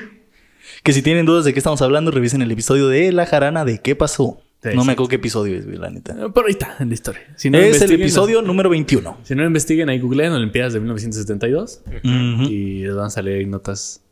Que 0.84 0.94
si 0.94 1.02
tienen 1.02 1.26
dudas 1.26 1.46
de 1.46 1.54
qué 1.54 1.60
estamos 1.60 1.82
hablando, 1.82 2.12
revisen 2.12 2.42
el 2.42 2.52
episodio 2.52 2.90
de 2.90 3.12
La 3.14 3.26
Jarana 3.26 3.64
de 3.64 3.80
qué 3.80 3.96
pasó. 3.96 4.42
Sí, 4.62 4.70
no 4.76 4.82
sí. 4.82 4.88
me 4.88 4.94
acuerdo 4.94 5.10
qué 5.10 5.16
episodio 5.16 5.58
es, 5.58 5.66
la 5.66 5.90
neta. 5.90 6.16
Pero 6.34 6.48
ahí 6.48 6.52
está, 6.52 6.76
en 6.80 6.90
la 6.90 6.94
historia. 6.94 7.22
Si 7.38 7.50
no 7.50 7.58
es 7.58 7.82
el 7.82 7.92
episodio 7.94 8.42
número 8.42 8.70
21. 8.70 9.20
Si 9.24 9.36
no 9.36 9.44
lo 9.44 9.48
investiguen, 9.48 9.88
ahí 9.88 10.00
googleen 10.00 10.34
Olimpiadas 10.34 10.74
de 10.74 10.80
1972 10.80 11.82
Ujú. 11.86 12.44
y 12.44 12.84
les 12.84 12.94
van 12.94 13.06
a 13.06 13.10
salir 13.10 13.36
ahí 13.36 13.46
notas 13.46 14.04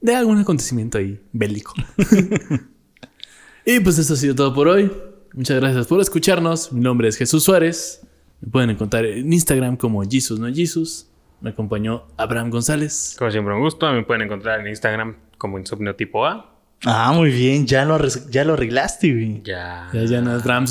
de 0.00 0.14
algún 0.14 0.38
acontecimiento 0.38 0.98
ahí 0.98 1.20
bélico. 1.32 1.72
y 3.64 3.78
pues 3.78 3.98
eso 3.98 4.14
ha 4.14 4.16
sido 4.16 4.34
todo 4.34 4.52
por 4.52 4.66
hoy. 4.66 4.90
Muchas 5.36 5.60
gracias 5.60 5.86
por 5.86 6.00
escucharnos. 6.00 6.72
Mi 6.72 6.80
nombre 6.80 7.08
es 7.08 7.16
Jesús 7.16 7.44
Suárez. 7.44 8.00
Me 8.40 8.50
pueden 8.50 8.70
encontrar 8.70 9.04
en 9.04 9.30
Instagram 9.32 9.76
como 9.76 10.02
Jesus 10.02 10.40
no 10.40 10.52
Jesus. 10.52 11.08
Me 11.42 11.50
acompañó 11.50 12.04
Abraham 12.16 12.48
González. 12.48 13.14
Como 13.18 13.30
siempre, 13.30 13.54
un 13.54 13.60
gusto. 13.60 13.92
Me 13.92 14.02
pueden 14.02 14.22
encontrar 14.22 14.60
en 14.60 14.68
Instagram 14.68 15.14
como 15.36 15.58
insomnio 15.58 15.94
tipo 15.94 16.24
A. 16.26 16.54
Ah, 16.84 17.12
muy 17.14 17.30
bien. 17.30 17.66
Ya 17.66 17.84
lo, 17.84 17.98
ya 18.30 18.44
lo 18.44 18.54
arreglaste, 18.54 19.12
güey. 19.12 19.42
Ya. 19.44 19.90
Ya, 19.92 20.04
ya 20.04 20.20
no 20.22 20.34
es 20.34 20.42
Abraham 20.42 20.64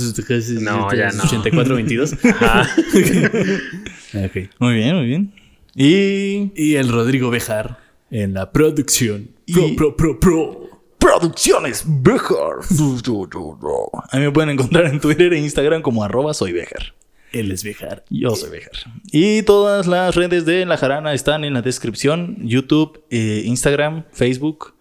No, 0.61 0.91
ya 0.93 1.11
no. 1.11 1.23
8422. 1.23 2.13
Ajá. 2.25 2.61
ok. 4.25 4.49
Muy 4.59 4.73
bien, 4.75 4.95
muy 4.95 5.05
bien. 5.05 5.33
Y 5.75 6.51
Y 6.55 6.75
el 6.75 6.89
Rodrigo 6.89 7.29
Bejar 7.29 7.77
en 8.09 8.33
la 8.33 8.51
producción. 8.51 9.29
Pro, 9.53 9.67
Y- 9.67 9.75
pro, 9.75 9.95
pro, 9.95 10.19
pro. 10.19 10.61
Producciones 11.06 11.84
Bejar. 11.86 12.61
A 14.11 14.18
mí 14.18 14.23
me 14.23 14.32
pueden 14.32 14.49
encontrar 14.49 14.86
en 14.86 14.99
Twitter 14.99 15.34
e 15.34 15.38
Instagram 15.38 15.84
como 15.84 16.03
arroba 16.03 16.34
soy 16.34 16.52
Bejar. 16.52 16.95
Él 17.32 17.52
es 17.52 17.64
Bejar. 17.64 18.03
Yo 18.10 18.36
soy 18.36 18.49
Bejar. 18.49 18.72
Y 19.11 19.44
todas 19.44 19.86
las 19.86 20.15
redes 20.15 20.45
de 20.45 20.65
La 20.65 20.77
Jarana 20.77 21.14
están 21.14 21.44
en 21.44 21.53
la 21.53 21.61
descripción. 21.61 22.38
YouTube, 22.41 23.03
eh, 23.11 23.44
Instagram, 23.45 24.06
Facebook, 24.14 24.73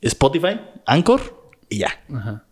Spotify, 0.00 0.60
Anchor 0.86 1.20
y 1.68 1.78
ya. 1.78 2.00
Ajá. 2.14 2.44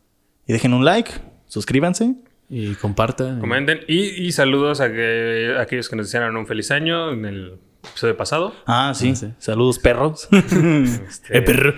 Y 0.48 0.52
dejen 0.52 0.74
un 0.74 0.84
like, 0.84 1.12
suscríbanse. 1.46 2.16
Y 2.50 2.74
comparta. 2.74 3.38
Comenten. 3.38 3.78
Y, 3.86 4.26
y 4.26 4.32
saludos 4.32 4.80
a, 4.80 4.90
que, 4.90 5.54
a 5.56 5.62
aquellos 5.62 5.88
que 5.88 5.94
nos 5.94 6.06
desearon 6.06 6.36
un 6.36 6.48
feliz 6.48 6.72
año 6.72 7.12
en 7.12 7.26
el 7.26 7.58
episodio 7.90 8.16
pasado. 8.16 8.54
Ah, 8.66 8.92
sí. 8.94 9.10
Ah, 9.12 9.16
sí. 9.16 9.32
Saludos, 9.38 9.78
perros. 9.78 10.28
Este, 10.32 11.38
Eh, 11.38 11.42
perro. 11.42 11.74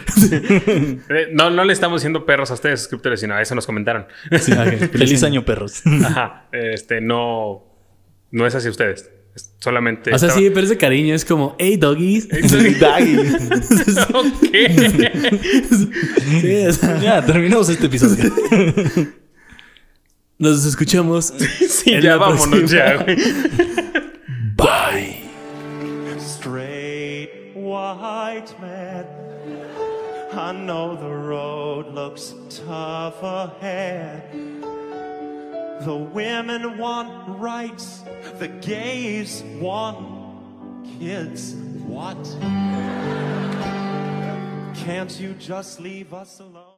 no, 1.32 1.51
no 1.51 1.65
le 1.65 1.73
estamos 1.73 2.01
diciendo 2.01 2.24
perros 2.27 2.51
a 2.51 2.55
ustedes, 2.55 2.81
suscriptores, 2.81 3.20
sino 3.20 3.35
a 3.35 3.43
eso 3.43 3.55
nos 3.55 3.66
comentaron. 3.66 4.07
Sí. 4.41 4.53
Feliz 4.93 5.23
año, 5.23 5.45
perros. 5.45 5.82
Ajá. 6.05 6.47
Este, 6.53 7.01
no, 7.01 7.65
no 8.31 8.47
es 8.47 8.55
hacia 8.55 8.70
ustedes. 8.70 9.11
Es 9.35 9.55
solamente. 9.61 10.12
O 10.12 10.19
sea, 10.19 10.28
estaba- 10.28 10.41
sí, 10.45 10.51
pero 10.51 10.62
es 10.65 10.69
de 10.70 10.77
cariño. 10.77 11.15
Es 11.15 11.24
como, 11.24 11.55
hey, 11.59 11.77
doggies. 11.77 12.28
Daggy. 12.81 13.16
Ok. 14.12 14.51
Sí, 16.41 16.66
o 16.66 16.73
sea, 16.73 17.01
ya, 17.01 17.24
terminamos 17.24 17.69
este 17.69 17.87
episodio. 17.87 18.32
nos 20.39 20.65
escuchamos. 20.66 21.32
Sí, 21.69 22.01
ya 22.01 22.16
vámonos 22.16 22.47
próxima. 22.49 22.78
ya, 22.78 22.97
güey. 23.05 23.16
White 27.95 28.61
man. 28.61 29.07
I 30.33 30.53
know 30.53 30.97
the 30.97 31.09
road 31.09 31.89
looks 31.93 32.35
tough 32.49 33.23
ahead. 33.23 34.33
The 35.85 35.97
women 35.97 36.79
want 36.79 37.41
rights, 37.41 38.03
the 38.35 38.49
gays 38.49 39.43
want 39.59 40.21
kids. 40.99 41.55
What? 41.87 42.23
Can't 44.77 45.19
you 45.19 45.35
just 45.35 45.81
leave 45.81 46.12
us 46.12 46.41
alone? 46.41 46.65